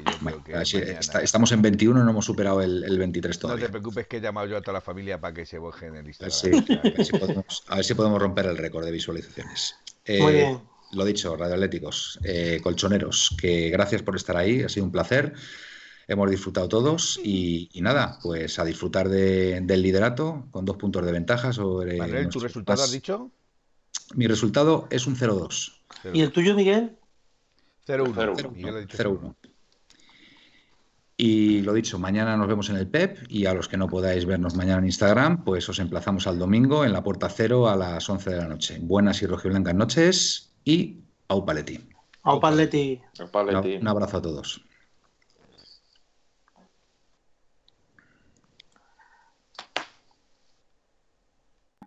sí, 0.65 0.79
estamos 1.23 1.53
en 1.53 1.63
21, 1.63 2.03
no 2.03 2.11
hemos 2.11 2.25
superado 2.25 2.63
el, 2.63 2.83
el, 2.83 2.99
23 2.99 3.39
todavía. 3.39 3.61
No 3.61 3.67
te 3.67 3.71
preocupes 3.71 4.09
que 4.09 4.17
he 4.17 4.21
llamado 4.21 4.49
yo 4.49 4.57
a 4.57 4.61
toda 4.61 4.73
la 4.73 4.81
familia 4.81 5.21
para 5.21 5.33
que 5.33 5.47
se 5.47 5.61
bajen 5.61 5.95
el 5.95 6.09
Instagram. 6.09 6.37
Sí, 6.37 6.51
a, 6.51 6.83
ver 6.83 7.05
si 7.05 7.13
podemos, 7.13 7.65
a 7.69 7.77
ver 7.77 7.85
si 7.85 7.95
podemos 7.95 8.21
romper 8.21 8.47
el 8.47 8.59
récord 8.59 8.85
de 8.85 8.91
visualizaciones. 8.91 9.77
Muy 10.09 10.17
eh, 10.17 10.33
bien 10.33 10.76
lo 10.93 11.05
dicho, 11.05 11.37
radioatléticos, 11.37 12.19
eh, 12.25 12.61
colchoneros, 12.63 13.35
que 13.41 13.71
gracias 13.71 14.03
por 14.03 14.17
estar 14.17 14.37
ahí, 14.37 14.63
ha 14.63 14.69
sido 14.69 14.87
un 14.87 14.93
placer. 14.93 15.35
Hemos 16.09 16.31
disfrutado 16.31 16.69
todos 16.69 17.19
y, 17.23 17.69
nada, 17.81 18.19
pues 18.23 18.59
a 18.59 18.65
disfrutar 18.65 19.09
del 19.09 19.83
liderato 19.83 20.47
con 20.53 20.65
dos 20.65 20.77
puntos 20.77 21.05
de 21.05 21.13
ventaja 21.13 21.53
sobre. 21.53 21.97
Manuel, 21.97 22.29
¿tu 22.29 22.39
resultado 22.39 22.83
has 22.83 22.93
dicho? 22.93 23.33
Mi 24.15 24.29
resultado 24.29 24.87
es 24.91 25.07
un 25.09 25.17
0-2. 25.17 25.73
¿Y 26.13 26.21
el 26.21 26.31
tuyo, 26.31 26.55
Miguel? 26.55 26.97
0-1. 27.87 29.35
Y 31.19 31.63
lo 31.63 31.73
dicho, 31.73 31.99
mañana 31.99 32.37
nos 32.37 32.47
vemos 32.47 32.69
en 32.69 32.77
el 32.77 32.87
PEP 32.87 33.25
y 33.29 33.47
a 33.47 33.55
los 33.55 33.69
que 33.69 33.79
no 33.79 33.89
podáis 33.89 34.27
vernos 34.27 34.55
mañana 34.55 34.79
en 34.79 34.85
Instagram, 34.85 35.45
pues 35.45 35.69
os 35.69 35.79
emplazamos 35.79 36.27
al 36.27 36.39
domingo 36.39 36.85
en 36.85 36.93
la 36.93 37.03
puerta 37.03 37.29
cero 37.31 37.69
a 37.69 37.75
las 37.75 38.09
11 38.09 38.31
de 38.31 38.37
la 38.37 38.49
noche. 38.49 38.79
Buenas 38.81 39.23
y 39.23 39.27
rojiblancas 39.27 39.75
noches 39.75 40.56
y 40.67 41.01
Aupaletti. 41.29 41.79
Aupaletti. 42.25 43.01
Aupaletti. 43.21 43.77
Un 43.77 43.89
abrazo 43.89 44.17
a 44.19 44.23
todos. 44.23 44.61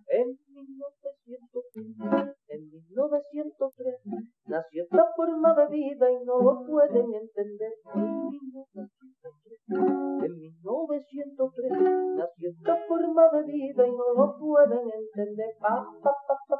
En 0.08 0.40
1903, 0.48 2.36
en 2.48 2.72
1903 2.72 3.96
nació 4.48 4.84
esta 4.84 5.06
forma 5.16 5.54
de 5.56 5.68
vida 5.68 6.12
y 6.12 6.24
no 6.24 6.40
lo 6.40 6.66
pueden 6.66 7.14
entender. 7.14 7.74
En 7.96 8.30
1903, 8.30 9.60
en 10.24 10.40
1903 10.40 11.72
nació 12.16 12.50
esta 12.50 12.78
forma 12.88 13.30
de 13.34 13.44
vida 13.44 13.86
y 13.86 13.92
no 13.92 14.14
lo 14.16 14.38
pueden 14.40 14.90
entender. 14.90 15.50
Pa, 15.60 15.86
pa, 16.02 16.12
pa, 16.48 16.60